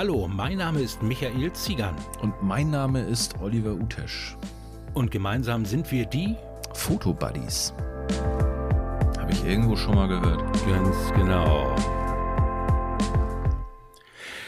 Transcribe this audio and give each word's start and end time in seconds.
Hallo, 0.00 0.26
mein 0.26 0.56
Name 0.56 0.80
ist 0.80 1.02
Michael 1.02 1.52
Ziegern. 1.52 1.94
Und 2.22 2.42
mein 2.42 2.70
Name 2.70 3.02
ist 3.02 3.38
Oliver 3.38 3.74
Utesch. 3.74 4.34
Und 4.94 5.10
gemeinsam 5.10 5.66
sind 5.66 5.92
wir 5.92 6.06
die 6.06 6.36
Fotobuddies. 6.72 7.74
Habe 9.18 9.30
ich 9.30 9.44
irgendwo 9.44 9.76
schon 9.76 9.96
mal 9.96 10.08
gehört. 10.08 10.40
Ganz 10.66 10.96
genau. 11.14 11.76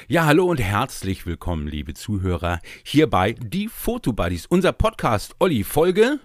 Ja, 0.08 0.24
hallo 0.24 0.46
und 0.46 0.58
herzlich 0.58 1.26
willkommen, 1.26 1.66
liebe 1.66 1.92
Zuhörer, 1.92 2.60
hier 2.82 3.10
bei 3.10 3.32
Die 3.34 3.68
Fotobuddies, 3.68 4.46
unser 4.46 4.72
Podcast. 4.72 5.36
Olli, 5.38 5.64
Folge 5.64 6.18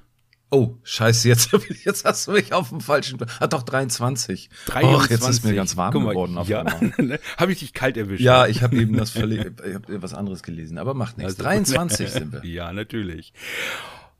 Oh, 0.50 0.75
scheiße, 0.84 1.27
jetzt, 1.27 1.50
jetzt 1.84 2.05
hast 2.05 2.27
du 2.27 2.32
mich 2.32 2.54
auf 2.54 2.70
dem 2.70 2.80
falschen. 2.80 3.18
Ah, 3.39 3.48
doch, 3.48 3.63
23. 3.63 4.50
23. 4.68 4.95
Och, 4.95 5.09
jetzt 5.09 5.27
ist 5.27 5.44
mir 5.44 5.53
ganz 5.53 5.76
warm 5.76 6.03
mal, 6.03 6.12
geworden 6.12 6.38
auf 6.38 6.48
ja, 6.48 6.62
einmal. 6.62 7.20
Habe 7.38 7.52
ich 7.52 7.59
dich 7.59 7.73
kalt 7.73 7.98
erwischt? 7.98 8.22
Ja, 8.23 8.48
ich 8.48 8.63
habe 8.63 8.77
eben 8.77 8.95
das 8.95 9.12
völlig, 9.12 9.39
ich 9.67 9.73
habe 9.73 10.02
was 10.02 10.13
anderes 10.13 10.44
gelesen, 10.44 10.77
aber 10.77 10.94
macht 10.94 11.17
nichts. 11.17 11.34
Also- 11.34 11.44
23 11.44 12.09
sind 12.09 12.31
wir. 12.31 12.45
Ja, 12.45 12.72
natürlich. 12.72 13.34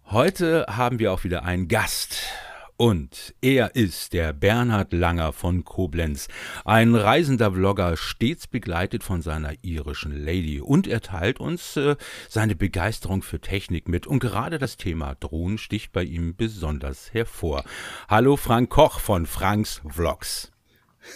Heute 0.06 0.66
haben 0.70 1.00
wir 1.00 1.14
auch 1.14 1.24
wieder 1.24 1.44
einen 1.44 1.68
Gast. 1.68 2.18
Und 2.78 3.34
er 3.42 3.76
ist 3.76 4.14
der 4.14 4.34
Bernhard 4.34 4.94
Langer 4.94 5.34
von 5.34 5.64
Koblenz, 5.66 6.28
ein 6.64 6.94
reisender 6.94 7.52
Vlogger, 7.52 7.98
stets 7.98 8.46
begleitet 8.46 9.04
von 9.04 9.24
seiner 9.24 9.54
irischen 9.64 10.12
Lady. 10.12 10.62
Und 10.62 10.86
er 10.86 11.02
teilt 11.02 11.40
uns 11.40 11.76
äh, 11.76 11.96
seine 12.30 12.56
Begeisterung 12.56 13.24
für 13.24 13.42
Technik 13.42 13.90
mit. 13.90 14.06
Und 14.06 14.20
gerade 14.20 14.60
das 14.60 14.78
Thema 14.78 15.16
Drohnen 15.16 15.58
sticht 15.58 15.92
bei 15.92 16.04
ihm 16.04 16.36
besonders 16.36 17.16
hervor. 17.16 17.64
Hallo 18.08 18.38
Frank 18.38 18.70
Koch 18.70 19.00
von 19.00 19.26
Franks 19.26 19.82
Vlogs. 19.90 20.52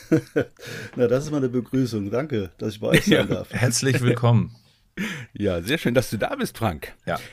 Na, 0.95 1.07
das 1.07 1.25
ist 1.25 1.31
mal 1.31 1.37
eine 1.37 1.49
Begrüßung. 1.49 2.09
Danke, 2.09 2.49
dass 2.57 2.73
ich 2.73 2.79
bei 2.79 2.87
euch 2.87 3.05
sein 3.05 3.27
darf. 3.27 3.51
Herzlich 3.51 4.01
willkommen. 4.01 4.55
Ja, 5.33 5.61
sehr 5.61 5.77
schön, 5.77 5.93
dass 5.93 6.09
du 6.09 6.17
da 6.17 6.35
bist, 6.35 6.57
Frank. 6.57 6.93
Ja. 7.05 7.19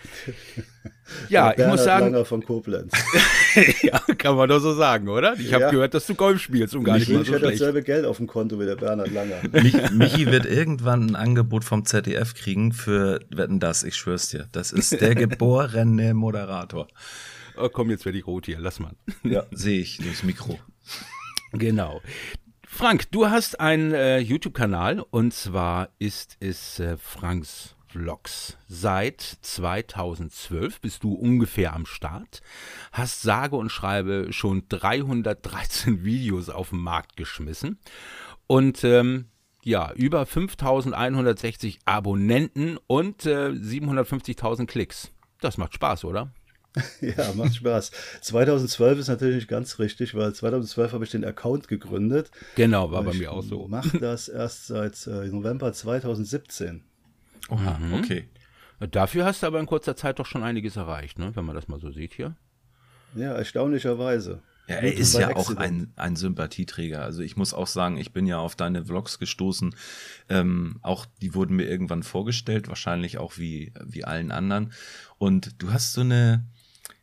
Ja, 1.30 1.54
ich 1.56 1.66
muss 1.66 1.84
sagen, 1.84 2.12
Langer 2.12 2.26
von 2.26 2.44
Koblenz. 2.44 2.92
ja, 3.82 3.98
kann 4.18 4.36
man 4.36 4.46
doch 4.46 4.58
so 4.60 4.74
sagen, 4.74 5.08
oder? 5.08 5.32
Ich 5.40 5.54
habe 5.54 5.64
Ja. 5.64 5.70
gehört, 5.70 5.94
dass 5.94 6.06
du 6.06 6.14
Golf 6.14 6.38
spielst 6.42 6.74
und 6.74 6.84
gar 6.84 6.98
Ich 6.98 7.08
nicht 7.08 7.16
mal 7.16 7.24
so 7.24 7.30
ich 7.30 7.30
hätte 7.30 7.46
schlecht. 7.46 7.60
dasselbe 7.62 7.82
Geld 7.82 8.04
auf 8.04 8.18
dem 8.18 8.26
Konto 8.26 8.60
wie 8.60 8.66
der 8.66 8.76
Bernhard 8.76 9.10
Langer. 9.12 9.36
Mich, 9.62 9.90
Michi 9.92 10.26
wird 10.26 10.44
irgendwann 10.44 11.08
ein 11.08 11.16
Angebot 11.16 11.64
vom 11.64 11.86
ZDF 11.86 12.34
kriegen 12.34 12.72
für 12.72 13.20
Wetten 13.30 13.58
das, 13.58 13.84
ich 13.84 13.96
schwör's 13.96 14.28
dir. 14.28 14.48
Das 14.52 14.70
ist 14.70 15.00
der 15.00 15.14
geborene 15.14 16.12
Moderator. 16.12 16.88
Oh, 17.56 17.70
komm, 17.70 17.88
jetzt 17.88 18.04
werde 18.04 18.18
ich 18.18 18.26
rot 18.26 18.44
hier, 18.44 18.58
lass 18.60 18.78
mal. 18.78 18.92
Ja, 19.24 19.46
sehe 19.50 19.80
ich 19.80 19.96
durchs 19.96 20.22
Mikro. 20.24 20.58
Genau. 21.52 22.02
Frank, 22.70 23.10
du 23.10 23.28
hast 23.28 23.58
einen 23.58 23.92
äh, 23.92 24.18
YouTube-Kanal 24.18 25.00
und 25.00 25.32
zwar 25.32 25.88
ist 25.98 26.36
es 26.38 26.78
äh, 26.78 26.96
Franks 26.96 27.74
Vlogs. 27.88 28.56
Seit 28.68 29.20
2012 29.20 30.80
bist 30.80 31.02
du 31.02 31.14
ungefähr 31.14 31.74
am 31.74 31.86
Start, 31.86 32.40
hast 32.92 33.22
sage 33.22 33.56
und 33.56 33.70
schreibe 33.70 34.32
schon 34.32 34.68
313 34.68 36.04
Videos 36.04 36.50
auf 36.50 36.68
den 36.70 36.78
Markt 36.78 37.16
geschmissen 37.16 37.80
und 38.46 38.84
ähm, 38.84 39.24
ja, 39.64 39.90
über 39.94 40.24
5160 40.24 41.80
Abonnenten 41.84 42.78
und 42.86 43.26
äh, 43.26 43.48
750.000 43.48 44.66
Klicks. 44.66 45.10
Das 45.40 45.56
macht 45.56 45.74
Spaß, 45.74 46.04
oder? 46.04 46.30
Ja, 47.00 47.32
macht 47.34 47.56
Spaß. 47.56 47.90
2012 48.20 48.98
ist 49.00 49.08
natürlich 49.08 49.36
nicht 49.36 49.48
ganz 49.48 49.78
richtig, 49.78 50.14
weil 50.14 50.32
2012 50.34 50.92
habe 50.92 51.04
ich 51.04 51.10
den 51.10 51.24
Account 51.24 51.68
gegründet. 51.68 52.30
Genau, 52.56 52.90
war 52.92 53.02
bei 53.02 53.12
ich 53.12 53.18
mir 53.18 53.32
auch 53.32 53.42
so. 53.42 53.68
mache 53.68 53.98
das 54.00 54.28
erst 54.28 54.66
seit 54.66 55.06
äh, 55.06 55.26
November 55.26 55.72
2017. 55.72 56.82
Oha, 57.50 57.80
okay. 57.92 58.28
Dafür 58.90 59.24
hast 59.24 59.42
du 59.42 59.46
aber 59.46 59.58
in 59.58 59.66
kurzer 59.66 59.96
Zeit 59.96 60.18
doch 60.18 60.26
schon 60.26 60.44
einiges 60.44 60.76
erreicht, 60.76 61.18
ne? 61.18 61.34
wenn 61.34 61.44
man 61.44 61.56
das 61.56 61.68
mal 61.68 61.80
so 61.80 61.90
sieht 61.90 62.12
hier. 62.12 62.36
Ja, 63.16 63.32
erstaunlicherweise. 63.32 64.42
Ja, 64.68 64.76
er 64.76 64.94
ist 64.94 65.14
ja 65.14 65.30
auch 65.34 65.48
Accident. 65.48 65.62
ein, 65.62 65.92
ein 65.96 66.16
Sympathieträger. 66.16 67.02
Also 67.02 67.22
ich 67.22 67.38
muss 67.38 67.54
auch 67.54 67.66
sagen, 67.66 67.96
ich 67.96 68.12
bin 68.12 68.26
ja 68.26 68.38
auf 68.38 68.54
deine 68.54 68.84
Vlogs 68.84 69.18
gestoßen. 69.18 69.74
Ähm, 70.28 70.78
auch 70.82 71.06
die 71.22 71.34
wurden 71.34 71.56
mir 71.56 71.64
irgendwann 71.64 72.02
vorgestellt, 72.02 72.68
wahrscheinlich 72.68 73.16
auch 73.16 73.38
wie, 73.38 73.72
wie 73.82 74.04
allen 74.04 74.30
anderen. 74.30 74.72
Und 75.16 75.62
du 75.62 75.72
hast 75.72 75.94
so 75.94 76.02
eine, 76.02 76.44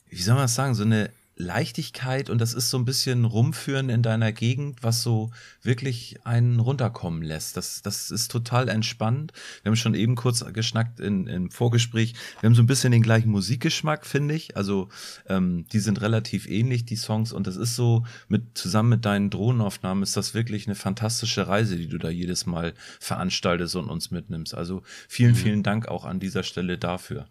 wie 0.09 0.21
soll 0.21 0.35
man 0.35 0.43
das 0.43 0.55
sagen, 0.55 0.75
so 0.75 0.83
eine 0.83 1.09
Leichtigkeit 1.37 2.29
und 2.29 2.39
das 2.39 2.53
ist 2.53 2.69
so 2.69 2.77
ein 2.77 2.85
bisschen 2.85 3.25
rumführen 3.25 3.89
in 3.89 4.01
deiner 4.01 4.31
Gegend, 4.31 4.83
was 4.83 5.03
so 5.03 5.31
wirklich 5.61 6.17
einen 6.23 6.61
runterkommen 6.61 7.21
lässt. 7.21 7.57
Das, 7.57 7.81
das 7.81 8.09
ist 8.09 8.31
total 8.31 8.69
entspannt. 8.69 9.33
Wir 9.61 9.69
haben 9.69 9.75
schon 9.75 9.95
eben 9.95 10.15
kurz 10.15 10.45
geschnackt 10.53 11.01
in, 11.01 11.27
im 11.27 11.51
Vorgespräch. 11.51 12.13
Wir 12.39 12.47
haben 12.47 12.55
so 12.55 12.63
ein 12.63 12.67
bisschen 12.67 12.93
den 12.93 13.01
gleichen 13.01 13.31
Musikgeschmack, 13.31 14.05
finde 14.05 14.33
ich. 14.33 14.55
Also 14.55 14.87
ähm, 15.27 15.65
die 15.73 15.79
sind 15.79 16.01
relativ 16.01 16.47
ähnlich, 16.47 16.85
die 16.85 16.95
Songs. 16.95 17.33
Und 17.33 17.47
das 17.47 17.57
ist 17.57 17.75
so, 17.75 18.05
mit 18.29 18.57
zusammen 18.57 18.89
mit 18.89 19.05
deinen 19.05 19.29
Drohnenaufnahmen 19.29 20.03
ist 20.03 20.15
das 20.15 20.33
wirklich 20.33 20.67
eine 20.67 20.75
fantastische 20.75 21.49
Reise, 21.49 21.75
die 21.75 21.87
du 21.87 21.97
da 21.97 22.09
jedes 22.09 22.45
Mal 22.45 22.73
veranstaltest 23.01 23.75
und 23.75 23.89
uns 23.89 24.09
mitnimmst. 24.09 24.55
Also 24.55 24.83
vielen, 25.09 25.35
vielen 25.35 25.63
Dank 25.63 25.89
auch 25.89 26.05
an 26.05 26.21
dieser 26.21 26.43
Stelle 26.43 26.77
dafür. 26.77 27.27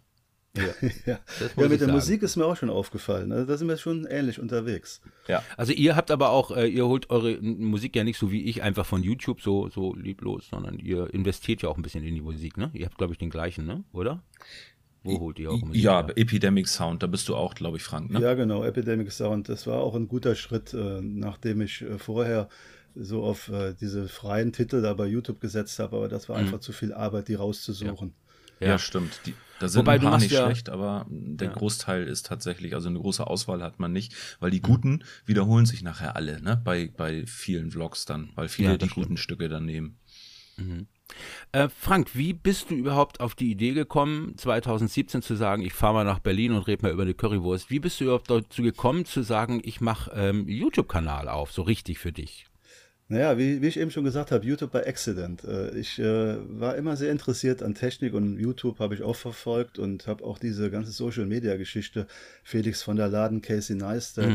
Ja, 0.57 0.87
ja 1.05 1.19
ich 1.39 1.69
mit 1.69 1.81
der. 1.81 1.87
Musik 1.87 2.23
ist 2.23 2.35
mir 2.35 2.45
auch 2.45 2.55
schon 2.55 2.69
aufgefallen. 2.69 3.31
Also 3.31 3.45
da 3.45 3.57
sind 3.57 3.67
wir 3.67 3.77
schon 3.77 4.05
ähnlich 4.05 4.39
unterwegs. 4.39 5.01
Ja. 5.27 5.43
Also 5.57 5.73
ihr 5.73 5.95
habt 5.95 6.11
aber 6.11 6.29
auch, 6.29 6.55
äh, 6.55 6.67
ihr 6.67 6.85
holt 6.85 7.09
eure 7.09 7.37
Musik 7.41 7.95
ja 7.95 8.03
nicht 8.03 8.17
so 8.17 8.31
wie 8.31 8.43
ich 8.43 8.61
einfach 8.61 8.85
von 8.85 9.03
YouTube 9.03 9.41
so, 9.41 9.69
so 9.69 9.93
lieblos, 9.95 10.47
sondern 10.49 10.79
ihr 10.79 11.13
investiert 11.13 11.61
ja 11.61 11.69
auch 11.69 11.77
ein 11.77 11.83
bisschen 11.83 12.03
in 12.03 12.15
die 12.15 12.21
Musik, 12.21 12.57
ne? 12.57 12.71
Ihr 12.73 12.85
habt, 12.85 12.97
glaube 12.97 13.13
ich, 13.13 13.19
den 13.19 13.29
gleichen, 13.29 13.65
ne? 13.65 13.83
Oder? 13.91 14.23
Wo 15.05 15.19
holt 15.19 15.37
ihr 15.37 15.51
eure 15.51 15.67
Musik? 15.67 15.83
Ja, 15.83 16.05
her? 16.05 16.17
Epidemic 16.17 16.67
Sound, 16.67 17.03
da 17.03 17.07
bist 17.07 17.29
du 17.29 17.35
auch, 17.35 17.53
glaube 17.53 17.77
ich, 17.77 17.83
Frank. 17.83 18.09
Ne? 18.09 18.21
Ja, 18.21 18.33
genau, 18.33 18.63
Epidemic 18.63 19.11
Sound. 19.11 19.49
Das 19.49 19.67
war 19.67 19.79
auch 19.81 19.93
ein 19.93 20.07
guter 20.07 20.33
Schritt, 20.33 20.73
äh, 20.73 20.99
nachdem 21.01 21.61
ich 21.61 21.83
äh, 21.83 21.99
vorher 21.99 22.49
so 22.95 23.23
auf 23.23 23.49
äh, 23.49 23.75
diese 23.79 24.07
freien 24.07 24.51
Titel 24.51 24.81
da 24.81 24.93
bei 24.93 25.05
YouTube 25.05 25.41
gesetzt 25.41 25.77
habe, 25.79 25.97
aber 25.97 26.07
das 26.07 26.27
war 26.29 26.37
einfach 26.37 26.59
zu 26.59 26.71
viel 26.71 26.93
Arbeit, 26.93 27.27
die 27.27 27.35
rauszusuchen. 27.35 28.13
Ja, 28.59 28.79
stimmt. 28.79 29.19
Die, 29.25 29.33
da 29.59 29.67
sind 29.69 29.79
Wobei, 29.79 29.93
ein 29.93 29.99
du 29.99 30.05
paar 30.05 30.11
machst 30.13 30.23
nicht 30.25 30.33
ja- 30.33 30.45
schlecht, 30.45 30.69
aber 30.69 31.05
der 31.09 31.49
Großteil 31.49 32.03
ist 32.07 32.25
tatsächlich, 32.25 32.73
also 32.73 32.89
eine 32.89 32.99
große 32.99 33.25
Auswahl 33.25 33.63
hat 33.63 33.79
man 33.79 33.91
nicht, 33.93 34.13
weil 34.39 34.51
die 34.51 34.61
guten 34.61 35.03
wiederholen 35.25 35.65
sich 35.65 35.81
nachher 35.81 36.15
alle, 36.15 36.41
ne? 36.41 36.59
Bei, 36.63 36.89
bei 36.95 37.25
vielen 37.25 37.71
Vlogs 37.71 38.05
dann, 38.05 38.31
weil 38.35 38.49
viele 38.49 38.71
Ja, 38.71 38.77
die 38.77 38.89
guten 38.89 39.17
Stücke 39.17 39.47
dann 39.49 39.65
nehmen. 39.65 39.97
Äh, 41.51 41.69
Frank, 41.69 42.15
wie 42.15 42.33
bist 42.33 42.69
du 42.71 42.75
überhaupt 42.75 43.19
auf 43.19 43.35
die 43.35 43.51
Idee 43.51 43.73
gekommen, 43.73 44.37
2017 44.37 45.21
zu 45.21 45.35
sagen, 45.35 45.61
ich 45.63 45.73
fahre 45.73 45.93
mal 45.93 46.03
nach 46.05 46.19
Berlin 46.19 46.53
und 46.53 46.65
rede 46.67 46.83
mal 46.83 46.91
über 46.91 47.03
eine 47.03 47.13
Currywurst? 47.13 47.69
Wie 47.69 47.79
bist 47.79 47.99
du 47.99 48.05
überhaupt 48.05 48.29
dazu 48.29 48.61
gekommen, 48.63 49.05
zu 49.05 49.21
sagen, 49.21 49.61
ich 49.63 49.81
mache 49.81 50.11
ähm, 50.15 50.47
YouTube-Kanal 50.47 51.27
auf, 51.29 51.51
so 51.51 51.61
richtig 51.61 51.99
für 51.99 52.11
dich? 52.11 52.47
Naja, 53.07 53.37
wie, 53.37 53.61
wie 53.61 53.67
ich 53.67 53.77
eben 53.77 53.91
schon 53.91 54.03
gesagt 54.03 54.31
habe, 54.31 54.45
YouTube 54.45 54.71
bei 54.71 54.87
Accident. 54.87 55.43
Äh, 55.43 55.77
Ich 55.77 55.99
äh, 55.99 56.37
war 56.59 56.75
immer 56.75 56.97
sehr 56.97 57.11
interessiert 57.11 57.61
an 57.61 57.75
Technik 57.75 58.13
und 58.15 58.39
YouTube 58.39 58.79
habe 58.79 58.95
ich 58.95 59.03
auch 59.03 59.15
verfolgt 59.15 59.77
und 59.77 60.07
habe 60.07 60.23
auch 60.23 60.39
diese 60.39 60.71
ganze 60.71 60.91
Social-Media-Geschichte, 60.91 62.07
Felix 62.43 62.81
von 62.81 62.95
der 62.95 63.07
Laden, 63.09 63.41
Casey 63.43 63.75
Neistat, 63.75 64.25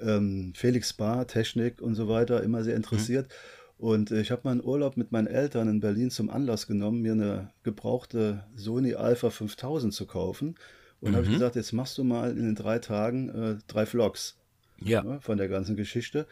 ähm, 0.00 0.52
Felix 0.56 0.92
Bar, 0.94 1.26
Technik 1.26 1.82
und 1.82 1.94
so 1.96 2.08
weiter, 2.08 2.42
immer 2.42 2.64
sehr 2.64 2.76
interessiert. 2.76 3.28
Und 3.76 4.10
äh, 4.10 4.22
ich 4.22 4.30
habe 4.30 4.42
meinen 4.44 4.64
Urlaub 4.64 4.96
mit 4.96 5.12
meinen 5.12 5.26
Eltern 5.26 5.68
in 5.68 5.80
Berlin 5.80 6.10
zum 6.10 6.30
Anlass 6.30 6.66
genommen, 6.66 7.02
mir 7.02 7.12
eine 7.12 7.50
gebrauchte 7.62 8.42
Sony 8.56 8.94
Alpha 8.94 9.28
5000 9.30 9.92
zu 9.92 10.06
kaufen. 10.06 10.54
Und 11.00 11.14
habe 11.14 11.24
ich 11.26 11.30
gesagt, 11.34 11.54
jetzt 11.56 11.72
machst 11.72 11.96
du 11.98 12.02
mal 12.04 12.30
in 12.30 12.42
den 12.44 12.54
drei 12.56 12.78
Tagen 12.80 13.28
äh, 13.28 13.56
drei 13.68 13.86
Vlogs 13.86 14.36
Ja. 14.80 15.02
ne, 15.04 15.20
von 15.20 15.36
der 15.36 15.48
ganzen 15.48 15.76
Geschichte. 15.76 16.26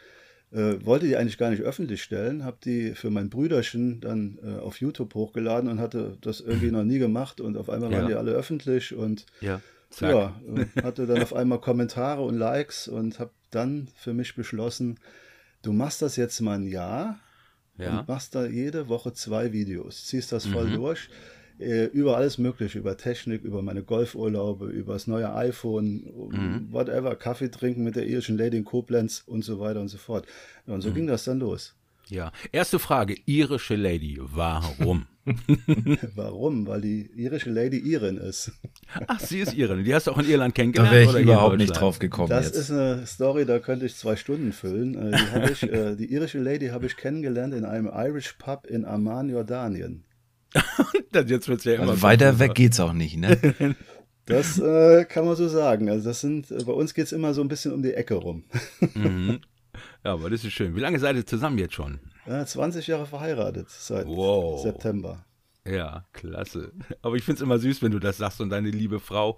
Äh, 0.53 0.85
wollte 0.87 1.07
die 1.07 1.17
eigentlich 1.17 1.39
gar 1.39 1.51
nicht 1.51 1.63
öffentlich 1.63 2.03
stellen, 2.03 2.45
habe 2.45 2.59
die 2.65 2.95
für 2.95 3.11
mein 3.11 3.31
Brüderchen 3.31 4.01
dann 4.01 4.39
äh, 4.45 4.59
auf 4.61 4.81
YouTube 4.81 5.15
hochgeladen 5.15 5.69
und 5.69 5.81
hatte 5.81 6.17
das 6.21 6.41
irgendwie 6.41 6.71
noch 6.71 6.85
nie 6.85 6.99
gemacht 7.01 7.41
und 7.41 7.57
auf 7.57 7.69
einmal 7.69 7.91
waren 7.91 8.03
Ja. 8.03 8.07
die 8.09 8.15
alle 8.15 8.31
öffentlich 8.33 8.95
und 8.95 9.27
Ja. 9.41 9.61
Ja, 10.01 10.41
äh, 10.49 10.83
hatte 10.83 11.07
dann 11.07 11.21
auf 11.23 11.33
einmal 11.35 11.61
Kommentare 11.61 12.23
und 12.23 12.37
Likes 12.37 12.87
und 12.89 13.19
habe 13.19 13.31
dann 13.51 13.89
für 13.97 14.15
mich 14.15 14.35
beschlossen, 14.35 14.99
du 15.63 15.73
machst 15.73 16.03
das 16.03 16.17
jetzt 16.17 16.41
mal 16.41 16.59
ein 16.59 16.67
Jahr 16.67 17.19
Ja. 17.79 18.01
und 18.01 18.09
machst 18.09 18.35
da 18.35 18.47
jede 18.47 18.89
Woche 18.89 19.13
zwei 19.15 19.53
Videos, 19.53 20.07
ziehst 20.07 20.31
das 20.33 20.47
voll 20.47 20.67
Mhm. 20.69 20.75
durch, 20.75 21.09
über 21.59 22.17
alles 22.17 22.39
Mögliche, 22.39 22.79
über 22.79 22.97
Technik, 22.97 23.43
über 23.43 23.63
meine 23.63 23.83
Golfurlaube, 23.83 24.67
über 24.67 24.93
das 24.95 25.07
neue 25.07 25.35
iPhone, 25.35 26.05
Mhm. 26.31 26.69
whatever, 26.71 27.15
Kaffee 27.17 27.49
trinken 27.51 27.83
mit 27.85 27.97
der 27.97 28.07
irischen 28.07 28.37
Lady 28.37 28.57
in 28.59 28.65
Koblenz 28.65 29.23
und 29.27 29.43
so 29.45 29.59
weiter 29.61 29.81
und 29.81 29.89
so 29.89 29.99
fort. 29.99 30.27
Mhm. 30.67 30.75
und 30.75 30.81
so 30.83 30.93
ging 30.93 31.07
das 31.07 31.25
dann 31.25 31.39
los. 31.41 31.75
Ja. 32.09 32.31
Erste 32.53 32.79
Frage, 32.79 33.17
irische 33.27 33.75
Lady, 33.75 34.19
warum? 34.21 35.07
Warum? 36.15 36.69
Weil 36.69 36.81
die 36.81 37.11
irische 37.17 37.51
Lady 37.51 37.79
Irin 37.79 38.17
ist. 38.17 38.53
Ach, 39.09 39.19
sie 39.19 39.41
ist 39.41 39.55
Irin. 39.55 39.83
Die 39.83 39.93
hast 39.93 40.07
du 40.07 40.13
auch 40.13 40.19
in 40.19 40.29
Irland 40.29 40.57
Da 40.57 40.63
kennengelernt? 40.63 40.93
wäre 40.93 41.05
ich 41.05 41.11
oder 41.11 41.21
überhaupt 41.21 41.57
nicht 41.57 41.73
drauf 41.73 41.99
gekommen 41.99 42.29
Das 42.29 42.47
jetzt. 42.47 42.57
ist 42.59 42.71
eine 42.71 43.05
Story, 43.07 43.45
da 43.45 43.59
könnte 43.59 43.87
ich 43.87 43.97
zwei 43.97 44.15
Stunden 44.15 44.53
füllen. 44.53 44.95
Äh, 45.13 45.17
Die, 45.47 45.53
ich, 45.53 45.63
äh, 45.65 45.97
die 45.97 46.13
irische 46.13 46.39
Lady 46.39 46.69
habe 46.69 46.87
ich 46.87 46.97
kennengelernt 46.97 47.55
in 47.55 47.65
einem 47.65 47.91
Irish 47.93 48.35
Pub 48.35 48.67
in 48.67 48.85
Amman, 48.85 49.29
Jordanien. 49.29 50.05
jetzt 51.27 51.49
wird's 51.49 51.65
ja 51.65 51.75
immer 51.75 51.91
also 51.91 52.03
weiter 52.03 52.39
weg 52.39 52.55
geht's 52.55 52.81
auch 52.81 52.93
nicht, 52.93 53.17
ne? 53.17 53.75
Das 54.27 54.59
äh, 54.59 55.05
kann 55.05 55.25
man 55.25 55.37
so 55.37 55.47
sagen. 55.47 55.89
Also 55.89 56.09
das 56.09 56.21
sind, 56.21 56.49
bei 56.49 56.73
uns 56.73 56.95
geht 56.95 57.07
es 57.07 57.13
immer 57.13 57.33
so 57.33 57.43
ein 57.43 57.49
bisschen 57.49 57.73
um 57.73 57.83
die 57.83 57.95
Ecke 57.95 58.15
rum. 58.15 58.45
Mhm. 58.95 59.41
Ja, 60.05 60.15
aber 60.15 60.31
das 60.31 60.43
ist 60.43 60.53
schön. 60.53 60.75
Wie 60.75 60.81
lange 60.81 60.99
seid 60.99 61.17
ihr 61.17 61.27
zusammen 61.27 61.59
jetzt 61.59 61.75
schon? 61.75 62.01
Ja, 62.27 62.45
20 62.45 62.87
Jahre 62.87 63.07
verheiratet 63.07 63.69
seit 63.69 64.07
wow. 64.07 64.61
September. 64.63 65.25
Ja, 65.67 66.07
klasse. 66.13 66.73
Aber 67.03 67.17
ich 67.17 67.25
finde 67.25 67.37
es 67.37 67.43
immer 67.43 67.59
süß, 67.59 67.83
wenn 67.83 67.93
du 67.93 67.99
das 67.99 68.17
sagst 68.17 68.41
und 68.41 68.51
deine 68.51 68.71
liebe 68.71 69.01
Frau, 69.01 69.37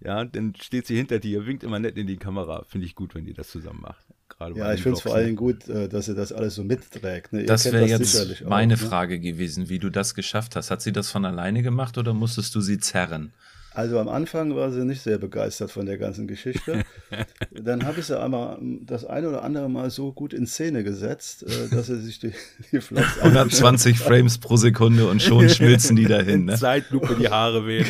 ja, 0.00 0.24
dann 0.24 0.54
steht 0.60 0.86
sie 0.86 0.96
hinter 0.96 1.18
dir, 1.18 1.46
winkt 1.46 1.62
immer 1.62 1.78
nett 1.78 1.96
in 1.96 2.06
die 2.06 2.16
Kamera. 2.16 2.64
Finde 2.64 2.86
ich 2.86 2.94
gut, 2.94 3.14
wenn 3.14 3.24
die 3.24 3.34
das 3.34 3.48
zusammen 3.48 3.82
macht. 3.82 4.06
Gerade 4.28 4.58
ja, 4.58 4.72
ich 4.74 4.82
finde 4.82 4.96
es 4.96 5.02
vor 5.02 5.14
allem 5.14 5.36
gut, 5.36 5.68
äh, 5.68 5.88
dass 5.88 6.06
sie 6.06 6.14
das 6.14 6.32
alles 6.32 6.56
so 6.56 6.64
mitträgt. 6.64 7.32
Ne? 7.32 7.44
Das 7.44 7.64
wäre 7.64 7.86
jetzt 7.86 8.44
meine 8.44 8.74
auch, 8.74 8.80
ne? 8.80 8.88
Frage 8.88 9.20
gewesen, 9.20 9.68
wie 9.68 9.78
du 9.78 9.90
das 9.90 10.14
geschafft 10.14 10.56
hast. 10.56 10.70
Hat 10.70 10.82
sie 10.82 10.92
das 10.92 11.10
von 11.10 11.24
alleine 11.24 11.62
gemacht 11.62 11.96
oder 11.96 12.12
musstest 12.12 12.54
du 12.54 12.60
sie 12.60 12.78
zerren? 12.78 13.32
Also 13.76 13.98
am 13.98 14.08
Anfang 14.08 14.56
war 14.56 14.72
sie 14.72 14.86
nicht 14.86 15.02
sehr 15.02 15.18
begeistert 15.18 15.70
von 15.70 15.84
der 15.84 15.98
ganzen 15.98 16.26
Geschichte. 16.26 16.82
Dann 17.50 17.84
habe 17.84 18.00
ich 18.00 18.06
sie 18.06 18.18
einmal 18.18 18.58
das 18.80 19.04
eine 19.04 19.28
oder 19.28 19.44
andere 19.44 19.68
Mal 19.68 19.90
so 19.90 20.12
gut 20.12 20.32
in 20.32 20.46
Szene 20.46 20.82
gesetzt, 20.82 21.42
äh, 21.42 21.68
dass 21.68 21.88
sie 21.88 22.00
sich 22.00 22.18
die, 22.18 22.32
die 22.72 22.80
Flops 22.80 23.18
120 23.20 23.98
Frames 23.98 24.38
pro 24.38 24.56
Sekunde 24.56 25.06
und 25.06 25.20
schon 25.20 25.50
schmilzen 25.50 25.94
die 25.94 26.06
dahin. 26.06 26.46
Ne? 26.46 26.54
Zeitlupe 26.58 27.16
die 27.20 27.28
Haare 27.28 27.66
wehen. 27.66 27.86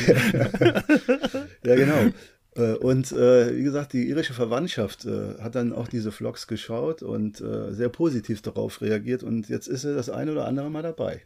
ja, 1.64 1.76
genau. 1.76 2.10
Äh, 2.56 2.74
und 2.74 3.12
äh, 3.12 3.56
wie 3.56 3.62
gesagt, 3.62 3.92
die 3.92 4.08
irische 4.08 4.34
Verwandtschaft 4.34 5.04
äh, 5.04 5.38
hat 5.40 5.54
dann 5.54 5.72
auch 5.72 5.88
diese 5.88 6.12
Vlogs 6.12 6.46
geschaut 6.46 7.02
und 7.02 7.40
äh, 7.40 7.72
sehr 7.72 7.88
positiv 7.88 8.42
darauf 8.42 8.80
reagiert. 8.80 9.22
Und 9.22 9.48
jetzt 9.48 9.68
ist 9.68 9.82
sie 9.82 9.94
das 9.94 10.10
eine 10.10 10.32
oder 10.32 10.46
andere 10.46 10.70
Mal 10.70 10.82
dabei. 10.82 11.22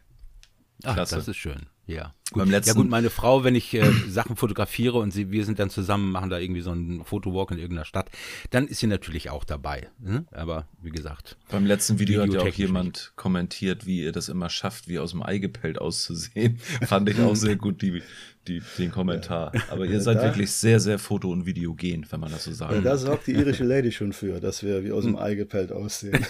Ach, 0.83 0.93
Klasse. 0.93 1.15
das 1.15 1.27
ist 1.27 1.37
schön. 1.37 1.67
Ja. 1.87 2.13
Gut. 2.31 2.47
ja 2.47 2.73
gut, 2.73 2.89
meine 2.89 3.09
Frau, 3.09 3.43
wenn 3.43 3.55
ich 3.55 3.73
äh, 3.73 3.83
Sachen 4.07 4.37
fotografiere 4.37 4.97
und 4.99 5.11
sie, 5.11 5.31
wir 5.31 5.43
sind 5.43 5.59
dann 5.59 5.69
zusammen, 5.69 6.11
machen 6.11 6.29
da 6.29 6.39
irgendwie 6.39 6.61
so 6.61 6.71
einen 6.71 7.03
Fotowalk 7.03 7.51
in 7.51 7.57
irgendeiner 7.57 7.83
Stadt, 7.83 8.09
dann 8.51 8.67
ist 8.67 8.79
sie 8.79 8.87
natürlich 8.87 9.29
auch 9.29 9.43
dabei. 9.43 9.89
Ne? 9.99 10.25
Aber 10.31 10.67
wie 10.81 10.91
gesagt. 10.91 11.37
Beim 11.49 11.65
letzten 11.65 11.99
Video 11.99 12.21
hat 12.21 12.31
ja 12.31 12.39
auch 12.39 12.47
jemand 12.47 12.85
nicht. 12.85 13.15
kommentiert, 13.17 13.85
wie 13.85 14.03
ihr 14.03 14.13
das 14.13 14.29
immer 14.29 14.49
schafft, 14.49 14.87
wie 14.87 14.99
aus 14.99 15.11
dem 15.11 15.21
Ei 15.21 15.39
gepellt 15.39 15.79
auszusehen. 15.79 16.57
Fand 16.87 17.09
ich 17.09 17.19
auch 17.19 17.35
sehr 17.35 17.57
gut, 17.57 17.81
die, 17.81 18.01
die, 18.47 18.61
den 18.77 18.91
Kommentar. 18.91 19.51
Aber 19.69 19.85
ihr 19.85 19.99
seid 19.99 20.19
da, 20.19 20.23
wirklich 20.23 20.51
sehr, 20.51 20.79
sehr 20.79 20.99
foto- 20.99 21.31
und 21.31 21.45
videogen, 21.45 22.05
wenn 22.09 22.21
man 22.21 22.31
das 22.31 22.45
so 22.45 22.53
sagt. 22.53 22.85
Da 22.85 22.95
sorgt 22.95 23.27
die 23.27 23.33
irische 23.33 23.63
Lady 23.65 23.91
schon 23.91 24.13
für, 24.13 24.39
dass 24.39 24.63
wir 24.63 24.85
wie 24.85 24.93
aus 24.93 25.03
dem 25.03 25.17
Ei 25.17 25.35
gepellt 25.35 25.73
aussehen. 25.73 26.25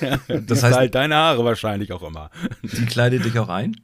das 0.48 0.64
heißt 0.64 0.76
halt 0.76 0.96
deine 0.96 1.14
Haare 1.14 1.46
wahrscheinlich 1.46 1.92
auch 1.92 2.02
immer. 2.02 2.32
Die 2.64 2.88
kleidet 2.88 3.24
dich 3.24 3.38
auch 3.38 3.50
ein? 3.50 3.76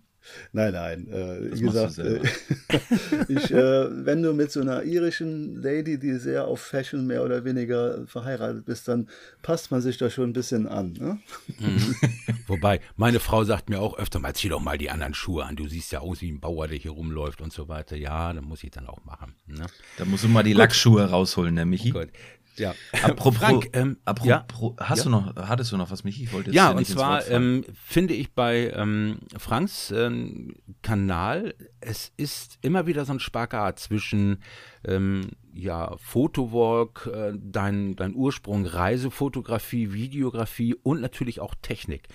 Nein, 0.51 0.73
nein. 0.73 1.07
Äh, 1.07 1.55
wie 1.55 1.61
gesagt, 1.61 1.97
äh, 1.99 2.19
ich, 3.27 3.51
äh, 3.51 4.05
wenn 4.05 4.21
du 4.21 4.33
mit 4.33 4.51
so 4.51 4.61
einer 4.61 4.83
irischen 4.83 5.61
Lady, 5.61 5.97
die 5.97 6.13
sehr 6.15 6.45
auf 6.45 6.61
Fashion 6.61 7.05
mehr 7.05 7.23
oder 7.23 7.43
weniger 7.45 8.05
verheiratet 8.07 8.65
bist, 8.65 8.87
dann 8.87 9.07
passt 9.41 9.71
man 9.71 9.81
sich 9.81 9.97
da 9.97 10.09
schon 10.09 10.29
ein 10.29 10.33
bisschen 10.33 10.67
an. 10.67 10.93
Ne? 10.93 11.19
Mhm. 11.59 11.95
Wobei, 12.47 12.79
meine 12.95 13.19
Frau 13.19 13.43
sagt 13.43 13.69
mir 13.69 13.79
auch 13.79 13.97
öfter 13.97 14.19
mal, 14.19 14.33
zieh 14.33 14.49
doch 14.49 14.61
mal 14.61 14.77
die 14.77 14.89
anderen 14.89 15.13
Schuhe 15.13 15.45
an. 15.45 15.55
Du 15.55 15.67
siehst 15.67 15.91
ja 15.91 15.99
aus 15.99 16.21
wie 16.21 16.31
ein 16.31 16.39
Bauer, 16.39 16.67
der 16.67 16.77
hier 16.77 16.91
rumläuft 16.91 17.41
und 17.41 17.51
so 17.51 17.67
weiter. 17.67 17.95
Ja, 17.95 18.33
dann 18.33 18.45
muss 18.45 18.63
ich 18.63 18.71
dann 18.71 18.87
auch 18.87 19.03
machen. 19.05 19.35
Ne? 19.47 19.65
Da 19.97 20.05
musst 20.05 20.23
du 20.23 20.27
mal 20.29 20.43
die 20.43 20.51
Gut. 20.51 20.59
Lackschuhe 20.59 21.03
rausholen, 21.09 21.55
ne, 21.55 21.65
Michi? 21.65 21.91
Gut. 21.91 22.09
Ja. 22.57 22.73
Apropos, 23.03 23.37
Frank, 23.37 23.69
ähm, 23.73 23.97
apropos, 24.05 24.27
ja? 24.27 24.45
hast 24.85 24.99
ja? 24.99 25.03
du 25.05 25.09
noch, 25.09 25.35
hattest 25.35 25.71
du 25.71 25.77
noch 25.77 25.91
was, 25.91 26.03
Michi? 26.03 26.23
Ich 26.23 26.33
wollte 26.33 26.51
ja, 26.51 26.71
und 26.71 26.85
zwar 26.85 27.27
ähm, 27.29 27.65
finde 27.73 28.13
ich 28.13 28.33
bei 28.33 28.71
ähm, 28.75 29.19
Franks 29.37 29.91
ähm, 29.91 30.55
Kanal, 30.81 31.53
es 31.79 32.11
ist 32.17 32.57
immer 32.61 32.87
wieder 32.87 33.05
so 33.05 33.13
ein 33.13 33.19
Spagat 33.19 33.79
zwischen 33.79 34.41
ähm, 34.85 35.31
ja, 35.57 35.95
Fotowalk, 35.97 37.09
äh, 37.11 37.33
dein, 37.35 37.95
dein 37.95 38.15
Ursprung, 38.15 38.65
Reisefotografie, 38.65 39.93
Videografie 39.93 40.75
und 40.75 41.01
natürlich 41.01 41.39
auch 41.39 41.55
Technik. 41.61 42.07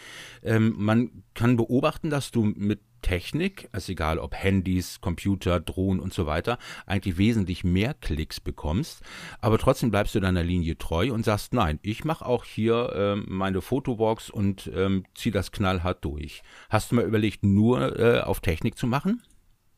Ähm, 0.43 0.75
man 0.77 1.25
kann 1.35 1.57
beobachten, 1.57 2.11
dass 2.11 2.31
du 2.31 2.45
mit 2.45 2.81
Technik, 3.03 3.69
ist 3.73 3.89
egal 3.89 4.19
ob 4.19 4.35
Handys, 4.35 5.01
Computer, 5.01 5.61
Drohnen 5.61 6.01
und 6.01 6.15
so 6.15 6.27
weiter, 6.27 6.59
eigentlich 6.87 7.19
wesentlich 7.19 7.65
mehr 7.65 7.95
Klicks 7.95 8.41
bekommst, 8.41 9.03
aber 9.41 9.59
trotzdem 9.59 9.91
bleibst 9.91 10.15
du 10.15 10.21
deiner 10.21 10.45
Linie 10.45 10.79
treu 10.79 11.13
und 11.13 11.25
sagst, 11.25 11.53
nein, 11.53 11.81
ich 11.83 12.05
mache 12.05 12.25
auch 12.25 12.45
hier 12.45 12.93
äh, 12.95 13.17
meine 13.17 13.61
Fotowalks 13.61 14.31
und 14.31 14.71
ähm, 14.75 15.05
ziehe 15.15 15.33
das 15.33 15.53
knallhart 15.53 16.05
durch. 16.05 16.43
Hast 16.71 16.93
du 16.93 16.97
mal 16.97 17.05
überlegt, 17.05 17.45
nur 17.45 17.99
äh, 17.99 18.21
auf 18.21 18.41
Technik 18.41 18.79
zu 18.79 18.87
machen? 18.87 19.23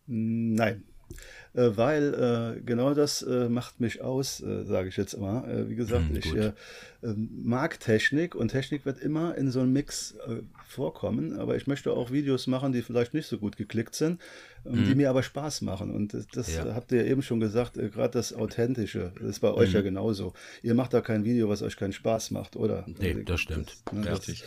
Nein, 0.07 0.85
äh, 1.55 1.71
weil 1.77 2.57
äh, 2.59 2.61
genau 2.61 2.95
das 2.95 3.23
äh, 3.23 3.49
macht 3.49 3.81
mich 3.81 4.03
aus, 4.03 4.41
äh, 4.41 4.65
sage 4.65 4.89
ich 4.89 4.97
jetzt 4.97 5.17
mal. 5.19 5.49
Äh, 5.49 5.69
wie 5.71 5.77
gesagt, 5.77 6.09
hm, 6.09 6.17
ich 6.17 6.35
mag 7.17 7.79
Technik 7.81 8.35
und 8.35 8.49
Technik 8.49 8.87
wird 8.87 8.99
immer 8.99 9.37
in 9.37 9.51
so 9.51 9.61
einem 9.61 9.73
Mix 9.73 10.15
vorkommen, 10.67 11.39
aber 11.39 11.57
ich 11.57 11.67
möchte 11.67 11.93
auch 11.93 12.11
Videos 12.11 12.47
machen, 12.47 12.73
die 12.73 12.83
vielleicht 12.83 13.15
nicht 13.15 13.27
so 13.27 13.39
gut 13.39 13.57
geklickt 13.57 13.95
sind, 13.95 14.21
hm. 14.65 14.85
die 14.85 14.95
mir 14.95 15.11
aber 15.11 15.23
Spaß 15.23 15.63
machen. 15.63 15.91
Und 15.91 16.15
das, 16.15 16.27
das 16.29 16.55
ja. 16.55 16.75
habt 16.75 16.93
ihr 16.93 17.03
ja 17.03 17.11
eben 17.11 17.23
schon 17.23 17.41
gesagt, 17.41 17.75
gerade 17.75 18.11
das 18.11 18.33
Authentische, 18.33 19.13
das 19.21 19.29
ist 19.29 19.41
bei 19.41 19.53
euch 19.53 19.69
hm. 19.69 19.75
ja 19.77 19.83
genauso. 19.83 20.33
Ihr 20.63 20.75
macht 20.75 20.93
da 20.93 21.01
kein 21.01 21.25
Video, 21.25 21.49
was 21.49 21.63
euch 21.63 21.77
keinen 21.77 21.93
Spaß 21.93 22.31
macht, 22.33 22.57
oder? 22.57 22.85
Nee, 22.99 23.23
das 23.25 23.41
stimmt. 23.41 23.77
Das, 23.85 23.95
ne, 23.95 24.05
das 24.05 24.43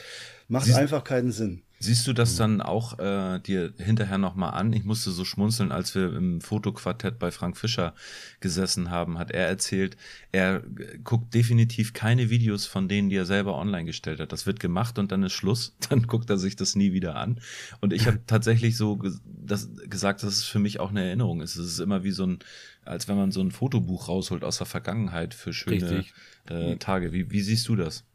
macht 0.48 0.65
Siehst, 0.65 0.77
einfach 0.77 1.03
keinen 1.03 1.31
Sinn. 1.31 1.62
Siehst 1.80 2.07
du 2.07 2.13
das 2.13 2.33
mhm. 2.33 2.38
dann 2.38 2.62
auch 2.62 2.98
äh, 3.00 3.39
dir 3.39 3.74
hinterher 3.77 4.18
nochmal 4.18 4.53
an? 4.53 4.74
Ich 4.74 4.83
musste 4.83 5.12
so 5.12 5.25
schmunzeln, 5.25 5.71
als 5.71 5.94
wir 5.94 6.15
im 6.15 6.42
Fotoquartett 6.42 7.19
bei 7.19 7.31
Frank 7.31 7.57
Fischer 7.57 7.94
gesessen 8.39 8.89
haben, 8.89 9.19
hat 9.19 9.31
er 9.31 9.45
erzählt, 9.45 9.98
er 10.31 10.63
guckt 11.03 11.33
definitiv 11.33 11.94
keine 11.94 12.30
Videos 12.30 12.47
von 12.56 12.88
denen, 12.88 13.10
die 13.10 13.16
er 13.16 13.26
selber 13.26 13.56
online 13.56 13.86
gestellt 13.86 14.20
hat. 14.20 14.32
Das 14.32 14.46
wird 14.46 14.60
gemacht 14.60 14.98
und 15.00 15.12
dann 15.12 15.24
ist 15.24 15.34
Schluss. 15.34 15.76
Dann 15.90 16.08
guckt 16.08 16.30
er 16.30 16.38
sich 16.38 16.56
das 16.56 16.76
nie 16.76 16.94
wieder 16.94 17.16
an. 17.16 17.40
Und 17.82 17.94
ich 17.94 18.08
habe 18.08 18.20
tatsächlich 18.28 18.78
so 18.78 19.00
das, 19.26 19.70
gesagt, 19.90 20.24
dass 20.24 20.38
es 20.38 20.44
für 20.46 20.60
mich 20.60 20.80
auch 20.80 20.90
eine 20.90 21.04
Erinnerung 21.06 21.42
ist. 21.42 21.56
Es 21.56 21.68
ist 21.68 21.80
immer 21.80 22.04
wie 22.04 22.12
so 22.12 22.26
ein, 22.26 22.40
als 22.86 23.08
wenn 23.08 23.18
man 23.18 23.32
so 23.32 23.42
ein 23.42 23.52
Fotobuch 23.52 24.08
rausholt 24.08 24.44
aus 24.44 24.58
der 24.58 24.68
Vergangenheit 24.68 25.34
für 25.34 25.54
schöne 25.54 26.06
äh, 26.50 26.76
Tage. 26.78 27.14
Wie, 27.14 27.32
wie 27.32 27.42
siehst 27.42 27.68
du 27.68 27.76
das? 27.76 28.06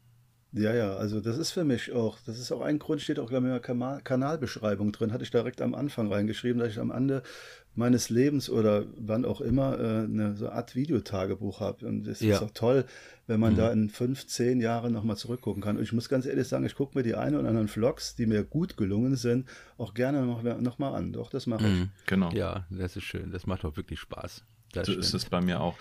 Ja, 0.55 0.71
ja, 0.71 0.95
also 0.95 1.19
das 1.19 1.39
ist 1.39 1.49
für 1.49 1.63
mich 1.63 1.93
auch, 1.93 2.19
das 2.27 2.37
ist 2.37 2.51
auch 2.51 2.61
ein 2.61 2.77
Grund, 2.77 3.01
steht 3.01 3.17
auch 3.17 3.31
in 3.31 3.43
der 3.43 3.59
Kanalbeschreibung 3.59 4.91
drin, 4.91 5.11
hatte 5.11 5.23
ich 5.23 5.31
direkt 5.31 5.63
am 5.63 5.73
Anfang 5.73 6.13
reingeschrieben, 6.13 6.59
dass 6.59 6.69
ich 6.69 6.79
am 6.79 6.91
Ende 6.91 7.23
meines 7.73 8.11
Lebens 8.11 8.51
oder 8.51 8.85
wann 8.95 9.25
auch 9.25 9.41
immer 9.41 9.79
äh, 9.79 10.03
eine 10.03 10.35
so 10.35 10.49
Art 10.49 10.75
Videotagebuch 10.75 11.59
habe. 11.59 11.87
Und 11.87 12.03
das 12.03 12.19
ja. 12.19 12.35
ist 12.35 12.43
auch 12.43 12.51
toll, 12.51 12.85
wenn 13.27 13.39
man 13.39 13.53
mhm. 13.53 13.57
da 13.57 13.71
in 13.71 13.89
fünf, 13.89 14.27
zehn 14.27 14.59
Jahren 14.59 14.91
nochmal 14.91 15.17
zurückgucken 15.17 15.61
kann. 15.61 15.77
Und 15.77 15.83
ich 15.83 15.93
muss 15.93 16.09
ganz 16.09 16.25
ehrlich 16.25 16.47
sagen, 16.47 16.65
ich 16.65 16.75
gucke 16.75 16.97
mir 16.97 17.03
die 17.03 17.15
ein 17.15 17.35
oder 17.35 17.47
anderen 17.47 17.67
Vlogs, 17.67 18.15
die 18.15 18.25
mir 18.25 18.43
gut 18.43 18.77
gelungen 18.77 19.15
sind, 19.15 19.47
auch 19.77 19.93
gerne 19.93 20.25
nochmal 20.25 20.61
noch 20.61 20.79
mal 20.79 20.93
an. 20.93 21.13
Doch, 21.13 21.29
das 21.29 21.47
mache 21.47 21.65
ich. 21.65 21.73
Mhm, 21.73 21.89
genau. 22.05 22.31
Ja, 22.31 22.65
das 22.69 22.95
ist 22.95 23.03
schön. 23.03 23.31
Das 23.31 23.45
macht 23.45 23.63
auch 23.65 23.77
wirklich 23.77 23.99
Spaß. 23.99 24.43
Das 24.73 24.87
so 24.87 24.91
stimmt. 24.93 25.05
ist 25.05 25.13
es 25.13 25.25
bei 25.25 25.41
mir 25.41 25.61
auch. 25.61 25.77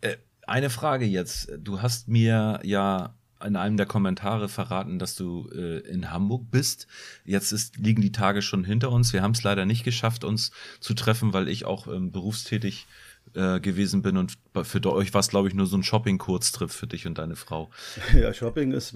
Äh, 0.00 0.16
eine 0.46 0.70
Frage 0.70 1.04
jetzt. 1.04 1.52
Du 1.58 1.82
hast 1.82 2.08
mir 2.08 2.60
ja 2.64 3.14
in 3.44 3.56
einem 3.56 3.76
der 3.76 3.86
Kommentare 3.86 4.48
verraten, 4.48 4.98
dass 4.98 5.14
du 5.16 5.48
äh, 5.54 5.78
in 5.80 6.10
Hamburg 6.10 6.50
bist. 6.50 6.86
Jetzt 7.24 7.52
ist, 7.52 7.78
liegen 7.78 8.02
die 8.02 8.12
Tage 8.12 8.42
schon 8.42 8.64
hinter 8.64 8.90
uns. 8.90 9.12
Wir 9.12 9.22
haben 9.22 9.32
es 9.32 9.42
leider 9.42 9.64
nicht 9.64 9.84
geschafft, 9.84 10.24
uns 10.24 10.50
zu 10.80 10.94
treffen, 10.94 11.32
weil 11.32 11.48
ich 11.48 11.64
auch 11.64 11.86
ähm, 11.86 12.12
berufstätig 12.12 12.86
äh, 12.86 13.09
gewesen 13.32 14.02
bin 14.02 14.16
und 14.16 14.34
für 14.64 14.84
euch 14.92 15.14
war 15.14 15.20
es, 15.20 15.28
glaube 15.28 15.48
ich, 15.48 15.54
nur 15.54 15.66
so 15.66 15.76
ein 15.76 15.82
Shopping-Kurztrip 15.82 16.70
für 16.70 16.86
dich 16.86 17.06
und 17.06 17.18
deine 17.18 17.36
Frau. 17.36 17.70
Ja, 18.20 18.34
Shopping 18.34 18.72
ist, 18.72 18.94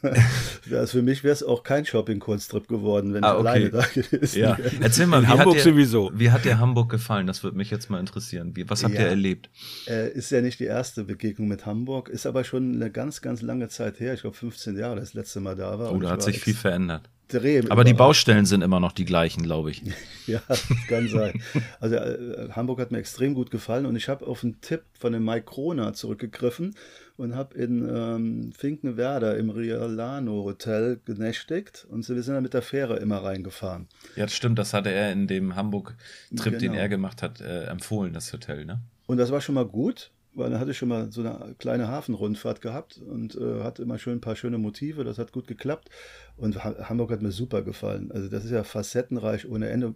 also 0.70 0.98
für 0.98 1.02
mich 1.02 1.24
wäre 1.24 1.32
es 1.32 1.42
auch 1.42 1.62
kein 1.64 1.84
Shopping-Kurztrip 1.84 2.68
geworden, 2.68 3.12
wenn 3.12 3.24
ah, 3.24 3.32
ich 3.32 3.38
okay. 3.40 3.48
alleine 3.48 3.70
da 3.70 3.82
gewesen 3.82 4.38
ja. 4.38 4.58
wäre. 4.58 4.70
Erzähl 4.80 5.06
mal, 5.06 5.22
wie 5.22 5.26
Hamburg 5.26 5.56
hat 5.56 5.66
dir, 5.66 5.72
sowieso. 5.72 6.12
Wie 6.14 6.30
hat 6.30 6.44
dir 6.44 6.58
Hamburg 6.58 6.90
gefallen? 6.90 7.26
Das 7.26 7.42
würde 7.42 7.56
mich 7.56 7.70
jetzt 7.70 7.90
mal 7.90 7.98
interessieren. 7.98 8.54
Wie, 8.54 8.68
was 8.70 8.84
habt 8.84 8.94
ja, 8.94 9.02
ihr 9.02 9.08
erlebt? 9.08 9.50
Äh, 9.86 10.12
ist 10.12 10.30
ja 10.30 10.40
nicht 10.40 10.60
die 10.60 10.64
erste 10.64 11.04
Begegnung 11.04 11.48
mit 11.48 11.66
Hamburg, 11.66 12.08
ist 12.08 12.26
aber 12.26 12.44
schon 12.44 12.74
eine 12.74 12.90
ganz, 12.90 13.20
ganz 13.20 13.42
lange 13.42 13.68
Zeit 13.68 13.98
her. 14.00 14.14
Ich 14.14 14.20
glaube 14.20 14.36
15 14.36 14.76
Jahre, 14.78 14.96
das 14.96 15.14
letzte 15.14 15.40
Mal 15.40 15.56
da 15.56 15.78
war. 15.78 15.92
Oh, 15.92 15.98
da 15.98 16.10
hat 16.10 16.22
sich 16.22 16.40
viel 16.40 16.54
verändert 16.54 17.10
extrem. 17.28 17.70
Aber 17.70 17.84
die 17.84 17.94
Baustellen 17.94 18.46
sind 18.46 18.62
immer 18.62 18.80
noch 18.80 18.92
die 18.92 19.04
gleichen, 19.04 19.42
glaube 19.42 19.70
ich. 19.70 19.82
ja, 20.26 20.40
das 20.48 20.66
kann 20.88 21.08
sein. 21.08 21.42
Also 21.80 21.96
äh, 21.96 22.50
Hamburg 22.52 22.80
hat 22.80 22.90
mir 22.90 22.98
extrem 22.98 23.34
gut 23.34 23.50
gefallen 23.50 23.86
und 23.86 23.96
ich 23.96 24.08
habe 24.08 24.26
auf 24.26 24.42
einen 24.42 24.60
Tipp 24.60 24.82
von 24.98 25.12
dem 25.12 25.24
Mike 25.24 25.46
Krona 25.46 25.92
zurückgegriffen 25.92 26.74
und 27.16 27.34
habe 27.36 27.56
in 27.56 27.88
ähm, 27.88 28.52
Finkenwerder 28.56 29.36
im 29.36 29.50
Rialano 29.50 30.44
Hotel 30.44 31.00
genächtigt 31.04 31.86
und 31.88 32.08
wir 32.08 32.22
sind 32.22 32.34
dann 32.34 32.42
mit 32.42 32.54
der 32.54 32.62
Fähre 32.62 32.96
immer 32.96 33.18
reingefahren. 33.18 33.88
Ja, 34.16 34.24
das 34.24 34.34
stimmt, 34.34 34.58
das 34.58 34.72
hatte 34.74 34.90
er 34.90 35.12
in 35.12 35.26
dem 35.26 35.54
Hamburg-Trip, 35.54 36.58
genau. 36.58 36.58
den 36.58 36.74
er 36.74 36.88
gemacht 36.88 37.22
hat, 37.22 37.40
äh, 37.40 37.64
empfohlen, 37.64 38.12
das 38.12 38.32
Hotel, 38.32 38.64
ne? 38.64 38.80
Und 39.06 39.18
das 39.18 39.30
war 39.30 39.42
schon 39.42 39.54
mal 39.54 39.66
gut, 39.66 40.10
weil 40.34 40.50
dann 40.50 40.60
hatte 40.60 40.72
ich 40.72 40.78
schon 40.78 40.88
mal 40.88 41.10
so 41.10 41.20
eine 41.20 41.54
kleine 41.58 41.88
Hafenrundfahrt 41.88 42.60
gehabt 42.60 42.98
und 42.98 43.36
äh, 43.36 43.62
hatte 43.62 43.82
immer 43.82 43.98
schön 43.98 44.18
ein 44.18 44.20
paar 44.20 44.36
schöne 44.36 44.58
Motive, 44.58 45.04
das 45.04 45.18
hat 45.18 45.32
gut 45.32 45.46
geklappt 45.46 45.90
und 46.36 46.62
Hamburg 46.64 47.10
hat 47.10 47.22
mir 47.22 47.32
super 47.32 47.62
gefallen. 47.62 48.10
Also 48.12 48.28
das 48.28 48.44
ist 48.44 48.50
ja 48.50 48.64
facettenreich 48.64 49.48
ohne 49.48 49.68
Ende. 49.68 49.94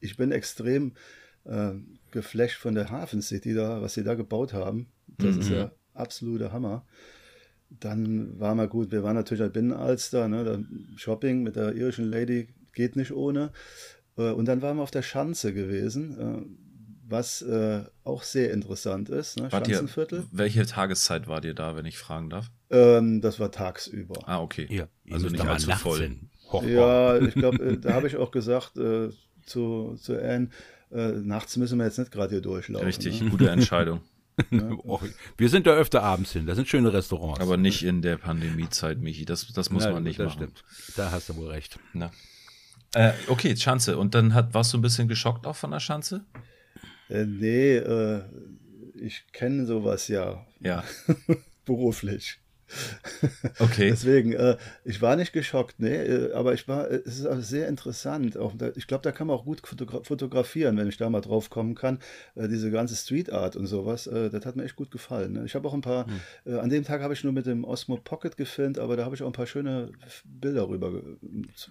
ich 0.00 0.16
bin 0.16 0.32
extrem 0.32 0.92
äh, 1.44 1.72
geflasht 2.10 2.58
von 2.58 2.74
der 2.74 2.90
Hafen 2.90 3.22
City 3.22 3.54
da, 3.54 3.80
was 3.80 3.94
sie 3.94 4.04
da 4.04 4.14
gebaut 4.14 4.52
haben. 4.52 4.88
Das 5.06 5.34
mhm. 5.34 5.40
ist 5.40 5.50
ja 5.50 5.70
absoluter 5.94 6.52
Hammer. 6.52 6.84
Dann 7.68 8.38
war 8.38 8.54
mal 8.54 8.68
gut, 8.68 8.92
wir 8.92 9.02
waren 9.02 9.16
natürlich 9.16 9.42
ein 9.42 9.52
Binnenalster, 9.52 10.28
ne, 10.28 10.64
Shopping 10.96 11.42
mit 11.42 11.56
der 11.56 11.74
irischen 11.74 12.04
Lady 12.04 12.48
geht 12.72 12.96
nicht 12.96 13.12
ohne. 13.12 13.52
Äh, 14.16 14.30
und 14.30 14.46
dann 14.46 14.62
waren 14.62 14.76
wir 14.76 14.82
auf 14.82 14.90
der 14.90 15.02
Schanze 15.02 15.52
gewesen, 15.52 16.18
äh, 16.18 16.65
was 17.08 17.42
äh, 17.42 17.84
auch 18.04 18.22
sehr 18.22 18.52
interessant 18.52 19.08
ist, 19.08 19.38
ne? 19.38 19.50
Schanzenviertel. 19.50 20.20
Ihr, 20.20 20.26
welche 20.32 20.66
Tageszeit 20.66 21.28
war 21.28 21.44
ihr 21.44 21.54
da, 21.54 21.76
wenn 21.76 21.86
ich 21.86 21.98
fragen 21.98 22.30
darf? 22.30 22.50
Ähm, 22.70 23.20
das 23.20 23.38
war 23.38 23.50
tagsüber. 23.50 24.20
Ah, 24.26 24.40
okay. 24.40 24.66
Ja, 24.70 24.88
also 25.10 25.28
nicht 25.28 25.46
allzu 25.46 25.70
voll. 25.72 26.16
Ho, 26.52 26.62
ho. 26.62 26.66
Ja, 26.66 27.18
ich 27.18 27.34
glaube, 27.34 27.78
da 27.78 27.94
habe 27.94 28.06
ich 28.06 28.16
auch 28.16 28.30
gesagt 28.30 28.76
äh, 28.76 29.10
zu, 29.44 29.96
zu 30.00 30.20
Anne, 30.20 30.50
äh, 30.90 31.12
nachts 31.12 31.56
müssen 31.56 31.78
wir 31.78 31.84
jetzt 31.84 31.98
nicht 31.98 32.10
gerade 32.10 32.30
hier 32.30 32.42
durchlaufen. 32.42 32.86
Richtig, 32.86 33.20
ne? 33.22 33.30
gute 33.30 33.50
Entscheidung. 33.50 34.00
oh, 34.84 35.00
wir 35.38 35.48
sind 35.48 35.66
da 35.66 35.72
öfter 35.72 36.02
abends 36.02 36.32
hin. 36.32 36.46
Das 36.46 36.56
sind 36.56 36.68
schöne 36.68 36.92
Restaurants. 36.92 37.40
Aber 37.40 37.56
nicht 37.56 37.82
in 37.82 38.02
der 38.02 38.18
Pandemiezeit, 38.18 39.00
Michi. 39.00 39.24
Das, 39.24 39.46
das 39.52 39.70
muss 39.70 39.84
Na, 39.84 39.92
man 39.92 40.02
nicht 40.02 40.18
das 40.18 40.34
machen. 40.34 40.52
Stimmt. 40.52 40.64
Da 40.96 41.10
hast 41.10 41.30
du 41.30 41.36
wohl 41.36 41.48
recht. 41.48 41.78
Na. 41.94 42.10
Äh, 42.92 43.12
okay, 43.28 43.56
Schanze. 43.56 43.96
Und 43.96 44.14
dann 44.14 44.34
hat, 44.34 44.52
warst 44.52 44.72
du 44.74 44.78
ein 44.78 44.82
bisschen 44.82 45.08
geschockt 45.08 45.46
auch 45.46 45.56
von 45.56 45.70
der 45.70 45.80
Schanze? 45.80 46.24
Äh, 47.08 47.24
nee, 47.24 47.76
äh, 47.76 48.22
ich 48.94 49.24
kenne 49.32 49.66
sowas 49.66 50.08
ja. 50.08 50.46
Ja. 50.60 50.84
Beruflich. 51.64 52.40
Okay. 53.58 53.90
Deswegen, 53.90 54.32
äh, 54.32 54.56
ich 54.84 55.00
war 55.00 55.16
nicht 55.16 55.32
geschockt, 55.32 55.76
nee, 55.78 55.94
äh, 55.94 56.32
aber 56.32 56.52
ich 56.54 56.66
war, 56.66 56.90
äh, 56.90 57.02
es 57.04 57.20
ist 57.20 57.26
auch 57.26 57.40
sehr 57.40 57.68
interessant. 57.68 58.36
Auch 58.36 58.54
da, 58.56 58.70
ich 58.74 58.86
glaube, 58.86 59.02
da 59.02 59.12
kann 59.12 59.28
man 59.28 59.36
auch 59.36 59.44
gut 59.44 59.66
fotogra 59.66 60.02
fotografieren, 60.02 60.76
wenn 60.76 60.88
ich 60.88 60.96
da 60.96 61.08
mal 61.08 61.20
drauf 61.20 61.48
kommen 61.48 61.74
kann. 61.74 61.98
Äh, 62.34 62.48
diese 62.48 62.70
ganze 62.70 62.96
Street 62.96 63.32
Art 63.32 63.56
und 63.56 63.66
sowas, 63.66 64.06
äh, 64.06 64.30
das 64.30 64.44
hat 64.44 64.56
mir 64.56 64.64
echt 64.64 64.76
gut 64.76 64.90
gefallen. 64.90 65.34
Ne? 65.34 65.44
Ich 65.46 65.54
habe 65.54 65.68
auch 65.68 65.74
ein 65.74 65.80
paar, 65.80 66.06
hm. 66.44 66.58
an 66.58 66.70
dem 66.70 66.84
Tag 66.84 67.02
habe 67.02 67.14
ich 67.14 67.22
nur 67.22 67.32
mit 67.32 67.46
dem 67.46 67.64
Osmo 67.64 67.96
Pocket 67.96 68.36
gefilmt, 68.36 68.78
aber 68.78 68.96
da 68.96 69.04
habe 69.04 69.14
ich 69.14 69.22
auch 69.22 69.28
ein 69.28 69.32
paar 69.32 69.46
schöne 69.46 69.92
Bilder 70.24 70.68
rüber 70.68 71.02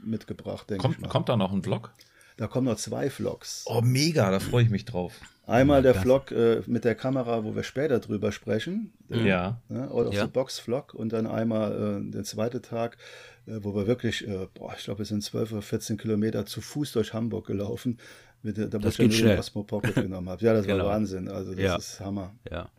mitgebracht, 0.04 0.70
denke 0.70 0.82
kommt, 0.82 0.96
ich. 0.96 1.02
Mal. 1.02 1.10
Kommt 1.10 1.30
da 1.30 1.36
noch 1.36 1.52
ein 1.52 1.64
Vlog? 1.64 1.94
Da 2.38 2.48
kommen 2.48 2.68
noch 2.68 2.78
zwei 2.78 3.10
Vlogs. 3.10 3.64
Oh, 3.66 3.82
mega, 3.82 4.30
da 4.30 4.40
freue 4.40 4.64
ich 4.64 4.70
mich 4.70 4.86
drauf. 4.86 5.14
Einmal 5.48 5.84
der 5.84 5.94
Vlog 5.94 6.32
äh, 6.32 6.62
mit 6.66 6.86
der 6.86 6.96
Kamera, 6.96 7.44
wo 7.44 7.56
wir 7.56 7.64
später 7.64 8.00
drüber 8.00 8.32
sprechen. 8.32 8.92
Ja. 9.10 9.62
Ne, 9.70 9.90
of 9.92 10.14
ja. 10.14 10.24
the 10.24 10.32
Box 10.32 10.60
Vlog. 10.60 10.94
Und 10.94 11.14
dann 11.14 11.28
einmal 11.28 12.02
äh, 12.02 12.12
der 12.12 12.24
zweite 12.24 12.62
Tag, 12.62 12.98
äh, 13.46 13.60
wo 13.62 13.76
wir 13.76 13.86
wirklich, 13.86 14.28
äh, 14.28 14.48
boah, 14.54 14.74
ich 14.76 14.86
glaube, 14.86 15.00
wir 15.00 15.06
sind 15.06 15.24
12 15.24 15.52
oder 15.52 15.62
14 15.62 15.98
Kilometer 15.98 16.46
zu 16.46 16.62
Fuß 16.62 16.94
durch 16.94 17.14
Hamburg 17.14 17.46
gelaufen. 17.46 18.00
Mit, 18.46 18.60
da 18.60 18.66
das 18.68 19.00
ich 19.00 19.00
ja 19.00 19.08
nur 19.08 19.30
den 19.32 19.40
Osmo 19.40 19.64
Pocket 19.64 19.96
genommen 19.96 20.30
habe. 20.30 20.46
Ja, 20.46 20.54
das 20.54 20.66
genau. 20.68 20.86
war 20.86 20.92
Wahnsinn. 20.92 21.28
Also 21.28 21.52
das 21.52 21.60
ja. 21.60 21.76
ist 21.76 22.00
Hammer. 22.00 22.36
Ja. 22.50 22.70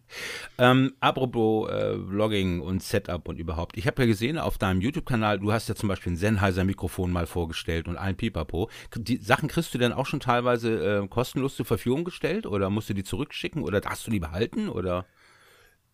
Ähm, 0.59 0.95
apropos 1.01 1.69
äh, 1.69 1.99
Vlogging 1.99 2.61
und 2.61 2.85
Setup 2.85 3.27
und 3.29 3.41
überhaupt. 3.41 3.77
Ich 3.77 3.89
habe 3.89 4.03
ja 4.03 4.07
gesehen 4.07 4.39
auf 4.39 4.59
deinem 4.59 4.81
YouTube-Kanal, 4.81 5.41
du 5.41 5.53
hast 5.53 5.69
ja 5.69 5.75
zum 5.75 5.89
Beispiel 5.89 6.13
ein 6.13 6.17
Sennheiser-Mikrofon 6.17 7.11
mal 7.11 7.27
vorgestellt 7.27 7.89
und 7.89 7.97
ein 7.97 8.17
Pipapo. 8.17 8.71
Die 8.95 9.17
Sachen 9.17 9.49
kriegst 9.49 9.75
du 9.75 9.79
denn 9.79 9.93
auch 9.93 10.07
schon 10.07 10.21
teilweise 10.21 11.03
äh, 11.03 11.09
kostenlos 11.09 11.57
zur 11.57 11.67
Verfügung 11.67 12.05
gestellt 12.05 12.47
oder 12.47 12.71
musst 12.71 12.89
du 12.89 12.95
die 12.95 13.03
zurückschicken 13.03 13.65
oder 13.65 13.81
hast 13.85 14.07
du 14.07 14.13
die 14.13 14.21
behalten 14.21 14.69
oder? 14.69 15.05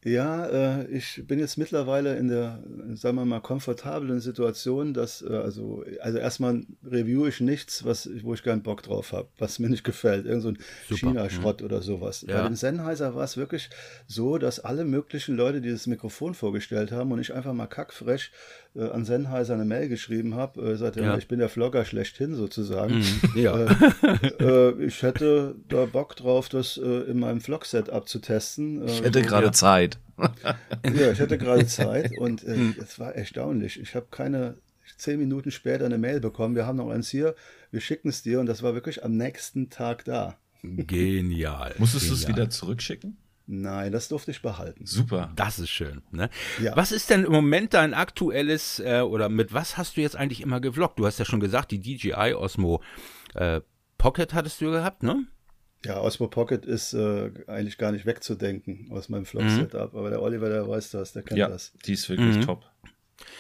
Ja, 0.05 0.47
äh, 0.47 0.87
ich 0.89 1.23
bin 1.29 1.39
jetzt 1.39 1.57
mittlerweile 1.59 2.17
in 2.17 2.27
der, 2.27 2.63
sagen 2.95 3.17
wir 3.17 3.25
mal, 3.25 3.41
komfortablen 3.41 4.19
Situation, 4.19 4.95
dass, 4.95 5.23
äh, 5.23 5.33
also, 5.33 5.85
also 6.01 6.19
erstmal 6.19 6.65
review 6.85 7.27
ich 7.27 7.41
nichts, 7.41 7.85
was, 7.85 8.11
wo 8.23 8.35
ich 8.35 8.43
keinen 8.43 8.63
Bock 8.63 8.83
drauf 8.83 9.13
habe, 9.13 9.29
was 9.39 9.61
mir 9.61 9.69
nicht 9.69 9.85
gefällt. 9.85 10.27
Irgend 10.27 10.43
so 10.43 10.49
ein 10.49 10.59
China-Schrott 10.89 11.61
mhm. 11.61 11.67
oder 11.67 11.83
sowas. 11.83 12.25
Ja. 12.27 12.43
Bei 12.43 12.49
dem 12.49 12.57
Sennheiser 12.57 13.15
war 13.15 13.23
es 13.23 13.37
wirklich 13.37 13.71
so, 14.09 14.39
dass 14.39 14.59
alle 14.59 14.85
möglichen 14.85 15.37
Leute, 15.37 15.61
die 15.61 15.71
das 15.71 15.87
Mikrofon 15.87 16.35
vorgestellt 16.35 16.91
haben 16.91 17.13
und 17.13 17.21
ich 17.21 17.33
einfach 17.33 17.53
mal 17.53 17.69
kackfrech 17.69 18.33
äh, 18.75 18.89
an 18.89 19.05
Sennheiser 19.05 19.55
eine 19.55 19.65
Mail 19.65 19.89
geschrieben 19.89 20.35
habe, 20.35 20.73
äh, 20.73 20.77
seitdem 20.77 21.05
ja. 21.05 21.19
ich 21.19 21.29
bin 21.29 21.39
der 21.39 21.49
Vlogger 21.49 21.85
schlechthin 21.85 22.35
sozusagen. 22.35 23.01
Mhm. 23.01 23.21
Ja. 23.35 23.67
Äh, 23.67 24.45
äh, 24.45 24.85
ich 24.85 25.03
hätte 25.03 25.57
da 25.69 25.87
Bock 25.87 26.17
drauf, 26.17 26.49
das 26.49 26.77
äh, 26.77 27.11
in 27.11 27.19
meinem 27.21 27.41
Vlog-Set 27.41 27.91
abzutesten. 27.91 28.85
ich 28.87 29.03
hätte 29.03 29.23
gerade 29.23 29.47
ja. 29.47 29.53
Zeit. 29.53 29.99
ja, 30.85 31.13
ich 31.13 31.21
hatte 31.21 31.39
gerade 31.39 31.67
Zeit 31.67 32.13
und 32.19 32.45
äh, 32.45 32.55
hm. 32.55 32.77
es 32.81 32.99
war 32.99 33.15
erstaunlich. 33.15 33.81
Ich 33.81 33.95
habe 33.95 34.07
keine 34.11 34.57
zehn 34.97 35.19
Minuten 35.19 35.51
später 35.51 35.85
eine 35.85 35.99
Mail 35.99 36.21
bekommen. 36.21 36.55
Wir 36.55 36.67
haben 36.67 36.77
noch 36.77 36.91
eins 36.91 37.09
hier, 37.09 37.35
wir 37.71 37.81
schicken 37.81 38.09
es 38.09 38.23
dir 38.23 38.41
und 38.41 38.47
das 38.47 38.63
war 38.63 38.75
wirklich 38.75 39.05
am 39.05 39.17
nächsten 39.17 39.69
Tag 39.69 40.05
da. 40.05 40.37
Genial. 40.63 41.75
Musstest 41.79 42.09
du 42.09 42.15
es 42.15 42.29
wieder 42.29 42.49
zurückschicken? 42.49 43.17
Nein, 43.47 43.93
das 43.93 44.09
durfte 44.09 44.31
ich 44.31 44.43
behalten. 44.43 44.87
Super. 44.87 45.33
Das 45.37 45.59
ist 45.59 45.71
schön. 45.71 46.03
Ne? 46.11 46.31
Ja. 46.61 46.77
Was 46.77 46.93
ist 46.93 47.11
denn 47.11 47.25
im 47.25 47.33
Moment 47.33 47.75
dein 47.75 47.93
aktuelles 47.95 48.81
äh, 48.81 49.01
oder 49.01 49.29
mit 49.29 49.53
was 49.53 49.77
hast 49.77 49.97
du 49.97 50.01
jetzt 50.01 50.17
eigentlich 50.17 50.41
immer 50.41 50.61
gevloggt? 50.61 50.99
Du 50.99 51.07
hast 51.07 51.19
ja 51.19 51.25
schon 51.25 51.41
gesagt, 51.41 51.71
die 51.71 51.81
DJI 51.81 52.35
Osmo 52.35 52.83
äh, 53.35 53.61
Pocket 53.99 54.33
hattest 54.35 54.61
du 54.61 54.71
gehabt, 54.71 55.03
ne? 55.03 55.27
Ja, 55.85 56.01
Osmo 56.01 56.29
Pocket 56.29 56.65
ist 56.65 56.93
äh, 56.93 57.31
eigentlich 57.49 57.79
gar 57.79 57.91
nicht 57.91 58.07
wegzudenken 58.07 58.89
aus 58.93 59.09
meinem 59.09 59.25
Vlog-Setup. 59.25 59.93
Mhm. 59.93 59.99
Aber 59.99 60.11
der 60.11 60.23
Oliver, 60.23 60.49
der 60.49 60.69
weiß 60.69 60.91
das, 60.93 61.13
der 61.13 61.23
kennt 61.23 61.39
ja, 61.39 61.49
das. 61.49 61.73
Die 61.85 61.95
ist 61.95 62.09
wirklich 62.09 62.37
mhm. 62.37 62.43
top. 62.43 62.65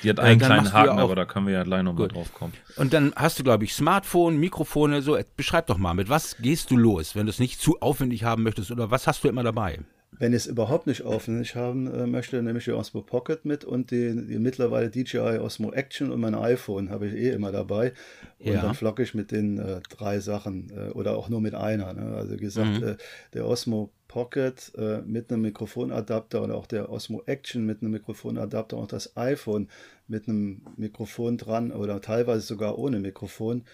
Die 0.02 0.10
hat 0.10 0.20
einen 0.20 0.40
äh, 0.40 0.44
kleinen 0.44 0.72
Haken, 0.72 0.98
aber 0.98 1.14
da 1.14 1.24
können 1.24 1.46
wir 1.46 1.54
ja 1.54 1.62
gleich 1.62 1.82
nochmal 1.82 2.08
drauf 2.08 2.32
kommen. 2.34 2.52
Und 2.76 2.92
dann 2.92 3.12
hast 3.16 3.38
du, 3.38 3.44
glaube 3.44 3.64
ich, 3.64 3.74
Smartphone, 3.74 4.38
Mikrofone, 4.38 5.02
so. 5.02 5.18
Beschreib 5.36 5.66
doch 5.66 5.78
mal, 5.78 5.94
mit 5.94 6.08
was 6.08 6.36
gehst 6.38 6.70
du 6.70 6.76
los, 6.76 7.14
wenn 7.14 7.26
du 7.26 7.30
es 7.30 7.38
nicht 7.38 7.60
zu 7.60 7.80
aufwendig 7.80 8.24
haben 8.24 8.42
möchtest 8.42 8.70
oder 8.70 8.90
was 8.90 9.06
hast 9.06 9.24
du 9.24 9.28
immer 9.28 9.42
dabei? 9.42 9.80
Wenn 10.19 10.33
ich 10.33 10.42
es 10.42 10.47
überhaupt 10.47 10.87
nicht 10.87 11.02
aufwendig 11.02 11.57
haben 11.57 11.92
äh, 11.92 12.07
möchte, 12.07 12.42
nehme 12.42 12.59
ich 12.59 12.66
die 12.66 12.73
Osmo 12.73 13.00
Pocket 13.00 13.45
mit 13.45 13.64
und 13.64 13.90
die, 13.90 14.14
die 14.26 14.38
mittlerweile 14.38 14.90
DJI 14.90 15.38
Osmo 15.38 15.73
Action 15.73 16.11
und 16.11 16.21
mein 16.21 16.35
iPhone 16.35 16.90
habe 16.90 17.07
ich 17.07 17.14
eh 17.14 17.31
immer 17.31 17.50
dabei. 17.50 17.92
Und 18.38 18.52
ja. 18.52 18.61
dann 18.61 18.75
flocke 18.75 19.02
ich 19.02 19.14
mit 19.14 19.31
den 19.31 19.59
äh, 19.59 19.81
drei 19.88 20.21
Sachen 20.21 20.71
äh, 20.76 20.90
oder 20.90 21.16
auch 21.16 21.28
nur 21.28 21.40
mit 21.40 21.54
einer. 21.54 21.92
Ne? 21.95 22.14
Also 22.14 22.35
wie 22.35 22.37
gesagt, 22.37 22.81
mhm. 22.81 22.88
Äh, 22.88 22.97
der 23.33 23.47
Osmo 23.47 23.90
Pocket 24.07 24.73
äh, 24.76 25.00
mit 25.00 25.33
einem 25.33 25.40
Mikrofonadapter 25.40 26.42
und 26.42 26.50
auch 26.50 26.66
der 26.66 26.90
Osmo 26.90 27.23
Action 27.25 27.64
mit 27.64 27.81
einem 27.81 27.92
Mikrofonadapter 27.92 28.76
und 28.76 28.92
das 28.92 29.16
iPhone 29.16 29.69
mit 30.07 30.28
einem 30.28 30.61
Mikrofon 30.76 31.38
dran 31.38 31.73
oder 31.73 32.02
teilweise 32.02 32.42
sogar 32.42 32.78
ohne 32.78 33.00
Mikrofon 33.00 33.64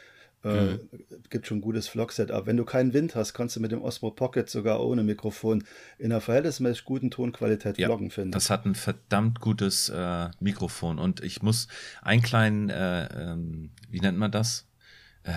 äh, 0.44 0.74
mhm. 0.74 0.80
gibt 1.30 1.46
schon 1.46 1.58
ein 1.58 1.62
gutes 1.62 1.88
Vlog-Setup. 1.88 2.46
Wenn 2.46 2.56
du 2.56 2.64
keinen 2.64 2.92
Wind 2.92 3.14
hast, 3.14 3.34
kannst 3.34 3.56
du 3.56 3.60
mit 3.60 3.72
dem 3.72 3.82
Osmo 3.82 4.10
Pocket 4.10 4.48
sogar 4.48 4.80
ohne 4.84 5.02
Mikrofon 5.02 5.64
in 5.98 6.12
einer 6.12 6.20
verhältnismäßig 6.20 6.84
guten 6.84 7.10
Tonqualität 7.10 7.78
ja, 7.78 7.88
vloggen, 7.88 8.10
finde 8.10 8.30
Das 8.30 8.50
hat 8.50 8.64
ein 8.64 8.74
verdammt 8.74 9.40
gutes 9.40 9.88
äh, 9.88 10.28
Mikrofon 10.40 10.98
und 10.98 11.22
ich 11.22 11.42
muss 11.42 11.68
einen 12.02 12.22
kleinen, 12.22 12.70
äh, 12.70 13.32
ähm, 13.32 13.70
wie 13.90 14.00
nennt 14.00 14.18
man 14.18 14.30
das? 14.30 14.66
Äh, 15.24 15.32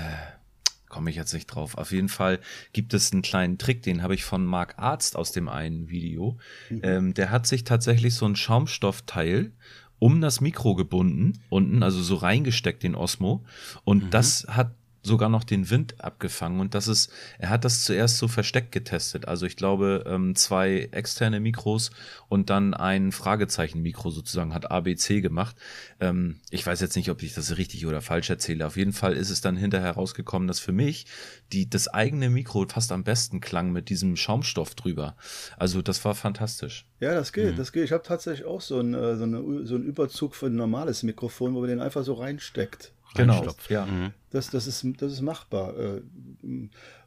komme 0.88 1.10
ich 1.10 1.15
jetzt 1.15 1.34
nicht 1.34 1.48
drauf. 1.48 1.77
Auf 1.77 1.91
jeden 1.91 2.10
Fall 2.10 2.39
gibt 2.74 2.93
es 2.93 3.12
einen 3.12 3.22
kleinen 3.24 3.58
Trick, 3.58 3.81
den 3.81 4.03
habe 4.03 4.13
ich 4.13 4.24
von 4.24 4.46
Marc 4.46 4.77
Arzt 4.77 5.15
aus 5.15 5.31
dem 5.31 5.48
einen 5.50 5.89
Video. 5.89 6.38
Mhm. 6.70 6.81
Ähm, 6.84 7.13
der 7.13 7.31
hat 7.31 7.48
sich 7.48 7.63
tatsächlich 7.63 8.13
so 8.13 8.25
ein 8.27 8.36
Schaumstoffteil 8.36 9.53
um 9.98 10.20
das 10.20 10.41
Mikro 10.41 10.75
gebunden, 10.75 11.34
unten, 11.50 11.84
also 11.84 12.01
so 12.01 12.15
reingesteckt, 12.15 12.81
den 12.81 12.96
Osmo. 12.96 13.46
Und 13.84 14.05
mhm. 14.05 14.10
das 14.10 14.48
hat 14.50 14.75
sogar 15.03 15.29
noch 15.29 15.43
den 15.43 15.70
Wind 15.70 16.03
abgefangen 16.03 16.60
und 16.60 16.75
das 16.75 16.88
ist, 16.88 17.12
er 17.39 17.50
hat 17.50 17.65
das 17.65 17.84
zuerst 17.84 18.17
so 18.17 18.27
versteckt 18.27 18.72
getestet. 18.72 19.27
Also 19.27 19.46
ich 19.46 19.55
glaube, 19.55 20.03
ähm, 20.08 20.36
zwei 20.36 20.89
externe 20.91 21.39
Mikros 21.39 21.91
und 22.29 22.50
dann 22.50 22.74
ein 22.74 23.12
Fragezeichen-Mikro 23.12 24.12
sozusagen 24.12 24.53
hat 24.53 24.70
ABC 24.70 25.22
gemacht. 25.22 25.55
Ähm, 26.00 26.39
ich 26.50 26.65
weiß 26.65 26.81
jetzt 26.81 26.96
nicht, 26.96 27.10
ob 27.10 27.24
ich 27.24 27.34
das 27.34 27.58
richtig 27.58 27.86
oder 27.88 28.01
falsch 28.01 28.29
erzähle. 28.29 28.65
Auf 28.67 28.77
jeden 28.77 28.93
Fall 28.93 29.13
ist 29.13 29.29
es 29.29 29.41
dann 29.41 29.58
hinterher 29.58 29.91
rausgekommen, 29.91 30.48
dass 30.48 30.60
für 30.60 30.72
mich 30.72 31.08
die, 31.51 31.70
das 31.70 31.88
eigene 31.88 32.29
Mikro 32.29 32.65
fast 32.67 32.91
am 32.91 33.03
besten 33.03 33.41
klang 33.41 33.72
mit 33.72 33.89
diesem 33.89 34.15
Schaumstoff 34.15 34.75
drüber. 34.75 35.15
Also 35.58 35.81
das 35.81 36.03
war 36.05 36.15
fantastisch. 36.15 36.86
Ja, 37.00 37.15
das 37.15 37.34
geht, 37.34 37.53
mhm. 37.53 37.58
das 37.58 37.72
geht. 37.72 37.86
Ich 37.86 37.91
habe 37.91 38.03
tatsächlich 38.03 38.46
auch 38.46 38.62
so 38.62 38.79
einen, 38.79 38.93
äh, 38.93 39.15
so, 39.15 39.24
eine, 39.24 39.65
so 39.65 39.75
einen 39.75 39.84
Überzug 39.84 40.36
für 40.36 40.46
ein 40.46 40.55
normales 40.55 41.01
Mikrofon, 41.03 41.55
wo 41.55 41.62
man 41.62 41.70
den 41.70 41.79
einfach 41.79 42.03
so 42.03 42.13
reinsteckt. 42.13 42.93
Genau, 43.15 43.45
ja. 43.69 43.85
Mhm. 43.85 44.13
Das, 44.29 44.49
das, 44.49 44.67
ist, 44.67 44.85
das 44.97 45.11
ist 45.11 45.21
machbar. 45.21 45.77
Äh, 45.77 46.01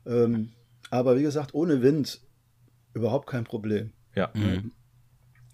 ähm, 0.07 0.53
aber 0.91 1.19
wie 1.19 1.23
gesagt, 1.23 1.55
ohne 1.55 1.83
Wind 1.83 2.21
überhaupt 2.93 3.27
kein 3.27 3.45
Problem. 3.45 3.93
Ja. 4.15 4.31
Mhm. 4.35 4.73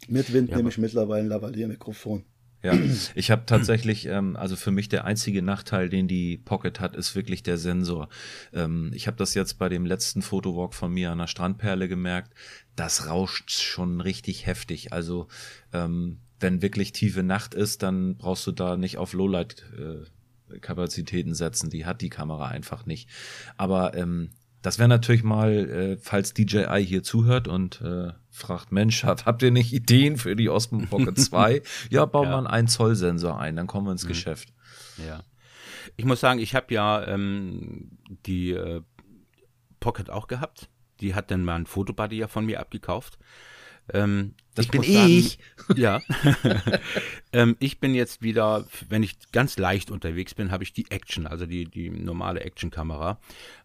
Mit 0.08 0.32
Wind 0.32 0.50
ja, 0.50 0.56
nehme 0.56 0.70
ich 0.70 0.78
mittlerweile 0.78 1.22
ein 1.22 1.28
Lavalier-Mikrofon. 1.28 2.24
Ja, 2.62 2.74
ich 3.14 3.30
habe 3.30 3.46
tatsächlich, 3.46 4.06
ähm, 4.06 4.36
also 4.36 4.54
für 4.54 4.70
mich 4.70 4.90
der 4.90 5.06
einzige 5.06 5.40
Nachteil, 5.40 5.88
den 5.88 6.08
die 6.08 6.36
Pocket 6.36 6.78
hat, 6.80 6.94
ist 6.94 7.14
wirklich 7.14 7.42
der 7.42 7.56
Sensor. 7.56 8.08
Ähm, 8.52 8.90
ich 8.94 9.06
habe 9.06 9.16
das 9.16 9.34
jetzt 9.34 9.54
bei 9.58 9.70
dem 9.70 9.86
letzten 9.86 10.20
Fotowalk 10.20 10.74
von 10.74 10.92
mir 10.92 11.10
an 11.10 11.18
der 11.18 11.26
Strandperle 11.26 11.88
gemerkt. 11.88 12.34
Das 12.76 13.08
rauscht 13.08 13.50
schon 13.50 14.00
richtig 14.02 14.46
heftig. 14.46 14.92
Also 14.92 15.28
ähm, 15.72 16.18
wenn 16.38 16.60
wirklich 16.60 16.92
tiefe 16.92 17.22
Nacht 17.22 17.54
ist, 17.54 17.82
dann 17.82 18.16
brauchst 18.16 18.46
du 18.46 18.52
da 18.52 18.76
nicht 18.76 18.98
auf 18.98 19.14
Lowlight 19.14 19.64
äh, 19.78 20.04
Kapazitäten 20.60 21.34
setzen. 21.34 21.70
Die 21.70 21.86
hat 21.86 22.00
die 22.00 22.10
Kamera 22.10 22.48
einfach 22.48 22.86
nicht. 22.86 23.08
Aber 23.56 23.94
ähm, 23.94 24.30
das 24.62 24.78
wäre 24.78 24.88
natürlich 24.88 25.22
mal, 25.22 25.52
äh, 25.52 25.96
falls 25.98 26.34
DJI 26.34 26.84
hier 26.84 27.02
zuhört 27.02 27.48
und 27.48 27.80
äh, 27.80 28.12
fragt, 28.30 28.72
Mensch, 28.72 29.04
habt, 29.04 29.26
habt 29.26 29.42
ihr 29.42 29.50
nicht 29.50 29.72
Ideen 29.72 30.16
für 30.16 30.36
die 30.36 30.48
Osmo 30.48 30.84
Pocket 30.86 31.18
2? 31.18 31.62
ja, 31.90 32.04
bauen 32.04 32.26
wir 32.26 32.32
ja. 32.32 32.38
einen 32.38 32.46
1 32.46 32.72
Zoll 32.72 32.94
Sensor 32.94 33.38
ein, 33.40 33.56
dann 33.56 33.66
kommen 33.66 33.86
wir 33.86 33.92
ins 33.92 34.04
mhm. 34.04 34.08
Geschäft. 34.08 34.52
Ja. 35.06 35.22
Ich 35.96 36.04
muss 36.04 36.20
sagen, 36.20 36.40
ich 36.40 36.54
habe 36.54 36.72
ja 36.74 37.06
ähm, 37.06 37.98
die 38.26 38.52
äh, 38.52 38.82
Pocket 39.80 40.10
auch 40.10 40.28
gehabt. 40.28 40.68
Die 41.00 41.14
hat 41.14 41.30
dann 41.30 41.44
mal 41.44 41.56
ein 41.56 41.66
Fotobuddy 41.66 42.16
ja 42.16 42.28
von 42.28 42.44
mir 42.44 42.60
abgekauft. 42.60 43.18
Ähm, 43.92 44.34
das 44.54 44.66
ich 44.66 44.70
bin 44.70 44.82
ich. 44.82 45.38
Ja. 45.76 46.00
ähm, 47.32 47.56
ich 47.60 47.78
bin 47.78 47.94
jetzt 47.94 48.22
wieder, 48.22 48.66
wenn 48.88 49.02
ich 49.02 49.16
ganz 49.30 49.56
leicht 49.56 49.90
unterwegs 49.90 50.34
bin, 50.34 50.50
habe 50.50 50.64
ich 50.64 50.72
die 50.72 50.90
Action, 50.90 51.26
also 51.26 51.46
die, 51.46 51.64
die 51.66 51.90
normale 51.90 52.40
Action-Kamera. 52.40 53.20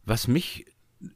Was 0.06 0.28
mich 0.28 0.66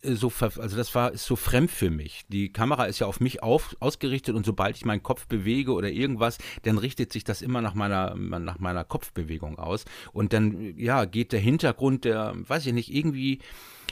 so, 0.04 0.32
also 0.40 0.78
das 0.78 0.94
war 0.94 1.12
ist 1.12 1.26
so 1.26 1.36
fremd 1.36 1.72
für 1.72 1.90
mich. 1.90 2.26
Die 2.28 2.52
Kamera 2.52 2.86
ist 2.86 3.00
ja 3.00 3.08
auf 3.08 3.20
mich 3.20 3.42
auf, 3.42 3.76
ausgerichtet 3.80 4.36
und 4.36 4.46
sobald 4.46 4.76
ich 4.76 4.86
meinen 4.86 5.04
Kopf 5.04 5.28
bewege 5.28 5.72
oder 5.72 5.90
irgendwas, 5.90 6.38
dann 6.64 6.78
richtet 6.78 7.14
sich 7.14 7.24
das 7.24 7.42
immer 7.42 7.62
nach 7.62 7.74
meiner, 7.74 8.16
nach 8.16 8.60
meiner 8.60 8.84
Kopfbewegung 8.84 9.58
aus. 9.58 9.86
Und 10.12 10.34
dann, 10.34 10.78
ja, 10.78 11.06
geht 11.06 11.32
der 11.32 11.40
Hintergrund, 11.40 12.06
der, 12.06 12.34
weiß 12.36 12.66
ich 12.66 12.74
nicht, 12.74 12.94
irgendwie 12.94 13.40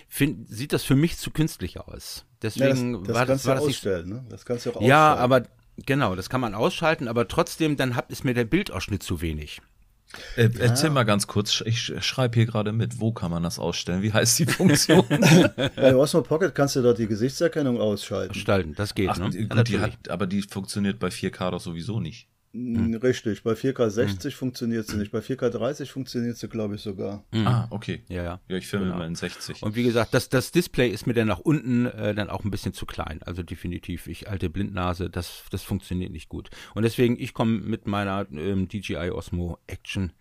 find, 0.08 0.48
sieht 0.50 0.74
das 0.74 0.84
für 0.84 0.96
mich 0.96 1.18
zu 1.18 1.32
künstlich 1.32 1.80
aus. 1.80 2.26
Deswegen 2.42 2.94
ja, 2.94 3.00
das, 3.00 3.08
das 3.08 3.16
war 3.16 3.26
das, 3.26 3.46
war 3.46 3.56
das 3.56 3.64
ausstellen, 3.64 4.10
ne? 4.10 4.26
Das 4.30 4.46
kannst 4.46 4.66
du 4.66 4.72
auch 4.72 4.76
ausstellen. 4.76 4.90
Ja, 4.90 5.16
aber 5.16 5.44
genau, 5.86 6.16
das 6.16 6.30
kann 6.30 6.42
man 6.42 6.54
ausschalten, 6.54 7.08
aber 7.08 7.28
trotzdem, 7.28 7.78
dann 7.78 7.96
hat, 7.96 8.12
ist 8.12 8.24
mir 8.24 8.34
der 8.34 8.46
Bildausschnitt 8.46 9.04
zu 9.04 9.22
wenig. 9.22 9.62
Äh, 10.36 10.44
ja. 10.44 10.60
Erzähl 10.60 10.90
mal 10.90 11.04
ganz 11.04 11.28
kurz, 11.28 11.62
ich 11.66 11.94
schreibe 12.00 12.36
hier 12.36 12.46
gerade 12.46 12.72
mit, 12.72 13.00
wo 13.00 13.12
kann 13.12 13.32
man 13.32 13.44
das 13.44 13.60
ausstellen? 13.60 14.02
Wie 14.02 14.14
heißt 14.14 14.40
die 14.40 14.46
Funktion? 14.46 15.06
Bei 15.76 15.96
Osmo 15.96 16.22
Pocket 16.22 16.54
kannst 16.56 16.76
du 16.76 16.82
dort 16.82 16.98
die 16.98 17.08
Gesichtserkennung 17.08 17.80
ausschalten. 17.80 18.34
Gestalten, 18.34 18.74
das 18.76 18.96
geht. 18.96 19.10
Ach, 19.10 19.18
ne? 19.18 19.30
Gut, 19.30 19.56
ja, 19.56 19.64
die 19.64 19.80
hat, 19.80 20.10
aber 20.10 20.28
die 20.28 20.42
funktioniert 20.42 21.00
bei 21.00 21.08
4K 21.08 21.52
doch 21.52 21.60
sowieso 21.60 22.00
nicht. 22.00 22.28
Hm. 22.54 22.96
Richtig, 22.96 23.44
bei 23.44 23.54
4K 23.54 23.90
60 23.90 24.34
hm. 24.34 24.38
funktioniert 24.38 24.88
sie 24.88 24.98
nicht. 24.98 25.12
Bei 25.12 25.20
4K 25.20 25.50
30 25.50 25.92
funktioniert 25.92 26.38
sie, 26.38 26.48
glaube 26.48 26.76
ich, 26.76 26.82
sogar. 26.82 27.24
Hm. 27.32 27.48
Ah, 27.48 27.68
okay. 27.70 28.04
Ja, 28.08 28.24
ja. 28.24 28.42
Ja, 28.48 28.58
ich 28.58 28.68
filme 28.68 28.86
genau. 28.86 28.98
immer 28.98 29.08
in 29.08 29.16
60. 29.16 29.62
Und 29.64 29.76
wie 29.76 29.84
gesagt, 29.84 30.14
das, 30.14 30.30
das 30.30 30.52
Display 30.52 30.90
ist 30.90 31.08
mir 31.08 31.14
dann 31.14 31.28
nach 31.28 31.40
unten 31.40 31.86
äh, 31.86 32.16
dann 32.16 32.30
auch 32.30 32.44
ein 32.44 32.52
bisschen 32.52 32.74
zu 32.74 32.86
klein. 32.86 33.22
Also 33.24 33.44
definitiv, 33.44 34.08
ich 34.08 34.30
alte 34.30 34.50
Blindnase, 34.50 35.10
das, 35.10 35.44
das 35.52 35.64
funktioniert 35.64 36.12
nicht 36.12 36.30
gut. 36.30 36.50
Und 36.74 36.84
deswegen, 36.84 37.20
ich 37.20 37.34
komme 37.34 37.60
mit 37.60 37.88
meiner 37.88 38.26
ähm, 38.32 38.68
DJI 38.68 39.12
Osmo 39.12 39.60
Action 39.68 40.14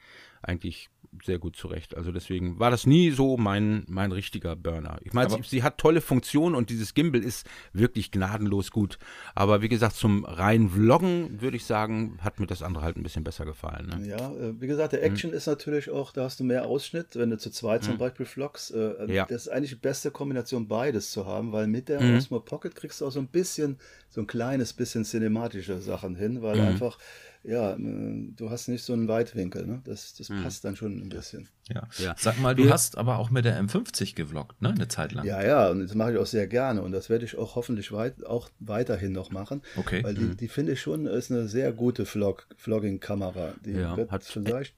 eigentlich 0.42 0.90
sehr 1.24 1.38
gut 1.38 1.56
zurecht. 1.56 1.96
Also 1.96 2.12
deswegen 2.12 2.58
war 2.58 2.70
das 2.70 2.86
nie 2.86 3.10
so 3.10 3.36
mein, 3.36 3.84
mein 3.88 4.12
richtiger 4.12 4.56
Burner. 4.56 4.98
Ich 5.02 5.12
meine, 5.12 5.30
sie, 5.30 5.42
sie, 5.42 5.62
hat 5.62 5.78
tolle 5.78 6.00
Funktionen 6.00 6.54
und 6.54 6.70
dieses 6.70 6.94
Gimbal 6.94 7.22
ist 7.22 7.46
wirklich 7.72 8.10
gnadenlos 8.10 8.70
gut. 8.70 8.98
Aber 9.34 9.62
wie 9.62 9.68
gesagt, 9.68 9.96
zum 9.96 10.24
reinen 10.24 10.70
Vloggen 10.70 11.40
würde 11.40 11.56
ich 11.56 11.64
sagen, 11.64 12.18
hat 12.20 12.40
mir 12.40 12.46
das 12.46 12.62
andere 12.62 12.84
halt 12.84 12.96
ein 12.96 13.02
bisschen 13.02 13.24
besser 13.24 13.44
gefallen. 13.44 13.88
Ne? 13.88 14.08
Ja, 14.08 14.32
äh, 14.32 14.60
wie 14.60 14.66
gesagt, 14.66 14.92
der 14.92 15.02
hm. 15.02 15.12
Action 15.12 15.30
hm. 15.30 15.36
ist 15.36 15.46
natürlich 15.46 15.90
auch, 15.90 16.12
da 16.12 16.24
hast 16.24 16.40
du 16.40 16.44
mehr 16.44 16.66
Ausschnitt, 16.66 17.16
wenn 17.16 17.30
du 17.30 17.38
zu 17.38 17.50
zweit 17.50 17.84
zum 17.84 17.98
Beispiel 17.98 18.26
vloggst. 18.26 18.74
Äh, 18.74 19.12
ja. 19.12 19.26
Das 19.26 19.42
ist 19.42 19.48
eigentlich 19.48 19.70
die 19.70 19.76
beste 19.76 20.10
Kombination, 20.10 20.68
beides 20.68 21.10
zu 21.10 21.26
haben, 21.26 21.52
weil 21.52 21.66
mit 21.66 21.88
der 21.88 22.00
hm. 22.00 22.16
Osmo 22.16 22.40
Pocket 22.40 22.74
kriegst 22.74 23.00
du 23.00 23.06
auch 23.06 23.12
so 23.12 23.20
ein 23.20 23.28
bisschen, 23.28 23.78
so 24.10 24.20
ein 24.20 24.26
kleines 24.26 24.72
bisschen 24.72 25.04
cinematische 25.04 25.78
Sachen 25.78 26.16
hin, 26.16 26.42
weil 26.42 26.58
hm. 26.58 26.68
einfach 26.68 26.98
ja, 27.46 27.74
äh, 27.74 28.32
du 28.34 28.50
hast 28.50 28.68
nicht 28.68 28.84
so 28.84 28.92
einen 28.92 29.08
Weitwinkel, 29.08 29.66
ne? 29.66 29.80
Das, 29.84 30.14
das 30.14 30.28
hm. 30.28 30.42
passt 30.42 30.64
dann 30.64 30.76
schon 30.76 31.00
ein 31.00 31.08
bisschen. 31.08 31.48
Ja. 31.68 31.86
ja. 31.98 32.14
Sag 32.18 32.40
mal, 32.40 32.54
du 32.54 32.64
ja. 32.64 32.72
hast 32.72 32.98
aber 32.98 33.18
auch 33.18 33.30
mit 33.30 33.44
der 33.44 33.60
M50 33.62 34.14
gevloggt, 34.14 34.60
ne? 34.60 34.70
Eine 34.70 34.88
Zeit 34.88 35.12
lang. 35.12 35.24
Ja, 35.24 35.44
ja, 35.44 35.68
und 35.70 35.80
das 35.80 35.94
mache 35.94 36.12
ich 36.12 36.18
auch 36.18 36.26
sehr 36.26 36.46
gerne 36.48 36.82
und 36.82 36.92
das 36.92 37.08
werde 37.08 37.24
ich 37.24 37.38
auch 37.38 37.54
hoffentlich 37.54 37.92
weit, 37.92 38.26
auch 38.26 38.50
weiterhin 38.58 39.12
noch 39.12 39.30
machen. 39.30 39.62
Okay. 39.76 40.02
Weil 40.02 40.14
die, 40.14 40.22
mhm. 40.22 40.36
die 40.36 40.48
finde 40.48 40.72
ich 40.72 40.80
schon, 40.80 41.06
ist 41.06 41.30
eine 41.30 41.46
sehr 41.46 41.72
gute 41.72 42.04
Vlog, 42.04 42.48
Vlogging-Kamera. 42.56 43.54
Die 43.64 43.72
ja, 43.72 43.96
wird 43.96 44.10
hat 44.10 44.24
vielleicht. 44.24 44.74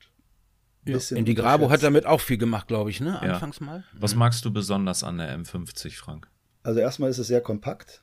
Ja. 0.85 0.99
In 1.11 1.25
die 1.25 1.35
Grabo 1.35 1.71
hat 1.71 1.83
damit 1.83 2.07
auch 2.07 2.21
viel 2.21 2.39
gemacht, 2.39 2.69
glaube 2.69 2.89
ich, 2.91 3.01
ne? 3.01 3.21
Anfangs 3.21 3.61
mal. 3.61 3.85
Was 3.93 4.15
mhm. 4.15 4.21
magst 4.21 4.45
du 4.45 4.53
besonders 4.53 5.05
an 5.05 5.19
der 5.19 5.39
M50, 5.39 5.97
Frank? 5.97 6.29
Also 6.63 6.81
erstmal 6.81 7.11
ist 7.11 7.19
es 7.19 7.27
sehr 7.27 7.41
kompakt. 7.41 8.03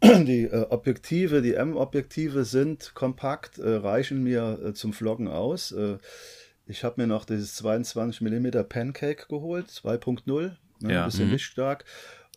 Die 0.02 0.44
äh, 0.44 0.66
Objektive, 0.70 1.42
die 1.42 1.54
M-Objektive 1.54 2.44
sind 2.44 2.94
kompakt, 2.94 3.58
äh, 3.58 3.68
reichen 3.68 4.22
mir 4.22 4.58
äh, 4.64 4.72
zum 4.72 4.94
Vloggen 4.94 5.28
aus. 5.28 5.72
Äh, 5.72 5.98
ich 6.66 6.84
habe 6.84 7.00
mir 7.00 7.06
noch 7.06 7.26
dieses 7.26 7.56
22 7.56 8.22
mm 8.22 8.62
Pancake 8.68 9.26
geholt, 9.28 9.66
2.0, 9.66 10.52
ne, 10.80 10.92
ja. 10.92 11.02
ein 11.02 11.10
bisschen 11.10 11.26
mhm. 11.26 11.32
lichtstark. 11.32 11.84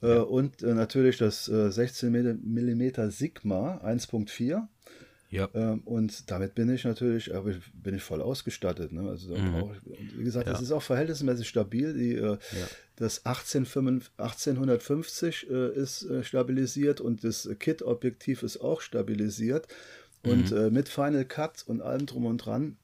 Äh, 0.01 0.09
ja. 0.09 0.21
Und 0.21 0.61
äh, 0.61 0.73
natürlich 0.73 1.17
das 1.17 1.45
16 1.45 2.11
mm 2.11 3.09
Sigma 3.09 3.79
1.4. 3.85 4.67
Ja. 5.33 5.49
Ähm, 5.55 5.81
und 5.85 6.29
damit 6.29 6.53
bin 6.53 6.69
ich 6.69 6.83
natürlich, 6.83 7.31
bin 7.73 7.95
ich 7.95 8.03
voll 8.03 8.21
ausgestattet. 8.21 8.91
Ne? 8.91 9.09
Also 9.09 9.35
mhm. 9.35 9.71
ich, 9.97 10.17
wie 10.19 10.23
gesagt, 10.23 10.45
ja. 10.45 10.53
das 10.53 10.61
ist 10.61 10.71
auch 10.71 10.83
verhältnismäßig 10.83 11.47
stabil. 11.47 11.93
Die, 11.93 12.13
äh, 12.13 12.31
ja. 12.33 12.37
Das 12.95 13.25
1850 13.25 15.49
äh, 15.49 15.73
ist 15.73 16.03
äh, 16.03 16.23
stabilisiert 16.23 17.01
und 17.01 17.23
das 17.23 17.49
Kit-Objektiv 17.59 18.43
ist 18.43 18.57
auch 18.57 18.81
stabilisiert. 18.81 19.67
Und 20.23 20.51
mhm. 20.51 20.57
Äh, 20.57 20.69
mit 20.69 20.89
Final 20.89 21.25
Cut 21.25 21.63
und 21.67 21.81
allem 21.81 22.05
drum 22.05 22.25
und 22.25 22.37
dran 22.37 22.77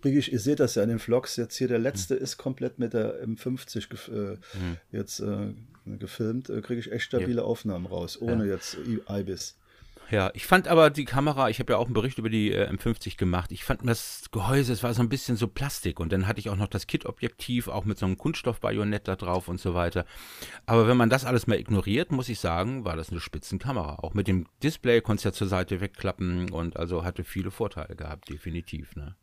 kriege 0.00 0.18
ich, 0.18 0.32
ihr 0.32 0.40
seht 0.40 0.58
das 0.58 0.74
ja 0.74 0.82
in 0.82 0.88
den 0.88 0.98
Vlogs, 0.98 1.36
jetzt 1.36 1.56
hier 1.56 1.68
der 1.68 1.78
letzte 1.78 2.14
mhm. 2.14 2.22
ist 2.22 2.38
komplett 2.38 2.78
mit 2.78 2.94
der 2.94 3.22
M50 3.24 3.88
gef 3.88 4.08
äh, 4.08 4.32
mhm. 4.32 4.78
jetzt 4.90 5.20
äh, 5.20 5.52
gefilmt, 5.84 6.50
kriege 6.62 6.80
ich 6.80 6.90
echt 6.90 7.04
stabile 7.04 7.44
Aufnahmen 7.44 7.86
raus, 7.86 8.20
ohne 8.20 8.46
jetzt 8.46 8.78
IBIS. 9.08 9.56
Ja, 10.12 10.30
ich 10.34 10.46
fand 10.46 10.68
aber 10.68 10.90
die 10.90 11.06
Kamera, 11.06 11.48
ich 11.48 11.58
habe 11.58 11.72
ja 11.72 11.78
auch 11.78 11.86
einen 11.86 11.94
Bericht 11.94 12.18
über 12.18 12.28
die 12.28 12.52
äh, 12.52 12.68
M50 12.68 13.16
gemacht. 13.16 13.50
Ich 13.50 13.64
fand 13.64 13.80
das 13.88 14.24
Gehäuse, 14.30 14.70
es 14.70 14.82
war 14.82 14.92
so 14.92 15.00
ein 15.00 15.08
bisschen 15.08 15.38
so 15.38 15.48
Plastik 15.48 16.00
und 16.00 16.12
dann 16.12 16.26
hatte 16.26 16.38
ich 16.38 16.50
auch 16.50 16.56
noch 16.56 16.68
das 16.68 16.86
Kit-Objektiv, 16.86 17.68
auch 17.68 17.86
mit 17.86 17.98
so 17.98 18.04
einem 18.04 18.18
Kunststoff-Bajonett 18.18 19.08
da 19.08 19.16
drauf 19.16 19.48
und 19.48 19.58
so 19.58 19.72
weiter. 19.72 20.04
Aber 20.66 20.86
wenn 20.86 20.98
man 20.98 21.08
das 21.08 21.24
alles 21.24 21.46
mal 21.46 21.58
ignoriert, 21.58 22.12
muss 22.12 22.28
ich 22.28 22.40
sagen, 22.40 22.84
war 22.84 22.94
das 22.94 23.08
eine 23.08 23.20
Spitzenkamera. 23.20 24.00
Auch 24.00 24.12
mit 24.12 24.28
dem 24.28 24.46
Display 24.62 25.00
konntest 25.00 25.24
du 25.24 25.28
ja 25.30 25.32
zur 25.32 25.48
Seite 25.48 25.80
wegklappen 25.80 26.50
und 26.50 26.76
also 26.76 27.04
hatte 27.04 27.24
viele 27.24 27.50
Vorteile 27.50 27.96
gehabt, 27.96 28.28
definitiv. 28.28 28.94
Ne? 28.94 29.16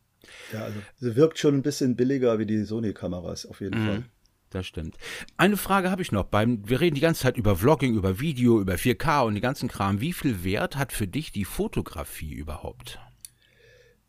Ja, 0.52 0.64
also 0.64 0.80
sie 0.98 1.16
wirkt 1.16 1.38
schon 1.38 1.54
ein 1.54 1.62
bisschen 1.62 1.98
billiger 1.98 2.40
wie 2.40 2.48
die 2.48 2.64
Sony-Kameras 2.64 3.46
auf 3.46 3.62
jeden 3.62 3.80
mhm. 3.80 3.86
Fall. 3.86 4.04
Das 4.50 4.66
stimmt. 4.66 4.98
Eine 5.38 5.58
Frage 5.58 5.92
habe 5.92 6.02
ich 6.02 6.12
noch. 6.12 6.26
Beim, 6.26 6.68
wir 6.68 6.82
reden 6.82 6.96
die 6.96 7.02
ganze 7.02 7.22
Zeit 7.22 7.38
über 7.38 7.56
Vlogging, 7.56 7.96
über 7.96 8.20
Video, 8.20 8.60
über 8.60 8.74
4K 8.74 9.26
und 9.26 9.36
die 9.36 9.42
ganzen 9.42 9.70
Kram. 9.70 10.02
Wie 10.02 10.14
viel 10.14 10.44
Wert 10.44 10.76
hat 10.76 10.92
für 10.92 11.08
dich 11.08 11.32
die 11.32 11.46
Fotografie 11.46 12.34
überhaupt? 12.34 13.00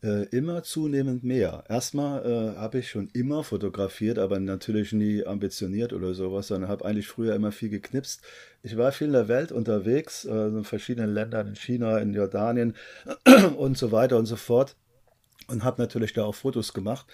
Äh, 0.03 0.23
immer 0.29 0.63
zunehmend 0.63 1.23
mehr. 1.23 1.63
Erstmal 1.69 2.25
äh, 2.25 2.57
habe 2.57 2.79
ich 2.79 2.89
schon 2.89 3.09
immer 3.13 3.43
fotografiert, 3.43 4.17
aber 4.17 4.39
natürlich 4.39 4.93
nie 4.93 5.23
ambitioniert 5.23 5.93
oder 5.93 6.15
sowas, 6.15 6.47
sondern 6.47 6.71
habe 6.71 6.85
eigentlich 6.85 7.07
früher 7.07 7.35
immer 7.35 7.51
viel 7.51 7.69
geknipst. 7.69 8.21
Ich 8.63 8.77
war 8.77 8.91
viel 8.91 9.07
in 9.07 9.13
der 9.13 9.27
Welt 9.27 9.51
unterwegs, 9.51 10.25
äh, 10.25 10.47
in 10.47 10.63
verschiedenen 10.63 11.13
Ländern, 11.13 11.49
in 11.49 11.55
China, 11.55 11.99
in 11.99 12.15
Jordanien 12.15 12.75
und 13.57 13.77
so 13.77 13.91
weiter 13.91 14.17
und 14.17 14.25
so 14.25 14.37
fort 14.37 14.75
und 15.47 15.63
habe 15.63 15.81
natürlich 15.81 16.13
da 16.13 16.23
auch 16.23 16.35
Fotos 16.35 16.73
gemacht. 16.73 17.05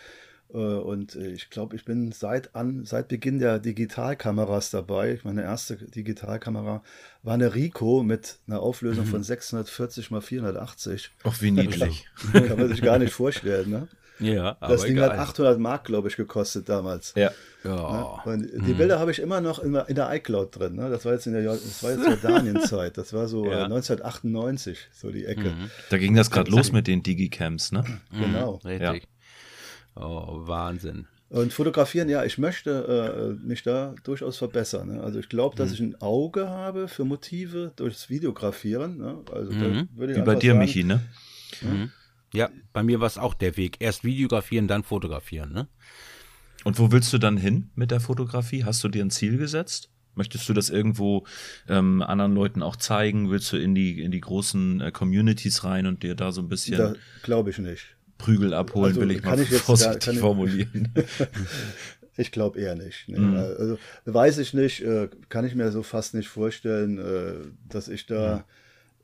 Äh, 0.53 0.57
und 0.57 1.15
äh, 1.15 1.31
ich 1.31 1.49
glaube, 1.49 1.75
ich 1.75 1.85
bin 1.85 2.11
seit 2.11 2.55
an, 2.55 2.85
seit 2.85 3.07
Beginn 3.07 3.39
der 3.39 3.59
Digitalkameras 3.59 4.71
dabei. 4.71 5.19
Meine 5.23 5.43
erste 5.43 5.75
Digitalkamera 5.75 6.83
war 7.23 7.33
eine 7.33 7.53
Ricoh 7.53 8.03
mit 8.03 8.39
einer 8.47 8.61
Auflösung 8.61 9.05
mhm. 9.05 9.09
von 9.09 9.23
640 9.23 10.11
mal 10.11 10.21
480. 10.21 11.11
Ach, 11.23 11.41
wie 11.41 11.51
niedlich. 11.51 12.07
Kann 12.33 12.57
man 12.57 12.69
sich 12.69 12.81
gar 12.81 12.99
nicht 12.99 13.13
vorstellen, 13.13 13.69
ne? 13.69 13.87
Ja, 14.19 14.57
aber 14.59 14.73
Das 14.73 14.81
Ding 14.83 14.93
egal. 14.93 15.11
hat 15.11 15.19
800 15.19 15.59
Mark, 15.59 15.85
glaube 15.85 16.07
ich, 16.07 16.15
gekostet 16.15 16.67
damals. 16.69 17.13
Ja. 17.15 17.31
ja. 17.63 18.21
Und 18.25 18.49
die 18.51 18.73
mhm. 18.73 18.77
Bilder 18.77 18.99
habe 18.99 19.11
ich 19.11 19.19
immer 19.19 19.41
noch 19.41 19.59
in 19.59 19.73
der, 19.73 19.87
in 19.89 19.95
der 19.95 20.11
iCloud 20.15 20.57
drin. 20.57 20.75
Ne? 20.75 20.89
Das 20.89 21.05
war 21.05 21.13
jetzt 21.13 21.27
in 21.27 21.33
der 21.33 21.43
das 21.43 21.83
war 21.83 21.91
jetzt 21.91 22.05
Jordanien-Zeit. 22.05 22.97
Das 22.97 23.13
war 23.13 23.27
so 23.27 23.45
ja. 23.51 23.65
1998, 23.65 24.89
so 24.91 25.11
die 25.11 25.25
Ecke. 25.25 25.49
Mhm. 25.49 25.69
Da 25.89 25.97
ging 25.97 26.15
das 26.15 26.31
gerade 26.31 26.49
los 26.49 26.71
mit 26.71 26.87
den 26.87 27.03
Digicams, 27.03 27.71
ne? 27.71 27.83
Genau. 28.11 28.59
Mhm, 28.63 28.69
richtig. 28.69 29.03
Ja. 29.03 29.16
Oh, 29.99 30.47
Wahnsinn. 30.47 31.07
Und 31.29 31.51
fotografieren, 31.51 32.07
ja, 32.07 32.23
ich 32.23 32.37
möchte 32.37 33.35
äh, 33.41 33.45
mich 33.45 33.61
da 33.61 33.95
durchaus 34.03 34.37
verbessern. 34.37 34.95
Ne? 34.95 35.03
Also 35.03 35.19
ich 35.19 35.27
glaube, 35.27 35.57
dass 35.57 35.69
mhm. 35.69 35.73
ich 35.73 35.81
ein 35.81 36.01
Auge 36.01 36.47
habe 36.47 36.87
für 36.87 37.03
Motive 37.03 37.73
durchs 37.75 38.09
Videografieren. 38.09 38.97
Ne? 38.97 39.17
Also 39.31 39.51
mhm. 39.51 39.89
Wie 39.93 40.21
bei 40.21 40.35
dir, 40.35 40.51
sagen, 40.51 40.59
Michi, 40.59 40.83
ne? 40.85 41.01
Mhm. 41.61 41.91
Ja, 42.33 42.49
bei 42.71 42.83
mir 42.83 43.01
war 43.01 43.07
es 43.07 43.17
auch 43.17 43.33
der 43.33 43.57
Weg. 43.57 43.77
Erst 43.79 44.05
videografieren, 44.05 44.67
dann 44.67 44.83
fotografieren, 44.83 45.51
ne? 45.51 45.67
Und 46.63 46.79
wo 46.79 46.91
willst 46.91 47.13
du 47.13 47.17
dann 47.17 47.37
hin 47.37 47.69
mit 47.75 47.91
der 47.91 47.99
Fotografie? 47.99 48.63
Hast 48.63 48.83
du 48.83 48.89
dir 48.89 49.03
ein 49.03 49.11
Ziel 49.11 49.37
gesetzt? 49.37 49.89
Möchtest 50.15 50.49
du 50.49 50.53
das 50.53 50.69
irgendwo 50.69 51.25
ähm, 51.69 52.01
anderen 52.01 52.33
Leuten 52.33 52.63
auch 52.63 52.75
zeigen? 52.75 53.29
Willst 53.29 53.53
du 53.53 53.57
in 53.57 53.75
die, 53.75 54.01
in 54.01 54.11
die 54.11 54.19
großen 54.19 54.81
äh, 54.81 54.91
Communities 54.91 55.63
rein 55.63 55.85
und 55.85 56.03
dir 56.03 56.15
da 56.15 56.31
so 56.31 56.41
ein 56.41 56.49
bisschen. 56.49 56.97
Glaube 57.21 57.51
ich 57.51 57.59
nicht. 57.59 57.96
Prügel 58.17 58.53
abholen, 58.53 58.89
Also, 58.89 59.01
will 59.01 59.11
ich 59.11 59.23
mal 59.23 59.39
ich 59.39 59.49
vorsichtig 59.49 59.93
ja, 59.95 59.99
kann 60.05 60.13
ich- 60.15 60.19
formulieren. 60.19 60.93
Ich 62.19 62.31
glaube 62.31 62.59
eher 62.59 62.73
nicht. 62.75 63.07
Ne? 63.09 63.19
Mhm. 63.19 63.35
Also, 63.35 63.77
weiß 64.05 64.39
ich 64.39 64.55
nicht, 64.55 64.81
äh, 64.83 65.07
kann 65.29 65.45
ich 65.45 65.53
mir 65.53 65.71
so 65.71 65.83
fast 65.83 66.15
nicht 66.15 66.27
vorstellen, 66.27 66.97
äh, 66.97 67.33
dass 67.69 67.87
ich 67.89 68.07
da 68.07 68.43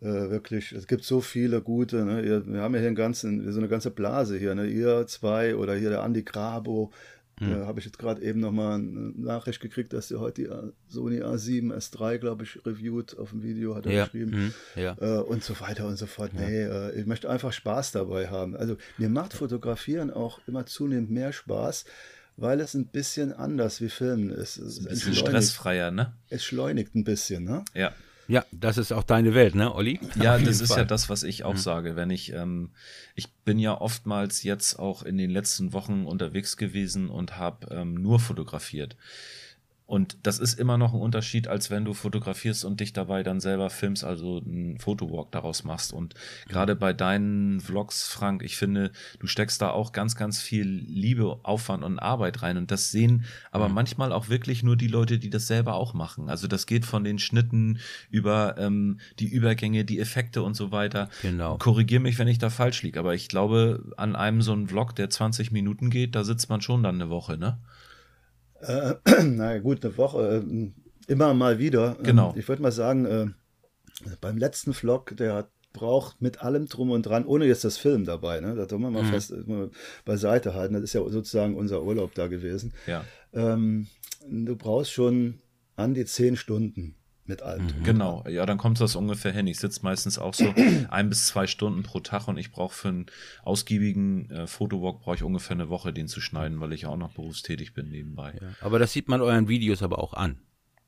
äh, 0.01 0.05
wirklich, 0.31 0.71
es 0.71 0.87
gibt 0.87 1.03
so 1.03 1.21
viele 1.21 1.61
gute, 1.61 2.05
ne? 2.05 2.23
Wir 2.23 2.61
haben 2.61 2.73
ja 2.73 2.79
hier 2.79 2.87
einen 2.87 2.95
ganzen, 2.95 3.51
so 3.51 3.59
eine 3.59 3.67
ganze 3.69 3.91
Blase 3.91 4.37
hier, 4.39 4.55
ne? 4.55 4.65
ihr 4.65 5.05
zwei 5.05 5.55
oder 5.55 5.75
hier 5.75 5.91
der 5.91 6.01
Andi 6.01 6.23
Grabo, 6.23 6.91
da 7.39 7.65
habe 7.65 7.79
ich 7.79 7.85
jetzt 7.85 7.97
gerade 7.99 8.21
eben 8.21 8.39
nochmal 8.39 8.75
eine 8.75 9.11
Nachricht 9.17 9.59
gekriegt, 9.59 9.91
dass 9.93 10.09
er 10.11 10.19
heute 10.19 10.43
die 10.43 10.49
Sony 10.93 11.21
A7 11.21 11.73
S3, 11.73 12.17
glaube 12.19 12.43
ich, 12.43 12.65
reviewt 12.65 13.17
auf 13.17 13.31
dem 13.31 13.43
Video, 13.43 13.75
hat 13.75 13.85
er 13.85 13.91
Ja, 13.91 14.03
geschrieben 14.05 14.31
mhm, 14.75 14.81
ja. 14.81 14.95
äh, 15.01 15.21
und 15.21 15.43
so 15.43 15.59
weiter 15.59 15.87
und 15.87 15.97
so 15.97 16.05
fort. 16.05 16.33
Nee, 16.33 16.63
äh, 16.63 16.91
ich 16.99 17.05
möchte 17.05 17.29
einfach 17.29 17.51
Spaß 17.51 17.91
dabei 17.91 18.27
haben. 18.29 18.55
Also 18.55 18.77
mir 18.97 19.09
macht 19.09 19.33
Fotografieren 19.33 20.11
auch 20.11 20.39
immer 20.47 20.65
zunehmend 20.65 21.11
mehr 21.11 21.33
Spaß, 21.33 21.85
weil 22.37 22.59
es 22.61 22.73
ein 22.75 22.85
bisschen 22.87 23.33
anders 23.33 23.81
wie 23.81 23.89
Filmen 23.89 24.29
ist. 24.29 24.57
Es, 24.57 24.79
Ein 24.79 24.85
bisschen 24.85 25.13
entschleunigt- 25.13 25.19
stressfreier, 25.27 25.91
ne? 25.91 26.13
es 26.29 26.43
schleunigt 26.43 26.95
ein 26.95 27.03
bisschen, 27.03 27.43
ne? 27.43 27.63
Ja. 27.73 27.93
Ja, 28.27 28.45
das 28.51 28.77
ist 28.77 28.91
auch 28.91 29.03
deine 29.03 29.33
Welt, 29.33 29.55
ne, 29.55 29.73
Olli? 29.73 29.99
Ja, 30.15 30.37
das 30.37 30.61
ist 30.61 30.69
ja 30.69 30.77
Fall. 30.77 30.85
das, 30.85 31.09
was 31.09 31.23
ich 31.23 31.43
auch 31.43 31.57
sage. 31.57 31.95
Wenn 31.95 32.09
ich, 32.09 32.31
ähm, 32.33 32.71
ich 33.15 33.31
bin 33.45 33.59
ja 33.59 33.79
oftmals 33.79 34.43
jetzt 34.43 34.79
auch 34.79 35.03
in 35.03 35.17
den 35.17 35.29
letzten 35.29 35.73
Wochen 35.73 36.05
unterwegs 36.05 36.55
gewesen 36.55 37.09
und 37.09 37.37
habe 37.37 37.67
ähm, 37.71 37.95
nur 37.95 38.19
fotografiert. 38.19 38.95
Und 39.93 40.17
das 40.23 40.39
ist 40.39 40.59
immer 40.59 40.79
noch 40.79 40.95
ein 40.95 40.99
Unterschied, 40.99 41.47
als 41.47 41.69
wenn 41.69 41.85
du 41.85 41.93
fotografierst 41.93 42.65
und 42.65 42.79
dich 42.79 42.93
dabei 42.93 43.21
dann 43.21 43.39
selber 43.39 43.69
filmst, 43.69 44.03
also 44.03 44.41
einen 44.43 44.79
Fotowalk 44.79 45.31
daraus 45.31 45.65
machst. 45.65 45.93
Und 45.93 46.15
gerade 46.47 46.75
bei 46.75 46.93
deinen 46.93 47.59
Vlogs, 47.59 48.07
Frank, 48.07 48.41
ich 48.41 48.57
finde, 48.57 48.91
du 49.19 49.27
steckst 49.27 49.61
da 49.61 49.69
auch 49.69 49.91
ganz, 49.91 50.15
ganz 50.15 50.41
viel 50.41 50.65
Liebe, 50.65 51.41
Aufwand 51.43 51.83
und 51.83 51.99
Arbeit 51.99 52.41
rein. 52.41 52.57
Und 52.57 52.71
das 52.71 52.89
sehen 52.89 53.25
aber 53.51 53.69
manchmal 53.69 54.11
auch 54.13 54.29
wirklich 54.29 54.63
nur 54.63 54.75
die 54.75 54.87
Leute, 54.87 55.19
die 55.19 55.29
das 55.29 55.45
selber 55.45 55.75
auch 55.75 55.93
machen. 55.93 56.27
Also 56.27 56.47
das 56.47 56.65
geht 56.65 56.85
von 56.85 57.03
den 57.03 57.19
Schnitten 57.19 57.77
über 58.09 58.55
ähm, 58.57 58.99
die 59.19 59.27
Übergänge, 59.27 59.85
die 59.85 59.99
Effekte 59.99 60.41
und 60.41 60.55
so 60.55 60.71
weiter. 60.71 61.07
Genau. 61.21 61.59
Korrigier 61.59 61.99
mich, 61.99 62.17
wenn 62.17 62.27
ich 62.27 62.39
da 62.39 62.49
falsch 62.49 62.81
liege. 62.81 62.97
Aber 62.97 63.13
ich 63.13 63.27
glaube, 63.27 63.93
an 63.97 64.15
einem 64.15 64.41
so 64.41 64.53
einem 64.53 64.67
Vlog, 64.67 64.95
der 64.95 65.11
20 65.11 65.51
Minuten 65.51 65.91
geht, 65.91 66.15
da 66.15 66.23
sitzt 66.23 66.49
man 66.49 66.61
schon 66.61 66.81
dann 66.81 66.95
eine 66.95 67.11
Woche, 67.11 67.37
ne? 67.37 67.59
Äh, 68.63 68.95
na 69.23 69.59
gut, 69.59 69.83
eine 69.83 69.97
Woche, 69.97 70.43
äh, 70.45 70.71
immer 71.11 71.33
mal 71.33 71.59
wieder. 71.59 71.95
Ähm, 71.99 72.03
Genau. 72.03 72.33
Ich 72.37 72.47
würde 72.47 72.61
mal 72.61 72.71
sagen, 72.71 73.05
äh, 73.05 73.27
beim 74.21 74.37
letzten 74.37 74.73
Vlog, 74.73 75.15
der 75.17 75.35
hat 75.35 75.49
braucht 75.73 76.21
mit 76.21 76.41
allem 76.41 76.67
drum 76.67 76.91
und 76.91 77.03
dran, 77.03 77.25
ohne 77.25 77.45
jetzt 77.45 77.65
das 77.65 77.77
Film 77.77 78.05
dabei, 78.05 78.39
ne? 78.39 78.55
Das 78.55 78.71
wollen 78.71 78.83
wir 78.83 78.91
mal 78.91 79.05
fest 79.05 79.33
mal 79.47 79.71
beiseite 80.05 80.53
halten. 80.53 80.75
Das 80.75 80.83
ist 80.83 80.93
ja 80.93 81.01
sozusagen 81.09 81.55
unser 81.55 81.83
Urlaub 81.83 82.13
da 82.13 82.27
gewesen. 82.27 82.73
Ja. 82.85 83.03
Ähm, 83.33 83.87
du 84.29 84.55
brauchst 84.55 84.91
schon 84.91 85.39
an 85.75 85.95
die 85.95 86.05
zehn 86.05 86.37
Stunden 86.37 86.95
mit 87.33 87.41
allem. 87.41 87.67
und 87.67 87.83
Genau, 87.83 88.23
ja, 88.27 88.45
dann 88.45 88.57
kommt 88.57 88.79
das 88.79 88.95
ungefähr 88.95 89.31
hin. 89.31 89.47
Ich 89.47 89.59
sitze 89.59 89.81
meistens 89.83 90.19
auch 90.19 90.33
so 90.33 90.53
ein 90.89 91.09
bis 91.09 91.27
zwei 91.27 91.47
Stunden 91.47 91.83
pro 91.83 91.99
Tag 91.99 92.27
und 92.27 92.37
ich 92.37 92.51
brauche 92.51 92.73
für 92.75 92.89
einen 92.89 93.05
ausgiebigen 93.43 94.29
äh, 94.29 94.47
Fotowalk 94.47 95.01
brauche 95.01 95.15
ich 95.15 95.23
ungefähr 95.23 95.55
eine 95.55 95.69
Woche, 95.69 95.93
den 95.93 96.07
zu 96.07 96.21
schneiden, 96.21 96.59
weil 96.59 96.73
ich 96.73 96.85
auch 96.85 96.97
noch 96.97 97.13
berufstätig 97.13 97.73
bin 97.73 97.89
nebenbei. 97.89 98.39
Aber 98.61 98.79
das 98.79 98.93
sieht 98.93 99.07
man 99.07 99.21
euren 99.21 99.47
Videos 99.47 99.81
aber 99.81 99.99
auch 99.99 100.13
an. 100.13 100.37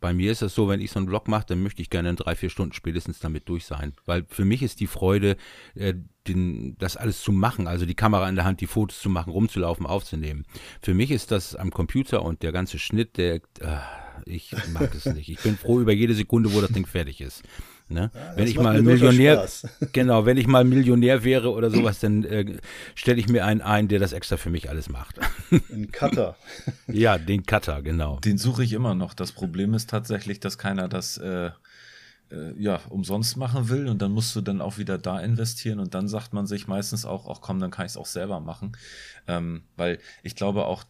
Bei 0.01 0.13
mir 0.13 0.31
ist 0.31 0.43
das 0.43 0.53
so, 0.53 0.67
wenn 0.67 0.81
ich 0.81 0.91
so 0.91 0.99
einen 0.99 1.07
Vlog 1.07 1.27
mache, 1.27 1.45
dann 1.47 1.63
möchte 1.63 1.81
ich 1.81 1.89
gerne 1.89 2.09
in 2.09 2.15
drei, 2.15 2.35
vier 2.35 2.49
Stunden 2.49 2.73
spätestens 2.73 3.19
damit 3.19 3.49
durch 3.49 3.65
sein. 3.65 3.93
Weil 4.05 4.25
für 4.29 4.45
mich 4.45 4.61
ist 4.61 4.79
die 4.79 4.87
Freude, 4.87 5.35
äh, 5.73 5.95
den, 6.27 6.77
das 6.77 6.95
alles 6.97 7.21
zu 7.21 7.31
machen, 7.31 7.67
also 7.67 7.87
die 7.87 7.95
Kamera 7.95 8.29
in 8.29 8.35
der 8.35 8.45
Hand, 8.45 8.61
die 8.61 8.67
Fotos 8.67 8.99
zu 8.99 9.09
machen, 9.09 9.31
rumzulaufen, 9.31 9.85
aufzunehmen. 9.85 10.45
Für 10.81 10.93
mich 10.93 11.09
ist 11.09 11.31
das 11.31 11.55
am 11.55 11.71
Computer 11.71 12.21
und 12.23 12.43
der 12.43 12.51
ganze 12.51 12.77
Schnitt, 12.77 13.17
der, 13.17 13.35
äh, 13.35 13.79
ich 14.25 14.55
mag 14.73 14.93
es 14.95 15.05
nicht. 15.05 15.29
Ich 15.29 15.39
bin 15.39 15.57
froh 15.57 15.79
über 15.79 15.93
jede 15.93 16.13
Sekunde, 16.13 16.53
wo 16.53 16.61
das 16.61 16.71
Ding 16.71 16.85
fertig 16.85 17.21
ist. 17.21 17.43
Ne? 17.87 18.09
wenn 18.33 18.45
das 18.45 18.49
ich 18.49 18.57
mal 18.57 18.81
Millionär, 18.81 19.47
genau, 19.91 20.25
wenn 20.25 20.37
ich 20.37 20.47
mal 20.47 20.63
Millionär 20.63 21.23
wäre 21.23 21.51
oder 21.51 21.69
sowas, 21.69 21.99
dann 21.99 22.23
äh, 22.23 22.57
stelle 22.95 23.19
ich 23.19 23.27
mir 23.27 23.45
einen 23.45 23.61
ein, 23.61 23.87
der 23.87 23.99
das 23.99 24.11
extra 24.11 24.37
für 24.37 24.49
mich 24.49 24.69
alles 24.69 24.89
macht. 24.89 25.19
Ein 25.71 25.91
Cutter. 25.91 26.35
ja, 26.87 27.19
den 27.19 27.45
Cutter, 27.45 27.83
genau. 27.83 28.19
Den 28.21 28.39
suche 28.39 28.63
ich 28.63 28.73
immer 28.73 28.95
noch. 28.95 29.13
Das 29.13 29.33
Problem 29.33 29.75
ist 29.75 29.87
tatsächlich, 29.87 30.39
dass 30.39 30.57
keiner 30.57 30.87
das 30.87 31.17
äh, 31.17 31.51
äh, 32.31 32.53
ja 32.57 32.79
umsonst 32.89 33.37
machen 33.37 33.69
will 33.69 33.87
und 33.87 34.01
dann 34.01 34.11
musst 34.11 34.35
du 34.35 34.41
dann 34.41 34.61
auch 34.61 34.77
wieder 34.79 34.97
da 34.97 35.19
investieren 35.19 35.79
und 35.79 35.93
dann 35.93 36.07
sagt 36.07 36.33
man 36.33 36.47
sich 36.47 36.67
meistens 36.67 37.05
auch, 37.05 37.29
ach 37.29 37.41
komm, 37.41 37.59
dann 37.59 37.71
kann 37.71 37.85
ich 37.85 37.91
es 37.91 37.97
auch 37.97 38.07
selber 38.07 38.39
machen, 38.39 38.75
ähm, 39.27 39.63
weil 39.75 39.99
ich 40.23 40.35
glaube 40.35 40.65
auch 40.65 40.85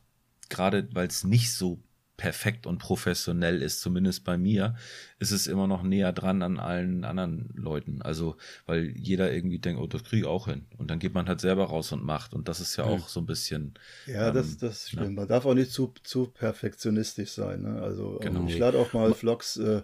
gerade, 0.50 0.88
weil 0.94 1.08
es 1.08 1.24
nicht 1.24 1.54
so 1.54 1.82
perfekt 2.17 2.65
und 2.67 2.78
professionell 2.78 3.62
ist, 3.62 3.82
zumindest 3.82 4.23
bei 4.23 4.38
mir, 4.38 4.75
ist 5.19 5.32
es 5.32 5.47
immer 5.47 5.67
noch 5.67 5.84
näher 5.84 6.13
dran 6.13 6.41
an 6.41 6.60
allen 6.60 7.04
anderen 7.04 7.49
Leuten. 7.56 8.01
Also, 8.01 8.38
weil 8.65 8.93
jeder 8.97 9.34
irgendwie 9.34 9.60
denkt, 9.60 9.82
oh, 9.82 9.88
das 9.88 10.04
kriege 10.04 10.21
ich 10.23 10.28
auch 10.28 10.47
hin. 10.47 10.65
Und 10.78 10.89
dann 10.91 10.99
geht 10.99 11.13
man 11.13 11.28
halt 11.28 11.41
selber 11.41 11.65
raus 11.65 11.91
und 11.91 12.04
macht. 12.04 12.34
Und 12.34 12.47
das 12.47 12.60
ist 12.60 12.75
ja 12.78 12.86
auch 12.86 13.08
so 13.10 13.19
ein 13.19 13.25
bisschen. 13.25 13.73
Ja, 14.08 14.30
ähm, 14.30 14.34
das, 14.34 14.58
das 14.58 14.89
stimmt. 14.89 15.15
Man 15.15 15.28
darf 15.28 15.45
auch 15.45 15.54
nicht 15.54 15.71
zu, 15.71 15.93
zu 16.04 16.28
perfektionistisch 16.28 17.32
sein. 17.32 17.62
Ne? 17.63 17.82
Also 17.82 18.19
Genau. 18.21 18.45
ich 18.47 18.58
lade 18.58 18.78
auch 18.78 18.93
mal 18.93 19.13
Vlogs 19.13 19.58
äh, 19.58 19.82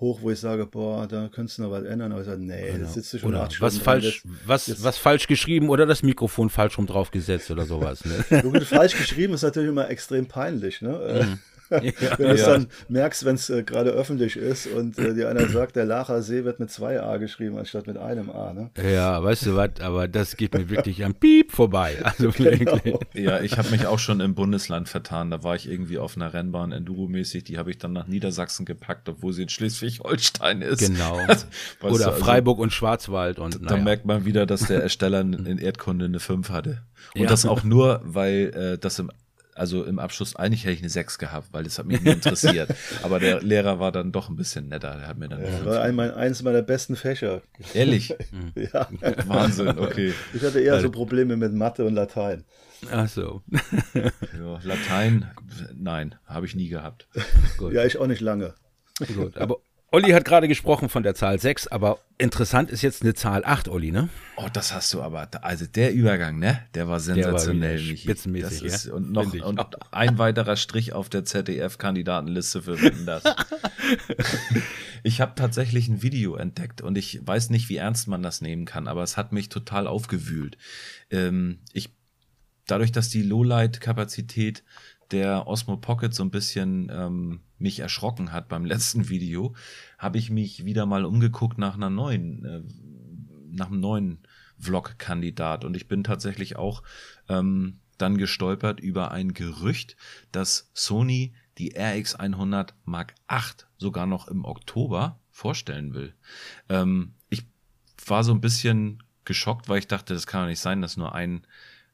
hoch, 0.00 0.22
wo 0.22 0.30
ich 0.30 0.38
sage, 0.38 0.64
boah, 0.66 1.08
da 1.08 1.28
könntest 1.28 1.58
du 1.58 1.62
noch 1.62 1.72
was 1.72 1.82
ändern. 1.82 2.12
Aber 2.12 2.20
ich 2.20 2.26
sage, 2.28 2.40
nee, 2.40 2.68
Genau. 2.70 2.78
das 2.84 2.94
sitzt 2.94 3.12
du 3.14 3.18
schon 3.18 3.30
Oder 3.30 3.42
acht 3.42 3.52
Stunden 3.54 3.66
was 3.66 3.74
dran, 3.82 3.84
falsch, 4.02 4.22
das- 4.22 4.32
was, 4.46 4.66
jetzt- 4.68 4.82
was 4.84 4.96
falsch 4.96 5.26
geschrieben 5.26 5.68
oder 5.70 5.86
das 5.86 6.04
Mikrofon 6.04 6.50
falsch 6.50 6.78
rum 6.78 6.86
draufgesetzt 6.86 7.50
oder 7.50 7.66
sowas. 7.66 8.04
Ne? 8.04 8.12
Falsch 8.64 8.96
geschrieben 8.96 9.34
ist 9.34 9.42
natürlich 9.42 9.70
immer 9.70 9.90
extrem 9.90 10.26
peinlich. 10.26 10.82
Ne? 10.82 10.90
Äh, 11.02 11.26
Mhm. 11.70 11.92
Wenn 12.16 12.28
du 12.28 12.34
es 12.34 12.44
dann 12.44 12.66
merkst, 12.88 13.24
wenn 13.24 13.34
es 13.34 13.50
äh, 13.50 13.62
gerade 13.62 13.90
öffentlich 13.90 14.36
ist 14.36 14.66
und 14.66 14.98
äh, 14.98 15.14
dir 15.14 15.28
einer 15.28 15.48
sagt, 15.48 15.76
der 15.76 15.84
Lacher 15.84 16.22
See 16.22 16.44
wird 16.44 16.60
mit 16.60 16.70
zwei 16.70 17.00
A 17.00 17.16
geschrieben 17.18 17.58
anstatt 17.58 17.86
mit 17.86 17.96
einem 17.98 18.30
A. 18.30 18.52
Ne? 18.52 18.70
ja, 18.82 19.22
weißt 19.22 19.46
du 19.46 19.56
was, 19.56 19.80
aber 19.80 20.08
das 20.08 20.36
geht 20.36 20.54
mir 20.54 20.68
wirklich 20.70 21.04
am 21.04 21.14
Piep 21.14 21.52
vorbei. 21.52 21.96
Also 22.02 22.30
Genau. 22.38 22.78
Ja, 23.14 23.40
ich 23.40 23.58
habe 23.58 23.70
mich 23.70 23.86
auch 23.86 23.98
schon 23.98 24.20
im 24.20 24.34
Bundesland 24.34 24.88
vertan. 24.88 25.30
Da 25.30 25.42
war 25.42 25.56
ich 25.56 25.68
irgendwie 25.70 25.98
auf 25.98 26.16
einer 26.16 26.32
Rennbahn 26.32 26.72
Enduro-mäßig. 26.72 27.44
Die 27.44 27.58
habe 27.58 27.70
ich 27.70 27.78
dann 27.78 27.92
nach 27.92 28.06
Niedersachsen 28.06 28.64
gepackt, 28.64 29.08
obwohl 29.08 29.32
sie 29.32 29.42
in 29.42 29.48
Schleswig-Holstein 29.48 30.62
ist. 30.62 30.78
Genau. 30.80 31.18
Du, 31.80 31.86
Oder 31.88 32.08
also, 32.08 32.24
Freiburg 32.24 32.58
und 32.58 32.72
Schwarzwald 32.72 33.38
und 33.38 33.54
Da 33.56 33.72
naja. 33.72 33.82
merkt 33.84 34.04
man 34.04 34.24
wieder, 34.24 34.46
dass 34.46 34.66
der 34.66 34.82
Ersteller 34.82 35.20
in 35.20 35.32
in 35.46 35.58
Erdkunde 35.58 36.06
eine 36.06 36.20
5 36.20 36.50
hatte. 36.50 36.82
Und 37.14 37.22
Ja. 37.22 37.28
das 37.28 37.46
auch 37.46 37.62
nur, 37.64 38.00
weil 38.04 38.52
äh, 38.54 38.78
das 38.78 38.98
im 38.98 39.10
also 39.58 39.84
im 39.84 39.98
Abschluss, 39.98 40.36
eigentlich 40.36 40.64
hätte 40.64 40.74
ich 40.74 40.80
eine 40.80 40.88
6 40.88 41.18
gehabt, 41.18 41.48
weil 41.52 41.64
das 41.64 41.78
hat 41.78 41.86
mich 41.86 42.00
nie 42.00 42.10
interessiert. 42.10 42.74
Aber 43.02 43.18
der 43.18 43.42
Lehrer 43.42 43.80
war 43.80 43.92
dann 43.92 44.12
doch 44.12 44.28
ein 44.28 44.36
bisschen 44.36 44.68
netter. 44.68 44.96
Der 44.96 45.08
hat 45.08 45.18
mir 45.18 45.28
dann 45.28 45.44
5 45.44 45.64
war 45.64 45.82
ein, 45.82 45.98
eines 45.98 46.42
meiner 46.42 46.62
besten 46.62 46.96
Fächer. 46.96 47.42
Ehrlich? 47.74 48.14
Ja. 48.72 48.88
Wahnsinn, 49.26 49.78
okay. 49.78 50.12
Ich 50.34 50.42
hatte 50.42 50.60
eher 50.60 50.80
so 50.80 50.90
Probleme 50.90 51.36
mit 51.36 51.52
Mathe 51.52 51.84
und 51.84 51.94
Latein. 51.94 52.44
Ach 52.90 53.08
so. 53.08 53.42
Ja, 53.94 54.60
Latein, 54.62 55.30
nein, 55.74 56.14
habe 56.26 56.46
ich 56.46 56.54
nie 56.54 56.68
gehabt. 56.68 57.08
Gut. 57.56 57.72
Ja, 57.72 57.84
ich 57.84 57.98
auch 57.98 58.06
nicht 58.06 58.20
lange. 58.20 58.54
Gut. 59.14 59.36
Aber 59.36 59.58
Olli 59.90 60.10
hat 60.10 60.26
gerade 60.26 60.48
gesprochen 60.48 60.90
von 60.90 61.02
der 61.02 61.14
Zahl 61.14 61.38
6, 61.38 61.68
aber 61.68 61.98
interessant 62.18 62.70
ist 62.70 62.82
jetzt 62.82 63.00
eine 63.00 63.14
Zahl 63.14 63.42
8, 63.42 63.68
Olli, 63.68 63.90
ne? 63.90 64.10
Oh, 64.36 64.48
das 64.52 64.74
hast 64.74 64.92
du 64.92 65.00
aber, 65.00 65.28
also 65.42 65.64
der 65.64 65.94
Übergang, 65.94 66.38
ne? 66.38 66.62
Der 66.74 66.88
war 66.88 67.00
sensationell, 67.00 67.78
wieder 67.78 67.92
Michi. 67.92 68.02
spitzenmäßig, 68.02 68.62
das 68.62 68.74
ist, 68.74 68.86
ja? 68.86 68.92
Und 68.92 69.12
noch 69.12 69.32
und 69.32 69.60
ein 69.90 70.18
weiterer 70.18 70.56
Strich 70.56 70.92
auf 70.92 71.08
der 71.08 71.24
ZDF-Kandidatenliste 71.24 72.60
für 72.60 72.82
Wetten, 72.82 73.06
das. 73.06 73.22
ich 75.04 75.22
habe 75.22 75.32
tatsächlich 75.36 75.88
ein 75.88 76.02
Video 76.02 76.36
entdeckt 76.36 76.82
und 76.82 76.98
ich 76.98 77.26
weiß 77.26 77.48
nicht, 77.48 77.70
wie 77.70 77.76
ernst 77.76 78.08
man 78.08 78.22
das 78.22 78.42
nehmen 78.42 78.66
kann, 78.66 78.88
aber 78.88 79.02
es 79.02 79.16
hat 79.16 79.32
mich 79.32 79.48
total 79.48 79.86
aufgewühlt. 79.86 80.58
Ähm, 81.10 81.60
ich, 81.72 81.94
dadurch, 82.66 82.92
dass 82.92 83.08
die 83.08 83.22
Lowlight-Kapazität 83.22 84.64
der 85.12 85.46
Osmo 85.46 85.78
Pocket 85.78 86.12
so 86.12 86.22
ein 86.24 86.30
bisschen 86.30 86.92
ähm, 86.92 87.40
mich 87.58 87.80
erschrocken 87.80 88.32
hat 88.32 88.48
beim 88.48 88.64
letzten 88.66 89.08
Video, 89.08 89.54
habe 89.98 90.18
ich 90.18 90.30
mich 90.30 90.64
wieder 90.64 90.86
mal 90.86 91.04
umgeguckt 91.04 91.58
nach 91.58 91.74
einer 91.74 91.90
neuen, 91.90 92.44
äh, 92.44 92.62
nach 93.50 93.68
einem 93.68 93.80
neuen 93.80 94.18
Vlog-Kandidat 94.58 95.64
und 95.64 95.76
ich 95.76 95.88
bin 95.88 96.04
tatsächlich 96.04 96.56
auch 96.56 96.82
ähm, 97.28 97.80
dann 97.96 98.16
gestolpert 98.16 98.80
über 98.80 99.10
ein 99.10 99.34
Gerücht, 99.34 99.96
dass 100.32 100.70
Sony 100.72 101.34
die 101.58 101.76
RX100 101.76 102.70
Mark 102.84 103.14
8 103.26 103.66
sogar 103.76 104.06
noch 104.06 104.28
im 104.28 104.44
Oktober 104.44 105.20
vorstellen 105.30 105.94
will. 105.94 106.14
Ähm, 106.68 107.14
ich 107.28 107.44
war 108.06 108.24
so 108.24 108.32
ein 108.32 108.40
bisschen 108.40 109.02
geschockt, 109.24 109.68
weil 109.68 109.80
ich 109.80 109.88
dachte, 109.88 110.14
das 110.14 110.26
kann 110.26 110.42
doch 110.42 110.48
nicht 110.48 110.60
sein, 110.60 110.80
dass 110.80 110.96
nur 110.96 111.14
ein 111.14 111.46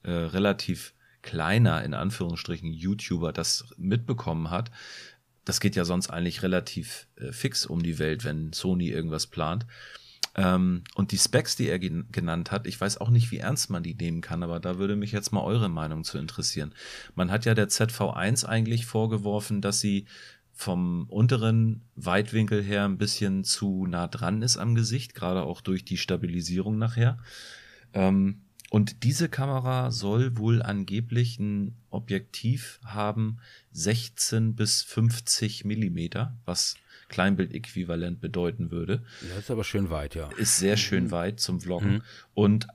äh, 0.03 0.11
relativ 0.11 0.95
kleiner, 1.23 1.83
in 1.83 1.95
Anführungsstrichen, 1.95 2.73
YouTuber 2.73 3.33
das 3.33 3.65
mitbekommen 3.79 4.51
hat. 4.51 4.71
Das 5.45 5.61
geht 5.61 5.77
ja 5.77 5.85
sonst 5.85 6.11
eigentlich 6.11 6.43
relativ 6.43 7.07
äh, 7.17 7.33
fix 7.33 7.67
um 7.67 7.83
die 7.83 7.99
Welt, 7.99 8.25
wenn 8.25 8.53
Sony 8.53 8.89
irgendwas 8.89 9.27
plant. 9.27 9.67
Ähm, 10.37 10.83
und 10.95 11.13
die 11.13 11.19
Specs, 11.19 11.57
die 11.57 11.69
er 11.69 11.79
gen 11.79 12.09
genannt 12.11 12.51
hat, 12.51 12.67
ich 12.67 12.81
weiß 12.81 13.01
auch 13.01 13.11
nicht, 13.11 13.31
wie 13.31 13.39
ernst 13.39 13.71
man 13.71 13.83
die 13.83 13.95
nehmen 13.95 14.21
kann, 14.21 14.43
aber 14.43 14.59
da 14.59 14.79
würde 14.79 14.97
mich 14.97 15.13
jetzt 15.13 15.33
mal 15.33 15.43
eure 15.43 15.69
Meinung 15.69 16.03
zu 16.03 16.19
interessieren. 16.19 16.75
Man 17.15 17.31
hat 17.31 17.45
ja 17.45 17.55
der 17.55 17.69
ZV1 17.69 18.45
eigentlich 18.45 18.87
vorgeworfen, 18.87 19.61
dass 19.61 19.81
sie 19.81 20.07
vom 20.53 21.05
unteren 21.09 21.83
Weitwinkel 21.97 22.63
her 22.63 22.85
ein 22.85 22.99
bisschen 22.99 23.45
zu 23.45 23.87
nah 23.87 24.07
dran 24.07 24.43
ist 24.43 24.57
am 24.57 24.75
Gesicht, 24.75 25.15
gerade 25.15 25.43
auch 25.43 25.61
durch 25.61 25.85
die 25.85 25.99
Stabilisierung 25.99 26.79
nachher. 26.79 27.19
Ähm, 27.93 28.44
und 28.75 29.05
diese 29.05 29.29
Kamera 29.29 29.93
soll 29.93 30.37
wohl 30.37 30.61
angeblich 30.61 31.39
ein 31.39 31.77
Objektiv 31.91 32.81
haben 32.85 33.39
16 33.71 34.57
bis 34.57 34.83
50 34.83 35.65
Millimeter, 35.65 36.37
was 36.45 36.75
Kleinbildäquivalent 37.09 38.21
bedeuten 38.21 38.73
würde. 38.73 39.05
Das 39.29 39.45
ist 39.45 39.51
aber 39.53 39.63
schön 39.63 39.91
weit, 39.91 40.17
ja. 40.17 40.29
Ist 40.39 40.59
sehr 40.59 40.77
schön 40.77 41.13
weit 41.13 41.39
zum 41.39 41.61
Vloggen. 41.61 41.93
Mhm. 41.93 42.03
Und 42.35 42.67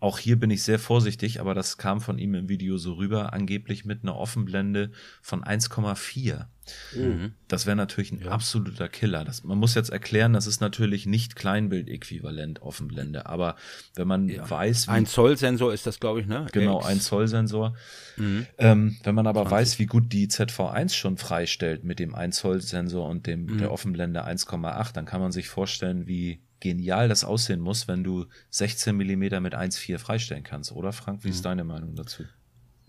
auch 0.00 0.18
hier 0.18 0.40
bin 0.40 0.50
ich 0.50 0.62
sehr 0.62 0.78
vorsichtig, 0.78 1.40
aber 1.40 1.54
das 1.54 1.76
kam 1.76 2.00
von 2.00 2.18
ihm 2.18 2.34
im 2.34 2.48
Video 2.48 2.78
so 2.78 2.94
rüber, 2.94 3.34
angeblich 3.34 3.84
mit 3.84 4.02
einer 4.02 4.16
Offenblende 4.16 4.90
von 5.20 5.44
1,4. 5.44 6.46
Mhm. 6.94 7.32
Das 7.48 7.66
wäre 7.66 7.76
natürlich 7.76 8.10
ein 8.12 8.22
ja. 8.22 8.30
absoluter 8.30 8.88
Killer. 8.88 9.24
Das, 9.24 9.44
man 9.44 9.58
muss 9.58 9.74
jetzt 9.74 9.90
erklären, 9.90 10.32
das 10.32 10.46
ist 10.46 10.60
natürlich 10.60 11.04
nicht 11.04 11.36
Kleinbild-Äquivalent 11.36 12.62
Offenblende, 12.62 13.26
aber 13.26 13.56
wenn 13.94 14.08
man 14.08 14.28
ja. 14.28 14.48
weiß, 14.48 14.88
wie, 14.88 14.92
ein 14.92 15.04
Zoll-Sensor 15.04 15.74
ist 15.74 15.86
das, 15.86 16.00
glaube 16.00 16.20
ich, 16.20 16.26
ne? 16.26 16.46
Genau, 16.52 16.78
X. 16.78 16.86
ein 16.86 17.00
Zoll-Sensor. 17.00 17.74
Mhm. 18.16 18.46
Ähm, 18.56 18.96
wenn 19.02 19.14
man 19.14 19.26
aber 19.26 19.42
20. 19.42 19.52
weiß, 19.52 19.78
wie 19.80 19.86
gut 19.86 20.12
die 20.12 20.28
ZV1 20.28 20.94
schon 20.94 21.18
freistellt 21.18 21.84
mit 21.84 21.98
dem 21.98 22.14
1 22.14 22.36
Zoll-Sensor 22.36 23.06
und 23.06 23.26
dem 23.26 23.44
mhm. 23.44 23.58
der 23.58 23.70
Offenblende 23.70 24.26
1,8, 24.26 24.94
dann 24.94 25.04
kann 25.04 25.20
man 25.20 25.32
sich 25.32 25.48
vorstellen, 25.48 26.06
wie 26.06 26.40
genial 26.60 27.08
das 27.08 27.24
aussehen 27.24 27.60
muss, 27.60 27.88
wenn 27.88 28.04
du 28.04 28.26
16 28.50 28.96
mm 28.96 29.42
mit 29.42 29.54
1,4 29.54 29.98
freistellen 29.98 30.44
kannst, 30.44 30.72
oder 30.72 30.92
Frank? 30.92 31.24
Wie 31.24 31.30
ist 31.30 31.40
mhm. 31.40 31.44
deine 31.44 31.64
Meinung 31.64 31.94
dazu? 31.96 32.24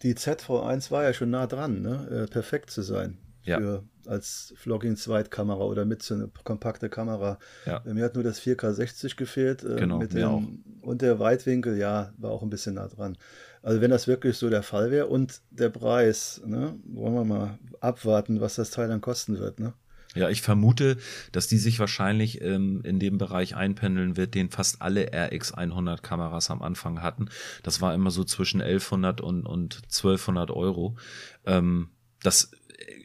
Die 0.03 0.15
ZV1 0.15 0.91
war 0.91 1.03
ja 1.03 1.13
schon 1.13 1.29
nah 1.29 1.47
dran, 1.47 1.81
ne? 1.81 2.07
Äh, 2.09 2.31
perfekt 2.31 2.71
zu 2.71 2.81
sein. 2.81 3.17
Ja. 3.43 3.57
Für, 3.57 3.83
als 4.07 4.53
Vlogging-Zweitkamera 4.57 5.63
oder 5.63 5.85
mit 5.85 6.03
so 6.03 6.15
eine 6.15 6.29
kompakte 6.43 6.89
Kamera. 6.89 7.37
Ja. 7.65 7.81
Mir 7.85 8.05
hat 8.05 8.15
nur 8.15 8.23
das 8.23 8.41
4K 8.41 8.73
60 8.73 9.15
gefehlt. 9.15 9.63
Äh, 9.63 9.75
genau, 9.75 9.99
mit 9.99 10.13
dem. 10.13 10.63
Und 10.81 11.01
der 11.01 11.19
Weitwinkel, 11.19 11.77
ja, 11.77 12.13
war 12.17 12.31
auch 12.31 12.41
ein 12.43 12.49
bisschen 12.49 12.75
nah 12.75 12.87
dran. 12.87 13.17
Also 13.61 13.81
wenn 13.81 13.91
das 13.91 14.07
wirklich 14.07 14.37
so 14.37 14.49
der 14.49 14.63
Fall 14.63 14.91
wäre 14.91 15.07
und 15.07 15.41
der 15.51 15.69
Preis, 15.69 16.41
ne, 16.45 16.75
wollen 16.85 17.13
wir 17.13 17.25
mal 17.25 17.59
abwarten, 17.79 18.41
was 18.41 18.55
das 18.55 18.71
Teil 18.71 18.87
dann 18.87 19.01
kosten 19.01 19.39
wird, 19.39 19.59
ne? 19.59 19.73
Ja, 20.13 20.29
ich 20.29 20.41
vermute, 20.41 20.97
dass 21.31 21.47
die 21.47 21.57
sich 21.57 21.79
wahrscheinlich 21.79 22.41
ähm, 22.41 22.81
in 22.83 22.99
dem 22.99 23.17
Bereich 23.17 23.55
einpendeln 23.55 24.17
wird, 24.17 24.35
den 24.35 24.49
fast 24.49 24.81
alle 24.81 25.11
RX100 25.11 26.01
Kameras 26.01 26.49
am 26.49 26.61
Anfang 26.61 27.01
hatten. 27.01 27.29
Das 27.63 27.79
war 27.79 27.93
immer 27.93 28.11
so 28.11 28.25
zwischen 28.25 28.61
1100 28.61 29.21
und, 29.21 29.45
und 29.45 29.81
1200 29.85 30.51
Euro. 30.51 30.97
Ähm, 31.45 31.91
das 32.21 32.51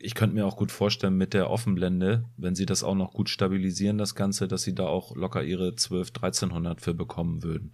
ich 0.01 0.14
könnte 0.14 0.35
mir 0.35 0.47
auch 0.47 0.57
gut 0.57 0.73
vorstellen 0.73 1.16
mit 1.16 1.35
der 1.35 1.51
Offenblende, 1.51 2.25
wenn 2.37 2.55
sie 2.55 2.66
das 2.66 2.83
auch 2.83 2.95
noch 2.95 3.12
gut 3.12 3.29
stabilisieren, 3.29 3.99
das 3.99 4.14
Ganze, 4.14 4.49
dass 4.49 4.62
sie 4.62 4.75
da 4.75 4.85
auch 4.85 5.14
locker 5.16 5.42
ihre 5.42 5.75
12, 5.75 6.09
1300 6.09 6.81
für 6.81 6.95
bekommen 6.95 7.42
würden. 7.42 7.73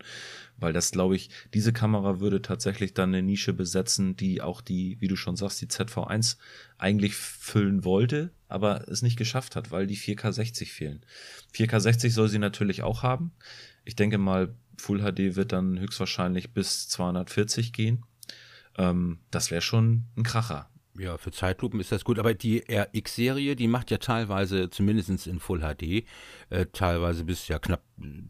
Weil 0.62 0.72
das, 0.72 0.92
glaube 0.92 1.16
ich, 1.16 1.28
diese 1.52 1.72
Kamera 1.72 2.20
würde 2.20 2.40
tatsächlich 2.40 2.94
dann 2.94 3.10
eine 3.10 3.22
Nische 3.22 3.52
besetzen, 3.52 4.16
die 4.16 4.40
auch 4.40 4.60
die, 4.60 4.96
wie 5.00 5.08
du 5.08 5.16
schon 5.16 5.36
sagst, 5.36 5.60
die 5.60 5.66
ZV1 5.66 6.36
eigentlich 6.78 7.14
füllen 7.14 7.84
wollte, 7.84 8.30
aber 8.48 8.88
es 8.88 9.02
nicht 9.02 9.16
geschafft 9.16 9.56
hat, 9.56 9.70
weil 9.70 9.86
die 9.86 9.96
4K60 9.96 10.66
fehlen. 10.66 11.04
4K60 11.54 12.10
soll 12.10 12.28
sie 12.28 12.38
natürlich 12.38 12.82
auch 12.82 13.02
haben. 13.02 13.32
Ich 13.84 13.96
denke 13.96 14.18
mal, 14.18 14.54
Full 14.78 15.00
HD 15.00 15.36
wird 15.36 15.52
dann 15.52 15.78
höchstwahrscheinlich 15.78 16.52
bis 16.52 16.88
240 16.88 17.72
gehen. 17.72 18.04
Ähm, 18.78 19.18
das 19.30 19.50
wäre 19.50 19.62
schon 19.62 20.04
ein 20.16 20.22
Kracher. 20.22 20.71
Ja, 20.98 21.16
für 21.16 21.30
Zeitlupen 21.32 21.80
ist 21.80 21.90
das 21.90 22.04
gut, 22.04 22.18
aber 22.18 22.34
die 22.34 22.62
RX-Serie, 22.70 23.56
die 23.56 23.66
macht 23.66 23.90
ja 23.90 23.96
teilweise, 23.96 24.68
zumindest 24.68 25.26
in 25.26 25.40
Full 25.40 25.60
HD, 25.60 26.04
äh, 26.50 26.66
teilweise 26.72 27.24
bis 27.24 27.48
ja 27.48 27.58
knapp 27.58 27.82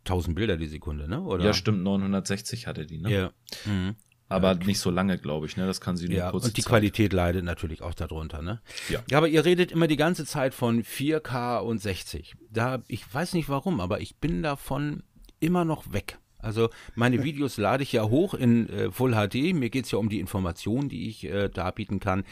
1000 0.04 0.36
Bilder 0.36 0.56
die 0.56 0.68
Sekunde, 0.68 1.08
ne? 1.08 1.20
Oder? 1.22 1.44
Ja, 1.44 1.54
stimmt, 1.54 1.82
960 1.82 2.68
hatte 2.68 2.86
die, 2.86 2.98
ne? 2.98 3.10
Ja. 3.10 3.32
Mhm. 3.64 3.96
Aber 4.28 4.54
nicht 4.54 4.78
so 4.78 4.90
lange, 4.90 5.18
glaube 5.18 5.46
ich, 5.46 5.56
ne? 5.56 5.66
Das 5.66 5.80
kann 5.80 5.96
sie 5.96 6.08
nur 6.08 6.16
ja, 6.16 6.30
kurz. 6.30 6.44
Und 6.44 6.56
die 6.56 6.62
Zeit. 6.62 6.70
Qualität 6.70 7.12
leidet 7.12 7.44
natürlich 7.44 7.82
auch 7.82 7.94
darunter, 7.94 8.42
ne? 8.42 8.60
Ja. 8.88 9.02
ja. 9.10 9.18
Aber 9.18 9.28
ihr 9.28 9.44
redet 9.44 9.72
immer 9.72 9.88
die 9.88 9.96
ganze 9.96 10.24
Zeit 10.24 10.54
von 10.54 10.84
4K 10.84 11.58
und 11.58 11.78
60. 11.80 12.36
Da, 12.50 12.82
ich 12.86 13.12
weiß 13.12 13.34
nicht 13.34 13.48
warum, 13.48 13.80
aber 13.80 14.00
ich 14.00 14.16
bin 14.16 14.42
davon 14.42 15.02
immer 15.40 15.64
noch 15.64 15.92
weg. 15.92 16.18
Also 16.42 16.68
meine 16.94 17.22
Videos 17.24 17.56
lade 17.56 17.82
ich 17.82 17.92
ja 17.92 18.04
hoch 18.04 18.34
in 18.34 18.68
äh, 18.68 18.90
Full 18.90 19.12
HD. 19.12 19.54
Mir 19.54 19.70
geht 19.70 19.86
es 19.86 19.92
ja 19.92 19.98
um 19.98 20.08
die 20.08 20.20
Informationen, 20.20 20.88
die 20.88 21.08
ich 21.08 21.24
äh, 21.24 21.48
darbieten 21.48 22.00
kann. 22.00 22.24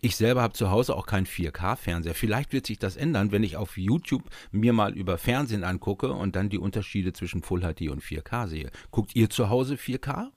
Ich 0.00 0.16
selber 0.16 0.42
habe 0.42 0.54
zu 0.54 0.70
Hause 0.70 0.94
auch 0.94 1.06
keinen 1.06 1.26
4K-Fernseher. 1.26 2.14
Vielleicht 2.14 2.52
wird 2.52 2.66
sich 2.66 2.78
das 2.78 2.96
ändern, 2.96 3.32
wenn 3.32 3.42
ich 3.42 3.56
auf 3.56 3.76
YouTube 3.76 4.24
mir 4.52 4.72
mal 4.72 4.94
über 4.96 5.18
Fernsehen 5.18 5.64
angucke 5.64 6.12
und 6.12 6.36
dann 6.36 6.48
die 6.48 6.58
Unterschiede 6.58 7.12
zwischen 7.12 7.42
Full 7.42 7.60
HD 7.60 7.90
und 7.90 8.02
4K 8.02 8.48
sehe. 8.48 8.70
Guckt 8.90 9.16
ihr 9.16 9.28
zu 9.28 9.50
Hause 9.50 9.74
4K? 9.74 10.30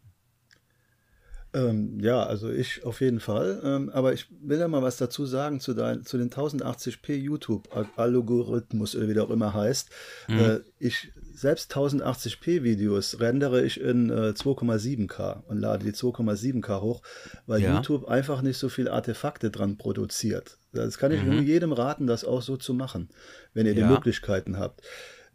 Ähm, 1.52 2.00
ja, 2.00 2.24
also 2.24 2.52
ich 2.52 2.86
auf 2.86 3.02
jeden 3.02 3.20
Fall. 3.20 3.60
Ähm, 3.64 3.90
aber 3.90 4.14
ich 4.14 4.28
will 4.42 4.60
ja 4.60 4.68
mal 4.68 4.84
was 4.84 4.98
dazu 4.98 5.26
sagen 5.26 5.60
zu, 5.60 5.74
dein, 5.74 6.04
zu 6.04 6.18
den 6.18 6.30
1080p 6.30 7.16
YouTube-Algorithmus 7.16 8.96
oder 8.96 9.08
wie 9.08 9.14
der 9.16 9.24
auch 9.24 9.32
immer 9.32 9.54
heißt. 9.54 9.90
Mhm. 10.28 10.40
Äh, 10.40 10.60
ich 10.78 11.12
selbst 11.40 11.74
1080p 11.74 12.64
Videos 12.64 13.20
rendere 13.22 13.64
ich 13.64 13.80
in 13.80 14.10
äh, 14.10 14.34
2,7K 14.36 15.44
und 15.48 15.58
lade 15.58 15.86
die 15.86 15.94
2,7K 15.94 16.82
hoch, 16.82 17.02
weil 17.48 17.62
ja. 17.62 17.76
YouTube 17.76 18.10
einfach 18.10 18.42
nicht 18.42 18.58
so 18.58 18.68
viele 18.68 18.92
Artefakte 18.92 19.50
dran 19.50 19.78
produziert. 19.78 20.58
Das 20.74 20.98
kann 20.98 21.12
ich 21.12 21.24
mhm. 21.24 21.30
nur 21.30 21.42
jedem 21.42 21.72
raten, 21.72 22.08
das 22.08 22.26
auch 22.26 22.42
so 22.42 22.58
zu 22.58 22.74
machen, 22.74 23.10
wenn 23.54 23.66
ihr 23.66 23.74
ja. 23.74 23.88
die 23.88 23.94
Möglichkeiten 23.94 24.58
habt. 24.58 24.82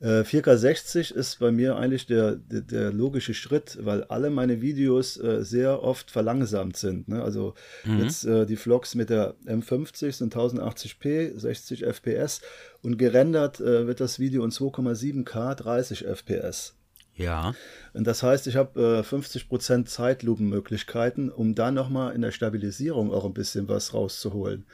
4K60 0.05 1.15
äh, 1.15 1.19
ist 1.19 1.39
bei 1.39 1.51
mir 1.51 1.77
eigentlich 1.77 2.07
der, 2.07 2.37
der, 2.37 2.61
der, 2.61 2.93
logische 2.93 3.33
Schritt, 3.33 3.79
weil 3.81 4.05
alle 4.05 4.29
meine 4.29 4.61
Videos 4.61 5.17
äh, 5.17 5.43
sehr 5.45 5.83
oft 5.83 6.11
verlangsamt 6.11 6.77
sind. 6.77 7.09
Ne? 7.09 7.23
Also 7.23 7.55
mhm. 7.85 8.01
jetzt 8.01 8.25
äh, 8.25 8.45
die 8.45 8.57
Vlogs 8.57 8.95
mit 8.95 9.09
der 9.09 9.35
M50 9.47 10.13
sind 10.13 10.35
1080p, 10.35 11.39
60 11.39 11.85
FPS 11.85 12.43
und 12.83 12.99
gerendert 12.99 13.61
äh, 13.61 13.87
wird 13.87 14.01
das 14.01 14.19
Video 14.19 14.45
in 14.45 14.51
2,7K, 14.51 15.55
30 15.55 16.05
FPS. 16.05 16.75
Ja. 17.17 17.55
Und 17.93 18.07
das 18.07 18.23
heißt, 18.23 18.47
ich 18.47 18.57
habe 18.57 19.05
äh, 19.09 19.09
50% 19.09 19.87
Zeitlupenmöglichkeiten, 19.87 21.31
um 21.31 21.55
dann 21.55 21.75
nochmal 21.75 22.15
in 22.15 22.23
der 22.23 22.33
Stabilisierung 22.33 23.13
auch 23.13 23.25
ein 23.25 23.35
bisschen 23.35 23.69
was 23.69 23.95
rauszuholen. 23.95 24.67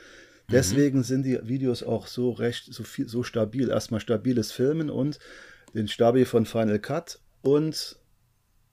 Mhm. 0.50 0.52
Deswegen 0.52 1.02
sind 1.04 1.24
die 1.24 1.38
Videos 1.42 1.82
auch 1.82 2.06
so 2.06 2.30
recht, 2.32 2.72
so, 2.72 2.82
viel, 2.82 3.08
so 3.08 3.22
stabil. 3.22 3.68
Erstmal 3.68 4.00
stabiles 4.00 4.50
Filmen 4.50 4.90
und 4.90 5.18
den 5.74 5.86
Stabi 5.86 6.24
von 6.24 6.44
Final 6.44 6.80
Cut 6.80 7.20
und 7.42 7.96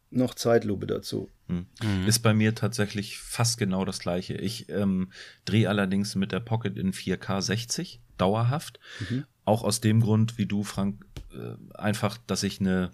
noch 0.10 0.34
Zeitlupe 0.34 0.88
dazu. 0.88 1.30
Mhm. 1.48 1.68
mhm. 1.84 2.08
Ist 2.08 2.20
bei 2.20 2.34
mir 2.34 2.56
tatsächlich 2.56 3.20
fast 3.20 3.60
genau 3.60 3.86
das 3.86 4.00
gleiche. 4.00 4.34
Ich 4.34 4.70
ähm, 4.70 5.12
drehe 5.46 5.70
allerdings 5.70 6.16
mit 6.16 6.32
der 6.32 6.40
Pocket 6.40 6.78
in 6.78 6.94
4K 6.94 7.42
60 7.42 8.02
dauerhaft. 8.18 8.80
Mhm. 9.10 9.26
Auch 9.46 9.64
aus 9.64 9.80
dem 9.80 10.02
Grund, 10.02 10.38
wie 10.38 10.48
du, 10.48 10.64
Frank, 10.64 11.06
äh, 11.32 11.56
einfach, 11.78 12.18
dass 12.18 12.44
ich 12.44 12.60
eine 12.60 12.92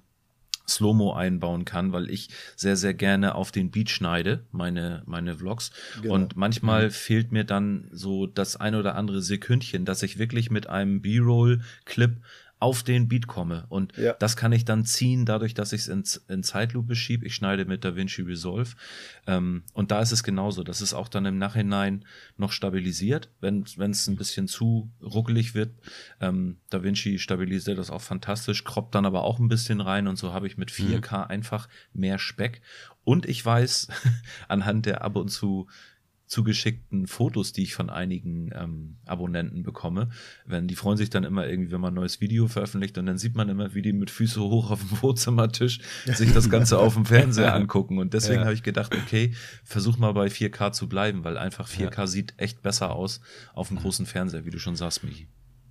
Slow-Mo 0.68 1.14
einbauen 1.14 1.66
kann, 1.66 1.92
weil 1.92 2.10
ich 2.10 2.30
sehr, 2.56 2.76
sehr 2.76 2.94
gerne 2.94 3.36
auf 3.36 3.52
den 3.52 3.72
Beat 3.72 3.90
schneide, 3.90 4.46
meine, 4.52 5.04
meine 5.06 5.36
Vlogs. 5.36 5.72
Genau. 6.02 6.14
Und 6.14 6.38
manchmal 6.38 6.86
mhm. 6.86 6.92
fehlt 6.92 7.32
mir 7.32 7.44
dann 7.44 7.90
so 7.92 8.28
das 8.28 8.56
ein 8.56 8.76
oder 8.76 8.96
andere 8.96 9.22
Sekündchen, 9.22 9.86
dass 9.86 10.04
ich 10.04 10.18
wirklich 10.18 10.52
mit 10.52 10.68
einem 10.68 11.02
B-Roll-Clip 11.02 12.18
auf 12.64 12.82
den 12.82 13.10
Beat 13.10 13.28
komme. 13.28 13.66
Und 13.68 13.98
ja. 13.98 14.14
das 14.14 14.38
kann 14.38 14.54
ich 14.54 14.64
dann 14.64 14.86
ziehen, 14.86 15.26
dadurch, 15.26 15.54
dass 15.54 15.74
ich 15.74 15.82
es 15.82 15.88
in, 15.90 16.06
in 16.34 16.44
Zeitlupe 16.44 16.96
schiebe. 16.96 17.26
Ich 17.26 17.36
schneide 17.36 17.66
mit 17.66 17.84
DaVinci 17.84 18.22
Resolve. 18.22 18.72
Ähm, 19.28 19.64
und 19.74 19.92
da 19.92 20.00
ist 20.00 20.14
es 20.14 20.24
genauso. 20.24 20.64
Das 20.64 20.80
ist 20.80 20.94
auch 20.94 21.10
dann 21.10 21.26
im 21.26 21.38
Nachhinein 21.38 22.06
noch 22.38 22.54
stabilisiert, 22.54 23.30
wenn 23.42 23.64
es 23.64 24.08
ein 24.08 24.16
bisschen 24.16 24.48
zu 24.48 24.90
ruckelig 25.02 25.56
wird. 25.56 25.72
Ähm, 26.22 26.56
DaVinci 26.70 27.20
stabilisiert 27.20 27.78
das 27.78 27.90
auch 27.90 28.02
fantastisch, 28.02 28.64
kroppt 28.64 28.96
dann 28.96 29.06
aber 29.06 29.24
auch 29.24 29.40
ein 29.40 29.50
bisschen 29.50 29.82
rein 29.82 30.08
und 30.08 30.16
so 30.16 30.32
habe 30.32 30.48
ich 30.48 30.58
mit 30.58 30.72
4K 30.72 31.26
mhm. 31.26 31.32
einfach 31.32 31.68
mehr 31.92 32.18
Speck. 32.18 32.62
Und 33.04 33.26
ich 33.26 33.46
weiß 33.46 33.90
anhand 34.48 34.86
der 34.86 35.02
ab 35.02 35.18
und 35.18 35.28
zu 35.28 35.68
zugeschickten 36.34 37.06
Fotos, 37.06 37.54
die 37.54 37.62
ich 37.62 37.76
von 37.76 37.92
einigen 37.92 38.50
ähm, 38.56 38.96
Abonnenten 39.06 39.62
bekomme. 39.62 40.10
Wenn 40.48 40.68
die 40.68 40.76
freuen 40.76 40.98
sich 40.98 41.12
dann 41.12 41.24
immer 41.24 41.48
irgendwie, 41.48 41.72
wenn 41.72 41.80
man 41.80 41.94
ein 41.94 41.96
neues 41.96 42.22
Video 42.22 42.48
veröffentlicht 42.48 42.98
und 42.98 43.06
dann 43.06 43.20
sieht 43.20 43.36
man 43.36 43.50
immer, 43.50 43.76
wie 43.76 43.84
die 43.84 43.94
mit 43.94 44.10
Füße 44.10 44.42
hoch 44.42 44.72
auf 44.72 44.80
dem 44.80 45.02
Wohnzimmertisch 45.04 45.80
sich 46.06 46.34
das 46.34 46.50
Ganze 46.50 46.80
auf 46.80 46.96
dem 46.96 47.06
Fernseher 47.06 47.54
angucken. 47.56 48.00
Und 48.00 48.16
deswegen 48.16 48.40
ja. 48.40 48.46
habe 48.46 48.56
ich 48.56 48.64
gedacht, 48.64 48.96
okay, 48.96 49.34
versuch 49.64 49.98
mal 49.98 50.14
bei 50.14 50.26
4K 50.26 50.72
zu 50.72 50.90
bleiben, 50.90 51.24
weil 51.24 51.38
einfach 51.38 51.70
4K 51.70 51.98
ja. 51.98 52.08
sieht 52.08 52.34
echt 52.38 52.64
besser 52.64 52.96
aus 52.96 53.22
auf 53.54 53.68
dem 53.68 53.78
großen 53.78 54.08
Fernseher, 54.08 54.44
wie 54.44 54.50
du 54.52 54.58
schon 54.58 54.76
sagst, 54.76 55.04
Michi. 55.04 55.28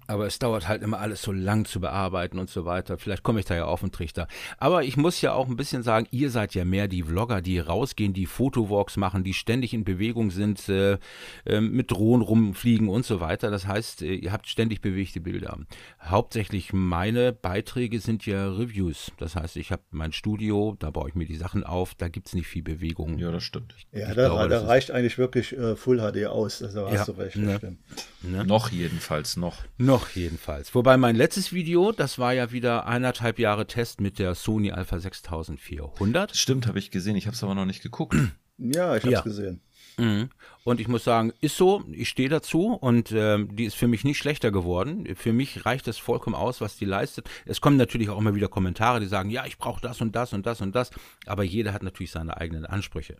Aber 0.06 0.26
es 0.26 0.38
dauert 0.38 0.68
halt 0.68 0.82
immer 0.82 0.98
alles 0.98 1.22
so 1.22 1.32
lang 1.32 1.64
zu 1.64 1.80
bearbeiten 1.80 2.38
und 2.38 2.50
so 2.50 2.64
weiter. 2.64 2.98
Vielleicht 2.98 3.22
komme 3.22 3.40
ich 3.40 3.46
da 3.46 3.54
ja 3.54 3.64
auf 3.66 3.80
den 3.80 3.92
Trichter. 3.92 4.26
Aber 4.58 4.82
ich 4.82 4.96
muss 4.96 5.20
ja 5.20 5.32
auch 5.32 5.48
ein 5.48 5.56
bisschen 5.56 5.82
sagen, 5.82 6.06
ihr 6.10 6.30
seid 6.30 6.54
ja 6.54 6.64
mehr 6.64 6.88
die 6.88 7.02
Vlogger, 7.02 7.40
die 7.40 7.58
rausgehen, 7.58 8.12
die 8.12 8.26
Fotowalks 8.26 8.96
machen, 8.96 9.24
die 9.24 9.34
ständig 9.34 9.74
in 9.74 9.84
Bewegung 9.84 10.30
sind, 10.30 10.68
äh, 10.68 10.98
äh, 11.44 11.60
mit 11.60 11.90
Drohnen 11.90 12.22
rumfliegen 12.22 12.88
und 12.88 13.04
so 13.04 13.20
weiter. 13.20 13.50
Das 13.50 13.66
heißt, 13.66 14.02
äh, 14.02 14.14
ihr 14.14 14.32
habt 14.32 14.48
ständig 14.48 14.80
bewegte 14.80 15.20
Bilder. 15.20 15.58
Hauptsächlich 16.00 16.72
meine 16.72 17.32
Beiträge 17.32 18.00
sind 18.00 18.26
ja 18.26 18.50
Reviews. 18.50 19.12
Das 19.18 19.36
heißt, 19.36 19.56
ich 19.56 19.72
habe 19.72 19.82
mein 19.90 20.12
Studio, 20.12 20.76
da 20.78 20.90
baue 20.90 21.08
ich 21.08 21.14
mir 21.14 21.26
die 21.26 21.36
Sachen 21.36 21.64
auf, 21.64 21.94
da 21.94 22.08
gibt 22.08 22.26
es 22.26 22.34
nicht 22.34 22.46
viel 22.46 22.62
Bewegung. 22.62 23.18
Ja, 23.18 23.30
das 23.30 23.44
stimmt. 23.44 23.74
Ja, 23.92 24.10
ich 24.10 24.14
da, 24.14 24.28
glaube, 24.28 24.48
da 24.48 24.66
reicht 24.66 24.90
eigentlich 24.90 25.18
wirklich 25.18 25.56
äh, 25.56 25.76
Full 25.76 25.98
HD 25.98 26.26
aus. 26.26 26.62
Also 26.62 26.86
hast 26.86 26.92
ja, 26.94 27.04
du 27.04 27.12
recht. 27.12 27.36
Ne? 27.36 27.76
Ne? 28.22 28.44
Noch 28.44 28.70
jedenfalls, 28.70 29.36
noch. 29.36 29.62
Noch 29.92 30.08
jedenfalls. 30.08 30.74
Wobei 30.74 30.96
mein 30.96 31.16
letztes 31.16 31.52
Video, 31.52 31.92
das 31.92 32.18
war 32.18 32.32
ja 32.32 32.50
wieder 32.50 32.86
eineinhalb 32.86 33.38
Jahre 33.38 33.66
Test 33.66 34.00
mit 34.00 34.18
der 34.18 34.34
Sony 34.34 34.72
Alpha 34.72 34.98
6400. 34.98 36.34
Stimmt, 36.34 36.66
habe 36.66 36.78
ich 36.78 36.90
gesehen. 36.90 37.14
Ich 37.14 37.26
habe 37.26 37.34
es 37.34 37.44
aber 37.44 37.54
noch 37.54 37.66
nicht 37.66 37.82
geguckt. 37.82 38.16
Ja, 38.58 38.94
ich 38.94 39.02
habe 39.02 39.14
es 39.14 39.18
ja. 39.18 39.20
gesehen. 39.22 39.60
Mhm. 39.96 40.28
Und 40.62 40.78
ich 40.78 40.86
muss 40.86 41.02
sagen, 41.02 41.32
ist 41.40 41.56
so, 41.56 41.82
ich 41.90 42.08
stehe 42.08 42.28
dazu 42.28 42.74
und 42.74 43.10
äh, 43.10 43.44
die 43.44 43.64
ist 43.64 43.74
für 43.74 43.88
mich 43.88 44.04
nicht 44.04 44.18
schlechter 44.18 44.52
geworden. 44.52 45.08
Für 45.16 45.32
mich 45.32 45.66
reicht 45.66 45.88
es 45.88 45.98
vollkommen 45.98 46.36
aus, 46.36 46.60
was 46.60 46.76
die 46.76 46.84
leistet. 46.84 47.28
Es 47.44 47.60
kommen 47.60 47.76
natürlich 47.76 48.08
auch 48.08 48.18
immer 48.18 48.36
wieder 48.36 48.48
Kommentare, 48.48 49.00
die 49.00 49.06
sagen, 49.06 49.30
ja, 49.30 49.46
ich 49.46 49.58
brauche 49.58 49.80
das 49.80 50.00
und 50.00 50.14
das 50.14 50.32
und 50.32 50.46
das 50.46 50.60
und 50.60 50.76
das. 50.76 50.90
Aber 51.26 51.42
jeder 51.42 51.72
hat 51.72 51.82
natürlich 51.82 52.12
seine 52.12 52.36
eigenen 52.36 52.66
Ansprüche. 52.66 53.16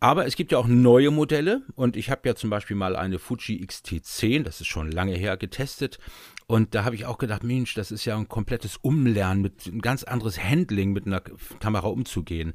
Aber 0.00 0.26
es 0.26 0.36
gibt 0.36 0.52
ja 0.52 0.58
auch 0.58 0.66
neue 0.66 1.10
Modelle 1.10 1.62
und 1.74 1.96
ich 1.96 2.10
habe 2.10 2.28
ja 2.28 2.34
zum 2.34 2.50
Beispiel 2.50 2.76
mal 2.76 2.96
eine 2.96 3.18
Fuji 3.18 3.64
XT10, 3.64 4.42
das 4.42 4.60
ist 4.60 4.66
schon 4.66 4.90
lange 4.90 5.14
her, 5.14 5.36
getestet. 5.36 5.98
Und 6.46 6.74
da 6.74 6.84
habe 6.84 6.94
ich 6.94 7.06
auch 7.06 7.18
gedacht, 7.18 7.42
Mensch, 7.42 7.74
das 7.74 7.90
ist 7.90 8.04
ja 8.04 8.16
ein 8.16 8.28
komplettes 8.28 8.76
Umlernen, 8.76 9.42
mit 9.42 9.66
ein 9.66 9.80
ganz 9.80 10.04
anderes 10.04 10.42
Handling 10.42 10.92
mit 10.92 11.06
einer 11.06 11.20
Kamera 11.20 11.88
umzugehen. 11.88 12.54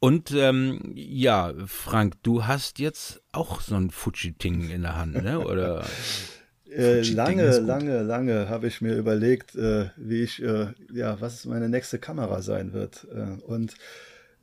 Und 0.00 0.32
ähm, 0.32 0.92
ja, 0.94 1.54
Frank, 1.66 2.14
du 2.24 2.44
hast 2.44 2.80
jetzt 2.80 3.22
auch 3.30 3.60
so 3.60 3.76
ein 3.76 3.90
Fuji-Ding 3.90 4.68
in 4.68 4.82
der 4.82 4.96
Hand, 4.96 5.22
ne? 5.22 5.40
Oder? 5.40 5.84
Äh, 6.74 7.02
lange, 7.02 7.58
lange, 7.58 8.02
lange 8.02 8.48
habe 8.48 8.66
ich 8.66 8.80
mir 8.80 8.96
überlegt, 8.96 9.54
äh, 9.56 9.90
wie 9.96 10.22
ich, 10.22 10.42
äh, 10.42 10.68
ja, 10.90 11.20
was 11.20 11.44
meine 11.44 11.68
nächste 11.68 11.98
Kamera 11.98 12.40
sein 12.40 12.72
wird. 12.72 13.06
Äh, 13.14 13.42
und 13.42 13.74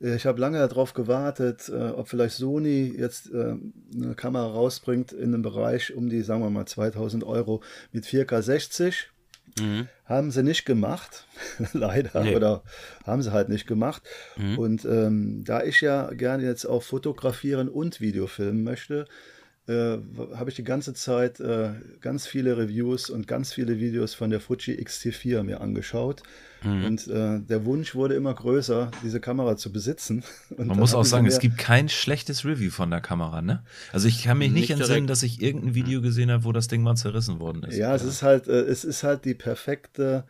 ich 0.00 0.24
habe 0.24 0.40
lange 0.40 0.58
darauf 0.66 0.94
gewartet, 0.94 1.68
äh, 1.68 1.90
ob 1.90 2.08
vielleicht 2.08 2.36
Sony 2.36 2.94
jetzt 2.96 3.30
äh, 3.32 3.56
eine 3.94 4.14
Kamera 4.14 4.46
rausbringt 4.46 5.12
in 5.12 5.34
einem 5.34 5.42
Bereich 5.42 5.94
um 5.94 6.08
die, 6.08 6.22
sagen 6.22 6.42
wir 6.42 6.48
mal, 6.48 6.66
2000 6.66 7.22
Euro 7.24 7.62
mit 7.92 8.06
4K 8.06 8.40
60. 8.40 9.10
Mhm. 9.58 9.88
Haben 10.06 10.30
sie 10.30 10.42
nicht 10.42 10.64
gemacht, 10.64 11.26
leider, 11.74 12.22
nee. 12.22 12.34
oder 12.34 12.62
haben 13.04 13.22
sie 13.22 13.32
halt 13.32 13.50
nicht 13.50 13.66
gemacht. 13.66 14.02
Mhm. 14.36 14.58
Und 14.58 14.84
ähm, 14.86 15.44
da 15.44 15.62
ich 15.64 15.82
ja 15.82 16.10
gerne 16.14 16.44
jetzt 16.44 16.64
auch 16.64 16.82
fotografieren 16.82 17.68
und 17.68 18.00
Videofilmen 18.00 18.62
möchte, 18.62 19.06
äh, 19.70 19.98
habe 20.36 20.50
ich 20.50 20.56
die 20.56 20.64
ganze 20.64 20.94
Zeit 20.94 21.38
äh, 21.38 21.70
ganz 22.00 22.26
viele 22.26 22.56
Reviews 22.56 23.08
und 23.08 23.28
ganz 23.28 23.52
viele 23.52 23.78
Videos 23.78 24.14
von 24.14 24.30
der 24.30 24.40
Fuji 24.40 24.74
X-T4 24.80 25.44
mir 25.44 25.60
angeschaut. 25.60 26.24
Mhm. 26.64 26.84
Und 26.84 27.06
äh, 27.06 27.38
der 27.38 27.64
Wunsch 27.64 27.94
wurde 27.94 28.14
immer 28.14 28.34
größer, 28.34 28.90
diese 29.04 29.20
Kamera 29.20 29.56
zu 29.56 29.72
besitzen. 29.72 30.24
Und 30.56 30.66
Man 30.66 30.78
muss 30.78 30.94
auch 30.94 31.04
sagen, 31.04 31.26
es 31.26 31.38
gibt 31.38 31.56
kein 31.56 31.88
schlechtes 31.88 32.44
Review 32.44 32.70
von 32.70 32.90
der 32.90 33.00
Kamera, 33.00 33.42
ne? 33.42 33.62
Also 33.92 34.08
ich 34.08 34.24
kann 34.24 34.38
mich 34.38 34.50
nicht, 34.50 34.68
nicht 34.68 34.80
entsinnen, 34.80 35.06
dass 35.06 35.22
ich 35.22 35.40
irgendein 35.40 35.74
Video 35.74 36.02
gesehen 36.02 36.30
habe, 36.30 36.44
wo 36.44 36.52
das 36.52 36.66
Ding 36.68 36.82
mal 36.82 36.96
zerrissen 36.96 37.38
worden 37.38 37.62
ist. 37.62 37.76
Ja, 37.76 37.94
es 37.94 38.02
ist 38.02 38.22
halt, 38.22 38.48
äh, 38.48 38.62
es 38.62 38.84
ist 38.84 39.04
halt 39.04 39.24
die 39.24 39.34
perfekte 39.34 40.24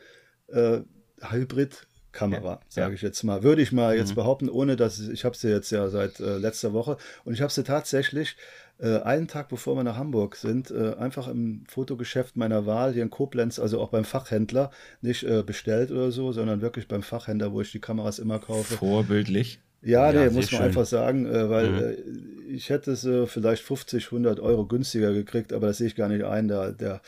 äh, 0.48 0.80
Hybrid- 1.20 1.86
Kamera, 2.12 2.54
ja, 2.54 2.60
sage 2.68 2.94
ich 2.96 3.02
jetzt 3.02 3.22
mal. 3.22 3.44
Würde 3.44 3.62
ich 3.62 3.70
mal 3.70 3.96
jetzt 3.96 4.10
mhm. 4.10 4.14
behaupten, 4.16 4.48
ohne 4.48 4.74
dass 4.74 4.98
ich, 4.98 5.10
ich 5.10 5.24
habe 5.24 5.36
sie 5.36 5.48
jetzt 5.48 5.70
ja 5.70 5.88
seit 5.88 6.18
äh, 6.18 6.38
letzter 6.38 6.72
Woche 6.72 6.96
und 7.24 7.34
ich 7.34 7.40
habe 7.40 7.52
sie 7.52 7.62
tatsächlich 7.62 8.36
äh, 8.80 9.00
einen 9.00 9.28
Tag 9.28 9.48
bevor 9.48 9.76
wir 9.76 9.84
nach 9.84 9.96
Hamburg 9.96 10.36
sind, 10.36 10.70
äh, 10.70 10.94
einfach 10.94 11.28
im 11.28 11.64
Fotogeschäft 11.68 12.36
meiner 12.36 12.66
Wahl 12.66 12.92
hier 12.92 13.02
in 13.02 13.10
Koblenz, 13.10 13.58
also 13.58 13.80
auch 13.80 13.90
beim 13.90 14.04
Fachhändler, 14.04 14.70
nicht 15.02 15.22
äh, 15.24 15.42
bestellt 15.42 15.90
oder 15.90 16.10
so, 16.10 16.32
sondern 16.32 16.60
wirklich 16.60 16.88
beim 16.88 17.02
Fachhändler, 17.02 17.52
wo 17.52 17.60
ich 17.60 17.72
die 17.72 17.80
Kameras 17.80 18.18
immer 18.18 18.38
kaufe. 18.38 18.74
Vorbildlich. 18.74 19.60
Ja, 19.82 20.12
ja 20.12 20.24
nee, 20.24 20.26
muss 20.26 20.50
man 20.50 20.60
schön. 20.60 20.62
einfach 20.62 20.86
sagen, 20.86 21.26
äh, 21.26 21.48
weil 21.48 21.70
mhm. 21.70 21.78
Äh, 21.78 22.54
ich 22.54 22.68
hätte 22.68 22.90
es 22.92 23.06
vielleicht 23.30 23.62
50, 23.62 24.06
100 24.06 24.40
Euro 24.40 24.66
günstiger 24.66 25.12
gekriegt, 25.12 25.52
aber 25.52 25.68
das 25.68 25.78
sehe 25.78 25.86
ich 25.86 25.94
gar 25.94 26.08
nicht 26.08 26.24
ein. 26.24 26.48
Der, 26.48 26.72
der, 26.72 27.00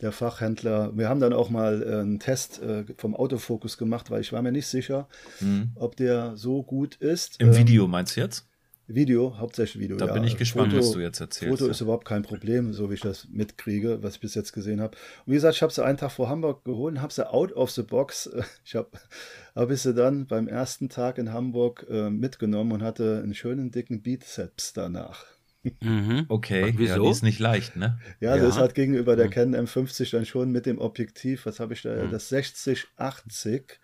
der 0.00 0.12
Fachhändler, 0.12 0.96
wir 0.96 1.08
haben 1.08 1.18
dann 1.18 1.32
auch 1.32 1.50
mal 1.50 1.82
äh, 1.82 2.00
einen 2.00 2.20
Test 2.20 2.60
vom 2.96 3.16
Autofokus 3.16 3.76
gemacht, 3.76 4.12
weil 4.12 4.20
ich 4.20 4.32
war 4.32 4.40
mir 4.40 4.52
nicht 4.52 4.68
sicher, 4.68 5.08
mhm. 5.40 5.72
ob 5.74 5.96
der 5.96 6.36
so 6.36 6.62
gut 6.62 6.94
ist. 6.96 7.40
Im 7.40 7.48
ähm, 7.48 7.56
Video 7.56 7.88
meinst 7.88 8.16
du 8.16 8.20
jetzt? 8.20 8.46
Video, 8.86 9.38
hauptsächlich 9.38 9.82
Video. 9.82 9.96
Da 9.96 10.06
ja. 10.06 10.12
bin 10.12 10.24
ich 10.24 10.36
gespannt, 10.36 10.72
Foto, 10.72 10.84
was 10.84 10.92
du 10.92 11.00
jetzt 11.00 11.20
erzählst. 11.20 11.50
Foto 11.52 11.64
ja. 11.66 11.70
ist 11.70 11.80
überhaupt 11.80 12.04
kein 12.04 12.22
Problem, 12.22 12.74
so 12.74 12.90
wie 12.90 12.94
ich 12.94 13.00
das 13.00 13.26
mitkriege, 13.30 14.02
was 14.02 14.16
ich 14.16 14.20
bis 14.20 14.34
jetzt 14.34 14.52
gesehen 14.52 14.80
habe. 14.80 14.96
Und 15.24 15.32
wie 15.32 15.34
gesagt, 15.34 15.56
ich 15.56 15.62
habe 15.62 15.72
sie 15.72 15.82
einen 15.82 15.96
Tag 15.96 16.12
vor 16.12 16.28
Hamburg 16.28 16.64
geholt 16.64 17.00
habe 17.00 17.12
sie 17.12 17.28
out 17.28 17.52
of 17.52 17.70
the 17.70 17.82
box. 17.82 18.30
Ich 18.64 18.74
habe 18.74 18.90
hab 19.54 19.70
ich 19.70 19.80
sie 19.80 19.94
dann 19.94 20.26
beim 20.26 20.48
ersten 20.48 20.88
Tag 20.88 21.18
in 21.18 21.32
Hamburg 21.32 21.86
äh, 21.88 22.10
mitgenommen 22.10 22.72
und 22.72 22.82
hatte 22.82 23.20
einen 23.22 23.34
schönen 23.34 23.70
dicken 23.70 24.02
Bizeps 24.02 24.72
danach. 24.72 25.24
Mhm. 25.80 26.26
Okay, 26.28 26.74
wieso? 26.76 26.96
Ja, 26.96 27.02
die 27.02 27.08
ist 27.08 27.22
nicht 27.22 27.38
leicht, 27.38 27.74
ne? 27.74 27.98
Ja, 28.20 28.36
ja. 28.36 28.42
das 28.42 28.58
hat 28.58 28.74
gegenüber 28.74 29.16
der 29.16 29.28
mhm. 29.28 29.30
Canon 29.30 29.66
M50 29.66 30.10
dann 30.10 30.26
schon 30.26 30.52
mit 30.52 30.66
dem 30.66 30.78
Objektiv, 30.78 31.46
was 31.46 31.58
habe 31.58 31.72
ich 31.72 31.80
da, 31.80 32.04
mhm. 32.04 32.10
das 32.10 32.28
6080 32.28 33.80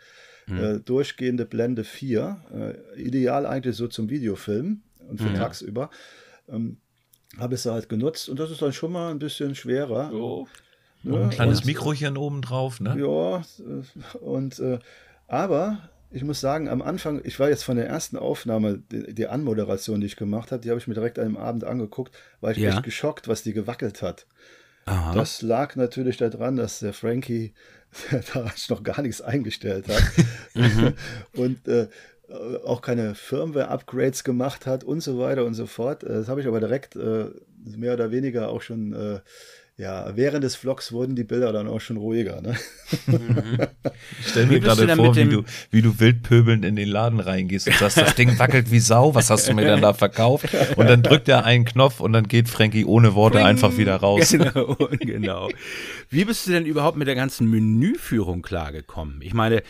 mhm. 0.46 0.58
äh, 0.58 0.78
durchgehende 0.80 1.46
Blende 1.46 1.84
4, 1.84 2.74
äh, 2.94 3.00
ideal 3.00 3.46
eigentlich 3.46 3.76
so 3.76 3.88
zum 3.88 4.10
Videofilm 4.10 4.82
und 5.10 5.20
für 5.20 5.28
ja. 5.28 5.34
tagsüber. 5.34 5.90
Ähm, 6.48 6.78
habe 7.38 7.54
ich 7.54 7.60
sie 7.60 7.72
halt 7.72 7.88
genutzt 7.88 8.28
und 8.28 8.40
das 8.40 8.50
ist 8.50 8.62
dann 8.62 8.72
schon 8.72 8.92
mal 8.92 9.10
ein 9.10 9.18
bisschen 9.18 9.54
schwerer. 9.54 10.12
Oh. 10.12 10.46
Ne? 11.02 11.24
ein 11.24 11.30
kleines 11.30 11.60
und, 11.60 11.66
Mikrochen 11.66 12.16
oben 12.16 12.42
drauf, 12.42 12.80
ne? 12.80 12.96
Ja, 12.98 13.42
und 14.20 14.58
äh, 14.58 14.78
aber 15.28 15.88
ich 16.10 16.24
muss 16.24 16.40
sagen, 16.40 16.68
am 16.68 16.82
Anfang, 16.82 17.20
ich 17.24 17.38
war 17.38 17.48
jetzt 17.48 17.62
von 17.62 17.76
der 17.76 17.86
ersten 17.86 18.16
Aufnahme, 18.16 18.82
die, 18.90 19.14
die 19.14 19.28
Anmoderation, 19.28 20.00
die 20.00 20.08
ich 20.08 20.16
gemacht 20.16 20.50
habe, 20.50 20.60
die 20.60 20.70
habe 20.70 20.80
ich 20.80 20.88
mir 20.88 20.94
direkt 20.94 21.18
an 21.18 21.26
dem 21.26 21.36
Abend 21.36 21.64
angeguckt, 21.64 22.16
war 22.40 22.50
ich 22.50 22.58
ja. 22.58 22.70
echt 22.70 22.82
geschockt, 22.82 23.28
was 23.28 23.42
die 23.42 23.52
gewackelt 23.52 24.02
hat. 24.02 24.26
Aha. 24.86 25.14
Das 25.14 25.40
lag 25.40 25.76
natürlich 25.76 26.16
daran, 26.16 26.56
dass 26.56 26.80
der 26.80 26.92
Frankie 26.92 27.54
da 28.34 28.52
noch 28.68 28.82
gar 28.82 29.02
nichts 29.02 29.20
eingestellt 29.20 29.86
hat. 29.88 30.02
mhm. 30.54 30.94
Und 31.34 31.68
äh, 31.68 31.88
auch 32.64 32.82
keine 32.82 33.14
Firmware-Upgrades 33.14 34.24
gemacht 34.24 34.66
hat 34.66 34.84
und 34.84 35.00
so 35.00 35.18
weiter 35.18 35.44
und 35.44 35.54
so 35.54 35.66
fort. 35.66 36.02
Das 36.02 36.28
habe 36.28 36.40
ich 36.40 36.46
aber 36.46 36.60
direkt 36.60 36.96
äh, 36.96 37.26
mehr 37.64 37.94
oder 37.94 38.10
weniger 38.10 38.48
auch 38.48 38.62
schon 38.62 38.92
äh, 38.92 39.20
ja, 39.80 40.14
während 40.14 40.44
des 40.44 40.56
Vlogs 40.56 40.92
wurden 40.92 41.16
die 41.16 41.24
Bilder 41.24 41.54
dann 41.54 41.66
auch 41.66 41.80
schon 41.80 41.96
ruhiger. 41.96 42.42
Ne? 42.42 42.54
Mhm. 43.06 43.66
Ich 44.20 44.28
stelle 44.28 44.46
mir 44.46 44.60
gerade 44.60 44.86
vor, 44.94 45.16
wie 45.16 45.24
du, 45.24 45.44
wie 45.70 45.80
du 45.80 45.98
wild 45.98 46.22
pöbelnd 46.22 46.66
in 46.66 46.76
den 46.76 46.88
Laden 46.88 47.18
reingehst 47.18 47.66
und 47.66 47.76
sagst, 47.76 47.96
das 47.96 48.14
Ding 48.14 48.38
wackelt 48.38 48.70
wie 48.70 48.78
Sau, 48.78 49.14
was 49.14 49.30
hast 49.30 49.48
du 49.48 49.54
mir 49.54 49.64
denn 49.64 49.80
da 49.80 49.94
verkauft? 49.94 50.48
Und 50.76 50.86
dann 50.86 51.02
drückt 51.02 51.28
er 51.28 51.46
einen 51.46 51.64
Knopf 51.64 52.00
und 52.00 52.12
dann 52.12 52.28
geht 52.28 52.50
Frankie 52.50 52.84
ohne 52.84 53.14
Worte 53.14 53.38
Ring. 53.38 53.46
einfach 53.46 53.76
wieder 53.78 53.96
raus. 53.96 54.36
Genau, 54.40 54.76
genau. 55.00 55.48
Wie 56.08 56.24
bist 56.24 56.46
du 56.46 56.52
denn 56.52 56.64
überhaupt 56.64 56.96
mit 56.96 57.08
der 57.08 57.14
ganzen 57.14 57.48
Menüführung 57.48 58.42
klargekommen? 58.42 59.20
Ich 59.22 59.34
meine, 59.34 59.62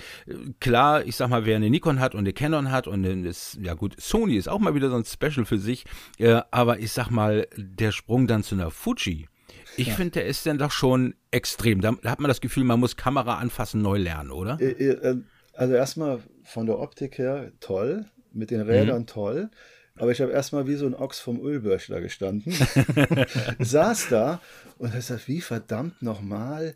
klar, 0.61 1.05
ich 1.05 1.17
sag 1.17 1.29
mal, 1.29 1.45
wer 1.45 1.57
eine 1.57 1.71
Nikon 1.71 1.99
hat 2.01 2.15
und 2.15 2.21
eine 2.21 2.33
Canon 2.33 2.71
hat 2.71 2.87
und 2.87 3.05
ist, 3.05 3.59
ja 3.63 3.75
gut, 3.75 3.95
Sony 4.01 4.37
ist 4.37 4.49
auch 4.49 4.59
mal 4.59 4.75
wieder 4.75 4.91
so 4.91 4.97
ein 4.97 5.05
Special 5.05 5.45
für 5.45 5.59
sich, 5.59 5.85
äh, 6.19 6.41
aber 6.51 6.79
ich 6.79 6.93
sag 6.93 7.11
mal, 7.11 7.47
der 7.57 7.93
Sprung 7.93 8.27
dann 8.27 8.43
zu 8.43 8.55
einer 8.55 8.71
Fuji, 8.71 9.29
ich 9.77 9.89
ja. 9.89 9.95
finde, 9.95 10.13
der 10.13 10.27
ist 10.27 10.47
dann 10.47 10.59
doch 10.59 10.71
schon 10.71 11.15
extrem. 11.31 11.81
Da, 11.81 11.93
da, 12.03 12.11
hat 12.11 12.21
man 12.21 12.29
das 12.29 12.41
Gefühl, 12.41 12.65
man 12.65 12.81
muss 12.81 12.97
Kamera 12.97 13.39
anfassen, 13.39 13.83
neu 13.83 13.99
lernen, 13.99 14.31
oder? 14.31 14.59
Äh, 14.61 14.73
äh, 14.73 15.17
also 15.55 15.75
erstmal 15.75 16.21
von 16.45 16.67
der 16.67 16.79
Optik 16.79 17.19
her 17.19 17.53
toll, 17.61 18.07
mit 18.33 18.51
den 18.51 18.61
Rädern 18.61 19.03
mhm. 19.03 19.07
toll. 19.07 19.51
Aber 19.97 20.13
ich 20.13 20.21
habe 20.21 20.33
erstmal 20.33 20.67
wie 20.67 20.77
so 20.77 20.87
ein 20.87 20.95
Ochs 20.95 21.21
vom 21.21 21.41
Ölbörschler 21.45 22.01
gestanden, 22.01 22.55
saß 23.59 24.09
da 24.09 24.41
und 24.79 24.89
habe 24.89 24.99
gesagt, 24.99 25.29
wie 25.29 25.43
verdammt 25.43 26.01
nochmal 26.01 26.75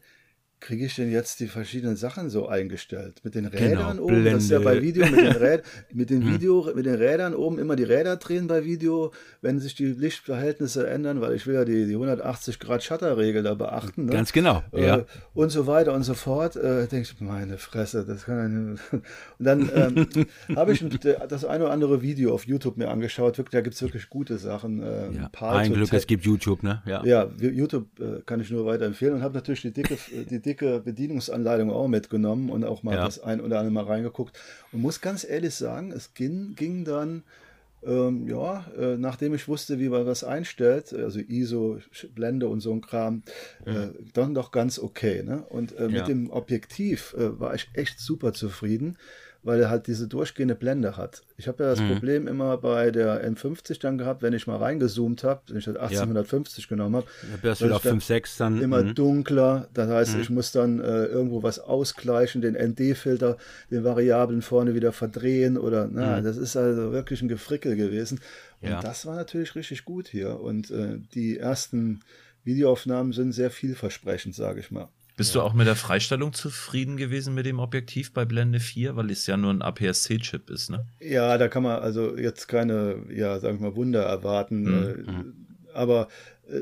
kriege 0.60 0.86
ich 0.86 0.96
denn 0.96 1.10
jetzt 1.10 1.40
die 1.40 1.46
verschiedenen 1.46 1.96
Sachen 1.96 2.30
so 2.30 2.48
eingestellt? 2.48 3.20
Mit 3.22 3.34
den 3.34 3.50
genau, 3.50 3.62
Rädern 3.62 3.90
genau, 3.96 4.02
oben, 4.02 4.14
Blende. 4.14 4.30
das 4.32 4.44
ist 4.44 4.50
ja 4.50 4.58
bei 4.60 4.80
Video 4.80 5.06
mit 5.06 5.20
den, 5.20 5.32
Räd, 5.32 5.62
mit, 5.92 6.10
den 6.10 6.22
hm. 6.22 6.32
Video, 6.32 6.72
mit 6.74 6.86
den 6.86 6.94
Rädern 6.94 7.34
oben 7.34 7.58
immer 7.58 7.76
die 7.76 7.84
Räder 7.84 8.16
drehen 8.16 8.46
bei 8.46 8.64
Video, 8.64 9.12
wenn 9.42 9.60
sich 9.60 9.74
die 9.74 9.86
Lichtverhältnisse 9.86 10.88
ändern, 10.88 11.20
weil 11.20 11.34
ich 11.34 11.46
will 11.46 11.54
ja 11.54 11.64
die, 11.64 11.86
die 11.86 11.94
180 11.94 12.58
Grad 12.58 12.82
Shutterregel 12.82 13.42
da 13.42 13.54
beachten. 13.54 14.06
Ne? 14.06 14.12
Ganz 14.12 14.32
genau, 14.32 14.62
äh, 14.72 14.86
ja. 14.86 15.04
Und 15.34 15.50
so 15.50 15.66
weiter 15.66 15.92
und 15.92 16.02
so 16.02 16.14
fort. 16.14 16.56
Äh, 16.56 16.86
denke 16.86 17.08
ich, 17.12 17.20
meine 17.20 17.58
Fresse, 17.58 18.04
das 18.06 18.24
kann 18.24 18.38
ja 18.38 18.44
Und 18.92 19.04
dann 19.38 19.70
ähm, 19.74 20.26
habe 20.56 20.72
ich 20.72 20.84
das 21.28 21.44
eine 21.44 21.64
oder 21.64 21.72
andere 21.72 22.02
Video 22.02 22.34
auf 22.34 22.46
YouTube 22.46 22.76
mir 22.76 22.88
angeschaut. 22.88 23.38
Wirklich, 23.38 23.52
da 23.52 23.60
gibt 23.60 23.74
es 23.74 23.82
wirklich 23.82 24.08
gute 24.08 24.38
Sachen. 24.38 24.82
Äh, 24.82 25.10
ja. 25.12 25.30
Ein 25.40 25.72
Glück, 25.72 25.92
es 25.92 26.06
gibt 26.06 26.24
YouTube, 26.24 26.62
ne? 26.62 26.82
Ja, 26.86 27.04
ja 27.04 27.30
YouTube 27.38 27.86
äh, 28.00 28.22
kann 28.24 28.40
ich 28.40 28.50
nur 28.50 28.66
weiterempfehlen 28.66 29.16
und 29.16 29.22
habe 29.22 29.34
natürlich 29.34 29.62
die 29.62 29.72
dicke, 29.72 29.96
die 30.30 30.40
dicke 30.44 30.80
Bedienungsanleitung 30.80 31.70
auch 31.70 31.88
mitgenommen 31.88 32.50
und 32.50 32.64
auch 32.64 32.82
mal 32.82 32.96
ja. 32.96 33.04
das 33.04 33.22
ein 33.22 33.40
oder 33.40 33.58
andere 33.58 33.72
mal 33.72 33.84
reingeguckt. 33.84 34.38
Und 34.72 34.82
muss 34.82 35.00
ganz 35.00 35.24
ehrlich 35.24 35.54
sagen, 35.54 35.92
es 35.92 36.14
ging, 36.14 36.54
ging 36.54 36.84
dann, 36.84 37.22
ähm, 37.84 38.28
ja, 38.28 38.64
äh, 38.78 38.96
nachdem 38.96 39.34
ich 39.34 39.48
wusste, 39.48 39.78
wie 39.78 39.88
man 39.88 40.06
was 40.06 40.24
einstellt, 40.24 40.92
also 40.92 41.20
ISO, 41.20 41.78
Blende 42.14 42.48
und 42.48 42.60
so 42.60 42.72
ein 42.72 42.80
Kram, 42.80 43.22
mhm. 43.64 43.72
äh, 43.72 43.88
dann 44.12 44.34
doch 44.34 44.52
ganz 44.52 44.78
okay. 44.78 45.22
Ne? 45.22 45.44
Und 45.48 45.76
äh, 45.76 45.86
mit 45.86 45.96
ja. 45.96 46.04
dem 46.04 46.30
Objektiv 46.30 47.14
äh, 47.18 47.38
war 47.38 47.54
ich 47.54 47.68
echt 47.74 48.00
super 48.00 48.32
zufrieden 48.32 48.96
weil 49.44 49.60
er 49.60 49.70
halt 49.70 49.86
diese 49.86 50.08
durchgehende 50.08 50.54
Blende 50.54 50.96
hat. 50.96 51.22
Ich 51.36 51.46
habe 51.48 51.62
ja 51.62 51.70
das 51.70 51.80
mhm. 51.80 51.92
Problem 51.92 52.26
immer 52.26 52.56
bei 52.56 52.90
der 52.90 53.30
N50 53.30 53.78
dann 53.80 53.98
gehabt, 53.98 54.22
wenn 54.22 54.32
ich 54.32 54.46
mal 54.46 54.56
reingezoomt 54.56 55.22
habe, 55.22 55.42
wenn 55.48 55.58
ich 55.58 55.66
das 55.66 55.76
1850 55.76 56.64
ja. 56.64 56.68
genommen 56.68 56.96
habe, 56.96 57.06
da 57.22 57.42
wärst 57.42 57.60
du 57.60 57.74
auf 57.74 57.82
5, 57.82 58.02
6 58.02 58.36
dann 58.38 58.60
immer 58.60 58.82
mhm. 58.82 58.94
dunkler. 58.94 59.68
Das 59.74 59.88
heißt, 59.88 60.16
mhm. 60.16 60.20
ich 60.22 60.30
muss 60.30 60.50
dann 60.50 60.80
äh, 60.80 61.04
irgendwo 61.04 61.42
was 61.42 61.58
ausgleichen, 61.58 62.40
den 62.40 62.54
ND-Filter, 62.54 63.36
den 63.70 63.84
Variablen 63.84 64.40
vorne 64.40 64.74
wieder 64.74 64.92
verdrehen 64.92 65.58
oder 65.58 65.88
na, 65.90 66.18
mhm. 66.18 66.24
das 66.24 66.38
ist 66.38 66.56
also 66.56 66.92
wirklich 66.92 67.20
ein 67.20 67.28
Gefrickel 67.28 67.76
gewesen. 67.76 68.20
Und 68.62 68.70
ja. 68.70 68.80
das 68.80 69.04
war 69.04 69.14
natürlich 69.14 69.54
richtig 69.54 69.84
gut 69.84 70.08
hier. 70.08 70.40
Und 70.40 70.70
äh, 70.70 70.98
die 71.14 71.38
ersten 71.38 72.00
Videoaufnahmen 72.44 73.12
sind 73.12 73.32
sehr 73.32 73.50
vielversprechend, 73.50 74.34
sage 74.34 74.60
ich 74.60 74.70
mal. 74.70 74.88
Bist 75.16 75.34
ja. 75.34 75.40
du 75.40 75.46
auch 75.46 75.52
mit 75.52 75.66
der 75.66 75.76
Freistellung 75.76 76.32
zufrieden 76.32 76.96
gewesen 76.96 77.34
mit 77.34 77.46
dem 77.46 77.60
Objektiv 77.60 78.12
bei 78.12 78.24
Blende 78.24 78.58
4, 78.58 78.96
weil 78.96 79.10
es 79.10 79.26
ja 79.26 79.36
nur 79.36 79.52
ein 79.52 79.62
APS-C-Chip 79.62 80.50
ist, 80.50 80.70
ne? 80.70 80.86
Ja, 80.98 81.38
da 81.38 81.46
kann 81.46 81.62
man 81.62 81.80
also 81.80 82.16
jetzt 82.16 82.48
keine, 82.48 82.96
ja, 83.10 83.38
sagen 83.38 83.60
wir 83.60 83.70
mal, 83.70 83.76
Wunder 83.76 84.02
erwarten. 84.02 84.62
Mhm. 84.62 85.34
Äh, 85.68 85.72
aber 85.72 86.08
äh, 86.48 86.60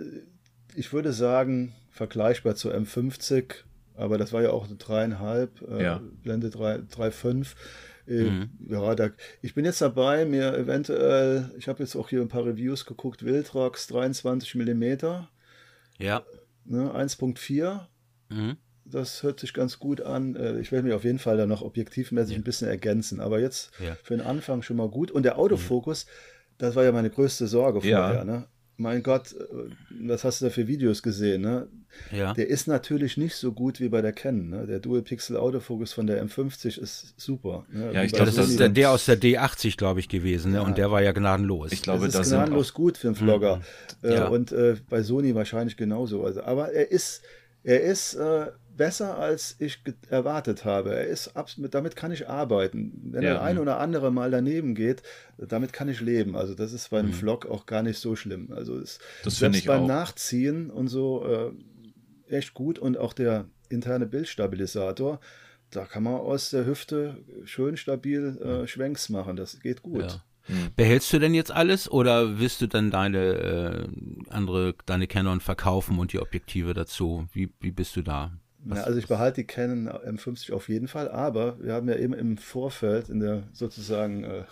ich 0.75 0.93
würde 0.93 1.13
sagen, 1.13 1.73
vergleichbar 1.91 2.55
zur 2.55 2.75
M50, 2.75 3.55
aber 3.97 4.19
das 4.19 4.33
war 4.33 4.43
ja 4.43 4.51
auch 4.51 4.67
eine 4.67 4.77
dreieinhalb, 4.77 5.63
äh, 5.71 5.83
ja. 5.83 6.01
Blende 6.23 6.49
3,5. 6.49 7.55
Äh, 8.07 8.13
mhm. 8.13 8.51
Ja, 8.69 8.95
da, 8.95 9.11
ich 9.41 9.55
bin 9.55 9.65
jetzt 9.65 9.81
dabei, 9.81 10.27
mir 10.27 10.55
eventuell, 10.59 11.51
ich 11.57 11.69
habe 11.69 11.83
jetzt 11.83 11.97
auch 11.97 12.11
hier 12.11 12.21
ein 12.21 12.29
paar 12.29 12.45
Reviews 12.45 12.85
geguckt, 12.85 13.25
Wildrox 13.25 13.87
23 13.87 14.57
mm. 14.57 14.83
Ja. 15.99 16.23
Ne, 16.65 16.93
1.4 16.95 17.87
Mhm. 18.33 18.57
Das 18.85 19.23
hört 19.23 19.41
sich 19.41 19.55
ganz 19.55 19.79
gut 19.79 20.01
an. 20.01 20.37
Äh, 20.37 20.61
ich 20.61 20.73
werde 20.73 20.87
mich 20.87 20.95
auf 20.95 21.05
jeden 21.05 21.19
Fall 21.19 21.37
dann 21.37 21.49
noch 21.49 21.63
objektivmäßig 21.63 22.33
ja. 22.33 22.41
ein 22.41 22.45
bisschen 22.45 22.69
ergänzen. 22.69 23.21
Aber 23.21 23.41
jetzt 23.41 23.71
ja. 23.85 23.97
für 24.03 24.17
den 24.17 24.27
Anfang 24.27 24.63
schon 24.63 24.77
mal 24.77 24.89
gut. 24.89 25.11
Und 25.11 25.23
der 25.23 25.39
Autofokus, 25.39 26.07
mhm. 26.07 26.55
das 26.59 26.75
war 26.75 26.85
ja 26.85 26.93
meine 26.93 27.11
größte 27.11 27.47
Sorge 27.47 27.81
vorher. 27.81 28.15
Ja. 28.15 28.25
Ne? 28.25 28.47
Mein 28.77 29.03
Gott, 29.03 29.33
äh, 29.33 29.71
was 30.01 30.25
hast 30.25 30.41
du 30.41 30.47
da 30.47 30.51
für 30.51 30.67
Videos 30.67 31.03
gesehen? 31.03 31.43
Ne? 31.43 31.69
Ja. 32.11 32.35
Der 32.35 32.49
ist 32.49 32.67
natürlich 32.67 33.17
nicht 33.17 33.37
so 33.37 33.53
gut 33.53 33.81
wie 33.81 33.89
bei 33.89 34.03
der 34.03 34.13
Canon. 34.13 34.51
Ne? 34.51 34.67
Der 34.67 34.81
Dual 34.81 35.03
Pixel 35.03 35.37
Autofokus 35.37 35.93
von 35.93 36.07
der 36.07 36.25
M50 36.25 36.81
ist 36.81 37.15
super. 37.21 37.65
Ne? 37.71 37.93
Ja, 37.93 38.03
ich 38.03 38.13
glaube, 38.13 38.33
das 38.33 38.49
ist 38.49 38.59
der, 38.59 38.71
der, 38.71 38.91
aus 38.91 39.05
der 39.05 39.21
D80, 39.21 39.77
glaube 39.77 40.01
ich, 40.01 40.09
gewesen. 40.09 40.53
Ne? 40.53 40.59
Ja. 40.59 40.65
Und 40.65 40.79
der 40.79 40.91
war 40.91 41.03
ja 41.03 41.13
gnadenlos. 41.13 41.71
Ich 41.71 41.83
glaube, 41.83 42.07
das 42.07 42.27
ist 42.27 42.31
gnadenlos 42.31 42.75
gut 42.75 42.99
für 42.99 43.09
einen 43.09 43.17
Vlogger. 43.17 43.61
Mhm. 44.03 44.11
Äh, 44.11 44.23
und 44.25 44.53
äh, 44.53 44.77
bei 44.89 45.03
Sony 45.03 45.35
wahrscheinlich 45.35 45.77
genauso. 45.77 46.25
Also, 46.25 46.43
aber 46.43 46.73
er 46.73 46.91
ist 46.91 47.23
er 47.65 47.81
ist 47.83 48.15
äh, 48.15 48.47
besser, 48.77 49.19
als 49.19 49.57
ich 49.59 49.81
erwartet 50.09 50.65
habe. 50.65 50.95
Er 50.95 51.07
ist 51.07 51.37
absolut, 51.37 51.75
damit 51.75 51.97
kann 51.97 52.13
ich 52.13 52.29
arbeiten. 52.29 52.93
Wenn 53.13 53.23
ja, 53.23 53.35
der 53.35 53.43
ein 53.43 53.59
oder 53.59 53.79
andere 53.79 54.11
mal 54.11 54.31
daneben 54.31 54.75
geht, 54.75 55.03
damit 55.39 55.73
kann 55.73 55.89
ich 55.89 56.01
leben. 56.01 56.37
Also 56.37 56.55
das 56.55 56.73
ist 56.73 56.91
beim 56.91 57.07
mhm. 57.07 57.13
Vlog 57.13 57.47
auch 57.47 57.67
gar 57.67 57.83
nicht 57.83 57.99
so 57.99 58.17
schlimm. 58.17 58.53
Also 58.53 58.79
es, 58.79 58.99
das 59.25 59.39
selbst 59.39 59.67
beim 59.67 59.83
auch. 59.83 59.89
Nachziehen 59.89 60.71
und 60.71 60.89
so 60.89 61.25
äh, 61.27 62.35
echt 62.35 62.55
gut 62.55 62.79
und 62.79 62.99
auch 62.99 63.13
der 63.13 63.47
interne 63.69 64.07
Bildstabilisator, 64.07 65.21
da 65.71 65.85
kann 65.87 66.03
man 66.03 66.15
aus 66.15 66.51
der 66.51 66.67
Hüfte 66.67 67.17
schön 67.45 67.77
stabil 67.77 68.39
äh, 68.39 68.67
Schwenks 68.67 69.09
machen. 69.09 69.37
Das 69.37 69.61
geht 69.61 69.83
gut. 69.83 70.03
Ja. 70.03 70.25
Hm. 70.47 70.71
Behältst 70.77 71.13
du 71.13 71.19
denn 71.19 71.35
jetzt 71.35 71.53
alles 71.53 71.91
oder 71.91 72.39
wirst 72.39 72.61
du 72.61 72.67
dann 72.67 72.91
deine 72.91 73.19
äh, 73.19 73.89
andere, 74.31 74.75
deine 74.87 75.07
Canon 75.07 75.41
verkaufen 75.41 75.99
und 75.99 76.13
die 76.13 76.21
Objektive 76.21 76.75
dazu? 76.75 77.29
Wie, 77.33 77.51
wie 77.61 77.71
bist 77.71 77.97
du 77.97 78.03
da? 78.03 78.33
Ja, 78.65 78.83
also 78.83 78.99
ich 78.99 79.09
behalte 79.09 79.41
die 79.41 79.47
Canon 79.47 79.89
M50 79.89 80.53
auf 80.53 80.69
jeden 80.69 80.89
Fall, 80.89 81.11
aber 81.11 81.59
wir 81.61 81.73
haben 81.73 81.89
ja 81.89 81.97
eben 81.97 82.13
im 82.13 82.37
Vorfeld, 82.37 83.09
in 83.09 83.21
der 83.21 83.43
sozusagen 83.53 84.25
äh, 84.25 84.45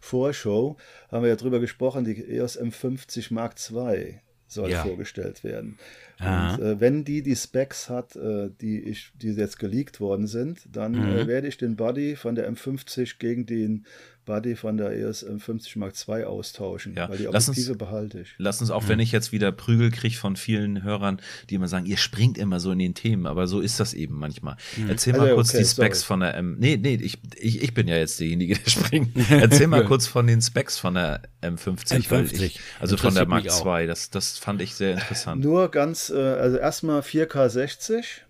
Vorschau, 0.00 0.76
haben 1.10 1.22
wir 1.22 1.30
ja 1.30 1.36
drüber 1.36 1.60
gesprochen, 1.60 2.04
die 2.04 2.16
EOS 2.16 2.60
M50 2.60 3.32
Mark 3.32 3.54
II 3.70 4.20
soll 4.48 4.70
ja. 4.70 4.82
vorgestellt 4.82 5.44
werden. 5.44 5.78
Und 6.20 6.26
äh, 6.60 6.80
wenn 6.80 7.04
die 7.04 7.22
die 7.22 7.36
Specs 7.36 7.88
hat, 7.88 8.16
äh, 8.16 8.50
die, 8.60 8.80
ich, 8.80 9.12
die 9.14 9.28
jetzt 9.28 9.58
geleakt 9.58 10.00
worden 10.00 10.26
sind, 10.26 10.66
dann 10.72 10.94
äh, 10.94 11.24
mhm. 11.24 11.28
werde 11.28 11.46
ich 11.46 11.58
den 11.58 11.76
Body 11.76 12.16
von 12.16 12.34
der 12.34 12.50
M50 12.50 13.18
gegen 13.18 13.46
den 13.46 13.86
Buddy 14.28 14.56
von 14.56 14.76
der 14.76 14.92
ES 14.92 15.26
M50 15.26 15.78
Mark 15.78 15.94
II 16.06 16.24
austauschen, 16.24 16.94
ja. 16.94 17.08
weil 17.08 17.16
die 17.16 17.28
Objektive 17.28 17.70
uns, 17.72 17.78
behalte 17.78 18.20
ich. 18.20 18.34
Lass 18.36 18.60
uns 18.60 18.70
auch, 18.70 18.82
mhm. 18.82 18.88
wenn 18.88 19.00
ich 19.00 19.10
jetzt 19.10 19.32
wieder 19.32 19.50
Prügel 19.52 19.90
kriege 19.90 20.14
von 20.14 20.36
vielen 20.36 20.82
Hörern, 20.82 21.20
die 21.48 21.54
immer 21.54 21.66
sagen, 21.66 21.86
ihr 21.86 21.96
springt 21.96 22.36
immer 22.36 22.60
so 22.60 22.70
in 22.70 22.78
den 22.78 22.94
Themen, 22.94 23.26
aber 23.26 23.46
so 23.46 23.60
ist 23.60 23.80
das 23.80 23.94
eben 23.94 24.18
manchmal. 24.18 24.56
Mhm. 24.76 24.90
Erzähl 24.90 25.14
mal 25.14 25.22
also, 25.22 25.34
kurz 25.36 25.48
okay, 25.48 25.58
die 25.60 25.64
Specs 25.64 26.00
sorry. 26.00 26.06
von 26.06 26.20
der 26.20 26.34
M. 26.34 26.56
Nee, 26.58 26.76
nee, 26.76 26.96
ich, 26.96 27.18
ich, 27.36 27.62
ich 27.62 27.72
bin 27.72 27.88
ja 27.88 27.96
jetzt 27.96 28.20
derjenige, 28.20 28.54
der 28.54 28.70
springt. 28.70 29.16
Erzähl 29.30 29.66
mal 29.66 29.84
kurz 29.84 30.06
von 30.06 30.26
den 30.26 30.42
Specs 30.42 30.78
von 30.78 30.92
der 30.92 31.22
M50. 31.42 32.06
M50. 32.06 32.42
Ich, 32.42 32.60
also 32.80 32.98
von 32.98 33.14
der 33.14 33.26
Mark 33.26 33.46
II. 33.46 33.86
Das, 33.86 34.10
das 34.10 34.36
fand 34.36 34.60
ich 34.60 34.74
sehr 34.74 34.92
interessant. 34.92 35.42
Nur 35.42 35.70
ganz, 35.70 36.10
äh, 36.10 36.16
also 36.16 36.58
erstmal 36.58 37.00
4K 37.00 37.48
60. 37.48 38.24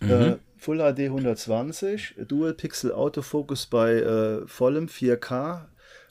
Mhm. 0.00 0.10
Äh, 0.10 0.36
Full 0.58 0.78
HD 0.78 1.00
120, 1.06 2.16
Dual 2.26 2.52
Pixel 2.52 2.92
Autofocus 2.92 3.66
bei 3.66 3.94
äh, 3.94 4.46
vollem 4.46 4.86
4K 4.86 5.66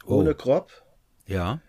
ohne 0.06 0.32
oh. 0.32 0.34
Crop. 0.34 0.72
Ja. 1.26 1.60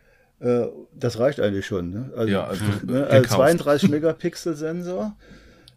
Äh, 0.41 0.67
das 0.95 1.19
reicht 1.19 1.41
eigentlich 1.41 1.67
schon. 1.67 1.91
Ne? 1.91 2.13
Also, 2.17 2.33
ja, 2.33 2.45
also, 2.45 2.65
ne, 2.87 3.07
also 3.07 3.37
32 3.37 3.91
Megapixel 3.91 4.55
Sensor. 4.55 5.17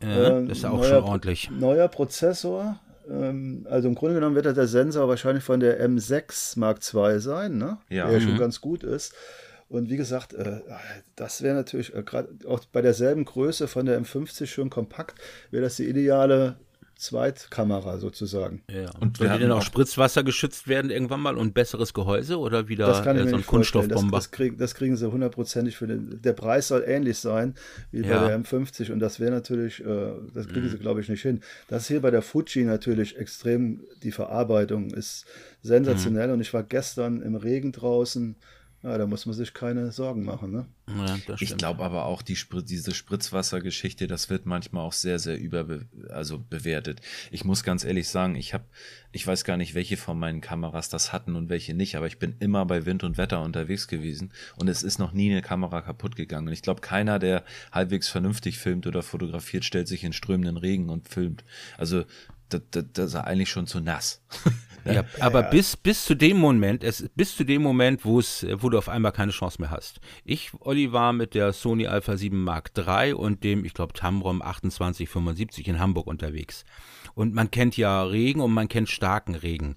Ja, 0.02 0.38
ähm, 0.38 0.48
das 0.48 0.60
ist 0.60 0.66
auch 0.66 0.78
neuer, 0.78 0.90
schon 0.90 1.04
ordentlich. 1.04 1.52
Neuer 1.52 1.88
Prozessor. 1.88 2.80
Ähm, 3.10 3.66
also 3.70 3.88
im 3.88 3.96
Grunde 3.96 4.16
genommen 4.16 4.36
wird 4.36 4.46
der 4.46 4.68
Sensor 4.68 5.08
wahrscheinlich 5.08 5.44
von 5.44 5.60
der 5.60 5.84
M6 5.84 6.60
Mark 6.60 6.80
II 6.94 7.20
sein, 7.20 7.58
ne? 7.58 7.78
ja. 7.90 8.08
der 8.10 8.20
mhm. 8.20 8.24
schon 8.24 8.38
ganz 8.38 8.62
gut 8.62 8.84
ist. 8.84 9.14
Und 9.70 9.90
wie 9.90 9.98
gesagt, 9.98 10.34
äh, 10.34 10.60
das 11.16 11.42
wäre 11.42 11.56
natürlich 11.56 11.96
äh, 11.96 12.04
gerade 12.04 12.30
auch 12.48 12.60
bei 12.72 12.82
derselben 12.82 13.26
Größe 13.26 13.68
von 13.68 13.86
der 13.86 14.00
M50 14.02 14.48
schon 14.48 14.70
kompakt, 14.70 15.20
wäre 15.50 15.64
das 15.64 15.78
die 15.78 15.88
ideale 15.88 16.58
Zweitkamera 17.02 17.98
sozusagen. 17.98 18.62
Ja. 18.70 18.92
Und 19.00 19.18
soll 19.18 19.30
die 19.30 19.40
denn 19.40 19.52
auch 19.52 19.64
Spritzwasser 19.64 20.24
geschützt 20.24 20.68
werden 20.68 20.92
irgendwann 20.92 21.20
mal 21.20 21.36
und 21.36 21.56
besseres 21.56 21.96
Gehäuse 21.96 22.38
oder 22.38 22.68
wieder 22.68 22.86
das 22.86 23.04
kann 23.04 23.18
ich 23.18 23.26
äh, 23.26 23.30
so 23.30 23.38
ein 23.38 23.46
Kunststoffbomber? 23.46 24.18
Das, 24.18 24.26
das, 24.26 24.32
krieg, 24.32 24.58
das, 24.60 24.76
kriegen 24.76 24.96
sie 24.96 25.12
hundertprozentig 25.12 25.76
für 25.76 25.88
den. 25.88 26.22
Der 26.22 26.34
Preis 26.34 26.68
soll 26.68 26.84
ähnlich 26.86 27.18
sein 27.18 27.56
wie 27.92 28.02
ja. 28.02 28.20
bei 28.20 28.28
der 28.28 28.40
M50 28.40 28.92
und 28.92 29.00
das 29.00 29.20
wäre 29.20 29.32
natürlich, 29.32 29.84
äh, 29.84 30.12
das 30.32 30.48
kriegen 30.48 30.68
mhm. 30.68 30.70
sie 30.70 30.78
glaube 30.78 31.02
ich 31.02 31.10
nicht 31.10 31.24
hin. 31.24 31.42
Das 31.68 31.84
ist 31.84 31.88
hier 31.88 32.02
bei 32.02 32.12
der 32.12 32.22
Fuji 32.22 32.66
natürlich 32.66 33.18
extrem, 33.18 33.82
die 34.04 34.12
Verarbeitung 34.12 34.92
ist 34.92 35.26
sensationell 35.64 36.28
mhm. 36.28 36.34
und 36.34 36.42
ich 36.42 36.54
war 36.54 36.62
gestern 36.62 37.24
im 37.24 37.36
Regen 37.36 37.72
draußen 37.72 38.36
ja, 38.84 38.98
da 38.98 39.06
muss 39.06 39.28
man 39.28 39.36
sich 39.36 39.54
keine 39.54 39.92
Sorgen 39.92 40.26
machen. 40.26 40.52
Ne? 40.52 40.66
Ja, 40.88 41.36
ich 41.40 41.56
glaube 41.56 41.84
aber 41.84 42.06
auch, 42.06 42.24
die, 42.24 42.36
diese 42.64 42.96
Spritzwassergeschichte, 42.96 44.08
das 44.08 44.32
wird 44.32 44.48
manchmal 44.48 44.84
auch 44.84 44.94
sehr, 44.94 45.20
sehr 45.20 45.40
über, 45.40 45.82
also 46.10 46.40
bewertet. 46.40 47.00
Ich 47.30 47.46
muss 47.46 47.64
ganz 47.64 47.84
ehrlich 47.84 48.10
sagen, 48.10 48.36
ich 48.36 48.56
habe, 48.56 48.64
ich 49.12 49.26
weiß 49.28 49.44
gar 49.44 49.58
nicht, 49.58 49.76
welche 49.76 49.98
von 49.98 50.18
meinen 50.18 50.42
Kameras 50.42 50.90
das 50.90 51.14
hatten 51.14 51.36
und 51.36 51.50
welche 51.50 51.76
nicht, 51.76 51.96
aber 51.96 52.08
ich 52.08 52.18
bin 52.18 52.36
immer 52.40 52.66
bei 52.66 52.88
Wind 52.88 53.04
und 53.04 53.18
Wetter 53.18 53.42
unterwegs 53.44 53.88
gewesen 53.88 54.32
und 54.56 54.68
es 54.68 54.82
ist 54.82 54.98
noch 54.98 55.14
nie 55.14 55.30
eine 55.30 55.44
Kamera 55.44 55.82
kaputt 55.82 56.16
gegangen. 56.16 56.48
Und 56.48 56.54
ich 56.54 56.64
glaube, 56.64 56.82
keiner, 56.82 57.20
der 57.20 57.44
halbwegs 57.72 58.08
vernünftig 58.08 58.58
filmt 58.58 58.88
oder 58.88 59.04
fotografiert, 59.04 59.64
stellt 59.64 59.88
sich 59.88 60.04
in 60.04 60.14
strömenden 60.14 60.58
Regen 60.58 60.90
und 60.90 61.08
filmt. 61.08 61.44
Also 61.78 62.06
das, 62.50 62.62
das, 62.72 62.86
das 62.94 63.06
ist 63.10 63.16
eigentlich 63.16 63.50
schon 63.50 63.68
zu 63.68 63.80
nass. 63.80 64.24
Ja, 64.86 65.04
aber 65.20 65.42
ja. 65.42 65.50
Bis, 65.50 65.78
bis 65.78 66.06
zu 66.06 66.16
dem 66.16 66.38
Moment, 66.38 66.84
es, 66.84 67.10
bis 67.16 67.36
zu 67.36 67.44
dem 67.44 67.62
Moment, 67.62 68.06
wo 68.06 68.20
es, 68.20 68.46
wo 68.58 68.70
du 68.70 68.78
auf 68.78 68.90
einmal 68.90 69.12
keine 69.12 69.32
Chance 69.32 69.62
mehr 69.62 69.72
hast. 69.72 70.00
Ich, 70.24 70.52
Olli, 70.60 70.92
war 70.92 71.14
mit 71.14 71.36
der 71.36 71.54
Sony 71.54 71.88
Alpha 71.88 72.18
7 72.18 72.44
Mark 72.44 72.72
III 72.76 73.14
und 73.14 73.44
dem, 73.44 73.66
ich 73.66 73.74
glaube, 73.74 73.94
Tamron 73.94 74.40
2875 74.40 75.68
in 75.68 75.80
Hamburg 75.80 76.08
unterwegs. 76.08 76.66
Und 77.14 77.34
man 77.34 77.52
kennt 77.52 77.78
ja 77.78 78.04
Regen 78.04 78.42
und 78.42 78.54
man 78.54 78.68
kennt 78.68 78.90
starken 78.90 79.36
Regen. 79.36 79.76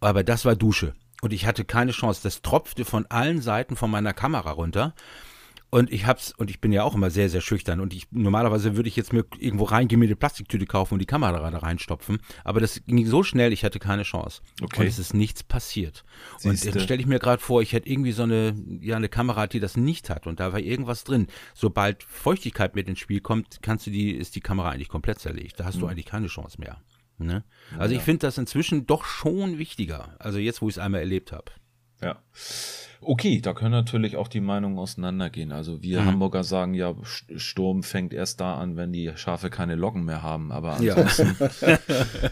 Aber 0.00 0.22
das 0.22 0.44
war 0.44 0.56
Dusche. 0.56 0.94
Und 1.20 1.32
ich 1.32 1.46
hatte 1.46 1.64
keine 1.64 1.90
Chance. 1.92 2.20
Das 2.22 2.42
tropfte 2.42 2.84
von 2.84 3.06
allen 3.06 3.40
Seiten 3.40 3.76
von 3.76 3.90
meiner 3.90 4.14
Kamera 4.14 4.52
runter. 4.52 4.94
Und 5.70 5.92
ich 5.92 6.06
hab's, 6.06 6.32
und 6.32 6.50
ich 6.50 6.60
bin 6.60 6.72
ja 6.72 6.82
auch 6.82 6.94
immer 6.94 7.10
sehr, 7.10 7.28
sehr 7.28 7.42
schüchtern. 7.42 7.80
Und 7.80 7.92
ich 7.92 8.06
normalerweise 8.10 8.76
würde 8.76 8.88
ich 8.88 8.96
jetzt 8.96 9.12
mir 9.12 9.24
irgendwo 9.38 9.64
reingehen, 9.64 9.98
mir 9.98 10.06
eine 10.06 10.16
Plastiktüte 10.16 10.64
kaufen 10.64 10.94
und 10.94 11.00
die 11.00 11.06
Kamera 11.06 11.50
da 11.50 11.58
reinstopfen. 11.58 12.20
Aber 12.42 12.60
das 12.60 12.80
ging 12.86 13.06
so 13.06 13.22
schnell, 13.22 13.52
ich 13.52 13.64
hatte 13.64 13.78
keine 13.78 14.04
Chance. 14.04 14.40
Okay. 14.62 14.80
Und 14.80 14.86
es 14.86 14.98
ist 14.98 15.12
nichts 15.12 15.42
passiert. 15.42 16.04
Siehste. 16.38 16.48
Und 16.68 16.74
jetzt 16.74 16.84
stelle 16.84 17.00
ich 17.00 17.06
mir 17.06 17.18
gerade 17.18 17.42
vor, 17.42 17.60
ich 17.60 17.74
hätte 17.74 17.88
irgendwie 17.88 18.12
so 18.12 18.22
eine, 18.22 18.54
ja, 18.80 18.96
eine 18.96 19.10
Kamera, 19.10 19.46
die 19.46 19.60
das 19.60 19.76
nicht 19.76 20.08
hat. 20.08 20.26
Und 20.26 20.40
da 20.40 20.52
war 20.52 20.60
irgendwas 20.60 21.04
drin. 21.04 21.26
Sobald 21.54 22.02
Feuchtigkeit 22.02 22.74
mit 22.74 22.88
ins 22.88 22.98
Spiel 22.98 23.20
kommt, 23.20 23.60
kannst 23.60 23.86
du 23.86 23.90
die, 23.90 24.12
ist 24.12 24.36
die 24.36 24.40
Kamera 24.40 24.70
eigentlich 24.70 24.88
komplett 24.88 25.18
zerlegt. 25.18 25.60
Da 25.60 25.66
hast 25.66 25.76
mhm. 25.76 25.80
du 25.80 25.86
eigentlich 25.88 26.06
keine 26.06 26.28
Chance 26.28 26.58
mehr. 26.58 26.78
Ne? 27.18 27.44
Also 27.76 27.92
ja. 27.92 27.98
ich 27.98 28.04
finde 28.04 28.20
das 28.20 28.38
inzwischen 28.38 28.86
doch 28.86 29.04
schon 29.04 29.58
wichtiger. 29.58 30.16
Also 30.18 30.38
jetzt, 30.38 30.62
wo 30.62 30.68
ich 30.68 30.76
es 30.76 30.78
einmal 30.78 31.00
erlebt 31.00 31.32
habe. 31.32 31.52
Ja. 32.02 32.18
Okay, 33.00 33.40
da 33.40 33.54
können 33.54 33.70
natürlich 33.70 34.16
auch 34.16 34.26
die 34.26 34.40
Meinungen 34.40 34.78
auseinandergehen. 34.78 35.52
Also 35.52 35.82
wir 35.82 36.00
mhm. 36.00 36.06
Hamburger 36.06 36.42
sagen 36.42 36.74
ja, 36.74 36.94
Sturm 37.04 37.82
fängt 37.82 38.12
erst 38.12 38.40
da 38.40 38.56
an, 38.56 38.76
wenn 38.76 38.92
die 38.92 39.12
Schafe 39.14 39.50
keine 39.50 39.76
Locken 39.76 40.04
mehr 40.04 40.22
haben. 40.22 40.50
Aber 40.50 40.72
ansonsten. 40.74 41.36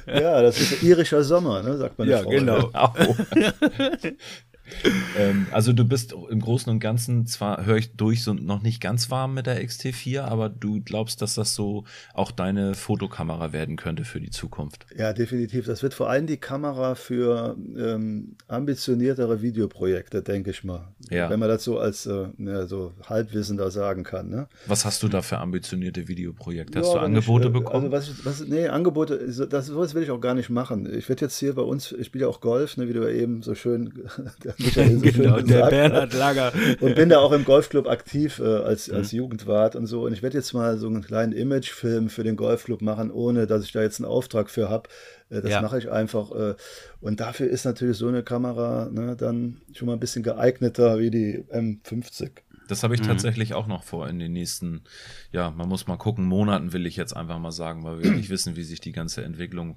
Ja, 0.07 0.21
ja 0.21 0.43
das 0.43 0.61
ist 0.61 0.83
irischer 0.83 1.23
Sommer, 1.23 1.63
ne, 1.63 1.77
sagt 1.77 1.99
man. 1.99 2.09
Ja, 2.09 2.23
Frau. 2.23 2.31
genau. 2.31 2.71
ähm, 5.19 5.47
also 5.51 5.73
du 5.73 5.85
bist 5.85 6.15
im 6.31 6.41
Großen 6.41 6.71
und 6.71 6.81
Ganzen 6.81 7.27
zwar 7.27 7.65
höre 7.65 7.77
ich 7.77 7.93
durch 7.93 8.23
so 8.23 8.35
noch 8.35 8.63
nicht 8.63 8.81
ganz 8.81 9.11
warm 9.11 9.35
mit 9.35 9.47
der 9.47 9.63
XT4, 9.63 10.23
aber 10.23 10.49
du 10.49 10.81
glaubst, 10.83 11.23
dass 11.23 11.35
das 11.35 11.55
so 11.55 11.85
auch 12.15 12.31
deine 12.31 12.75
Fotokamera 12.75 13.53
werden 13.53 13.77
könnte 13.77 14.05
für 14.05 14.21
die 14.21 14.31
Zukunft. 14.31 14.87
Ja, 14.97 15.13
definitiv. 15.13 15.67
Das 15.67 15.83
wird 15.83 15.95
vor 15.95 16.11
allem 16.11 16.27
die 16.27 16.37
Kamera 16.37 16.95
für 16.95 17.57
ähm, 17.77 18.37
ambitioniertere 18.49 19.43
Videoprojekte, 19.43 20.23
denke 20.23 20.51
ich 20.51 20.65
mal. 20.65 20.89
Ja. 21.11 21.31
Wenn 21.31 21.41
man 21.41 21.49
das 21.49 21.65
so 21.65 21.79
als 21.79 22.07
äh, 22.07 22.29
ja, 22.39 22.67
so 22.67 22.93
Halbwissender 23.05 23.71
sagen 23.71 24.05
kann. 24.05 24.29
Ne? 24.29 24.49
Was 24.67 24.85
hast 24.85 25.03
du 25.03 25.09
da 25.09 25.23
für 25.23 25.39
ambitionierte 25.39 26.09
Videoprojekte? 26.09 26.79
Hast 26.79 26.89
ja, 26.89 26.95
du 26.95 27.01
Angebote 27.01 27.45
ich, 27.45 27.51
äh, 27.51 27.53
bekommen? 27.53 27.93
Also 27.93 28.13
was, 28.13 28.41
was, 28.41 28.49
nee, 28.49 28.69
Angebote, 28.69 29.19
das, 29.49 29.67
sowas 29.67 29.95
will 29.95 30.03
ich 30.03 30.11
auch 30.11 30.21
gar 30.21 30.35
nicht 30.35 30.51
machen. 30.51 30.93
Ich 30.93 31.09
werde 31.09 31.25
jetzt 31.25 31.39
hier 31.39 31.55
bei 31.55 31.63
uns, 31.63 31.93
ich 31.93 32.07
spiele 32.07 32.25
ja 32.25 32.29
auch 32.29 32.41
Golf, 32.41 32.77
ne, 32.77 32.89
wie 32.89 32.93
du 32.93 33.03
ja 33.03 33.11
eben 33.11 33.43
so 33.43 33.55
schön 33.55 33.93
Michael 34.65 34.95
so 34.95 35.01
genau, 35.01 35.37
der 35.37 35.43
gesagt 35.43 35.71
Bernhard 35.71 36.15
Lager. 36.15 36.53
Und 36.81 36.95
bin 36.95 37.09
da 37.09 37.19
auch 37.19 37.33
im 37.33 37.45
Golfclub 37.45 37.87
aktiv 37.89 38.39
äh, 38.39 38.45
als, 38.45 38.91
als 38.91 39.13
mhm. 39.13 39.19
Jugendwart 39.19 39.77
und 39.77 39.87
so. 39.87 40.05
Und 40.05 40.13
ich 40.13 40.23
werde 40.23 40.39
jetzt 40.39 40.53
mal 40.53 40.79
so 40.79 40.87
einen 40.87 41.03
kleinen 41.03 41.33
Imagefilm 41.33 42.09
für 42.09 42.25
den 42.25 42.37
Golfclub 42.37 42.83
machen, 42.83 43.11
ohne 43.11 43.47
dass 43.47 43.65
ich 43.65 43.73
da 43.73 43.83
jetzt 43.83 44.01
einen 44.01 44.11
Auftrag 44.11 44.51
für 44.51 44.69
habe. 44.69 44.89
Äh, 45.31 45.43
das 45.43 45.51
ja. 45.51 45.61
mache 45.63 45.79
ich 45.79 45.91
einfach. 45.91 46.31
Äh, 46.33 46.55
und 47.01 47.21
dafür 47.21 47.49
ist 47.49 47.65
natürlich 47.65 47.97
so 47.97 48.09
eine 48.09 48.23
Kamera 48.23 48.89
ne, 48.91 49.17
dann 49.17 49.61
schon 49.73 49.87
mal 49.87 49.95
ein 49.95 50.01
bisschen 50.01 50.23
geeigneter 50.23 50.99
wie 50.99 51.11
die 51.11 51.45
M50. 51.51 52.31
Das 52.69 52.83
habe 52.83 52.95
ich 52.95 53.03
mhm. 53.03 53.07
tatsächlich 53.07 53.55
auch 53.55 53.67
noch 53.67 53.85
vor 53.85 54.09
in 54.09 54.19
den 54.19 54.33
nächsten, 54.33 54.83
ja, 55.31 55.51
man 55.51 55.69
muss 55.69 55.87
mal 55.87 55.97
gucken, 55.97 56.25
Monaten 56.25 56.73
will 56.73 56.87
ich 56.87 56.97
jetzt 56.97 57.17
einfach 57.17 57.39
mal 57.39 57.53
sagen, 57.53 57.85
weil 57.85 58.03
wir 58.03 58.11
nicht 58.11 58.31
wissen, 58.31 58.57
wie 58.57 58.65
sich 58.65 58.81
die 58.81 58.93
ganze 58.93 59.23
Entwicklung 59.23 59.77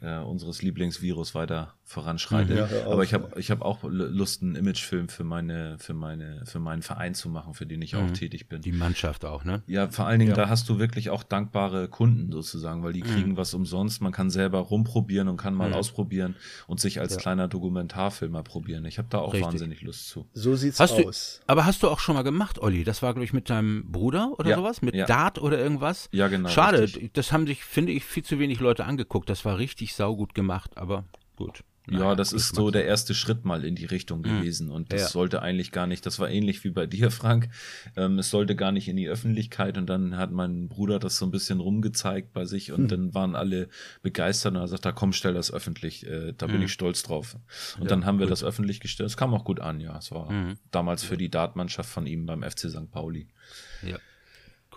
äh, 0.00 0.18
unseres 0.18 0.62
Lieblingsvirus 0.62 1.34
weiter 1.34 1.74
voranschreitet. 1.92 2.56
Ja, 2.56 2.90
Aber 2.90 3.04
ich 3.04 3.14
habe 3.14 3.38
ich 3.38 3.50
hab 3.50 3.62
auch 3.62 3.80
Lust, 3.84 4.42
einen 4.42 4.56
Imagefilm 4.56 5.08
für 5.08 5.24
meine, 5.24 5.76
für 5.78 5.94
meine, 5.94 6.42
für 6.46 6.58
meinen 6.58 6.82
Verein 6.82 7.14
zu 7.14 7.28
machen, 7.28 7.54
für 7.54 7.66
den 7.66 7.82
ich 7.82 7.94
auch 7.96 8.02
mhm. 8.02 8.14
tätig 8.14 8.48
bin. 8.48 8.62
Die 8.62 8.72
Mannschaft 8.72 9.24
auch, 9.24 9.44
ne? 9.44 9.62
Ja, 9.66 9.88
vor 9.88 10.06
allen 10.06 10.18
Dingen, 10.18 10.30
ja. 10.30 10.36
da 10.36 10.48
hast 10.48 10.68
du 10.68 10.78
wirklich 10.78 11.10
auch 11.10 11.22
dankbare 11.22 11.88
Kunden 11.88 12.32
sozusagen, 12.32 12.82
weil 12.82 12.94
die 12.94 13.02
kriegen 13.02 13.32
mhm. 13.32 13.36
was 13.36 13.54
umsonst. 13.54 14.00
Man 14.00 14.12
kann 14.12 14.30
selber 14.30 14.58
rumprobieren 14.58 15.28
und 15.28 15.36
kann 15.36 15.54
mal 15.54 15.68
mhm. 15.68 15.74
ausprobieren 15.74 16.34
und 16.66 16.80
sich 16.80 16.98
als 16.98 17.14
ja. 17.14 17.20
kleiner 17.20 17.46
Dokumentarfilmer 17.46 18.42
probieren. 18.42 18.86
Ich 18.86 18.98
habe 18.98 19.08
da 19.10 19.18
auch 19.18 19.34
Richtig. 19.34 19.46
wahnsinnig 19.46 19.82
Lust 19.82 20.08
zu. 20.08 20.26
So 20.32 20.56
sieht's 20.56 20.80
hast 20.80 20.92
aus. 20.92 21.40
Du, 21.40 21.52
aber 21.52 21.66
hast 21.66 21.82
du 21.82 21.88
auch 21.88 22.00
schon 22.00 22.14
mal 22.14 22.22
gemacht, 22.22 22.58
Olli? 22.58 22.84
Das 22.84 23.02
war, 23.02 23.12
glaube 23.12 23.24
ich, 23.24 23.32
mit 23.32 23.50
deinem 23.50 23.92
Bruder 23.92 24.32
oder 24.38 24.56
sowas? 24.56 24.80
Mit 24.82 24.96
Dart 25.08 25.38
oder 25.40 25.58
irgendwas? 25.58 26.08
Ja, 26.12 26.28
genau. 26.28 26.48
Schade, 26.48 26.80
richtig. 26.80 27.12
das 27.12 27.32
haben 27.32 27.46
sich, 27.46 27.64
finde 27.64 27.92
ich, 27.92 28.04
viel 28.04 28.24
zu 28.24 28.38
wenig 28.38 28.60
Leute 28.60 28.86
angeguckt. 28.86 29.28
Das 29.28 29.44
war 29.44 29.58
richtig 29.58 29.94
saugut 29.94 30.34
gemacht, 30.34 30.78
aber 30.78 31.04
gut. 31.36 31.64
Naja, 31.86 32.10
ja, 32.10 32.14
das 32.14 32.32
ist 32.32 32.54
so 32.54 32.70
der 32.70 32.84
erste 32.84 33.12
Schritt 33.12 33.44
mal 33.44 33.64
in 33.64 33.74
die 33.74 33.86
Richtung 33.86 34.20
mhm. 34.20 34.22
gewesen. 34.22 34.70
Und 34.70 34.92
das 34.92 35.00
ja. 35.00 35.08
sollte 35.08 35.42
eigentlich 35.42 35.72
gar 35.72 35.86
nicht, 35.86 36.06
das 36.06 36.18
war 36.20 36.30
ähnlich 36.30 36.62
wie 36.62 36.70
bei 36.70 36.86
dir, 36.92 37.10
Frank. 37.10 37.48
Ähm, 37.96 38.18
es 38.18 38.30
sollte 38.30 38.54
gar 38.54 38.70
nicht 38.70 38.88
in 38.88 38.96
die 38.96 39.08
Öffentlichkeit. 39.08 39.76
Und 39.78 39.86
dann 39.86 40.16
hat 40.16 40.30
mein 40.30 40.68
Bruder 40.68 40.98
das 40.98 41.16
so 41.16 41.26
ein 41.26 41.32
bisschen 41.32 41.60
rumgezeigt 41.60 42.32
bei 42.32 42.44
sich 42.44 42.72
und 42.72 42.82
mhm. 42.82 42.88
dann 42.88 43.14
waren 43.14 43.34
alle 43.34 43.68
begeistert 44.02 44.54
und 44.54 44.60
er 44.60 44.68
sagt, 44.68 44.84
da 44.84 44.92
komm, 44.92 45.12
stell 45.12 45.34
das 45.34 45.52
öffentlich. 45.52 46.06
Äh, 46.06 46.34
da 46.36 46.46
mhm. 46.46 46.52
bin 46.52 46.60
hm. 46.60 46.66
ich 46.66 46.72
stolz 46.72 47.02
drauf. 47.02 47.36
Und 47.76 47.84
ja, 47.84 47.88
dann 47.88 48.06
haben 48.06 48.18
wir 48.18 48.26
gut. 48.26 48.32
das 48.32 48.44
öffentlich 48.44 48.80
gestellt. 48.80 49.10
Es 49.10 49.16
kam 49.16 49.34
auch 49.34 49.44
gut 49.44 49.60
an, 49.60 49.80
ja. 49.80 49.96
Es 49.98 50.12
war 50.12 50.28
hm. 50.28 50.56
damals 50.70 51.02
für 51.02 51.16
die 51.16 51.30
Dartmannschaft 51.30 51.90
von 51.90 52.06
ihm 52.06 52.26
beim 52.26 52.42
FC 52.42 52.70
St. 52.70 52.90
Pauli. 52.90 53.28
Ja. 53.82 53.98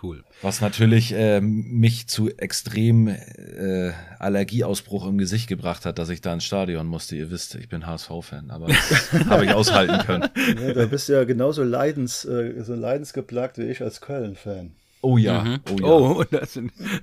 Cool. 0.02 0.24
Was 0.42 0.60
natürlich 0.60 1.12
äh, 1.12 1.40
mich 1.40 2.06
zu 2.06 2.28
extrem 2.28 3.08
äh, 3.08 3.92
Allergieausbruch 4.18 5.06
im 5.06 5.16
Gesicht 5.16 5.48
gebracht 5.48 5.86
hat, 5.86 5.98
dass 5.98 6.10
ich 6.10 6.20
da 6.20 6.34
ins 6.34 6.44
Stadion 6.44 6.86
musste. 6.86 7.16
Ihr 7.16 7.30
wisst, 7.30 7.54
ich 7.54 7.68
bin 7.68 7.86
HSV-Fan, 7.86 8.50
aber 8.50 8.66
das 8.66 9.12
habe 9.28 9.46
ich 9.46 9.52
aushalten 9.52 10.04
können. 10.04 10.28
Ja, 10.60 10.74
da 10.74 10.86
bist 10.86 11.08
du 11.08 11.14
ja 11.14 11.24
genauso 11.24 11.62
leidens, 11.62 12.24
äh, 12.24 12.62
so 12.62 12.74
leidensgeplagt 12.74 13.58
wie 13.58 13.64
ich 13.64 13.82
als 13.82 14.00
Köln-Fan. 14.00 14.72
Oh 15.02 15.18
ja, 15.18 15.44
mhm. 15.44 15.60
oh 15.70 15.76
ja. 15.78 15.86
Oh, 15.86 16.24
das, 16.30 16.58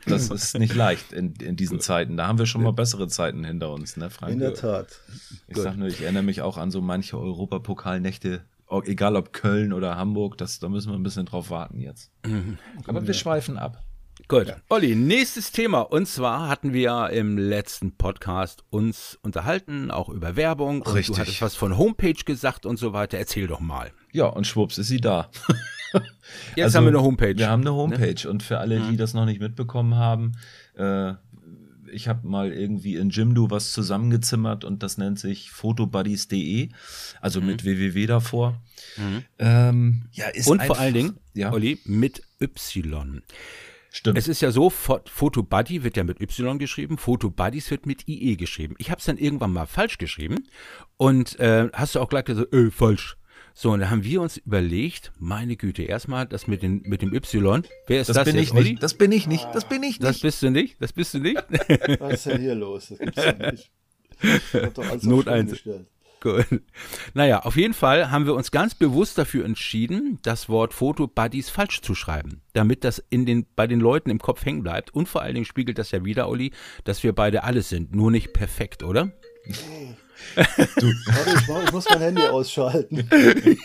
das, 0.06 0.30
ist 0.30 0.60
nicht 0.60 0.76
leicht 0.76 1.14
in, 1.14 1.34
in 1.36 1.56
diesen 1.56 1.80
Zeiten. 1.80 2.18
Da 2.18 2.28
haben 2.28 2.38
wir 2.38 2.46
schon 2.46 2.62
mal 2.62 2.74
bessere 2.74 3.08
Zeiten 3.08 3.44
hinter 3.44 3.72
uns, 3.72 3.98
ne, 3.98 4.10
Frank? 4.10 4.34
In 4.34 4.40
der 4.40 4.54
Tat. 4.54 5.00
Ich 5.48 5.56
Gut. 5.56 5.64
sag 5.64 5.78
nur, 5.78 5.88
ich 5.88 6.02
erinnere 6.02 6.24
mich 6.24 6.42
auch 6.42 6.58
an 6.58 6.70
so 6.70 6.82
manche 6.82 7.18
Europapokalnächte 7.18 8.42
egal 8.86 9.16
ob 9.16 9.34
Köln 9.34 9.74
oder 9.74 9.98
Hamburg, 9.98 10.38
das, 10.38 10.60
da 10.60 10.70
müssen 10.70 10.92
wir 10.92 10.98
ein 10.98 11.04
bisschen 11.04 11.26
drauf 11.26 11.50
warten 11.50 11.80
jetzt. 11.80 12.12
Mhm. 12.26 12.58
Aber 12.88 13.06
wir 13.06 13.14
schweifen 13.14 13.58
ab. 13.58 13.84
Gut. 14.28 14.48
Ja. 14.48 14.56
Olli, 14.70 14.96
nächstes 14.96 15.52
Thema. 15.52 15.82
Und 15.82 16.08
zwar 16.08 16.48
hatten 16.48 16.72
wir 16.72 17.10
im 17.10 17.38
letzten 17.38 17.98
Podcast 17.98 18.64
uns 18.70 19.18
unterhalten, 19.22 19.92
auch 19.92 20.08
über 20.10 20.36
Werbung. 20.36 20.82
Und 20.82 20.94
Richtig. 20.94 21.16
du 21.16 21.22
hattest 21.22 21.42
was 21.42 21.56
von 21.56 21.78
Homepage 21.78 22.14
gesagt 22.14 22.66
und 22.66 22.78
so 22.78 22.94
weiter. 22.94 23.18
Erzähl 23.18 23.48
doch 23.48 23.60
mal. 23.60 23.92
Ja, 24.12 24.26
und 24.28 24.48
schwupps 24.48 24.78
ist 24.78 24.88
sie 24.88 25.02
da. 25.02 25.30
Jetzt 26.56 26.66
also, 26.66 26.78
haben 26.78 26.86
wir 26.86 26.90
eine 26.90 27.02
Homepage. 27.02 27.38
Wir 27.38 27.50
haben 27.50 27.62
eine 27.62 27.74
Homepage. 27.74 28.16
Ne? 28.24 28.30
Und 28.30 28.44
für 28.44 28.60
alle, 28.60 28.80
die 28.80 28.94
mhm. 28.94 28.98
das 28.98 29.14
noch 29.14 29.26
nicht 29.26 29.42
mitbekommen 29.42 29.96
haben, 29.96 30.34
äh, 30.76 31.14
ich 31.94 32.08
habe 32.08 32.28
mal 32.28 32.52
irgendwie 32.52 32.96
in 32.96 33.10
Jimdo 33.10 33.50
was 33.50 33.72
zusammengezimmert 33.72 34.66
und 34.66 34.84
das 34.84 34.98
nennt 34.98 35.20
sich 35.20 35.52
photobuddies.de, 35.52 36.70
also 37.22 37.42
mhm. 37.42 37.48
mit 37.48 37.64
www 37.64 38.06
davor. 38.06 38.62
Mhm. 38.98 39.24
Ähm, 39.40 40.06
ja, 40.12 40.28
ist 40.28 40.48
und 40.48 40.62
vor 40.64 40.80
allen 40.80 40.94
Dingen, 40.94 41.18
ja? 41.34 41.52
Olli, 41.54 41.80
mit 41.86 42.24
Y. 42.42 43.22
Stimmt. 43.96 44.18
Es 44.18 44.28
ist 44.28 44.42
ja 44.42 44.50
so, 44.50 44.72
Photobuddy 44.72 45.84
wird 45.84 45.98
ja 45.98 46.04
mit 46.04 46.20
Y 46.20 46.58
geschrieben, 46.58 46.98
Photobuddies 46.98 47.70
wird 47.70 47.86
mit 47.86 48.08
IE 48.08 48.36
geschrieben. 48.38 48.74
Ich 48.80 48.90
habe 48.90 48.98
es 48.98 49.06
dann 49.06 49.20
irgendwann 49.20 49.54
mal 49.54 49.68
falsch 49.68 50.00
geschrieben 50.00 50.48
und 50.98 51.40
äh, 51.40 51.70
hast 51.74 51.94
du 51.94 52.00
auch 52.00 52.10
gleich 52.10 52.26
gesagt, 52.26 52.52
äh, 52.54 52.72
falsch. 52.72 53.18
So, 53.56 53.72
und 53.72 53.82
da 53.82 53.90
haben 53.90 54.04
wir 54.04 54.22
uns 54.22 54.38
überlegt, 54.38 55.12
meine 55.20 55.56
Güte, 55.56 55.84
erstmal 55.84 56.26
das 56.26 56.48
mit, 56.48 56.64
den, 56.64 56.82
mit 56.86 57.02
dem 57.02 57.14
Y. 57.14 57.64
Wer 57.88 58.02
ist 58.02 58.10
das? 58.10 58.16
Das 58.18 58.26
bin 58.26 58.36
jetzt, 58.36 58.46
ich 58.46 58.54
Olli? 58.54 58.72
nicht. 58.72 58.84
Das 58.84 58.96
bin 58.96 59.12
ich 59.12 59.28
nicht. 59.28 59.48
Das 59.54 59.68
bin 59.68 59.84
ich 59.84 60.00
nicht. 60.00 60.04
Das 60.04 60.20
bist 60.20 60.42
du 60.42 60.50
nicht. 60.50 60.82
Das 60.82 60.94
bist 60.94 61.14
du 61.14 61.20
nicht. 61.20 61.38
Was 62.00 62.14
ist 62.14 62.26
denn 62.26 62.42
hier 62.42 62.56
los? 62.56 62.90
Das 62.90 63.00
gibt's 63.00 63.24
ja 63.24 63.52
nicht. 63.52 63.72
Not 65.04 65.28
eins. 65.28 65.64
Gut. 66.20 66.46
Naja, 67.14 67.42
auf 67.42 67.58
jeden 67.58 67.74
Fall 67.74 68.10
haben 68.10 68.26
wir 68.26 68.34
uns 68.34 68.50
ganz 68.50 68.76
bewusst 68.76 69.18
dafür 69.18 69.44
entschieden, 69.44 70.20
das 70.24 70.48
Wort 70.48 70.74
Foto-Buddies 70.74 71.50
falsch 71.50 71.82
zu 71.82 71.96
schreiben, 71.96 72.42
damit 72.54 72.86
das 72.86 73.04
in 73.10 73.26
den, 73.26 73.46
bei 73.58 73.68
den 73.68 73.82
Leuten 73.82 74.10
im 74.10 74.20
Kopf 74.20 74.46
hängen 74.46 74.64
bleibt. 74.64 74.94
Und 74.94 75.10
vor 75.10 75.22
allen 75.22 75.34
Dingen 75.34 75.46
spiegelt 75.46 75.78
das 75.78 75.92
ja 75.92 76.06
wieder, 76.06 76.30
Olli, 76.30 76.52
dass 76.86 77.04
wir 77.04 77.14
beide 77.14 77.44
alles 77.44 77.68
sind, 77.68 77.94
nur 77.94 78.10
nicht 78.10 78.32
perfekt, 78.32 78.84
oder? 78.84 79.12
Du. 80.80 80.88
Warte, 81.06 81.30
ich, 81.36 81.66
ich 81.66 81.72
muss 81.72 81.86
mein 81.90 82.02
Handy 82.02 82.22
ausschalten. 82.24 83.08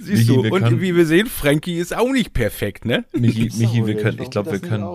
Siehst 0.00 0.08
Michi, 0.08 0.26
du, 0.26 0.40
und 0.42 0.62
können, 0.62 0.80
wie 0.80 0.94
wir 0.94 1.04
sehen, 1.06 1.26
Frankie 1.26 1.78
ist 1.78 1.94
auch 1.94 2.10
nicht 2.12 2.32
perfekt, 2.32 2.84
ne? 2.84 3.04
Michi, 3.12 3.50
Michi 3.56 3.84
wir 3.86 3.96
können, 3.96 4.22
ich 4.22 4.30
glaube, 4.30 4.52
wir 4.52 4.60
können. 4.60 4.86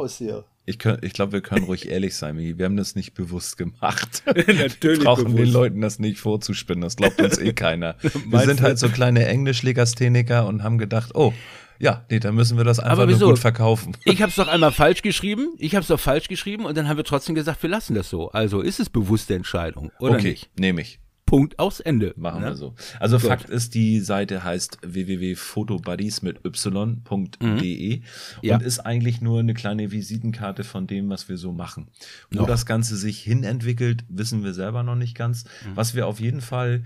Ich, 0.68 0.80
ich 1.02 1.14
glaube, 1.14 1.34
wir 1.34 1.42
können 1.42 1.66
ruhig 1.66 1.90
ehrlich 1.90 2.16
sein, 2.16 2.38
Michi. 2.38 2.58
Wir 2.58 2.66
haben 2.66 2.78
das 2.78 2.96
nicht 2.96 3.14
bewusst 3.14 3.58
gemacht. 3.58 4.24
Natürlich. 4.26 4.82
Wir 4.82 5.04
brauchen 5.04 5.26
bewusst. 5.26 5.40
den 5.40 5.52
Leuten 5.52 5.82
das 5.82 6.00
nicht 6.00 6.20
vorzuspinnen. 6.20 6.82
Das 6.82 6.96
glaubt 6.96 7.22
uns 7.22 7.38
eh 7.38 7.54
keiner. 7.54 7.98
Wir 8.02 8.40
sind 8.42 8.62
halt 8.62 8.80
so 8.80 8.90
kleine 8.90 9.28
Englischlegastheniker 9.28 10.48
und 10.48 10.64
haben 10.64 10.78
gedacht, 10.78 11.12
oh, 11.14 11.34
Ja, 11.80 12.06
nee, 12.10 12.20
dann 12.20 12.36
müssen 12.36 12.58
wir 12.58 12.64
das 12.64 12.80
einfach 12.80 13.04
Aber 13.04 13.08
nur 13.08 13.30
gut 13.30 13.40
verkaufen. 13.40 13.96
Ich 14.06 14.22
habe 14.22 14.30
es 14.30 14.36
doch 14.36 14.48
einmal 14.48 14.72
falsch 14.72 15.02
geschrieben. 15.02 15.54
Ich 15.58 15.76
habe 15.76 15.82
es 15.82 15.88
doch 15.88 16.00
falsch 16.00 16.28
geschrieben 16.28 16.66
und 16.66 16.78
dann 16.78 16.88
haben 16.88 16.98
wir 16.98 17.04
trotzdem 17.04 17.36
gesagt, 17.36 17.62
wir 17.64 17.70
lassen 17.70 17.96
das 17.96 18.10
so. 18.10 18.32
Also 18.32 18.62
ist 18.62 18.80
es 18.80 18.90
bewusste 18.90 19.36
Entscheidung 19.36 19.92
oder 20.00 20.16
okay, 20.16 20.32
nicht? 20.32 20.60
nehme 20.60 20.82
ich. 20.82 21.00
Punkt 21.26 21.58
aus 21.58 21.80
Ende. 21.80 22.14
Machen 22.18 22.42
ne? 22.42 22.48
wir 22.48 22.56
so. 22.56 22.76
Also 23.00 23.18
Gut. 23.18 23.28
Fakt 23.28 23.50
ist, 23.50 23.74
die 23.74 24.00
Seite 24.00 24.44
heißt 24.44 24.78
www.fotobuddies 24.84 26.22
mit 26.22 26.46
y.de 26.46 28.02
Ja. 28.42 28.56
und 28.56 28.62
ist 28.64 28.80
eigentlich 28.80 29.22
nur 29.22 29.40
eine 29.40 29.56
kleine 29.56 29.92
Visitenkarte 29.92 30.64
von 30.64 30.86
dem, 30.86 31.10
was 31.10 31.28
wir 31.28 31.38
so 31.38 31.52
machen. 31.52 31.88
Wo 32.32 32.42
Noch. 32.42 32.48
das 32.48 32.66
Ganze 32.66 32.96
sich 32.96 33.22
hinentwickelt, 33.22 34.06
wissen 34.08 34.44
wir 34.44 34.54
selber 34.54 34.84
noch 34.84 34.96
nicht 34.96 35.16
ganz. 35.16 35.46
Was 35.74 35.96
wir 35.96 36.06
auf 36.08 36.20
jeden 36.20 36.42
Fall 36.42 36.84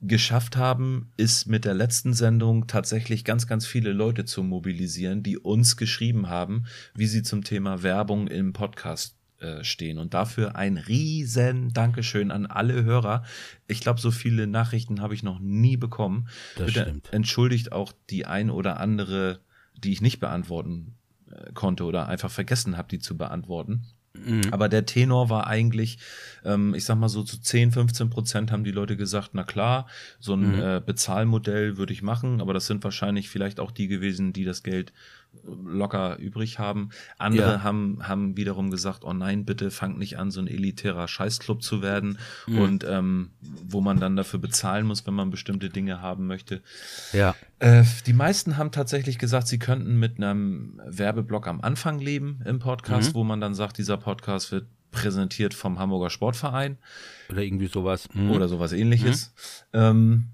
geschafft 0.00 0.56
haben, 0.56 1.12
ist 1.16 1.46
mit 1.46 1.64
der 1.64 1.74
letzten 1.74 2.14
Sendung 2.14 2.66
tatsächlich 2.66 3.24
ganz, 3.24 3.46
ganz 3.46 3.66
viele 3.66 3.92
Leute 3.92 4.24
zu 4.24 4.42
mobilisieren, 4.42 5.22
die 5.22 5.38
uns 5.38 5.76
geschrieben 5.76 6.28
haben, 6.28 6.64
wie 6.94 7.06
sie 7.06 7.22
zum 7.22 7.42
Thema 7.42 7.82
Werbung 7.82 8.28
im 8.28 8.52
Podcast 8.52 9.16
äh, 9.40 9.64
stehen. 9.64 9.98
Und 9.98 10.14
dafür 10.14 10.56
ein 10.56 10.76
riesen 10.76 11.72
Dankeschön 11.72 12.30
an 12.30 12.46
alle 12.46 12.84
Hörer. 12.84 13.24
Ich 13.66 13.80
glaube, 13.80 14.00
so 14.00 14.10
viele 14.10 14.46
Nachrichten 14.46 15.00
habe 15.00 15.14
ich 15.14 15.22
noch 15.22 15.40
nie 15.40 15.76
bekommen. 15.76 16.28
Das 16.56 16.66
Bitte 16.66 16.82
stimmt. 16.82 17.12
entschuldigt 17.12 17.72
auch 17.72 17.92
die 18.10 18.26
ein 18.26 18.50
oder 18.50 18.78
andere, 18.78 19.40
die 19.76 19.92
ich 19.92 20.00
nicht 20.00 20.20
beantworten 20.20 20.96
äh, 21.30 21.52
konnte 21.52 21.84
oder 21.84 22.08
einfach 22.08 22.30
vergessen 22.30 22.76
habe, 22.76 22.88
die 22.88 22.98
zu 23.00 23.16
beantworten. 23.16 23.86
Mhm. 24.14 24.42
Aber 24.50 24.68
der 24.68 24.86
Tenor 24.86 25.30
war 25.30 25.46
eigentlich, 25.46 25.98
ähm, 26.44 26.74
ich 26.74 26.84
sag 26.84 26.96
mal 26.98 27.08
so 27.08 27.22
zu 27.22 27.40
10, 27.40 27.72
15 27.72 28.10
Prozent 28.10 28.52
haben 28.52 28.64
die 28.64 28.70
Leute 28.70 28.96
gesagt, 28.96 29.30
na 29.32 29.44
klar, 29.44 29.86
so 30.18 30.34
ein 30.34 30.52
Mhm. 30.52 30.60
äh, 30.60 30.82
Bezahlmodell 30.84 31.76
würde 31.76 31.92
ich 31.92 32.02
machen, 32.02 32.40
aber 32.40 32.54
das 32.54 32.66
sind 32.66 32.82
wahrscheinlich 32.84 33.28
vielleicht 33.28 33.60
auch 33.60 33.70
die 33.70 33.88
gewesen, 33.88 34.32
die 34.32 34.44
das 34.44 34.62
Geld 34.62 34.92
locker 35.64 36.18
übrig 36.18 36.58
haben. 36.58 36.90
Andere 37.16 37.52
Ja. 37.52 37.62
haben, 37.62 38.06
haben 38.06 38.36
wiederum 38.36 38.70
gesagt, 38.70 39.02
oh 39.04 39.12
nein, 39.12 39.44
bitte 39.44 39.70
fangt 39.70 39.98
nicht 39.98 40.18
an, 40.18 40.30
so 40.30 40.40
ein 40.40 40.46
elitärer 40.46 41.08
Scheißclub 41.08 41.62
zu 41.62 41.80
werden 41.80 42.18
Mhm. 42.46 42.58
und 42.58 42.84
ähm, 42.88 43.30
wo 43.40 43.80
man 43.80 43.98
dann 44.00 44.16
dafür 44.16 44.40
bezahlen 44.40 44.86
muss, 44.86 45.06
wenn 45.06 45.14
man 45.14 45.30
bestimmte 45.30 45.70
Dinge 45.70 46.02
haben 46.02 46.26
möchte. 46.26 46.62
Ja. 47.12 47.34
Äh, 47.60 47.84
die 48.06 48.12
meisten 48.12 48.56
haben 48.56 48.72
tatsächlich 48.72 49.18
gesagt, 49.18 49.48
sie 49.48 49.58
könnten 49.58 49.98
mit 49.98 50.16
einem 50.18 50.80
Werbeblock 50.84 51.46
am 51.46 51.60
Anfang 51.60 51.98
leben 51.98 52.40
im 52.44 52.58
Podcast, 52.58 53.10
Mhm. 53.10 53.14
wo 53.14 53.24
man 53.24 53.40
dann 53.40 53.54
sagt, 53.54 53.78
dieser 53.78 53.96
Podcast 53.96 54.52
wird 54.52 54.66
präsentiert 54.90 55.52
vom 55.54 55.78
Hamburger 55.78 56.10
Sportverein 56.10 56.78
Oder 57.30 57.42
irgendwie 57.42 57.66
sowas. 57.68 58.08
Mhm. 58.14 58.30
oder 58.30 58.48
sowas 58.48 58.72
ähnliches. 58.72 59.34
Ähm, 59.72 60.28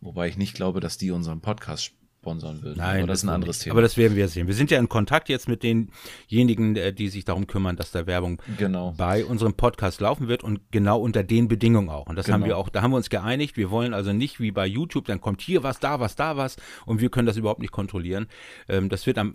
wobei 0.00 0.28
ich 0.28 0.36
nicht 0.36 0.54
glaube, 0.54 0.80
dass 0.80 0.98
die 0.98 1.10
unseren 1.12 1.40
Podcast 1.40 1.92
sponsern 2.20 2.62
würden. 2.62 2.78
Nein, 2.78 2.98
aber 2.98 3.06
das 3.06 3.20
ist 3.20 3.24
ein 3.24 3.30
anderes. 3.30 3.60
Thema. 3.60 3.72
Aber 3.72 3.82
das 3.82 3.96
werden 3.96 4.14
wir 4.14 4.28
sehen. 4.28 4.46
Wir 4.46 4.54
sind 4.54 4.70
ja 4.70 4.78
in 4.78 4.90
Kontakt 4.90 5.30
jetzt 5.30 5.48
mit 5.48 5.62
denjenigen, 5.62 6.76
äh, 6.76 6.92
die 6.92 7.08
sich 7.08 7.24
darum 7.24 7.46
kümmern, 7.46 7.76
dass 7.76 7.92
da 7.92 8.06
Werbung 8.06 8.42
genau. 8.58 8.92
bei 8.96 9.24
unserem 9.24 9.54
Podcast 9.54 10.02
laufen 10.02 10.28
wird 10.28 10.44
und 10.44 10.60
genau 10.70 11.00
unter 11.00 11.22
den 11.22 11.48
Bedingungen 11.48 11.88
auch. 11.88 12.06
Und 12.06 12.16
das 12.16 12.28
haben 12.28 12.42
Genau. 12.42 12.46
wir 12.46 12.58
auch, 12.58 12.68
da 12.68 12.82
haben 12.82 12.90
wir 12.90 12.98
uns 12.98 13.08
geeinigt. 13.08 13.56
Wir 13.56 13.70
wollen 13.70 13.94
also 13.94 14.12
nicht 14.12 14.38
wie 14.38 14.50
bei 14.50 14.66
YouTube, 14.66 15.06
dann 15.06 15.20
kommt 15.22 15.40
hier 15.40 15.62
was, 15.62 15.80
da 15.80 15.98
was, 15.98 16.14
da 16.14 16.36
was 16.36 16.56
und 16.84 17.00
wir 17.00 17.08
können 17.08 17.26
das 17.26 17.38
überhaupt 17.38 17.60
nicht 17.60 17.72
kontrollieren. 17.72 18.26
Ähm, 18.68 18.90
das 18.90 19.06
wird 19.06 19.16
am, 19.16 19.34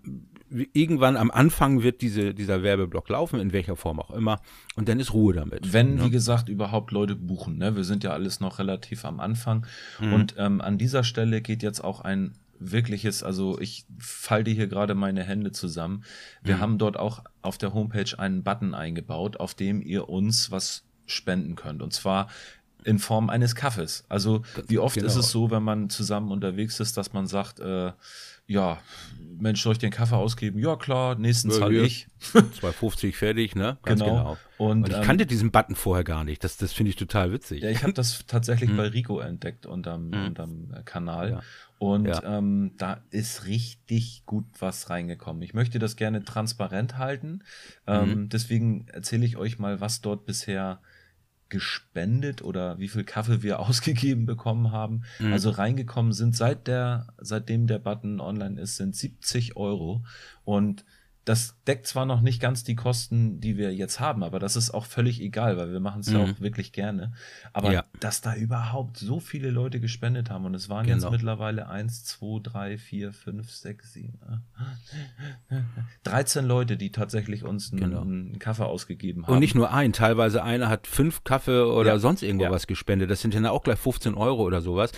irgendwann 0.73 1.17
am 1.17 1.31
Anfang 1.31 1.81
wird 1.81 2.01
diese, 2.01 2.35
dieser 2.35 2.61
Werbeblock 2.61 3.09
laufen, 3.09 3.39
in 3.39 3.51
welcher 3.51 3.75
Form 3.75 3.99
auch 3.99 4.11
immer. 4.11 4.39
Und 4.75 4.89
dann 4.89 4.99
ist 4.99 5.11
Ruhe 5.11 5.33
damit. 5.33 5.73
Wenn, 5.73 5.95
ne? 5.95 6.05
wie 6.05 6.11
gesagt, 6.11 6.49
überhaupt 6.49 6.91
Leute 6.91 7.15
buchen. 7.15 7.57
Ne? 7.57 7.75
Wir 7.75 7.83
sind 7.83 8.03
ja 8.03 8.11
alles 8.11 8.39
noch 8.39 8.59
relativ 8.59 9.05
am 9.05 9.19
Anfang. 9.19 9.65
Mhm. 9.99 10.13
Und 10.13 10.35
ähm, 10.37 10.61
an 10.61 10.77
dieser 10.77 11.03
Stelle 11.03 11.41
geht 11.41 11.63
jetzt 11.63 11.83
auch 11.83 12.01
ein 12.01 12.35
wirkliches, 12.71 13.23
also 13.23 13.59
ich 13.59 13.85
falte 13.97 14.51
hier 14.51 14.67
gerade 14.67 14.95
meine 14.95 15.23
Hände 15.23 15.51
zusammen. 15.51 15.97
Mhm. 16.43 16.47
Wir 16.47 16.59
haben 16.59 16.77
dort 16.77 16.97
auch 16.97 17.23
auf 17.41 17.57
der 17.57 17.73
Homepage 17.73 18.17
einen 18.17 18.43
Button 18.43 18.73
eingebaut, 18.73 19.37
auf 19.37 19.53
dem 19.53 19.81
ihr 19.81 20.09
uns 20.09 20.51
was 20.51 20.83
spenden 21.05 21.55
könnt. 21.55 21.81
Und 21.81 21.93
zwar 21.93 22.27
in 22.83 22.99
Form 22.99 23.29
eines 23.29 23.55
Kaffees. 23.55 24.05
Also 24.09 24.43
wie 24.67 24.79
oft 24.79 24.95
genau. 24.95 25.07
ist 25.07 25.15
es 25.15 25.31
so, 25.31 25.49
wenn 25.51 25.63
man 25.63 25.89
zusammen 25.89 26.31
unterwegs 26.31 26.79
ist, 26.79 26.97
dass 26.97 27.13
man 27.13 27.27
sagt, 27.27 27.59
äh, 27.59 27.91
ja, 28.47 28.79
Mensch, 29.37 29.61
soll 29.61 29.73
ich 29.73 29.79
den 29.79 29.91
Kaffee 29.91 30.15
ausgeben? 30.15 30.59
Ja, 30.59 30.75
klar, 30.75 31.15
nächsten 31.15 31.49
Ja, 31.51 31.59
zahl 31.59 31.75
ich. 31.75 32.07
2,50 32.21 33.13
fertig, 33.15 33.55
ne? 33.55 33.77
Ganz 33.83 33.99
Genau. 34.01 34.15
genau. 34.17 34.39
Und, 34.57 34.83
Und 34.83 34.89
ich 34.89 34.95
ähm, 34.97 35.03
kannte 35.03 35.25
diesen 35.25 35.51
Button 35.51 35.75
vorher 35.75 36.03
gar 36.03 36.23
nicht. 36.23 36.43
Das, 36.43 36.55
das 36.57 36.71
finde 36.71 36.89
ich 36.91 36.95
total 36.95 37.31
witzig. 37.33 37.63
Ja, 37.63 37.69
ich 37.69 37.83
habe 37.83 37.93
das 37.93 38.25
tatsächlich 38.27 38.69
bei 38.75 38.87
Rico 38.87 39.19
entdeckt 39.19 39.65
unterm, 39.65 40.09
Mhm. 40.11 40.27
unterm 40.27 40.73
äh, 40.73 40.83
Kanal. 40.83 41.31
Ja. 41.31 41.41
Und 41.77 42.07
Ja. 42.07 42.37
ähm, 42.37 42.71
da 42.77 43.01
ist 43.09 43.45
richtig 43.45 44.23
gut 44.25 44.45
was 44.59 44.89
reingekommen. 44.89 45.41
Ich 45.41 45.53
möchte 45.53 45.77
das 45.77 45.97
gerne 45.97 46.23
transparent 46.23 46.97
halten. 46.97 47.43
Ähm, 47.87 48.09
Mhm. 48.23 48.29
deswegen 48.29 48.87
erzähle 48.87 49.25
ich 49.25 49.35
euch 49.37 49.59
mal, 49.59 49.81
was 49.81 49.99
dort 50.01 50.25
bisher 50.25 50.79
gespendet 51.49 52.41
oder 52.41 52.79
wie 52.79 52.87
viel 52.87 53.03
Kaffee 53.03 53.41
wir 53.41 53.59
ausgegeben 53.67 54.25
bekommen 54.25 54.71
haben. 54.71 55.03
Mhm. 55.19 55.33
Also 55.33 55.49
reingekommen 55.51 56.13
sind 56.13 56.35
seit 56.35 56.67
der, 56.67 57.07
seitdem 57.17 57.67
der 57.67 57.79
Button 57.79 58.19
online 58.19 58.59
ist, 58.59 58.77
sind 58.77 58.95
70 58.95 59.55
Euro. 59.55 60.03
Und 60.43 60.85
das 61.25 61.55
deckt 61.67 61.87
zwar 61.87 62.05
noch 62.05 62.21
nicht 62.21 62.39
ganz 62.39 62.63
die 62.63 62.75
Kosten, 62.75 63.39
die 63.41 63.57
wir 63.57 63.73
jetzt 63.73 63.99
haben, 63.99 64.23
aber 64.23 64.37
das 64.39 64.55
ist 64.55 64.69
auch 64.71 64.85
völlig 64.85 65.19
egal, 65.21 65.57
weil 65.57 65.71
wir 65.71 65.79
machen 65.79 66.01
es 66.01 66.11
ja 66.11 66.19
Mhm. 66.19 66.23
auch 66.35 66.39
wirklich 66.39 66.71
gerne. 66.71 67.13
Aber 67.51 67.73
Ja. 67.73 67.83
dass 67.99 68.21
da 68.21 68.35
überhaupt 68.35 68.97
so 68.97 69.19
viele 69.19 69.49
Leute 69.49 69.79
gespendet 69.79 70.29
haben 70.29 70.45
und 70.45 70.53
es 70.53 70.69
waren 70.69 70.87
jetzt 70.87 70.99
Genau. 70.99 71.11
mittlerweile 71.11 71.67
1, 71.67 72.03
2, 72.05 72.39
3, 72.43 72.77
4, 72.77 73.11
5, 73.11 73.49
6, 73.51 73.93
7, 73.93 74.19
13 76.03 76.45
Leute, 76.45 76.77
die 76.77 76.91
tatsächlich 76.91 77.43
uns 77.43 77.71
einen, 77.71 77.81
Genau. 77.81 78.01
einen 78.01 78.39
Kaffee 78.39 78.65
ausgegeben 78.65 79.23
haben. 79.25 79.33
Und 79.33 79.39
nicht 79.39 79.55
nur 79.55 79.71
ein, 79.73 79.93
teilweise 79.93 80.43
einer 80.43 80.69
hat 80.69 80.87
fünf 80.87 81.23
Kaffee 81.23 81.65
oder 81.65 81.93
Ja. 81.93 81.99
sonst 81.99 82.21
irgendwo 82.21 82.45
Ja. 82.45 82.51
was 82.51 82.67
gespendet. 82.67 83.09
Das 83.09 83.21
sind 83.21 83.33
ja 83.33 83.49
auch 83.51 83.63
gleich 83.63 83.79
15 83.79 84.13
Euro 84.15 84.43
oder 84.43 84.61
sowas. 84.61 84.91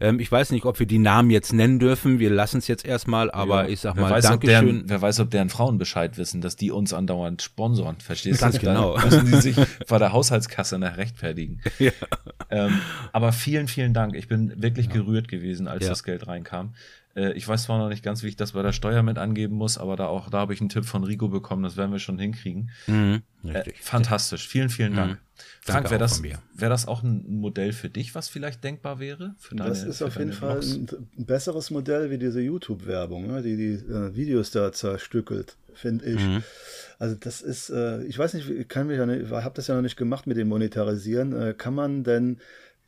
Ähm, 0.00 0.20
ich 0.20 0.30
weiß 0.30 0.50
nicht, 0.52 0.64
ob 0.64 0.78
wir 0.78 0.86
die 0.86 0.98
Namen 0.98 1.30
jetzt 1.30 1.52
nennen 1.52 1.78
dürfen. 1.78 2.18
Wir 2.18 2.30
lassen 2.30 2.58
es 2.58 2.68
jetzt 2.68 2.84
erstmal, 2.84 3.30
aber 3.30 3.64
Ja. 3.64 3.68
ich 3.68 3.80
sag 3.80 3.96
wer 3.96 4.02
mal, 4.04 4.10
weiß, 4.12 4.26
ob 4.26 4.30
Dankeschön. 4.42 4.66
deren, 4.66 4.88
wer 4.88 5.02
weiß, 5.02 5.20
ob 5.20 5.30
deren 5.30 5.48
Frauen 5.48 5.71
Bescheid 5.78 6.16
wissen, 6.18 6.40
dass 6.40 6.56
die 6.56 6.70
uns 6.70 6.92
andauernd 6.92 7.42
sponsoren. 7.42 7.96
Verstehst 8.00 8.40
Ganz 8.40 8.58
du? 8.58 8.66
Da 8.66 8.72
genau. 8.74 8.98
müssen 8.98 9.26
die 9.26 9.40
sich 9.40 9.56
vor 9.86 9.98
der 9.98 10.12
Haushaltskasse 10.12 10.78
nach 10.78 10.96
rechtfertigen. 10.96 11.60
Ja. 11.78 11.90
Ähm, 12.50 12.78
aber 13.12 13.32
vielen, 13.32 13.66
vielen 13.66 13.94
Dank. 13.94 14.14
Ich 14.14 14.28
bin 14.28 14.60
wirklich 14.62 14.88
gerührt 14.90 15.26
gewesen, 15.28 15.66
als 15.68 15.84
Ja. 15.84 15.88
das 15.90 16.04
Geld 16.04 16.26
reinkam. 16.26 16.74
Äh, 17.16 17.32
ich 17.32 17.48
weiß 17.48 17.62
zwar 17.64 17.78
noch 17.78 17.88
nicht 17.88 18.02
ganz, 18.04 18.22
wie 18.22 18.28
ich 18.28 18.36
das 18.36 18.52
bei 18.52 18.62
der 18.62 18.72
Steuer 18.72 19.02
mit 19.02 19.16
angeben 19.18 19.56
muss, 19.56 19.78
aber 19.78 19.96
da 19.96 20.06
auch, 20.06 20.28
da 20.28 20.38
habe 20.40 20.52
ich 20.52 20.60
einen 20.60 20.68
Tipp 20.68 20.84
von 20.84 21.02
Rico 21.04 21.28
bekommen, 21.28 21.62
das 21.62 21.76
werden 21.78 21.92
wir 21.92 21.98
schon 21.98 22.18
hinkriegen. 22.18 22.70
Mhm, 22.86 23.22
Äh, 23.44 23.56
richtig. 23.58 23.80
fantastisch. 23.82 24.46
Vielen, 24.46 24.68
vielen 24.68 24.94
Dank. 24.94 25.18
Frank, 25.62 25.84
Danke 25.84 25.90
wäre 25.90 25.98
das, 25.98 26.22
wär 26.22 26.68
das 26.68 26.86
auch 26.86 27.02
ein 27.02 27.24
Modell 27.40 27.72
für 27.72 27.88
dich, 27.88 28.14
was 28.14 28.28
vielleicht 28.28 28.62
denkbar 28.62 29.00
wäre? 29.00 29.34
Für 29.38 29.56
Das 29.56 29.78
deine- 29.80 29.90
ist 29.90 29.98
für 29.98 30.06
auf 30.06 30.16
jeden 30.18 30.30
deine 30.30 30.40
Fall 30.40 30.60
ein 30.60 30.86
besseres 31.24 31.70
Modell 31.70 32.10
wie 32.10 32.18
diese 32.18 32.40
YouTube-Werbung, 32.40 33.26
ne, 33.28 33.42
die 33.42 33.56
die 33.56 33.72
äh, 33.92 34.14
Videos 34.14 34.50
da 34.50 34.72
zerstückelt, 34.72 35.56
finde 35.74 36.04
ich. 36.06 36.20
Mhm. 36.20 36.42
Also 36.98 37.16
das 37.16 37.40
ist, 37.42 37.70
äh, 37.70 38.02
ich 38.04 38.18
weiß 38.18 38.34
nicht, 38.34 38.48
ich 38.48 38.68
kann 38.68 38.86
mich 38.86 38.98
ja 38.98 39.06
nicht, 39.06 39.30
habe 39.30 39.54
das 39.54 39.66
ja 39.66 39.74
noch 39.74 39.82
nicht 39.82 39.96
gemacht 39.96 40.26
mit 40.26 40.36
dem 40.36 40.48
Monetarisieren. 40.48 41.32
Äh, 41.32 41.54
kann 41.54 41.74
man 41.74 42.04
denn 42.04 42.38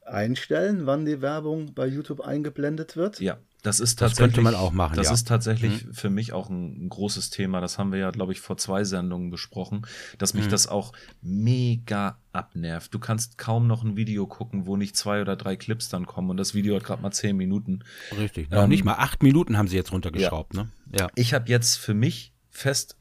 einstellen, 0.07 0.87
wann 0.87 1.05
die 1.07 1.23
Werbung 1.23 1.75
bei 1.75 1.87
YouTube 1.87 2.21
eingeblendet 2.21 2.95
wird? 2.97 3.21
Ja, 3.21 3.39
das 3.63 3.81
ist 3.81 4.03
Das 4.03 4.11
tatsächlich. 4.11 4.35
könnte 4.35 4.41
man 4.43 4.55
auch 4.55 4.71
machen, 4.73 4.97
Das 4.97 5.07
ja. 5.07 5.15
ist 5.15 5.27
tatsächlich 5.27 5.87
für 5.93 6.11
mich 6.11 6.35
auch 6.35 6.51
ein, 6.51 6.85
ein 6.85 6.89
großes 6.91 7.31
Thema. 7.31 7.63
Das 7.63 7.79
haben 7.79 7.91
wir 7.91 7.99
ja, 7.99 8.11
glaube 8.11 8.33
ich, 8.33 8.41
vor 8.43 8.59
zwei 8.59 8.85
Sendungen 8.85 9.31
besprochen, 9.31 9.87
dass 10.19 10.35
Mhm. 10.35 10.41
mich 10.41 10.49
das 10.51 10.67
auch 10.67 10.93
mega 11.23 12.19
abnervt. 12.33 12.93
Du 12.93 12.99
kannst 12.99 13.39
kaum 13.39 13.67
noch 13.67 13.83
ein 13.83 13.97
Video 13.97 14.27
gucken, 14.27 14.67
wo 14.67 14.77
nicht 14.77 14.95
zwei 14.95 15.23
oder 15.23 15.37
drei 15.37 15.57
Clips 15.57 15.89
dann 15.89 16.05
kommen 16.05 16.29
und 16.29 16.37
das 16.37 16.53
Video 16.55 16.77
hat 16.77 16.85
gerade 16.85 17.01
mal 17.03 17.11
zehn 17.13 17.37
Minuten. 17.37 17.81
Richtig. 18.17 18.51
Noch 18.51 18.65
Ähm, 18.65 18.69
nicht 18.69 18.85
mal 18.85 18.95
acht 18.97 19.23
Minuten 19.23 19.57
haben 19.57 19.69
sie 19.69 19.77
jetzt 19.77 19.91
runtergeschraubt, 19.93 20.53
ne? 20.53 20.69
Ja. 20.99 21.09
Ich 21.15 21.33
habe 21.33 21.49
jetzt 21.49 21.77
für 21.77 21.95
mich 21.95 22.34
fest, 22.55 22.97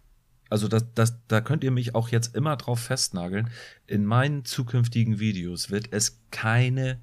also 0.50 0.68
das, 0.68 0.86
das, 0.94 1.18
da 1.28 1.42
könnt 1.42 1.64
ihr 1.64 1.72
mich 1.72 1.96
auch 1.96 2.10
jetzt 2.10 2.36
immer 2.36 2.56
drauf 2.58 2.80
festnageln. 2.80 3.50
In 3.88 4.06
meinen 4.06 4.46
zukünftigen 4.46 5.20
Videos 5.20 5.72
wird 5.72 5.88
es 5.92 6.22
keine 6.32 7.00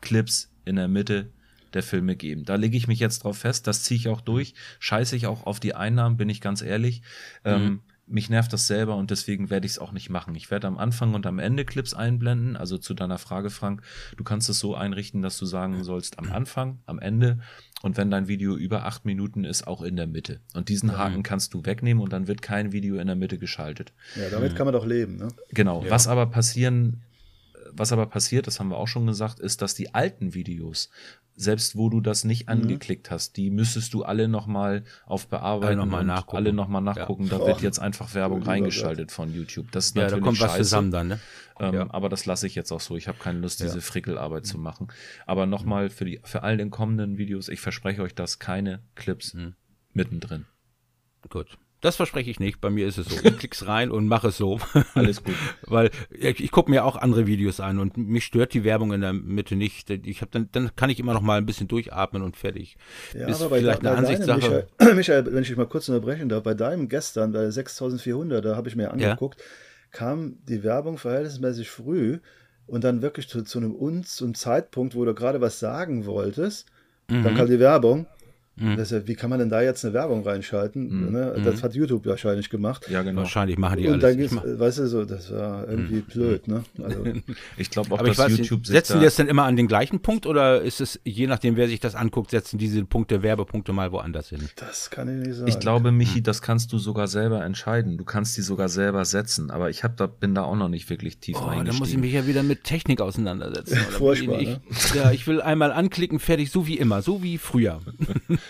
Clips 0.00 0.52
in 0.64 0.76
der 0.76 0.88
Mitte 0.88 1.32
der 1.72 1.82
Filme 1.82 2.16
geben. 2.16 2.44
Da 2.44 2.56
lege 2.56 2.76
ich 2.76 2.88
mich 2.88 2.98
jetzt 2.98 3.24
drauf 3.24 3.38
fest, 3.38 3.66
das 3.66 3.82
ziehe 3.82 3.98
ich 3.98 4.08
auch 4.08 4.20
durch, 4.20 4.54
scheiße 4.78 5.16
ich 5.16 5.26
auch 5.26 5.46
auf 5.46 5.60
die 5.60 5.74
Einnahmen, 5.74 6.16
bin 6.16 6.28
ich 6.28 6.40
ganz 6.40 6.62
ehrlich. 6.62 7.02
Ähm, 7.44 7.82
mich 8.06 8.30
nervt 8.30 8.52
das 8.52 8.66
selber 8.66 8.96
und 8.96 9.10
deswegen 9.10 9.50
werde 9.50 9.66
ich 9.66 9.72
es 9.72 9.78
auch 9.78 9.92
nicht 9.92 10.10
machen. 10.10 10.34
Ich 10.34 10.50
werde 10.50 10.68
am 10.68 10.78
Anfang 10.78 11.14
und 11.14 11.26
am 11.26 11.38
Ende 11.38 11.64
Clips 11.64 11.92
einblenden. 11.92 12.56
Also 12.56 12.78
zu 12.78 12.94
deiner 12.94 13.18
Frage, 13.18 13.50
Frank, 13.50 13.82
du 14.16 14.24
kannst 14.24 14.48
es 14.48 14.58
so 14.58 14.74
einrichten, 14.74 15.22
dass 15.22 15.38
du 15.38 15.46
sagen 15.46 15.82
sollst 15.82 16.18
am 16.18 16.30
Anfang, 16.30 16.78
am 16.86 16.98
Ende 16.98 17.40
und 17.82 17.96
wenn 17.96 18.10
dein 18.10 18.28
Video 18.28 18.56
über 18.56 18.86
acht 18.86 19.04
Minuten 19.04 19.44
ist, 19.44 19.66
auch 19.66 19.82
in 19.82 19.96
der 19.96 20.06
Mitte. 20.06 20.40
Und 20.54 20.68
diesen 20.68 20.96
Haken 20.96 21.22
kannst 21.22 21.52
du 21.52 21.64
wegnehmen 21.66 22.02
und 22.02 22.12
dann 22.12 22.26
wird 22.26 22.42
kein 22.42 22.72
Video 22.72 22.96
in 22.96 23.06
der 23.06 23.16
Mitte 23.16 23.38
geschaltet. 23.38 23.92
Ja, 24.14 24.30
damit 24.30 24.56
kann 24.56 24.66
man 24.66 24.72
doch 24.72 24.86
leben. 24.86 25.16
Ne? 25.16 25.28
Genau. 25.50 25.84
Was 25.88 26.08
aber 26.08 26.26
passieren, 26.26 27.02
was 27.78 27.92
aber 27.92 28.06
passiert, 28.06 28.46
das 28.46 28.60
haben 28.60 28.68
wir 28.68 28.76
auch 28.76 28.88
schon 28.88 29.06
gesagt, 29.06 29.40
ist, 29.40 29.62
dass 29.62 29.74
die 29.74 29.94
alten 29.94 30.34
Videos, 30.34 30.90
selbst 31.34 31.76
wo 31.76 31.88
du 31.90 32.00
das 32.00 32.24
nicht 32.24 32.46
mhm. 32.46 32.52
angeklickt 32.52 33.10
hast, 33.10 33.36
die 33.36 33.50
müsstest 33.50 33.94
du 33.94 34.04
alle 34.04 34.28
nochmal 34.28 34.84
auf 35.04 35.28
Bearbeiten 35.28 35.66
alle 35.66 35.76
nochmal 35.76 36.04
nachgucken. 36.04 36.36
Alle 36.36 36.52
nochmal 36.52 36.82
nachgucken. 36.82 37.24
Ja. 37.24 37.38
Da 37.38 37.46
wird 37.46 37.60
jetzt 37.60 37.78
einfach 37.78 38.14
Werbung 38.14 38.42
reingeschaltet 38.42 39.12
von 39.12 39.32
YouTube. 39.32 39.70
Das 39.72 39.86
ist 39.86 39.96
ja, 39.96 40.02
natürlich 40.02 40.22
da 40.22 40.24
kommt 40.26 40.38
scheiße. 40.38 40.50
was 40.50 40.58
zusammen 40.58 40.90
dann, 40.90 41.08
ne? 41.08 41.20
Ähm, 41.58 41.74
ja. 41.74 41.86
Aber 41.90 42.08
das 42.08 42.26
lasse 42.26 42.46
ich 42.46 42.54
jetzt 42.54 42.72
auch 42.72 42.80
so. 42.80 42.96
Ich 42.96 43.08
habe 43.08 43.18
keine 43.18 43.38
Lust, 43.40 43.60
diese 43.60 43.80
Frickelarbeit 43.80 44.44
mhm. 44.44 44.48
zu 44.48 44.58
machen. 44.58 44.88
Aber 45.26 45.46
nochmal 45.46 45.90
für 45.90 46.04
die, 46.04 46.20
für 46.24 46.42
all 46.42 46.56
den 46.56 46.70
kommenden 46.70 47.18
Videos, 47.18 47.48
ich 47.48 47.60
verspreche 47.60 48.02
euch 48.02 48.14
das, 48.14 48.38
keine 48.38 48.82
Clips 48.94 49.34
mhm. 49.34 49.54
mittendrin. 49.92 50.46
Gut. 51.28 51.58
Das 51.86 51.94
verspreche 51.94 52.28
ich 52.28 52.40
nicht. 52.40 52.60
Bei 52.60 52.68
mir 52.68 52.88
ist 52.88 52.98
es 52.98 53.06
so. 53.06 53.16
Ich 53.24 53.38
klick's 53.38 53.68
rein 53.68 53.92
und 53.92 54.08
mache 54.08 54.28
es 54.28 54.36
so. 54.36 54.58
Alles 54.94 55.22
gut. 55.22 55.36
Weil 55.62 55.92
ich, 56.10 56.42
ich 56.42 56.50
gucke 56.50 56.68
mir 56.68 56.84
auch 56.84 56.96
andere 56.96 57.28
Videos 57.28 57.60
an 57.60 57.78
und 57.78 57.96
mich 57.96 58.24
stört 58.24 58.54
die 58.54 58.64
Werbung 58.64 58.92
in 58.92 59.02
der 59.02 59.12
Mitte 59.12 59.54
nicht. 59.54 59.88
Ich 59.90 60.20
habe 60.20 60.32
dann, 60.32 60.48
dann 60.50 60.74
kann 60.74 60.90
ich 60.90 60.98
immer 60.98 61.14
noch 61.14 61.20
mal 61.20 61.38
ein 61.38 61.46
bisschen 61.46 61.68
durchatmen 61.68 62.22
und 62.22 62.36
fertig. 62.36 62.76
Ja, 63.14 63.28
ist 63.28 63.40
aber 63.40 63.50
bei, 63.50 63.60
vielleicht 63.60 63.82
bei 63.82 63.90
eine 63.90 63.98
Ansichtssache. 63.98 64.66
Michael, 64.80 64.94
Michael, 64.96 65.32
wenn 65.32 65.42
ich 65.44 65.56
mal 65.56 65.68
kurz 65.68 65.88
unterbrechen 65.88 66.28
darf, 66.28 66.42
bei 66.42 66.54
deinem 66.54 66.88
gestern, 66.88 67.30
bei 67.30 67.48
6400, 67.48 68.44
da 68.44 68.56
habe 68.56 68.68
ich 68.68 68.74
mir 68.74 68.90
angeguckt, 68.90 69.38
ja? 69.38 69.46
kam 69.92 70.38
die 70.48 70.64
Werbung 70.64 70.98
verhältnismäßig 70.98 71.70
früh 71.70 72.18
und 72.66 72.82
dann 72.82 73.00
wirklich 73.00 73.28
zu, 73.28 73.42
zu 73.42 73.60
einem 73.60 73.76
uns 73.76 74.16
zum 74.16 74.34
Zeitpunkt, 74.34 74.96
wo 74.96 75.04
du 75.04 75.14
gerade 75.14 75.40
was 75.40 75.60
sagen 75.60 76.04
wolltest, 76.04 76.66
mhm. 77.06 77.22
dann 77.22 77.36
kam 77.36 77.46
die 77.46 77.60
Werbung 77.60 78.06
Mhm. 78.56 78.76
Das, 78.76 78.94
wie 79.06 79.14
kann 79.14 79.28
man 79.28 79.38
denn 79.38 79.50
da 79.50 79.60
jetzt 79.60 79.84
eine 79.84 79.92
Werbung 79.92 80.22
reinschalten? 80.24 81.06
Mhm. 81.06 81.12
Ne? 81.12 81.40
Das 81.44 81.56
mhm. 81.56 81.62
hat 81.62 81.74
YouTube 81.74 82.06
wahrscheinlich 82.06 82.48
gemacht. 82.48 82.88
Ja, 82.88 83.02
genau. 83.02 83.22
Wahrscheinlich 83.22 83.58
machen 83.58 83.78
die 83.78 83.88
und 83.88 84.02
alles. 84.02 84.32
Und 84.32 84.42
dann 84.44 84.58
weißt 84.58 84.78
du 84.78 84.86
so, 84.86 85.04
das 85.04 85.30
war 85.30 85.68
irgendwie 85.68 85.96
mhm. 85.96 86.02
blöd, 86.02 86.48
ne? 86.48 86.64
Also, 86.82 87.04
ich 87.58 87.70
glaube 87.70 87.92
auch, 87.92 87.98
Aber 87.98 88.08
dass 88.08 88.18
weiß, 88.18 88.38
YouTube 88.38 88.66
Setzen 88.66 88.94
da 88.94 88.98
die 89.00 89.04
das 89.04 89.16
dann 89.16 89.28
immer 89.28 89.44
an 89.44 89.56
den 89.56 89.68
gleichen 89.68 90.00
Punkt 90.00 90.26
oder 90.26 90.62
ist 90.62 90.80
es, 90.80 90.98
je 91.04 91.26
nachdem, 91.26 91.56
wer 91.56 91.68
sich 91.68 91.80
das 91.80 91.94
anguckt, 91.94 92.30
setzen 92.30 92.56
diese 92.56 92.82
Punkte, 92.84 93.22
Werbepunkte 93.22 93.74
mal 93.74 93.92
woanders 93.92 94.30
hin? 94.30 94.40
Das 94.56 94.90
kann 94.90 95.08
ich 95.08 95.26
nicht 95.26 95.36
sagen. 95.36 95.48
Ich 95.48 95.58
glaube, 95.58 95.92
Michi, 95.92 96.22
das 96.22 96.40
kannst 96.40 96.72
du 96.72 96.78
sogar 96.78 97.08
selber 97.08 97.44
entscheiden. 97.44 97.98
Du 97.98 98.04
kannst 98.04 98.38
die 98.38 98.42
sogar 98.42 98.70
selber 98.70 99.04
setzen. 99.04 99.50
Aber 99.50 99.68
ich 99.68 99.84
hab 99.84 99.98
da, 99.98 100.06
bin 100.06 100.34
da 100.34 100.44
auch 100.44 100.56
noch 100.56 100.68
nicht 100.68 100.88
wirklich 100.88 101.18
tief 101.18 101.36
oh, 101.36 101.40
reingestiegen. 101.40 101.66
Dann 101.66 101.78
muss 101.78 101.90
ich 101.90 101.98
mich 101.98 102.12
ja 102.12 102.26
wieder 102.26 102.42
mit 102.42 102.64
Technik 102.64 103.02
auseinandersetzen. 103.02 103.76
Furchtbar, 103.90 104.40
ich, 104.40 104.48
ne? 104.48 104.60
ja, 104.94 105.10
ich 105.10 105.26
will 105.26 105.42
einmal 105.42 105.72
anklicken, 105.72 106.18
fertig, 106.20 106.50
so 106.50 106.66
wie 106.66 106.78
immer, 106.78 107.02
so 107.02 107.22
wie 107.22 107.36
früher. 107.36 107.80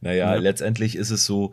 naja, 0.00 0.34
ja, 0.34 0.34
letztendlich 0.34 0.96
ist 0.96 1.10
es 1.10 1.24
so, 1.24 1.52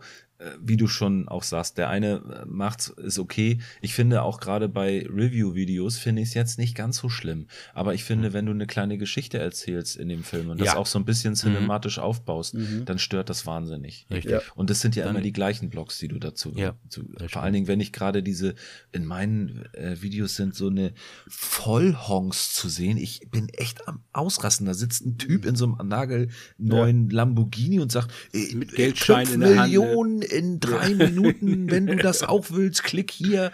wie 0.60 0.76
du 0.76 0.86
schon 0.86 1.28
auch 1.28 1.42
sagst, 1.42 1.78
der 1.78 1.88
eine 1.88 2.16
äh, 2.16 2.46
macht's, 2.46 2.88
ist 2.88 3.18
okay. 3.18 3.58
Ich 3.80 3.94
finde 3.94 4.22
auch 4.22 4.38
gerade 4.38 4.68
bei 4.68 5.04
Review-Videos 5.08 5.98
finde 5.98 6.22
ich 6.22 6.28
es 6.28 6.34
jetzt 6.34 6.58
nicht 6.58 6.76
ganz 6.76 6.98
so 6.98 7.08
schlimm. 7.08 7.46
Aber 7.74 7.94
ich 7.94 8.04
finde, 8.04 8.30
mhm. 8.30 8.32
wenn 8.34 8.46
du 8.46 8.52
eine 8.52 8.66
kleine 8.66 8.98
Geschichte 8.98 9.38
erzählst 9.38 9.96
in 9.96 10.08
dem 10.08 10.22
Film 10.22 10.50
und 10.50 10.58
ja. 10.58 10.66
das 10.66 10.76
auch 10.76 10.86
so 10.86 10.98
ein 10.98 11.04
bisschen 11.04 11.32
mhm. 11.32 11.36
cinematisch 11.36 11.96
mhm. 11.96 12.04
aufbaust, 12.04 12.54
mhm. 12.54 12.84
dann 12.84 13.00
stört 13.00 13.30
das 13.30 13.46
wahnsinnig. 13.46 14.06
Richtig. 14.10 14.30
Ja. 14.30 14.40
Und 14.54 14.70
das 14.70 14.80
sind 14.80 14.94
ja 14.94 15.04
dann, 15.04 15.16
immer 15.16 15.22
die 15.22 15.32
gleichen 15.32 15.70
Blogs, 15.70 15.98
die 15.98 16.06
du 16.06 16.20
dazu. 16.20 16.52
Ja, 16.54 16.76
zu, 16.88 17.04
vor 17.28 17.42
allen 17.42 17.52
Dingen, 17.52 17.66
wenn 17.66 17.80
ich 17.80 17.92
gerade 17.92 18.22
diese, 18.22 18.54
in 18.92 19.04
meinen 19.04 19.64
äh, 19.72 20.00
Videos 20.00 20.36
sind 20.36 20.54
so 20.54 20.68
eine 20.68 20.92
Vollhongs 21.26 22.52
zu 22.52 22.68
sehen. 22.68 22.96
Ich 22.96 23.28
bin 23.30 23.48
echt 23.48 23.88
am 23.88 24.04
Ausrasten. 24.12 24.66
Da 24.66 24.74
sitzt 24.74 25.04
ein 25.04 25.18
Typ 25.18 25.44
in 25.44 25.56
so 25.56 25.64
einem 25.64 25.88
nagelneuen 25.88 27.10
ja. 27.10 27.16
Lamborghini 27.16 27.80
und 27.80 27.90
sagt, 27.90 28.12
mit 28.32 28.72
Geldschein 28.74 29.28
in 29.32 29.40
der 29.40 29.62
Millionen 29.62 30.20
Hand, 30.20 30.27
in 30.30 30.60
drei 30.60 30.94
Minuten, 30.94 31.70
wenn 31.70 31.86
du 31.86 31.96
das 32.02 32.22
auch 32.22 32.46
willst, 32.50 32.84
klick 32.84 33.10
hier. 33.10 33.52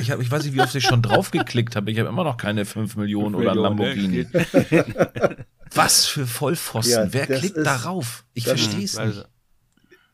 Ich, 0.00 0.10
hab, 0.10 0.20
ich 0.20 0.30
weiß 0.30 0.44
nicht, 0.44 0.54
wie 0.54 0.60
oft 0.60 0.74
ich 0.74 0.84
schon 0.84 1.02
drauf 1.02 1.30
geklickt 1.30 1.76
habe. 1.76 1.90
Ich 1.90 1.98
habe 1.98 2.08
immer 2.08 2.24
noch 2.24 2.36
keine 2.36 2.64
5 2.64 2.96
Millionen 2.96 3.34
oder 3.34 3.54
ne? 3.54 3.60
Lamborghini. 3.60 4.26
Was 5.74 6.06
für 6.06 6.26
Vollpfosten. 6.26 7.06
Ja, 7.06 7.12
Wer 7.12 7.26
klickt 7.26 7.56
ist, 7.56 7.66
darauf? 7.66 8.24
Ich 8.34 8.44
verstehe 8.44 8.84
es 8.84 8.98
nicht. 8.98 9.26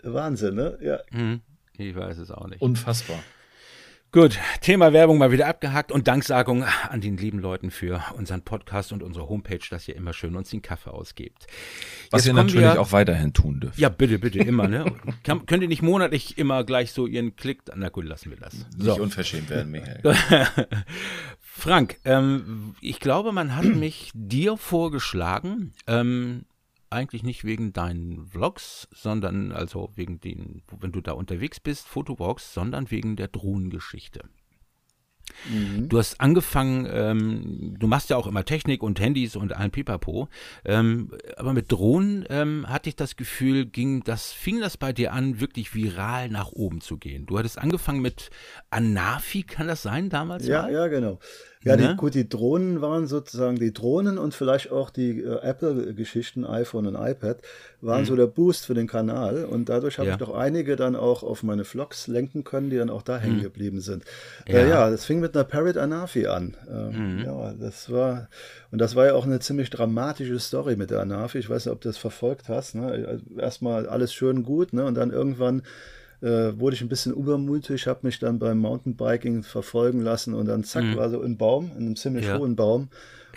Wahnsinn, 0.04 0.54
ne? 0.54 0.78
Ja. 0.80 1.00
Hm, 1.10 1.40
ich 1.76 1.94
weiß 1.94 2.18
es 2.18 2.30
auch 2.30 2.46
nicht. 2.46 2.62
Unfassbar. 2.62 3.18
Gut, 4.20 4.36
Thema 4.62 4.92
Werbung 4.92 5.16
mal 5.16 5.30
wieder 5.30 5.46
abgehakt 5.46 5.92
und 5.92 6.08
Danksagung 6.08 6.64
an 6.64 7.00
den 7.00 7.16
lieben 7.16 7.38
Leuten 7.38 7.70
für 7.70 8.02
unseren 8.16 8.42
Podcast 8.42 8.92
und 8.92 9.04
unsere 9.04 9.28
Homepage, 9.28 9.60
dass 9.70 9.86
ihr 9.86 9.94
immer 9.94 10.12
schön 10.12 10.34
uns 10.34 10.50
den 10.50 10.60
Kaffee 10.60 10.90
ausgebt. 10.90 11.46
Was 12.10 12.24
Jetzt 12.24 12.26
ihr 12.26 12.32
natürlich 12.32 12.62
wir, 12.62 12.80
auch 12.80 12.90
weiterhin 12.90 13.32
tun 13.32 13.60
dürft. 13.60 13.78
Ja, 13.78 13.88
bitte, 13.88 14.18
bitte, 14.18 14.40
immer, 14.40 14.66
ne? 14.66 14.92
Kann, 15.22 15.46
könnt 15.46 15.62
ihr 15.62 15.68
nicht 15.68 15.82
monatlich 15.82 16.36
immer 16.36 16.64
gleich 16.64 16.90
so 16.90 17.06
ihren 17.06 17.36
Klick, 17.36 17.62
na 17.76 17.90
gut, 17.90 18.06
lassen 18.06 18.30
wir 18.30 18.38
das. 18.38 18.66
So. 18.76 18.90
Nicht 18.90 19.00
unverschämt 19.00 19.50
werden, 19.50 19.70
Michael. 19.70 20.02
Frank, 21.40 21.98
ähm, 22.04 22.74
ich 22.80 22.98
glaube, 22.98 23.30
man 23.30 23.54
hat 23.54 23.64
mich 23.66 24.10
dir 24.14 24.56
vorgeschlagen, 24.56 25.74
ähm, 25.86 26.44
eigentlich 26.90 27.22
nicht 27.22 27.44
wegen 27.44 27.72
deinen 27.72 28.26
Vlogs, 28.26 28.88
sondern 28.94 29.52
also 29.52 29.90
wegen 29.94 30.20
den, 30.20 30.62
wenn 30.80 30.92
du 30.92 31.00
da 31.00 31.12
unterwegs 31.12 31.60
bist, 31.60 31.86
Fotowalks, 31.86 32.54
sondern 32.54 32.90
wegen 32.90 33.16
der 33.16 33.28
Drohnengeschichte. 33.28 34.22
Mhm. 35.48 35.88
Du 35.88 35.98
hast 35.98 36.20
angefangen, 36.20 36.88
ähm, 36.90 37.76
du 37.78 37.86
machst 37.86 38.10
ja 38.10 38.16
auch 38.16 38.26
immer 38.26 38.44
Technik 38.44 38.82
und 38.82 39.00
Handys 39.00 39.36
und 39.36 39.54
allen 39.54 39.70
Pipapo, 39.70 40.28
ähm, 40.64 41.12
aber 41.36 41.52
mit 41.52 41.70
Drohnen 41.70 42.24
ähm, 42.28 42.66
hatte 42.68 42.88
ich 42.88 42.96
das 42.96 43.16
Gefühl, 43.16 43.66
ging 43.66 44.02
das, 44.04 44.32
fing 44.32 44.60
das 44.60 44.76
bei 44.76 44.92
dir 44.92 45.12
an, 45.12 45.40
wirklich 45.40 45.74
viral 45.74 46.28
nach 46.28 46.52
oben 46.52 46.80
zu 46.80 46.98
gehen. 46.98 47.26
Du 47.26 47.38
hattest 47.38 47.58
angefangen 47.58 48.00
mit 48.00 48.30
Anafi, 48.70 49.42
kann 49.42 49.68
das 49.68 49.82
sein 49.82 50.10
damals? 50.10 50.46
Ja, 50.46 50.62
mal? 50.62 50.72
ja, 50.72 50.88
genau. 50.88 51.18
Ja, 51.64 51.76
ne? 51.76 51.88
die, 51.88 51.96
gut, 51.96 52.14
die 52.14 52.28
Drohnen 52.28 52.80
waren 52.80 53.06
sozusagen 53.06 53.56
die 53.56 53.72
Drohnen 53.72 54.16
und 54.18 54.34
vielleicht 54.34 54.70
auch 54.70 54.90
die 54.90 55.22
äh, 55.22 55.40
Apple-Geschichten, 55.42 56.44
iPhone 56.44 56.86
und 56.86 56.94
iPad, 56.94 57.38
waren 57.80 58.02
mhm. 58.02 58.06
so 58.06 58.16
der 58.16 58.26
Boost 58.26 58.66
für 58.66 58.74
den 58.74 58.86
Kanal. 58.86 59.44
Und 59.44 59.68
dadurch 59.68 59.98
habe 59.98 60.08
ja. 60.08 60.14
ich 60.14 60.18
doch 60.18 60.34
einige 60.34 60.76
dann 60.76 60.94
auch 60.94 61.22
auf 61.22 61.42
meine 61.42 61.64
Vlogs 61.64 62.06
lenken 62.06 62.44
können, 62.44 62.70
die 62.70 62.76
dann 62.76 62.90
auch 62.90 63.02
da 63.02 63.18
hängen 63.18 63.38
mhm. 63.38 63.42
geblieben 63.42 63.80
sind. 63.80 64.04
Ja. 64.46 64.58
Äh, 64.58 64.68
ja, 64.68 64.90
das 64.90 65.04
fing 65.04 65.20
mit 65.20 65.34
einer 65.34 65.44
Parrot 65.44 65.76
Anafi 65.76 66.26
an. 66.26 66.56
Äh, 66.68 66.96
mhm. 66.96 67.24
Ja, 67.24 67.52
das 67.54 67.90
war, 67.90 68.28
und 68.70 68.78
das 68.78 68.94
war 68.94 69.06
ja 69.06 69.14
auch 69.14 69.26
eine 69.26 69.40
ziemlich 69.40 69.70
dramatische 69.70 70.38
Story 70.38 70.76
mit 70.76 70.90
der 70.90 71.00
Anafi. 71.00 71.38
Ich 71.38 71.50
weiß 71.50 71.66
nicht, 71.66 71.72
ob 71.72 71.80
du 71.80 71.88
das 71.88 71.98
verfolgt 71.98 72.48
hast. 72.48 72.76
Ne? 72.76 72.86
Also 72.86 73.24
erstmal 73.36 73.88
alles 73.88 74.12
schön 74.12 74.44
gut, 74.44 74.72
ne? 74.72 74.84
Und 74.84 74.94
dann 74.94 75.10
irgendwann 75.10 75.62
äh, 76.20 76.58
wurde 76.58 76.74
ich 76.74 76.82
ein 76.82 76.88
bisschen 76.88 77.14
übermütig, 77.14 77.86
habe 77.86 78.00
mich 78.02 78.18
dann 78.18 78.38
beim 78.38 78.58
Mountainbiking 78.58 79.42
verfolgen 79.42 80.00
lassen 80.00 80.34
und 80.34 80.46
dann 80.46 80.64
zack, 80.64 80.84
mhm. 80.84 80.96
war 80.96 81.10
so 81.10 81.22
ein 81.22 81.36
Baum, 81.36 81.70
in 81.76 81.86
einem 81.86 81.96
ziemlich 81.96 82.26
ja. 82.26 82.38
hohen 82.38 82.56
Baum. 82.56 82.88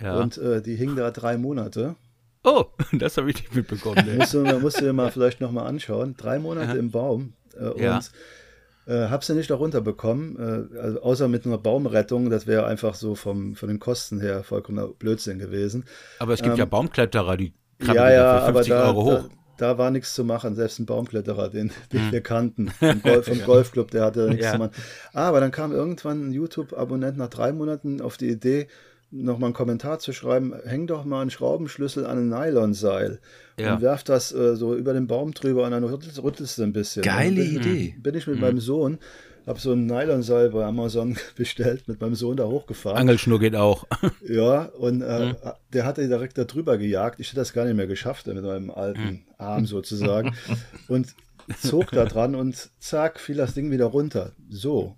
Ja. 0.02 0.20
Und 0.20 0.38
äh, 0.38 0.62
die 0.62 0.76
hing 0.76 0.96
da 0.96 1.12
drei 1.12 1.38
Monate. 1.38 1.96
Oh, 2.44 2.66
das 2.94 3.18
habe 3.18 3.30
ich 3.30 3.38
nicht 3.38 3.56
mitbekommen. 3.56 4.04
Nee. 4.06 4.16
musst, 4.16 4.34
du, 4.34 4.44
musst 4.60 4.80
du 4.80 4.86
dir 4.86 4.94
mal 4.94 5.12
vielleicht 5.12 5.42
nochmal 5.42 5.68
anschauen. 5.68 6.16
Drei 6.18 6.40
Monate 6.40 6.74
ja. 6.74 6.80
im 6.80 6.92
Baum. 6.92 7.34
Äh, 7.60 7.84
ja. 7.84 7.98
Und 7.98 8.12
äh, 8.88 9.10
habe 9.10 9.24
sie 9.24 9.36
nicht 9.36 9.50
darunter 9.50 9.82
bekommen, 9.82 10.38
äh, 10.40 10.80
also 10.80 11.02
außer 11.04 11.28
mit 11.28 11.46
einer 11.46 11.60
Baumrettung. 11.60 12.32
Das 12.32 12.48
wäre 12.48 12.66
einfach 12.66 12.96
so 12.96 13.14
vom, 13.14 13.56
von 13.56 13.70
den 13.70 13.80
Kosten 13.80 14.20
her 14.20 14.44
vollkommener 14.44 14.88
Blödsinn 14.88 15.38
gewesen. 15.38 15.86
Aber 16.18 16.34
es 16.34 16.42
gibt 16.42 16.54
ähm, 16.54 16.60
ja 16.60 16.66
Baumkletterer, 16.66 17.38
die 17.38 17.54
ja, 17.84 18.12
ja, 18.12 18.40
aber 18.40 18.64
da, 18.64 18.94
da, 18.94 19.26
da 19.62 19.78
war 19.78 19.92
nichts 19.92 20.16
zu 20.16 20.24
machen. 20.24 20.56
Selbst 20.56 20.80
ein 20.80 20.86
Baumkletterer, 20.86 21.50
den, 21.50 21.72
den 21.94 22.06
hm. 22.06 22.12
wir 22.12 22.22
kannten, 22.22 22.70
vom, 22.80 23.02
Golf, 23.02 23.28
vom 23.28 23.42
Golfclub, 23.44 23.92
der 23.92 24.06
hatte 24.06 24.28
nichts 24.30 24.46
ja. 24.46 24.54
zu 24.54 24.58
machen. 24.58 24.72
Aber 25.14 25.40
dann 25.40 25.52
kam 25.52 25.72
irgendwann 25.72 26.30
ein 26.30 26.34
YouTube-Abonnent 26.34 27.18
nach 27.18 27.30
drei 27.30 27.52
Monaten 27.52 28.02
auf 28.02 28.18
die 28.18 28.30
Idee, 28.30 28.68
nochmal 29.12 29.50
einen 29.50 29.54
Kommentar 29.54 30.00
zu 30.00 30.14
schreiben, 30.14 30.54
häng 30.66 30.88
doch 30.88 31.04
mal 31.04 31.22
einen 31.22 31.32
Schraubenschlüssel 31.32 32.06
an 32.06 32.18
ein 32.18 32.30
Nylonseil 32.30 33.20
ja. 33.60 33.76
und 33.76 33.82
werf 33.82 34.04
das 34.04 34.32
äh, 34.32 34.56
so 34.56 34.74
über 34.74 34.94
den 34.94 35.08
Baum 35.08 35.34
drüber 35.34 35.66
und 35.66 35.72
dann 35.72 35.84
rüttelst, 35.84 36.24
rüttelst 36.24 36.58
du 36.58 36.64
ein 36.64 36.74
bisschen. 36.74 37.04
Geile 37.04 37.44
bin, 37.44 37.56
Idee. 37.56 37.96
Bin 38.00 38.16
ich 38.16 38.26
mit 38.26 38.38
mhm. 38.38 38.42
meinem 38.42 38.60
Sohn 38.60 39.00
habe 39.48 39.60
so 39.60 39.74
ein 39.74 39.86
Nylonseil 39.86 40.50
bei 40.50 40.64
Amazon 40.64 41.18
bestellt, 41.36 41.88
mit 41.88 42.02
meinem 42.02 42.16
Sohn 42.16 42.38
da 42.38 42.46
hochgefahren. 42.46 42.98
Angelschnur 42.98 43.40
geht 43.40 43.56
auch. 43.56 43.86
Ja, 44.28 44.66
und 44.78 45.02
äh, 45.02 45.26
mhm. 45.28 45.36
der 45.74 45.86
hatte 45.86 46.08
direkt 46.08 46.38
da 46.38 46.46
drüber 46.46 46.78
gejagt. 46.78 47.20
Ich 47.20 47.28
hätte 47.28 47.38
das 47.38 47.54
gar 47.54 47.66
nicht 47.66 47.76
mehr 47.76 47.88
geschafft 47.88 48.28
mit 48.28 48.42
meinem 48.42 48.72
alten 48.72 49.04
mhm. 49.04 49.20
Arm 49.38 49.66
sozusagen. 49.66 50.36
und 50.88 51.08
zog 51.60 51.92
da 51.92 52.06
dran 52.06 52.36
und 52.36 52.70
zack, 52.80 53.20
fiel 53.20 53.36
das 53.36 53.54
Ding 53.54 53.72
wieder 53.72 53.86
runter. 53.86 54.32
So. 54.50 54.96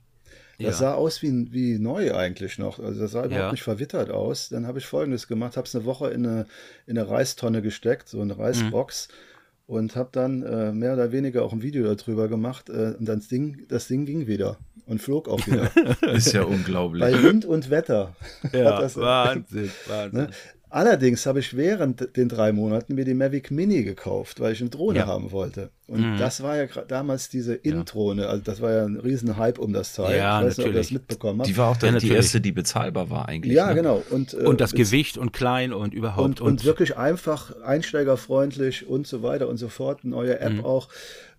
Das 0.60 0.80
ja. 0.80 0.92
sah 0.92 0.94
aus 0.94 1.22
wie, 1.24 1.52
wie 1.52 1.80
neu 1.80 2.14
eigentlich 2.14 2.60
noch. 2.60 2.80
Also 2.80 3.02
das 3.02 3.12
sah 3.12 3.26
überhaupt 3.26 3.46
ja. 3.46 3.52
nicht 3.52 3.64
verwittert 3.64 4.12
aus. 4.12 4.50
Dann 4.50 4.68
habe 4.68 4.78
ich 4.78 4.86
folgendes 4.86 5.28
gemacht, 5.28 5.58
habe 5.58 5.68
es 5.68 5.76
eine 5.76 5.86
Woche 5.86 6.10
in 6.10 6.28
eine, 6.28 6.46
in 6.86 6.98
eine 6.98 7.10
Reistonne 7.10 7.62
gesteckt, 7.62 8.08
so 8.10 8.22
eine 8.22 8.38
Reisbox. 8.38 9.08
Mhm 9.10 9.33
und 9.74 9.96
habe 9.96 10.10
dann 10.12 10.44
äh, 10.44 10.72
mehr 10.72 10.94
oder 10.94 11.12
weniger 11.12 11.44
auch 11.44 11.52
ein 11.52 11.64
Video 11.64 11.94
darüber 11.94 12.28
gemacht 12.28 12.70
äh, 12.70 12.94
und 12.98 13.06
das 13.06 13.28
Ding, 13.28 13.66
das 13.70 13.88
Ding 13.88 14.06
ging 14.06 14.28
wieder 14.28 14.58
und 14.86 15.02
flog 15.02 15.28
auch 15.28 15.46
wieder. 15.48 15.72
ist 16.14 16.32
ja 16.34 16.44
unglaublich. 16.44 17.02
Bei 17.02 17.24
Wind 17.24 17.46
und 17.46 17.70
Wetter. 17.70 18.16
Ja, 18.52 18.80
das, 18.82 18.96
Wahnsinn, 18.98 19.72
Wahnsinn. 19.88 20.20
Ne? 20.20 20.30
Allerdings 20.76 21.28
habe 21.28 21.40
ich 21.40 21.56
während 21.56 22.18
den 22.18 22.30
drei 22.30 22.52
Monaten 22.52 22.96
mir 22.96 23.06
die 23.06 23.14
Mavic 23.14 23.52
Mini 23.52 23.84
gekauft, 23.84 24.40
weil 24.40 24.54
ich 24.54 24.62
eine 24.62 24.72
Drohne 24.72 25.00
Ja. 25.00 25.06
haben 25.06 25.32
wollte. 25.32 25.70
Und 25.86 26.18
das 26.18 26.42
war 26.42 26.58
ja 26.58 26.66
damals 26.88 27.30
diese 27.30 27.54
In-Drohne, 27.54 28.28
also 28.28 28.42
das 28.44 28.60
war 28.60 28.72
ja 28.72 28.84
ein 28.86 28.98
riesen 29.00 29.38
Hype 29.38 29.60
um 29.60 29.72
das 29.72 29.94
Teil. 29.94 30.18
Ja, 30.18 30.40
ich 30.42 30.48
weiß 30.48 30.58
nicht, 30.58 30.66
ob 30.68 30.74
ihr 30.74 30.80
das 30.80 30.86
natürlich. 30.88 30.92
mitbekommen 30.94 31.40
habt. 31.42 31.50
Die 31.50 31.58
war 31.58 31.70
auch 31.70 31.76
Ja, 31.76 31.80
dann 31.82 31.90
die 31.90 31.94
natürlich. 31.96 32.16
erste, 32.16 32.42
die 32.42 32.52
bezahlbar 32.52 33.10
war 33.12 33.30
eigentlich. 33.30 33.54
ja, 33.54 33.68
ne? 33.68 33.76
genau. 33.76 34.04
Und, 34.10 34.34
äh, 34.34 34.38
Und 34.38 34.62
das 34.62 34.72
Gewicht 34.74 35.18
und 35.20 35.32
klein 35.32 35.74
und 35.74 35.94
überhaupt. 35.94 36.26
und, 36.26 36.42
und 36.42 36.66
wirklich 36.66 36.98
einfach, 36.98 37.52
einsteigerfreundlich 37.62 38.88
und 38.88 39.06
so 39.08 39.22
weiter 39.24 39.48
und 39.50 39.58
so 39.58 39.70
fort. 39.70 40.04
Neue 40.04 40.40
App 40.40 40.54
Mhm. 40.54 40.66
auch. 40.66 40.90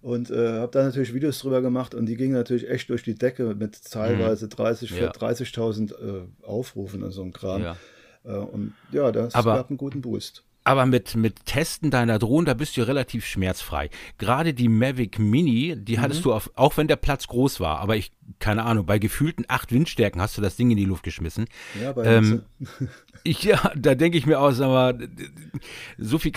Und 0.02 0.30
äh, 0.30 0.58
habe 0.60 0.70
da 0.70 0.84
natürlich 0.84 1.14
Videos 1.14 1.38
drüber 1.40 1.62
gemacht 1.62 1.94
und 1.94 2.06
die 2.06 2.16
gingen 2.16 2.34
natürlich 2.34 2.68
echt 2.68 2.90
durch 2.90 3.02
die 3.02 3.14
Decke 3.14 3.54
mit 3.58 3.82
teilweise 3.90 4.48
30, 4.48 4.90
Mhm. 4.92 4.98
Ja. 4.98 5.10
30.000 5.10 5.92
äh, 5.92 6.46
Aufrufen 6.46 7.02
und 7.02 7.10
so 7.10 7.22
ein 7.22 7.32
Kram. 7.32 7.62
Ja. 7.62 7.76
Äh, 8.24 8.32
und 8.32 8.72
ja, 8.92 9.10
das 9.12 9.34
Aber- 9.34 9.56
gab 9.56 9.70
einen 9.70 9.78
guten 9.78 10.00
Boost. 10.00 10.42
Aber 10.66 10.86
mit, 10.86 11.14
mit 11.14 11.44
Testen 11.44 11.90
deiner 11.90 12.18
Drohnen, 12.18 12.46
da 12.46 12.54
bist 12.54 12.74
du 12.78 12.86
relativ 12.86 13.26
schmerzfrei. 13.26 13.90
Gerade 14.16 14.54
die 14.54 14.70
Mavic 14.70 15.18
Mini, 15.18 15.76
die 15.76 15.98
Mhm. 15.98 16.00
hattest 16.00 16.24
du 16.24 16.32
auf, 16.32 16.50
auch 16.54 16.78
wenn 16.78 16.88
der 16.88 16.96
Platz 16.96 17.26
groß 17.26 17.60
war, 17.60 17.80
aber 17.80 17.96
ich, 17.96 18.12
keine 18.38 18.64
Ahnung, 18.64 18.86
bei 18.86 18.98
gefühlten 18.98 19.44
acht 19.48 19.72
Windstärken 19.72 20.22
hast 20.22 20.38
du 20.38 20.40
das 20.40 20.56
Ding 20.56 20.70
in 20.70 20.78
die 20.78 20.86
Luft 20.86 21.02
geschmissen. 21.02 21.44
Ja, 21.82 21.92
bei 21.92 22.04
Ähm, 22.06 22.42
Ich, 23.26 23.42
ja, 23.42 23.72
da 23.76 23.94
denke 23.94 24.16
ich 24.18 24.26
mir 24.26 24.38
aus, 24.40 24.60
aber 24.60 24.98
so 25.98 26.18
viel, 26.18 26.32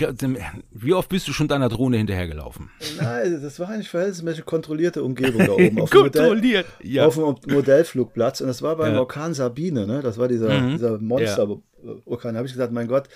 wie 0.72 0.92
oft 0.94 1.08
bist 1.10 1.26
du 1.28 1.32
schon 1.32 1.48
deiner 1.48 1.68
Drohne 1.70 1.96
hinterhergelaufen? 1.98 2.70
Nein, 3.00 3.40
das 3.42 3.58
war 3.60 3.68
eigentlich 3.70 3.88
verhältnismäßig 3.90 4.44
kontrollierte 4.46 5.02
Umgebung 5.02 5.44
da 5.46 5.52
oben. 5.52 5.80
Auf 5.80 5.90
dem 5.90 6.00
Modell, 6.02 6.22
Kontrolliert, 6.28 6.66
ja. 6.82 7.06
auf 7.06 7.14
dem 7.16 7.54
Modellflugplatz. 7.54 8.40
Und 8.40 8.46
das 8.48 8.62
war 8.62 8.76
beim 8.76 8.94
Ja. 8.94 9.00
Orkan 9.00 9.34
Sabine, 9.34 9.86
ne? 9.86 10.00
Das 10.02 10.16
war 10.18 10.28
dieser, 10.28 10.60
Mhm. 10.60 10.70
dieser 10.72 10.98
Monster-Orkan. 10.98 11.62
Da 11.82 12.34
habe 12.34 12.46
ich 12.46 12.52
gesagt, 12.52 12.72
mein 12.72 12.88
Gott, 12.88 13.08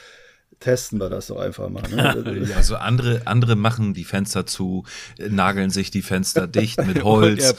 testen 0.61 1.01
wir 1.01 1.11
das 1.11 1.27
doch 1.27 1.39
einfach 1.39 1.69
mal. 1.69 1.83
Ne? 1.83 2.47
Also 2.57 2.77
andere, 2.77 3.23
andere 3.25 3.57
machen 3.57 3.95
die 3.95 4.05
Fenster 4.05 4.47
zu, 4.47 4.85
äh, 5.19 5.29
nageln 5.29 5.71
sich 5.71 5.91
die 5.91 6.03
Fenster 6.03 6.47
dicht 6.47 6.85
mit 6.85 7.03
Holz, 7.05 7.55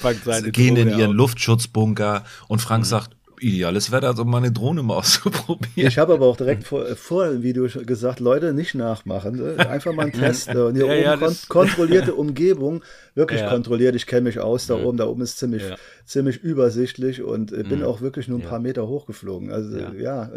gehen 0.51 0.77
in 0.77 0.89
ihren 0.89 1.11
aus. 1.11 1.15
Luftschutzbunker 1.15 2.23
und 2.47 2.59
Frank 2.59 2.85
sagt, 2.85 3.15
ideales 3.43 3.91
Wetter, 3.91 4.17
um 4.19 4.29
meine 4.31 4.51
Drohne 4.51 4.81
mal 4.83 4.95
auszuprobieren. 4.97 5.87
Ich 5.87 5.97
habe 5.97 6.13
aber 6.13 6.25
auch 6.25 6.37
direkt 6.37 6.63
vor, 6.63 6.85
vor 6.95 7.27
dem 7.29 7.43
Video 7.43 7.67
gesagt, 7.67 8.19
Leute, 8.19 8.53
nicht 8.53 8.73
nachmachen. 8.75 9.35
ne? 9.35 9.69
Einfach 9.69 9.93
mal 9.93 10.03
einen 10.03 10.11
Test. 10.19 10.47
äh, 10.49 10.57
Und 10.57 10.75
hier 10.75 10.85
Ja, 10.85 10.93
oben 10.93 11.03
ja, 11.03 11.17
kon 11.17 11.37
kontrollierte 11.49 12.15
Umgebung, 12.15 12.83
wirklich 13.15 13.41
Ja. 13.41 13.49
kontrolliert. 13.49 13.95
Ich 13.95 14.07
kenne 14.07 14.21
mich 14.21 14.39
aus 14.39 14.67
da 14.67 14.75
oben. 14.75 14.97
Da 14.97 15.05
oben 15.05 15.21
ist 15.21 15.37
ziemlich, 15.37 15.63
ziemlich 16.05 16.37
übersichtlich 16.37 17.21
und 17.21 17.51
äh, 17.51 17.63
bin 17.63 17.83
auch 17.83 18.01
wirklich 18.01 18.27
nur 18.27 18.39
ein 18.39 18.45
paar 18.45 18.59
Meter 18.59 18.87
hochgeflogen. 18.87 19.51
Also 19.51 19.77
Ja. 19.77 19.91
ja. 19.93 20.31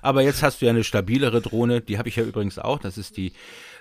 Aber 0.00 0.22
jetzt 0.22 0.42
hast 0.42 0.60
du 0.62 0.66
ja 0.66 0.70
eine 0.70 0.84
stabilere 0.84 1.40
Drohne, 1.40 1.80
die 1.80 1.98
habe 1.98 2.08
ich 2.08 2.16
ja 2.16 2.22
übrigens 2.24 2.58
auch. 2.58 2.78
Das 2.78 2.98
ist 2.98 3.16
die 3.16 3.32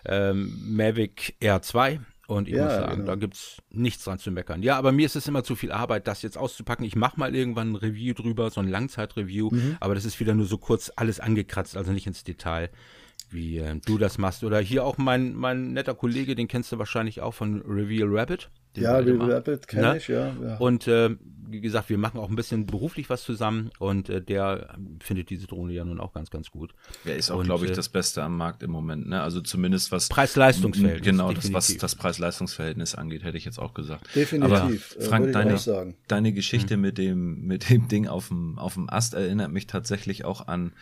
ähm, 0.06 0.58
Mavic 0.66 1.36
R2. 1.42 2.00
Und 2.32 2.48
ich 2.48 2.56
Ja, 2.56 2.64
muss 2.64 2.74
sagen, 2.74 2.92
genau. 2.94 3.06
da 3.08 3.16
gibt 3.16 3.34
es 3.36 3.58
nichts 3.72 4.06
dran 4.06 4.18
zu 4.18 4.32
meckern. 4.32 4.64
Ja, 4.64 4.78
aber 4.78 4.94
mir 4.94 5.06
ist 5.06 5.18
es 5.18 5.28
immer 5.28 5.44
zu 5.44 5.56
viel 5.56 5.72
Arbeit, 5.72 6.08
das 6.08 6.22
jetzt 6.22 6.38
auszupacken. 6.38 6.86
Ich 6.86 6.96
mache 6.96 7.20
mal 7.20 7.36
irgendwann 7.36 7.74
ein 7.74 7.76
Review 7.76 8.14
drüber, 8.14 8.50
so 8.52 8.62
ein 8.62 8.70
Langzeitreview. 8.70 9.50
Mhm. 9.52 9.76
Aber 9.82 9.96
das 9.96 10.06
ist 10.06 10.20
wieder 10.22 10.34
nur 10.34 10.46
so 10.46 10.58
kurz 10.58 10.92
alles 10.96 11.20
angekratzt, 11.20 11.76
also 11.76 11.92
nicht 11.92 12.08
ins 12.08 12.24
Detail, 12.24 12.70
wie 13.34 13.58
äh, 13.58 13.76
du 13.86 13.98
das 13.98 14.18
machst. 14.18 14.44
Oder 14.44 14.60
hier 14.60 14.84
auch 14.86 14.98
mein, 14.98 15.34
mein 15.36 15.74
netter 15.74 15.94
Kollege, 15.96 16.36
den 16.36 16.48
kennst 16.48 16.72
du 16.72 16.78
wahrscheinlich 16.80 17.22
auch 17.22 17.34
von 17.34 17.62
Reveal 17.62 18.08
Rabbit. 18.12 18.50
den 18.76 18.84
Ja. 18.84 18.98
Real 18.98 19.32
Rapid 19.32 19.68
kenne 19.68 19.92
Ne? 19.92 19.98
ich, 19.98 20.08
ja. 20.08 20.34
ja. 20.42 20.58
Und 20.58 20.88
äh, 20.88 21.16
wie 21.48 21.60
gesagt, 21.60 21.90
wir 21.90 21.98
machen 21.98 22.20
auch 22.20 22.30
ein 22.30 22.36
bisschen 22.36 22.66
beruflich 22.66 23.10
was 23.10 23.24
zusammen 23.24 23.72
und 23.78 24.08
äh, 24.10 24.22
der 24.22 24.78
findet 25.02 25.30
diese 25.30 25.48
Drohne 25.48 25.74
ja 25.74 25.84
nun 25.84 26.00
auch 26.00 26.14
ganz, 26.14 26.30
ganz 26.30 26.50
gut. 26.50 26.74
Ja, 27.04 27.14
ist 27.14 27.30
auch, 27.30 27.44
glaube 27.44 27.66
ich, 27.66 27.72
äh, 27.72 27.76
das 27.76 27.90
Beste 27.90 28.24
am 28.24 28.38
Markt 28.38 28.64
im 28.64 28.72
Moment. 28.72 29.10
Ne? 29.10 29.22
Also 29.22 29.42
zumindest 29.42 29.92
was 29.92 30.08
Preis-Leistungs-Verhältnis, 30.08 31.06
Genau, 31.06 31.34
das, 31.34 31.52
was 31.52 31.76
das 31.76 31.96
Preis-Leistungs-Verhältnis 31.96 32.96
angeht, 32.96 33.24
hätte 33.24 33.38
ich 33.38 33.44
jetzt 33.46 33.60
auch 33.60 33.74
gesagt. 33.74 34.08
Definitiv, 34.16 34.52
Aber 34.52 34.72
äh, 34.72 34.78
Frank, 35.02 35.34
deine, 35.34 35.94
deine 36.08 36.32
Geschichte 36.34 36.78
mit 36.78 36.98
dem 36.98 37.46
mit 37.46 37.70
dem 37.70 37.88
Ding 37.90 38.08
auf 38.08 38.30
dem 38.30 38.58
auf 38.58 38.76
dem 38.76 38.90
Ast 38.90 39.14
erinnert 39.14 39.52
mich 39.52 39.68
tatsächlich 39.68 40.24
auch 40.24 40.48
an. 40.48 40.74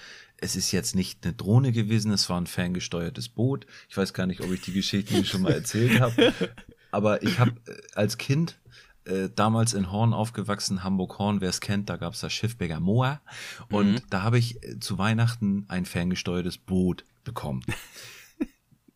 Es 0.41 0.55
ist 0.55 0.71
jetzt 0.71 0.95
nicht 0.95 1.25
eine 1.25 1.33
Drohne 1.33 1.71
gewesen, 1.71 2.11
es 2.11 2.29
war 2.29 2.39
ein 2.39 2.47
ferngesteuertes 2.47 3.29
Boot. 3.29 3.65
Ich 3.89 3.97
weiß 3.97 4.13
gar 4.13 4.25
nicht, 4.25 4.41
ob 4.41 4.51
ich 4.51 4.61
die 4.61 4.73
Geschichte 4.73 5.23
schon 5.25 5.41
mal 5.41 5.51
erzählt 5.51 5.99
habe. 5.99 6.33
Aber 6.91 7.23
ich 7.23 7.39
habe 7.39 7.51
äh, 7.67 7.75
als 7.93 8.17
Kind 8.17 8.59
äh, 9.05 9.29
damals 9.33 9.73
in 9.73 9.91
Horn 9.91 10.13
aufgewachsen, 10.13 10.83
Hamburg-Horn, 10.83 11.41
wer 11.41 11.49
es 11.49 11.61
kennt, 11.61 11.89
da 11.89 11.97
gab 11.97 12.13
es 12.13 12.21
das 12.21 12.33
Schiffberger 12.33 12.79
Moor. 12.79 13.21
Und 13.69 14.03
da 14.09 14.23
habe 14.23 14.37
ich 14.37 14.63
äh, 14.63 14.79
zu 14.79 14.97
Weihnachten 14.97 15.65
ein 15.67 15.85
ferngesteuertes 15.85 16.57
Boot 16.57 17.05
bekommen. 17.23 17.63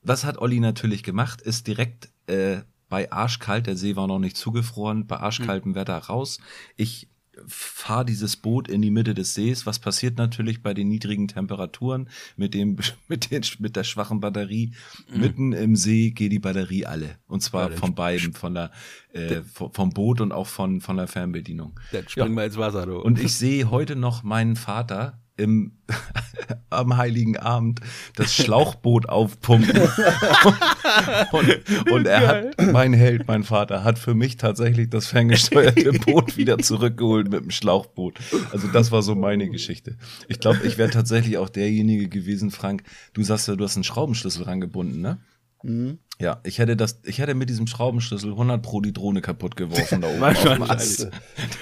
Was 0.02 0.24
hat 0.24 0.38
Olli 0.38 0.60
natürlich 0.60 1.04
gemacht? 1.04 1.42
Ist 1.42 1.68
direkt 1.68 2.10
äh, 2.28 2.62
bei 2.90 3.12
arschkalt, 3.12 3.68
der 3.68 3.78
See 3.78 3.96
war 3.96 4.08
noch 4.08 4.20
nicht 4.20 4.38
zugefroren, 4.38 5.08
bei 5.08 5.18
arschkaltem 5.18 5.76
Wetter 5.76 5.98
raus. 5.98 6.40
Ich 6.76 7.08
fahre 7.48 8.06
dieses 8.06 8.38
Boot 8.38 8.68
in 8.68 8.82
die 8.82 8.92
Mitte 8.92 9.14
des 9.14 9.34
Sees. 9.34 9.66
Was 9.66 9.80
passiert 9.80 10.18
natürlich 10.18 10.62
bei 10.62 10.74
den 10.74 10.88
niedrigen 10.88 11.28
Temperaturen 11.28 12.10
mit 12.38 12.54
dem 12.54 12.78
mit 13.08 13.32
den 13.32 13.44
mit 13.60 13.76
der 13.76 13.84
schwachen 13.84 14.20
Batterie 14.20 14.74
mitten 15.10 15.54
im 15.54 15.76
See 15.76 16.12
geht 16.12 16.32
die 16.32 16.40
Batterie 16.40 16.86
alle 16.86 17.18
und 17.28 17.42
zwar 17.42 17.72
Ja, 17.72 17.78
von 17.78 17.96
beiden, 17.96 18.34
von 18.34 18.54
der 18.54 18.72
äh, 19.12 19.42
vom 19.42 19.74
vom 19.74 19.90
Boot 19.90 20.22
und 20.22 20.32
auch 20.32 20.48
von 20.48 20.82
von 20.82 20.98
der 20.98 21.08
Fernbedienung. 21.08 21.80
Dann 21.92 22.08
springen 22.08 22.36
wir 22.36 22.46
ins 22.46 22.58
Wasser, 22.58 22.86
du. 22.86 23.00
Und 23.00 23.20
ich 23.20 23.34
sehe 23.34 23.70
heute 23.70 23.96
noch 23.96 24.24
meinen 24.24 24.56
Vater 24.56 25.23
im, 25.38 25.72
am 26.70 26.98
Heiligen 26.98 27.38
Abend 27.38 27.80
das 28.16 28.34
Schlauchboot 28.36 29.10
aufpumpen. 29.10 29.82
und, 31.32 31.92
und 31.92 32.08
er 32.08 32.28
hat, 32.28 32.72
mein 32.72 32.94
Held, 32.94 33.28
mein 33.28 33.44
Vater, 33.44 33.84
hat 33.84 34.00
für 34.00 34.14
mich 34.14 34.38
tatsächlich 34.38 34.90
das 34.90 35.08
ferngesteuerte 35.08 35.94
Boot 36.06 36.38
wieder 36.38 36.58
zurückgeholt 36.60 37.30
mit 37.32 37.44
dem 37.44 37.52
Schlauchboot. 37.52 38.20
Also 38.52 38.68
das 38.68 38.92
war 38.92 39.02
so 39.02 39.16
meine 39.16 39.50
Geschichte. 39.50 39.98
Ich 40.28 40.40
glaube, 40.40 40.60
ich 40.64 40.78
wäre 40.78 40.90
tatsächlich 40.90 41.38
auch 41.38 41.50
derjenige 41.50 42.10
gewesen, 42.10 42.52
Frank. 42.52 42.84
Du 43.14 43.24
sagst 43.24 43.48
ja, 43.48 43.56
du 43.56 43.64
hast 43.64 43.76
einen 43.76 43.84
Schraubenschlüssel 43.84 44.44
rangebunden, 44.44 45.02
ne? 45.02 45.20
Mhm. 45.64 46.00
Ja, 46.22 46.40
ich 46.44 46.60
hätte 46.60 46.78
das, 46.78 47.00
ich 47.04 47.18
hätte 47.20 47.34
mit 47.34 47.50
diesem 47.50 47.66
Schraubenschlüssel 47.66 48.30
100 48.32 48.62
pro 48.62 48.82
die 48.82 48.94
Drohne 48.94 49.20
kaputt 49.22 49.56
geworfen 49.58 50.00
da 50.02 50.08
oben. 50.10 50.22
Was 50.22 50.44
meinst, 50.60 51.04
du, 51.04 51.10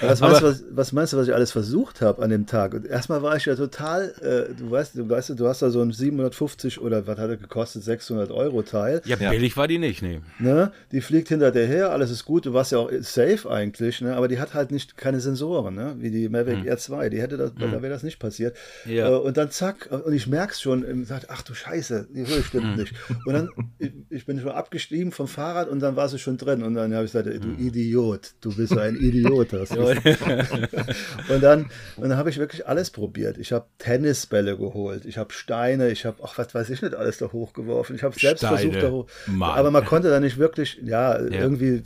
was, 0.02 0.64
was 0.70 0.92
meinst 0.92 1.14
du, 1.14 1.18
was 1.18 1.28
ich 1.30 1.34
alles 1.34 1.54
versucht 1.54 2.02
habe 2.02 2.22
an 2.22 2.30
dem 2.30 2.46
Tag? 2.46 2.74
Und 2.74 2.86
erstmal 2.86 3.24
war 3.24 3.38
ich 3.38 3.46
ja 3.46 3.56
total, 3.56 4.10
äh, 4.22 4.54
du 4.54 4.70
weißt, 4.70 4.96
du 4.98 5.08
weißt, 5.10 5.30
du 5.40 5.48
hast 5.48 5.62
da 5.62 5.70
so 5.72 5.82
ein 5.82 5.94
750 5.94 6.82
oder 6.82 7.08
was 7.08 7.18
hat 7.18 7.30
er 7.30 7.38
gekostet, 7.38 7.84
600 7.84 8.30
Euro 8.30 8.62
Teil. 8.62 9.02
ja, 9.06 9.16
Ja. 9.18 9.30
billig 9.32 9.56
war 9.56 9.70
die 9.70 9.80
nicht, 9.80 10.02
nee. 10.02 10.20
Ne? 10.38 10.74
Die 10.92 11.00
fliegt 11.00 11.30
hinter 11.30 11.52
dir 11.52 11.66
her, 11.66 11.92
alles 11.92 12.12
ist 12.12 12.26
gut, 12.26 12.46
du 12.46 12.54
warst 12.54 12.74
ja 12.74 12.80
auch 12.80 12.92
safe 13.00 13.50
eigentlich, 13.50 14.02
ne? 14.02 14.16
aber 14.16 14.28
die 14.28 14.40
hat 14.40 14.54
halt 14.54 14.72
nicht 14.72 14.98
keine 14.98 15.22
Sensoren, 15.22 15.76
ne? 15.76 15.96
wie 16.00 16.12
die 16.12 16.28
Mavic 16.28 16.70
R2, 16.70 17.08
die 17.10 17.22
hätte 17.22 17.38
das, 17.38 17.54
da 17.58 17.72
wäre 17.72 17.90
das 17.90 18.04
nicht 18.04 18.20
passiert. 18.20 18.56
Ja. 18.86 19.10
Äh, 19.10 19.16
und 19.16 19.38
dann 19.38 19.50
zack, 19.50 19.90
und 19.92 20.14
ich 20.14 20.28
merk's 20.28 20.62
schon, 20.62 20.84
und 20.84 21.06
sagt, 21.08 21.28
ach 21.30 21.42
du 21.42 21.54
Scheiße, 21.54 22.10
die 22.14 22.28
Höhe 22.28 22.44
stimmt 22.44 22.76
nicht. 22.78 22.94
Und 23.26 23.34
dann, 23.34 23.50
ich, 23.80 23.92
ich 24.10 24.26
bin 24.26 24.41
schon 24.42 24.52
abgestiegen 24.52 25.12
vom 25.12 25.28
Fahrrad 25.28 25.70
und 25.70 25.80
dann 25.80 25.96
war 25.96 26.10
sie 26.10 26.20
schon 26.20 26.38
drin 26.38 26.64
und 26.64 26.76
dann 26.76 26.94
habe 26.94 27.06
ich 27.06 27.12
gesagt, 27.12 27.28
du 27.28 27.50
Idiot, 27.58 28.34
du 28.42 28.56
bist 28.56 28.78
ein 28.78 28.96
Idiot. 28.96 29.52
Und 31.30 31.42
dann, 31.42 31.70
und 31.98 32.10
dann 32.10 32.18
habe 32.18 32.30
ich 32.30 32.38
wirklich 32.38 32.68
alles 32.68 32.90
probiert. 32.90 33.38
Ich 33.38 33.52
habe 33.52 33.66
Tennisbälle 33.78 34.58
geholt, 34.58 35.06
ich 35.06 35.18
habe 35.18 35.32
Steine, 35.34 35.90
ich 35.90 36.06
habe, 36.06 36.18
ach, 36.24 36.38
was 36.38 36.54
weiß 36.54 36.70
ich 36.70 36.82
nicht, 36.82 36.96
alles 36.96 37.18
da 37.18 37.32
hochgeworfen. 37.32 37.96
Ich 37.96 38.04
habe 38.04 38.18
selbst 38.18 38.42
Steine, 38.42 38.58
versucht, 38.58 38.84
da 38.84 38.92
hoch. 38.92 39.08
Mann. 39.28 39.58
Aber 39.58 39.72
man 39.72 39.86
konnte 39.86 40.10
da 40.10 40.20
nicht 40.20 40.38
wirklich, 40.38 40.80
ja, 40.84 41.18
irgendwie, 41.18 41.84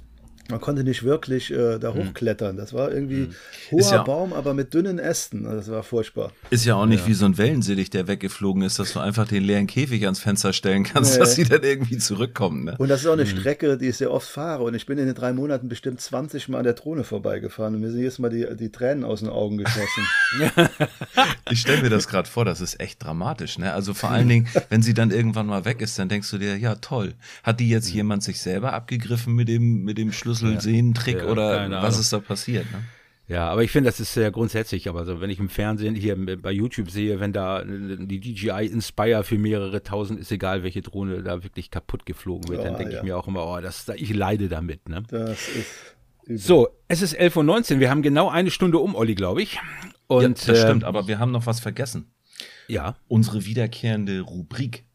man 0.49 0.61
konnte 0.61 0.83
nicht 0.83 1.03
wirklich 1.03 1.51
äh, 1.51 1.79
da 1.79 1.93
Hm. 1.93 2.09
hochklettern. 2.09 2.57
Das 2.57 2.73
war 2.73 2.91
irgendwie 2.91 3.29
hoher 3.71 3.79
Ist 3.79 3.91
ja- 3.91 4.03
Baum, 4.03 4.33
aber 4.33 4.53
mit 4.53 4.73
dünnen 4.73 4.99
Ästen. 4.99 5.43
Das 5.43 5.69
war 5.71 5.83
furchtbar. 5.83 6.31
Ist 6.49 6.65
ja 6.65 6.75
auch 6.75 6.85
nicht 6.85 7.07
wie 7.07 7.13
so 7.13 7.25
ein 7.25 7.37
Wellensittich, 7.37 7.89
der 7.89 8.07
weggeflogen 8.07 8.61
ist, 8.63 8.77
dass 8.79 8.93
du 8.93 8.99
einfach 8.99 9.27
den 9.27 9.43
leeren 9.43 9.67
Käfig 9.67 10.03
ans 10.03 10.19
Fenster 10.19 10.53
stellen 10.53 10.83
kannst, 10.83 11.13
Nee. 11.13 11.19
dass 11.19 11.35
sie 11.35 11.43
dann 11.45 11.63
irgendwie 11.63 11.97
zurückkommen. 11.97 12.65
Ne? 12.65 12.75
Und 12.77 12.89
das 12.89 13.01
ist 13.01 13.07
auch 13.07 13.13
eine 13.13 13.23
Hm. 13.25 13.37
Strecke, 13.37 13.77
die 13.77 13.87
ich 13.89 13.97
sehr 13.97 14.11
oft 14.11 14.27
fahre. 14.29 14.63
Und 14.63 14.75
ich 14.75 14.85
bin 14.85 14.97
in 14.97 15.05
den 15.07 15.15
drei 15.15 15.33
Monaten 15.33 15.67
bestimmt 15.69 15.99
20 16.01 16.49
Mal 16.49 16.59
an 16.59 16.63
der 16.63 16.73
Drohne 16.73 17.03
vorbeigefahren. 17.03 17.75
Und 17.75 17.81
mir 17.81 17.89
sind 17.91 17.99
jedes 17.99 18.19
Mal 18.19 18.29
die, 18.29 18.45
die 18.55 18.71
Tränen 18.71 19.03
aus 19.03 19.21
den 19.21 19.29
Augen 19.29 19.57
geschossen. 19.57 20.03
Ich 21.51 21.59
stelle 21.61 21.81
mir 21.83 21.89
das 21.89 22.07
gerade 22.07 22.27
vor, 22.27 22.43
das 22.43 22.59
ist 22.59 22.79
echt 22.79 23.03
dramatisch. 23.03 23.57
Ne? 23.59 23.71
Also 23.71 23.93
vor 23.93 24.09
allen 24.09 24.27
Dingen, 24.27 24.47
wenn 24.69 24.81
sie 24.81 24.93
dann 24.93 25.11
irgendwann 25.11 25.45
mal 25.45 25.63
weg 25.65 25.81
ist, 25.81 25.97
dann 25.99 26.09
denkst 26.09 26.29
du 26.31 26.37
dir, 26.37 26.57
ja 26.57 26.75
toll, 26.75 27.13
hat 27.43 27.59
die 27.59 27.69
jetzt 27.69 27.91
jemand 27.93 28.23
sich 28.23 28.39
selber 28.41 28.73
abgegriffen 28.73 29.33
mit 29.35 29.47
dem, 29.47 29.83
mit 29.83 29.97
dem 29.97 30.11
Schlüssel-Sehen-Trick 30.35 31.19
Ja, 31.19 31.25
oder 31.25 31.57
keine 31.57 31.81
was 31.81 31.99
ist 31.99 32.13
da 32.13 32.19
passiert? 32.19 32.71
Ne? 32.71 32.83
Ja, 33.27 33.49
aber 33.49 33.63
ich 33.63 33.71
finde, 33.71 33.89
das 33.89 33.99
ist 33.99 34.13
sehr 34.13 34.29
grundsätzlich. 34.31 34.87
Aber 34.87 35.03
so, 35.05 35.19
wenn 35.19 35.29
ich 35.29 35.39
im 35.39 35.49
Fernsehen 35.49 35.95
hier 35.95 36.15
bei 36.37 36.51
YouTube 36.51 36.91
sehe, 36.91 37.19
wenn 37.19 37.33
da 37.33 37.63
die 37.63 38.19
DJI 38.19 38.67
Inspire 38.67 39.23
für 39.23 39.37
mehrere 39.37 39.81
tausend, 39.81 40.19
ist 40.19 40.31
egal, 40.31 40.61
welche 40.63 40.81
Drohne 40.81 41.23
da 41.23 41.43
wirklich 41.43 41.71
kaputt 41.71 42.05
geflogen 42.05 42.49
wird, 42.49 42.63
dann 42.63 42.73
Ja, 42.73 42.77
denke 42.77 42.93
ja. 42.93 42.99
ich 42.99 43.03
mir 43.03 43.17
auch 43.17 43.27
immer, 43.27 43.47
oh, 43.47 43.59
das, 43.61 43.89
ich 43.95 44.13
leide 44.13 44.47
damit. 44.47 44.87
Ne? 44.89 45.03
Das 45.09 45.47
ist 45.47 45.95
übel. 46.25 46.37
So, 46.37 46.69
es 46.87 47.01
ist 47.01 47.19
11.19 47.19 47.75
Uhr. 47.75 47.79
Wir 47.79 47.89
haben 47.89 48.01
genau 48.01 48.29
eine 48.29 48.51
Stunde 48.51 48.77
um, 48.77 48.95
Olli, 48.95 49.15
glaube 49.15 49.41
ich. 49.41 49.59
Und, 50.07 50.21
ja, 50.45 50.53
das 50.53 50.59
äh, 50.59 50.61
stimmt, 50.63 50.83
aber 50.83 51.07
wir 51.07 51.17
haben 51.17 51.31
noch 51.31 51.47
was 51.47 51.59
vergessen. 51.59 52.11
Ja. 52.67 52.95
Unsere 53.07 53.45
wiederkehrende 53.45 54.21
Rubrik. 54.21 54.85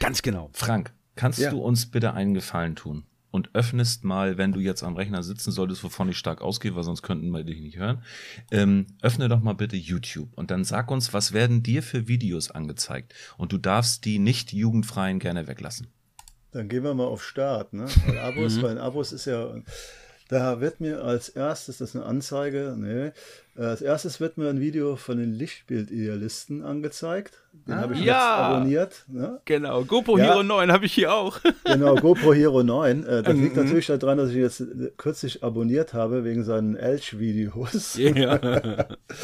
Ganz 0.00 0.22
genau. 0.22 0.50
Frank, 0.52 0.92
kannst 1.14 1.38
ja. 1.38 1.50
du 1.50 1.58
uns 1.58 1.86
bitte 1.86 2.14
einen 2.14 2.34
Gefallen 2.34 2.74
tun? 2.76 3.04
Und 3.36 3.50
öffnest 3.52 4.02
mal, 4.02 4.38
wenn 4.38 4.52
du 4.52 4.60
jetzt 4.60 4.82
am 4.82 4.96
Rechner 4.96 5.22
sitzen 5.22 5.50
solltest, 5.50 5.84
wovon 5.84 6.08
ich 6.08 6.16
stark 6.16 6.40
ausgehe, 6.40 6.74
weil 6.74 6.84
sonst 6.84 7.02
könnten 7.02 7.28
wir 7.32 7.44
dich 7.44 7.60
nicht 7.60 7.76
hören. 7.76 8.02
Ähm, 8.50 8.86
öffne 9.02 9.28
doch 9.28 9.42
mal 9.42 9.52
bitte 9.52 9.76
YouTube 9.76 10.30
und 10.36 10.50
dann 10.50 10.64
sag 10.64 10.90
uns, 10.90 11.12
was 11.12 11.34
werden 11.34 11.62
dir 11.62 11.82
für 11.82 12.08
Videos 12.08 12.50
angezeigt? 12.50 13.12
Und 13.36 13.52
du 13.52 13.58
darfst 13.58 14.06
die 14.06 14.18
nicht 14.18 14.54
jugendfreien 14.54 15.18
gerne 15.18 15.46
weglassen. 15.46 15.88
Dann 16.52 16.70
gehen 16.70 16.82
wir 16.82 16.94
mal 16.94 17.04
auf 17.04 17.22
Start, 17.22 17.74
ne? 17.74 17.84
Weil 18.06 18.18
Abos, 18.20 18.56
mhm. 18.56 18.62
weil 18.62 18.78
Abos 18.78 19.12
ist 19.12 19.26
ja, 19.26 19.54
da 20.28 20.62
wird 20.62 20.80
mir 20.80 21.04
als 21.04 21.28
erstes, 21.28 21.76
das 21.76 21.90
ist 21.90 21.96
eine 21.96 22.06
Anzeige, 22.06 22.74
nee, 22.78 23.12
als 23.54 23.82
erstes 23.82 24.18
wird 24.18 24.38
mir 24.38 24.48
ein 24.48 24.60
Video 24.60 24.96
von 24.96 25.18
den 25.18 25.34
Lichtbildidealisten 25.34 26.62
angezeigt. 26.62 27.42
Den 27.66 27.74
ah, 27.74 27.80
habe 27.80 27.94
ich 27.94 28.00
ja. 28.00 28.36
abonniert. 28.36 29.04
Ne? 29.08 29.40
Genau, 29.44 29.84
GoPro 29.84 30.18
ja. 30.18 30.24
Hero 30.24 30.42
9 30.42 30.70
habe 30.72 30.86
ich 30.86 30.92
hier 30.92 31.14
auch. 31.14 31.40
genau, 31.64 31.94
GoPro 31.94 32.34
Hero 32.34 32.62
9. 32.62 33.04
Äh, 33.04 33.22
das 33.22 33.34
liegt 33.34 33.56
mhm. 33.56 33.64
natürlich 33.64 33.86
daran, 33.86 34.18
dass 34.18 34.30
ich 34.30 34.36
ihn 34.36 34.42
jetzt 34.42 34.62
kürzlich 34.98 35.42
abonniert 35.42 35.94
habe 35.94 36.24
wegen 36.24 36.44
seinen 36.44 36.76
Elch-Videos. 36.76 37.96
Ja. 37.96 38.34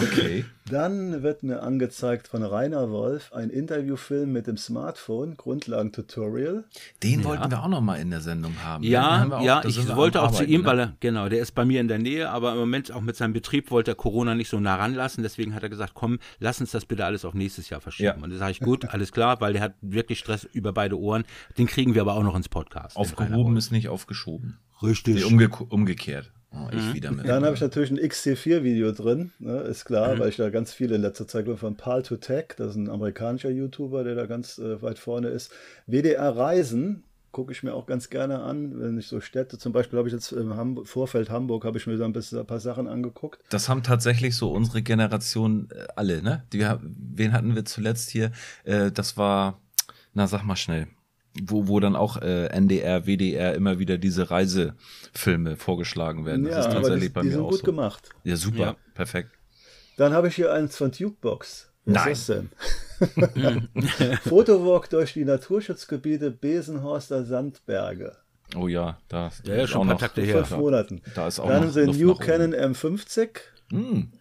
okay. 0.01 0.45
Dann 0.71 1.23
wird 1.23 1.43
mir 1.43 1.63
angezeigt 1.63 2.29
von 2.29 2.43
Rainer 2.43 2.91
Wolf 2.91 3.33
ein 3.33 3.51
Interviewfilm 3.51 4.33
mit 4.33 4.47
dem 4.47 4.57
Smartphone, 4.57 5.37
Grundlagentutorial. 5.37 6.65
Den 7.03 7.21
ja. 7.21 7.25
wollten 7.27 7.51
wir 7.51 7.63
auch 7.63 7.69
noch 7.69 7.81
mal 7.81 7.97
in 7.97 8.11
der 8.11 8.21
Sendung 8.21 8.55
haben. 8.65 8.83
Ja, 8.83 9.29
auch, 9.31 9.43
ja, 9.43 9.63
ich 9.67 9.95
wollte 9.95 10.23
auch 10.23 10.33
zu 10.33 10.45
ihm, 10.45 10.63
ne? 10.63 10.67
weil 10.67 10.79
er, 10.79 10.93
genau, 11.01 11.29
der 11.29 11.41
ist 11.41 11.53
bei 11.53 11.65
mir 11.65 11.81
in 11.81 11.89
der 11.89 11.99
Nähe, 11.99 12.31
aber 12.31 12.53
im 12.53 12.59
Moment 12.59 12.93
auch 12.93 13.01
mit 13.01 13.17
seinem 13.17 13.33
Betrieb 13.33 13.71
wollte 13.71 13.93
er 13.93 13.95
Corona 13.95 14.23
Corona 14.23 14.35
nicht 14.35 14.49
so 14.49 14.61
nah 14.61 14.77
ranlassen. 14.77 15.23
Deswegen 15.23 15.55
hat 15.55 15.63
er 15.63 15.69
gesagt, 15.69 15.95
komm, 15.95 16.19
lass 16.39 16.61
uns 16.61 16.71
das 16.71 16.85
bitte 16.85 17.05
alles 17.05 17.25
auf 17.25 17.35
nächstes 17.35 17.71
Jahr 17.71 17.81
verschieben. 17.81 18.22
Und 18.23 18.31
da 18.31 18.37
sage 18.37 18.53
ich, 18.53 18.61
gut, 18.61 18.89
alles 18.89 19.13
klar, 19.13 19.41
weil 19.41 19.53
der 19.53 19.63
hat 19.63 19.75
wirklich 19.81 20.19
Stress 20.19 20.45
über 20.45 20.73
beide 20.73 20.99
Ohren. 20.99 21.25
Den 21.59 21.67
kriegen 21.67 21.95
wir 21.95 22.03
aber 22.03 22.15
auch 22.15 22.23
noch 22.23 22.37
ins 22.37 22.49
Podcast. 22.49 22.97
Aufgehoben 22.97 23.57
ist 23.57 23.73
nicht 23.73 23.89
aufgeschoben. 23.89 24.59
Richtig. 24.83 25.17
Nee, 25.17 25.25
umge 25.25 25.49
umgekehrt. 25.49 26.33
Oh, 26.55 26.69
mhm. 26.71 27.23
Dann 27.25 27.45
habe 27.45 27.55
ich 27.55 27.63
natürlich 27.63 27.91
ein 27.91 27.99
XT4-Video 27.99 28.93
drin, 28.93 29.33
ne, 29.39 29.61
ist 29.63 29.87
klar, 29.87 30.15
mhm. 30.15 30.19
weil 30.19 30.29
ich 30.29 30.37
da 30.37 30.51
ganz 30.51 30.73
viel 30.73 30.93
in 30.93 31.01
letzter 31.01 31.27
Zeit 31.27 31.49
von 31.49 31.77
Pal 31.77 32.03
to 32.03 32.17
Tech, 32.17 32.49
das 32.59 32.73
ist 32.73 32.77
ein 32.77 32.91
amerikanischer 32.91 33.49
YouTuber, 33.49 34.05
der 34.05 34.15
da 34.15 34.27
ganz 34.27 34.59
äh, 34.59 34.83
weit 34.83 34.99
vorne 34.99 35.29
ist. 35.29 35.51
WDR 35.87 36.37
Reisen, 36.37 37.05
gucke 37.33 37.53
ich 37.53 37.63
mir 37.63 37.75
auch 37.75 37.87
ganz 37.87 38.11
gerne 38.11 38.43
an, 38.43 38.79
wenn 38.79 38.99
ich 38.99 39.09
so 39.09 39.21
Städte, 39.21 39.59
zum 39.59 39.73
Beispiel 39.73 39.99
habe 39.99 40.09
ich 40.09 40.15
jetzt 40.15 40.33
im 40.33 40.55
Ham 40.55 40.85
Vorfeld 40.85 41.31
Hamburg, 41.31 41.65
habe 41.65 41.79
ich 41.79 41.87
mir 41.87 41.97
da 41.97 42.05
ein, 42.05 42.13
bisschen, 42.13 42.39
ein 42.39 42.47
paar 42.47 42.61
Sachen 42.61 42.87
angeguckt. 42.87 43.41
Das 43.49 43.69
haben 43.69 43.83
tatsächlich 43.83 44.37
so 44.37 44.53
unsere 44.53 44.83
Generation 44.83 45.69
äh, 45.71 45.87
alle, 45.97 46.23
ne? 46.23 46.45
Die, 46.53 46.65
wen 46.81 47.33
hatten 47.33 47.55
wir 47.55 47.65
zuletzt 47.65 48.11
hier? 48.11 48.31
Äh, 48.65 48.93
das 48.93 49.17
war, 49.17 49.61
na 50.13 50.27
sag 50.27 50.45
mal 50.45 50.57
schnell, 50.57 50.89
wo, 51.41 51.67
wo 51.69 51.81
dann 51.81 51.97
auch 51.97 52.19
äh, 52.19 52.47
NDR, 52.49 53.07
WDR 53.07 53.55
immer 53.55 53.79
wieder 53.79 53.97
diese 53.97 54.31
Reisefilme 54.31 55.57
vorgeschlagen 55.57 56.27
werden. 56.27 56.45
Das 56.45 56.53
ja, 56.53 56.61
ist 56.61 56.73
tatsächlich 56.75 57.05
die, 57.05 57.09
bei 57.09 57.23
mir 57.23 57.31
die 57.31 57.35
sind 57.35 57.45
auch 57.45 57.51
gut 57.51 57.61
so. 57.61 57.65
gemacht. 57.65 58.11
Ja, 58.25 58.37
super, 58.37 58.59
ja. 58.59 58.77
perfekt. 58.95 59.31
Dann 59.97 60.13
habe 60.13 60.29
ich 60.29 60.37
hier 60.37 60.53
eins 60.53 60.77
von 60.77 60.91
Dukebox. 60.91 61.72
Was 61.85 61.95
Nein. 61.95 62.13
ist 62.13 62.29
das 62.29 62.37
denn? 62.37 63.69
Fotowalk 64.25 64.89
durch 64.91 65.15
die 65.15 65.25
Naturschutzgebiete 65.25 66.31
Besenhorster 66.31 67.25
Sandberge. 67.25 68.17
Oh 68.55 68.69
ja, 68.69 68.99
da 69.09 69.31
ja, 69.45 69.57
ja, 69.57 69.67
schon 69.67 69.89
Kontakte 69.89 70.23
her. 70.23 70.45
Fünf 70.45 70.61
Monaten. 70.61 71.03
Da 71.15 71.27
ist 71.27 71.41
auch 71.41 71.49
Dann 71.49 71.67
noch 71.67 71.73
sie 71.73 71.87
New 71.87 72.15
Canon 72.15 72.55
M50. 72.55 73.31
Hm. 73.71 74.13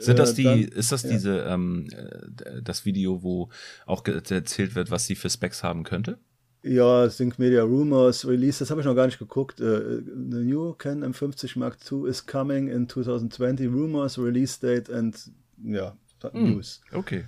Sind 0.00 0.18
das 0.18 0.32
äh, 0.32 0.34
die, 0.34 0.44
dann, 0.44 0.62
ist 0.62 0.92
das 0.92 1.02
ja. 1.04 1.10
diese, 1.10 1.38
ähm, 1.40 1.86
äh, 1.92 2.62
das 2.62 2.84
Video, 2.84 3.22
wo 3.22 3.50
auch 3.86 4.04
erzählt 4.06 4.74
wird, 4.74 4.90
was 4.90 5.06
sie 5.06 5.14
für 5.14 5.30
Specs 5.30 5.62
haben 5.62 5.84
könnte? 5.84 6.18
Ja, 6.62 7.08
Sync 7.08 7.38
Media 7.38 7.62
Rumors, 7.62 8.26
Release, 8.26 8.58
das 8.58 8.70
habe 8.70 8.80
ich 8.80 8.86
noch 8.86 8.96
gar 8.96 9.06
nicht 9.06 9.20
geguckt. 9.20 9.60
Uh, 9.60 10.00
the 10.00 10.38
new 10.38 10.72
Canon 10.74 11.12
M50 11.12 11.58
Mark 11.58 11.78
II 11.90 12.08
is 12.08 12.26
coming 12.26 12.68
in 12.68 12.88
2020. 12.88 13.68
Rumors, 13.68 14.18
Release 14.18 14.58
Date 14.60 14.90
and 14.90 15.30
ja. 15.62 15.96
News. 16.34 16.80
Okay. 16.92 17.24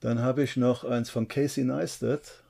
Dann 0.00 0.20
habe 0.20 0.42
ich 0.42 0.56
noch 0.56 0.84
eins 0.84 1.10
von 1.10 1.28
Casey 1.28 1.64
Neistat. 1.64 2.42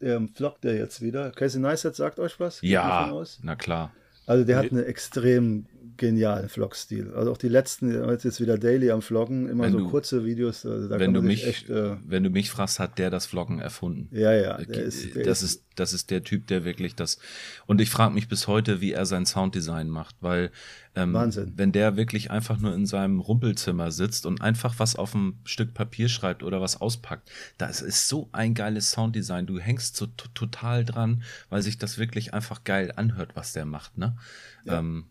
Der 0.00 0.20
vloggt 0.34 0.64
der 0.64 0.76
jetzt 0.76 1.00
wieder. 1.00 1.30
Casey 1.30 1.60
Neistat 1.60 1.94
sagt 1.94 2.18
euch 2.18 2.40
was? 2.40 2.60
Ja, 2.62 3.12
na 3.42 3.56
klar. 3.56 3.92
Also 4.26 4.44
der 4.44 4.56
hat 4.56 4.72
eine 4.72 4.84
extrem 4.86 5.66
genialen 5.96 6.48
Vlog-Stil. 6.48 7.12
Also 7.14 7.32
auch 7.32 7.38
die 7.38 7.48
letzten, 7.48 7.92
jetzt 8.10 8.40
wieder 8.40 8.58
daily 8.58 8.90
am 8.90 9.02
Vloggen, 9.02 9.48
immer 9.48 9.64
wenn 9.64 9.72
so 9.72 9.78
du, 9.78 9.90
kurze 9.90 10.24
Videos. 10.24 10.64
Also 10.66 10.90
wenn, 10.90 11.14
du 11.14 11.22
mich, 11.22 11.46
echt, 11.46 11.70
äh, 11.70 11.96
wenn 12.04 12.22
du 12.22 12.30
mich 12.30 12.50
fragst, 12.50 12.80
hat 12.80 12.98
der 12.98 13.10
das 13.10 13.26
Vloggen 13.26 13.58
erfunden. 13.58 14.08
Ja, 14.10 14.32
ja. 14.32 14.58
Der 14.58 14.82
ist, 14.82 15.14
der 15.14 15.24
das, 15.24 15.42
ist, 15.42 15.56
ist, 15.56 15.64
das 15.76 15.92
ist 15.92 16.10
der 16.10 16.24
Typ, 16.24 16.46
der 16.46 16.64
wirklich 16.64 16.94
das. 16.94 17.18
Und 17.66 17.80
ich 17.80 17.90
frage 17.90 18.14
mich 18.14 18.28
bis 18.28 18.46
heute, 18.46 18.80
wie 18.80 18.92
er 18.92 19.06
sein 19.06 19.26
Sounddesign 19.26 19.88
macht, 19.88 20.16
weil 20.20 20.50
ähm, 20.96 21.12
Wahnsinn. 21.12 21.52
wenn 21.56 21.72
der 21.72 21.96
wirklich 21.96 22.30
einfach 22.30 22.58
nur 22.58 22.74
in 22.74 22.86
seinem 22.86 23.20
Rumpelzimmer 23.20 23.90
sitzt 23.90 24.26
und 24.26 24.40
einfach 24.40 24.78
was 24.78 24.96
auf 24.96 25.14
ein 25.14 25.40
Stück 25.44 25.74
Papier 25.74 26.08
schreibt 26.08 26.42
oder 26.42 26.60
was 26.60 26.80
auspackt, 26.80 27.30
das 27.58 27.82
ist 27.82 28.08
so 28.08 28.28
ein 28.32 28.54
geiles 28.54 28.90
Sounddesign. 28.92 29.46
Du 29.46 29.58
hängst 29.58 29.96
so 29.96 30.06
total 30.06 30.84
dran, 30.84 31.22
weil 31.50 31.62
sich 31.62 31.78
das 31.78 31.98
wirklich 31.98 32.32
einfach 32.34 32.64
geil 32.64 32.92
anhört, 32.94 33.30
was 33.34 33.52
der 33.52 33.64
macht. 33.64 33.98
Ne? 33.98 34.16
Ja. 34.64 34.78
Ähm, 34.78 35.06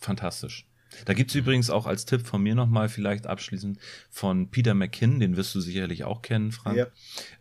fantastisch. 0.00 0.66
Da 1.04 1.14
gibt's 1.14 1.34
übrigens 1.34 1.70
auch 1.70 1.86
als 1.86 2.04
Tipp 2.04 2.26
von 2.26 2.42
mir 2.42 2.54
nochmal 2.54 2.88
vielleicht 2.88 3.26
abschließend 3.26 3.78
von 4.10 4.50
Peter 4.50 4.74
McKinn, 4.74 5.20
den 5.20 5.36
wirst 5.36 5.54
du 5.54 5.60
sicherlich 5.60 6.04
auch 6.04 6.22
kennen, 6.22 6.52
Frank. 6.52 6.76
Ja. 6.76 6.86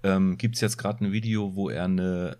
Ähm, 0.03 0.37
gibt's 0.37 0.61
jetzt 0.61 0.77
gerade 0.77 1.03
ein 1.03 1.11
Video, 1.11 1.55
wo 1.55 1.69
er 1.69 1.85
eine 1.85 2.37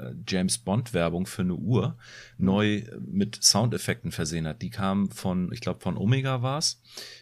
äh, 0.00 0.12
James 0.26 0.58
Bond 0.58 0.94
Werbung 0.94 1.26
für 1.26 1.42
eine 1.42 1.54
Uhr 1.54 1.96
neu 2.38 2.82
mit 3.00 3.42
Soundeffekten 3.42 4.12
versehen 4.12 4.46
hat. 4.46 4.62
Die 4.62 4.70
kam 4.70 5.10
von, 5.10 5.52
ich 5.52 5.60
glaube, 5.60 5.80
von 5.80 5.96
Omega 5.96 6.42
war's. 6.42 6.80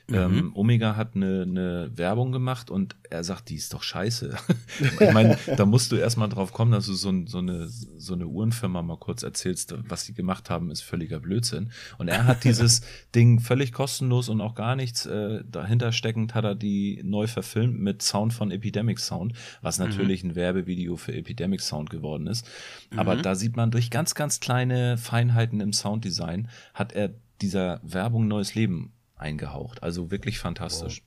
Mhm. 0.08 0.14
Ähm, 0.16 0.52
Omega 0.54 0.94
hat 0.94 1.16
eine, 1.16 1.42
eine 1.42 1.90
Werbung 1.96 2.30
gemacht 2.30 2.70
und 2.70 2.94
er 3.10 3.24
sagt, 3.24 3.48
die 3.48 3.56
ist 3.56 3.74
doch 3.74 3.82
scheiße. 3.82 4.36
ich 5.00 5.12
meine, 5.12 5.36
da 5.56 5.66
musst 5.66 5.90
du 5.90 5.96
erstmal 5.96 6.28
drauf 6.28 6.52
kommen, 6.52 6.70
dass 6.70 6.86
du 6.86 6.94
so, 6.94 7.12
so, 7.26 7.38
eine, 7.38 7.66
so 7.68 8.14
eine 8.14 8.26
Uhrenfirma 8.26 8.82
mal 8.82 8.98
kurz 8.98 9.24
erzählst, 9.24 9.74
was 9.88 10.04
sie 10.04 10.14
gemacht 10.14 10.48
haben, 10.48 10.70
ist 10.70 10.82
völliger 10.82 11.18
Blödsinn. 11.18 11.72
Und 11.98 12.06
er 12.06 12.24
hat 12.24 12.44
dieses 12.44 12.82
Ding 13.16 13.40
völlig 13.40 13.72
kostenlos 13.72 14.28
und 14.28 14.40
auch 14.40 14.54
gar 14.54 14.76
nichts 14.76 15.06
äh, 15.06 15.42
dahinter 15.50 15.90
steckend, 15.90 16.34
hat 16.34 16.44
er 16.44 16.54
die 16.54 17.00
neu 17.02 17.26
verfilmt 17.26 17.80
mit 17.80 18.02
Sound 18.02 18.32
von 18.32 18.52
Epidemic 18.52 19.00
Sound, 19.00 19.32
was 19.60 19.78
natürlich 19.78 20.22
mhm. 20.22 20.30
ein 20.30 20.36
Werbevideo 20.36 20.96
für 20.96 21.14
Epidemic 21.14 21.60
Sound 21.60 21.90
geworden 21.90 22.28
ist. 22.28 22.48
Aber 22.96 23.16
mhm. 23.16 23.22
da 23.22 23.34
sieht 23.34 23.56
man 23.56 23.72
durch 23.72 23.90
ganz, 23.90 24.14
ganz 24.14 24.38
kleine 24.38 24.98
Feinheiten 24.98 25.60
im 25.60 25.72
Sounddesign, 25.72 26.48
hat 26.74 26.92
er 26.92 27.12
dieser 27.40 27.80
Werbung 27.82 28.28
neues 28.28 28.54
Leben 28.54 28.92
eingehaucht. 29.16 29.82
Also 29.82 30.10
wirklich 30.10 30.38
fantastisch. 30.38 31.02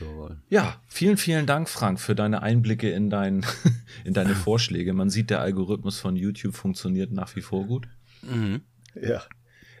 Wow. 0.00 0.32
Ja, 0.48 0.80
vielen, 0.86 1.16
vielen 1.16 1.46
Dank, 1.46 1.68
Frank, 1.68 1.98
für 2.00 2.14
deine 2.14 2.42
Einblicke 2.42 2.90
in, 2.90 3.10
dein, 3.10 3.44
in 4.04 4.14
deine 4.14 4.34
Vorschläge. 4.34 4.92
Man 4.92 5.10
sieht, 5.10 5.30
der 5.30 5.40
Algorithmus 5.40 5.98
von 5.98 6.16
YouTube 6.16 6.54
funktioniert 6.54 7.12
nach 7.12 7.34
wie 7.34 7.40
vor 7.40 7.66
gut. 7.66 7.88
Mhm. 8.22 8.62
Ja. 9.00 9.22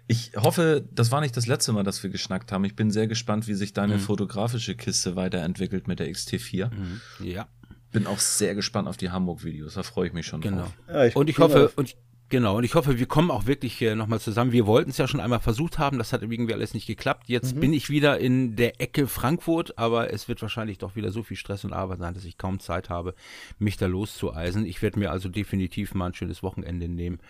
Ich 0.06 0.32
hoffe, 0.36 0.86
das 0.92 1.10
war 1.10 1.20
nicht 1.20 1.36
das 1.36 1.46
letzte 1.46 1.72
Mal, 1.72 1.82
dass 1.82 2.02
wir 2.02 2.10
geschnackt 2.10 2.52
haben. 2.52 2.64
Ich 2.64 2.76
bin 2.76 2.90
sehr 2.90 3.06
gespannt, 3.06 3.46
wie 3.46 3.54
sich 3.54 3.72
deine 3.72 3.94
mhm. 3.94 4.00
fotografische 4.00 4.74
Kiste 4.74 5.16
weiterentwickelt 5.16 5.88
mit 5.88 5.98
der 5.98 6.08
XT4. 6.08 6.70
Mhm. 6.70 7.00
Ja. 7.20 7.48
Bin 7.90 8.06
auch 8.06 8.18
sehr 8.18 8.54
gespannt 8.54 8.88
auf 8.88 8.96
die 8.96 9.10
Hamburg-Videos. 9.10 9.74
Da 9.74 9.82
freue 9.82 10.08
ich 10.08 10.12
mich 10.12 10.26
schon 10.26 10.40
genau. 10.40 10.62
drauf. 10.62 10.72
Ja, 10.88 11.04
ich 11.04 11.16
und 11.16 11.30
ich 11.30 11.38
hoffe, 11.38 11.70
und 11.76 11.90
ich, 11.90 11.96
Genau, 12.34 12.56
und 12.56 12.64
ich 12.64 12.74
hoffe, 12.74 12.98
wir 12.98 13.06
kommen 13.06 13.30
auch 13.30 13.46
wirklich 13.46 13.80
äh, 13.80 13.94
nochmal 13.94 14.18
zusammen. 14.18 14.50
Wir 14.50 14.66
wollten 14.66 14.90
es 14.90 14.98
ja 14.98 15.06
schon 15.06 15.20
einmal 15.20 15.38
versucht 15.38 15.78
haben, 15.78 15.98
das 15.98 16.12
hat 16.12 16.22
irgendwie 16.22 16.52
alles 16.52 16.74
nicht 16.74 16.88
geklappt. 16.88 17.28
Jetzt 17.28 17.54
mhm. 17.54 17.60
bin 17.60 17.72
ich 17.72 17.90
wieder 17.90 18.18
in 18.18 18.56
der 18.56 18.80
Ecke 18.80 19.06
Frankfurt, 19.06 19.78
aber 19.78 20.12
es 20.12 20.26
wird 20.26 20.42
wahrscheinlich 20.42 20.78
doch 20.78 20.96
wieder 20.96 21.12
so 21.12 21.22
viel 21.22 21.36
Stress 21.36 21.64
und 21.64 21.72
Arbeit 21.72 22.00
sein, 22.00 22.12
dass 22.12 22.24
ich 22.24 22.36
kaum 22.36 22.58
Zeit 22.58 22.90
habe, 22.90 23.14
mich 23.60 23.76
da 23.76 23.86
loszueisen. 23.86 24.66
Ich 24.66 24.82
werde 24.82 24.98
mir 24.98 25.12
also 25.12 25.28
definitiv 25.28 25.94
mal 25.94 26.06
ein 26.06 26.14
schönes 26.14 26.42
Wochenende 26.42 26.88
nehmen 26.88 27.20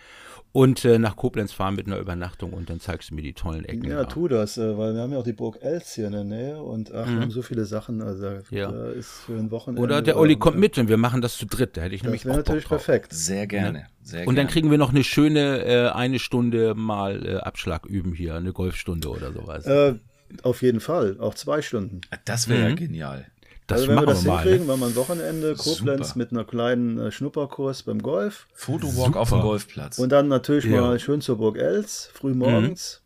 und 0.55 0.85
äh, 0.85 0.99
nach 0.99 1.17
Koblenz 1.17 1.51
fahren 1.51 1.75
mit 1.75 1.85
einer 1.85 1.97
Übernachtung 1.97 2.53
und 2.53 2.69
dann 2.69 2.79
zeigst 2.79 3.11
du 3.11 3.15
mir 3.15 3.21
die 3.21 3.33
tollen 3.33 3.65
Ecken. 3.65 3.89
Ja, 3.89 3.97
da. 3.97 4.05
tu 4.05 4.29
das, 4.29 4.57
äh, 4.57 4.77
weil 4.77 4.93
wir 4.93 5.01
haben 5.01 5.11
ja 5.11 5.17
auch 5.17 5.23
die 5.25 5.33
Burg 5.33 5.57
Els 5.61 5.95
hier 5.95 6.05
in 6.05 6.13
der 6.13 6.23
Nähe 6.23 6.63
und 6.63 6.93
ach, 6.93 7.05
mhm. 7.05 7.15
wir 7.15 7.21
haben 7.23 7.31
so 7.31 7.41
viele 7.41 7.65
Sachen, 7.65 8.01
also 8.01 8.37
ja. 8.51 8.71
da 8.71 8.89
ist 8.91 9.09
für 9.25 9.33
ein 9.33 9.51
Wochenende. 9.51 9.81
Oder 9.81 10.01
der 10.01 10.15
Olli 10.17 10.37
kommt 10.37 10.57
mit 10.57 10.77
und 10.77 10.87
wir 10.87 10.95
machen 10.95 11.21
das 11.21 11.35
zu 11.35 11.45
dritt, 11.45 11.75
da 11.75 11.81
hätte 11.81 11.95
ich 11.95 12.03
das 12.03 12.05
nämlich 12.05 12.25
auch 12.29 12.37
natürlich 12.37 12.63
Bock 12.63 12.77
drauf. 12.77 12.85
perfekt. 12.85 13.11
Sehr 13.11 13.47
gerne. 13.47 13.79
Ne? 13.79 13.85
Sehr 14.01 14.29
und 14.29 14.37
dann 14.37 14.47
kriegen 14.47 14.71
wir 14.71 14.77
noch 14.77 14.91
eine 14.91 15.03
schöne 15.03 15.65
äh, 15.65 15.89
eine 15.89 16.19
Stunde 16.19 16.73
mal 16.73 17.27
äh, 17.27 17.35
Abschlag 17.35 17.85
üben 17.85 18.13
hier, 18.13 18.35
eine 18.35 18.53
Golfstunde 18.53 19.09
oder 19.09 19.33
sowas. 19.33 19.65
Äh, 19.65 19.95
auf 20.41 20.61
jeden 20.61 20.79
Fall, 20.79 21.17
auch 21.19 21.35
zwei 21.35 21.61
Stunden. 21.61 21.99
Das 22.23 22.47
wäre 22.47 22.61
mhm. 22.61 22.69
ja 22.69 22.75
genial. 22.75 23.25
Das 23.67 23.81
also 23.81 23.89
wenn 23.91 23.99
wir 23.99 24.05
das 24.05 24.23
wir 24.23 24.31
mal, 24.31 24.43
hinkriegen, 24.43 24.67
ne? 24.67 24.73
wenn 24.73 24.79
man 24.79 24.95
Wochenende 24.95 25.55
Koblenz 25.55 26.09
Super. 26.09 26.19
mit 26.19 26.31
einer 26.31 26.43
kleinen 26.43 26.99
äh, 26.99 27.11
Schnupperkurs 27.11 27.83
beim 27.83 28.01
Golf. 28.01 28.47
Fotowalk 28.53 29.15
auf 29.15 29.29
dem 29.29 29.41
Golfplatz. 29.41 29.97
Und 29.97 30.09
dann 30.11 30.27
natürlich 30.27 30.65
ja. 30.65 30.81
mal 30.81 30.99
schön 30.99 31.21
zur 31.21 31.37
Burg 31.37 31.57
Els, 31.57 32.09
früh 32.13 32.33
morgens. 32.33 33.01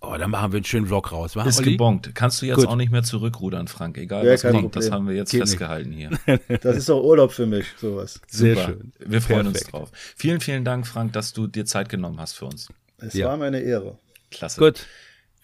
Oh, 0.00 0.16
dann 0.18 0.30
machen 0.30 0.52
wir 0.52 0.58
einen 0.58 0.64
schönen 0.66 0.86
Vlog 0.86 1.12
raus, 1.12 1.34
wa, 1.34 1.44
Ist 1.44 1.58
Olli? 1.60 1.72
gebongt. 1.72 2.14
Kannst 2.14 2.42
du 2.42 2.46
jetzt 2.46 2.56
Gut. 2.58 2.66
auch 2.66 2.76
nicht 2.76 2.92
mehr 2.92 3.02
zurückrudern, 3.02 3.68
Frank. 3.68 3.96
Egal 3.96 4.26
Ja, 4.26 4.34
was 4.34 4.42
kommt, 4.42 4.76
das 4.76 4.90
haben 4.90 5.08
wir 5.08 5.14
jetzt 5.16 5.30
Geht 5.30 5.40
nicht. 5.40 5.50
festgehalten 5.50 5.92
hier. 5.92 6.10
Das 6.60 6.76
ist 6.76 6.90
auch 6.90 7.02
Urlaub 7.02 7.32
für 7.32 7.46
mich, 7.46 7.66
sowas. 7.80 8.20
Sehr 8.28 8.54
Super. 8.54 8.66
schön. 8.68 8.92
Wir 8.98 9.22
freuen 9.22 9.46
uns 9.46 9.60
Perfekt. 9.60 9.72
drauf. 9.72 9.90
Vielen, 9.94 10.40
vielen 10.40 10.64
Dank, 10.64 10.86
Frank, 10.86 11.14
dass 11.14 11.32
du 11.32 11.46
dir 11.46 11.64
Zeit 11.64 11.88
genommen 11.88 12.20
hast 12.20 12.34
für 12.34 12.44
uns. 12.44 12.68
Es 12.98 13.14
Ja. 13.14 13.28
war 13.28 13.38
meine 13.38 13.60
Ehre. 13.60 13.96
Klasse. 14.30 14.60
Gut. 14.60 14.86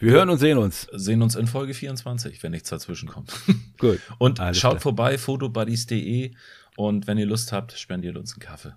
Wir 0.00 0.12
hören 0.12 0.30
und 0.30 0.38
sehen 0.38 0.56
uns. 0.56 0.88
Sehen 0.92 1.20
uns 1.20 1.36
in 1.36 1.46
Folge 1.46 1.74
24, 1.74 2.42
wenn 2.42 2.52
nichts 2.52 2.70
dazwischen 2.70 3.06
kommt. 3.06 3.32
Gut. 3.78 4.00
Und 4.18 4.40
Alles 4.40 4.58
schaut 4.58 4.72
klar. 4.72 4.80
vorbei, 4.80 5.18
fotobuddies.de 5.18 6.32
und 6.76 7.06
wenn 7.06 7.18
ihr 7.18 7.26
Lust 7.26 7.52
habt, 7.52 7.72
spendiert 7.72 8.16
uns 8.16 8.32
einen 8.32 8.40
Kaffee. 8.40 8.74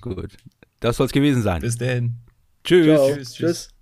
Gut. 0.00 0.36
Das 0.80 0.96
soll's 0.96 1.12
gewesen 1.12 1.42
sein. 1.42 1.60
Bis 1.60 1.78
dann. 1.78 2.16
Tschüss. 2.64 2.86
Ciao. 2.86 3.14
Tschüss, 3.14 3.32
tschüss. 3.32 3.36
Tschüss. 3.36 3.75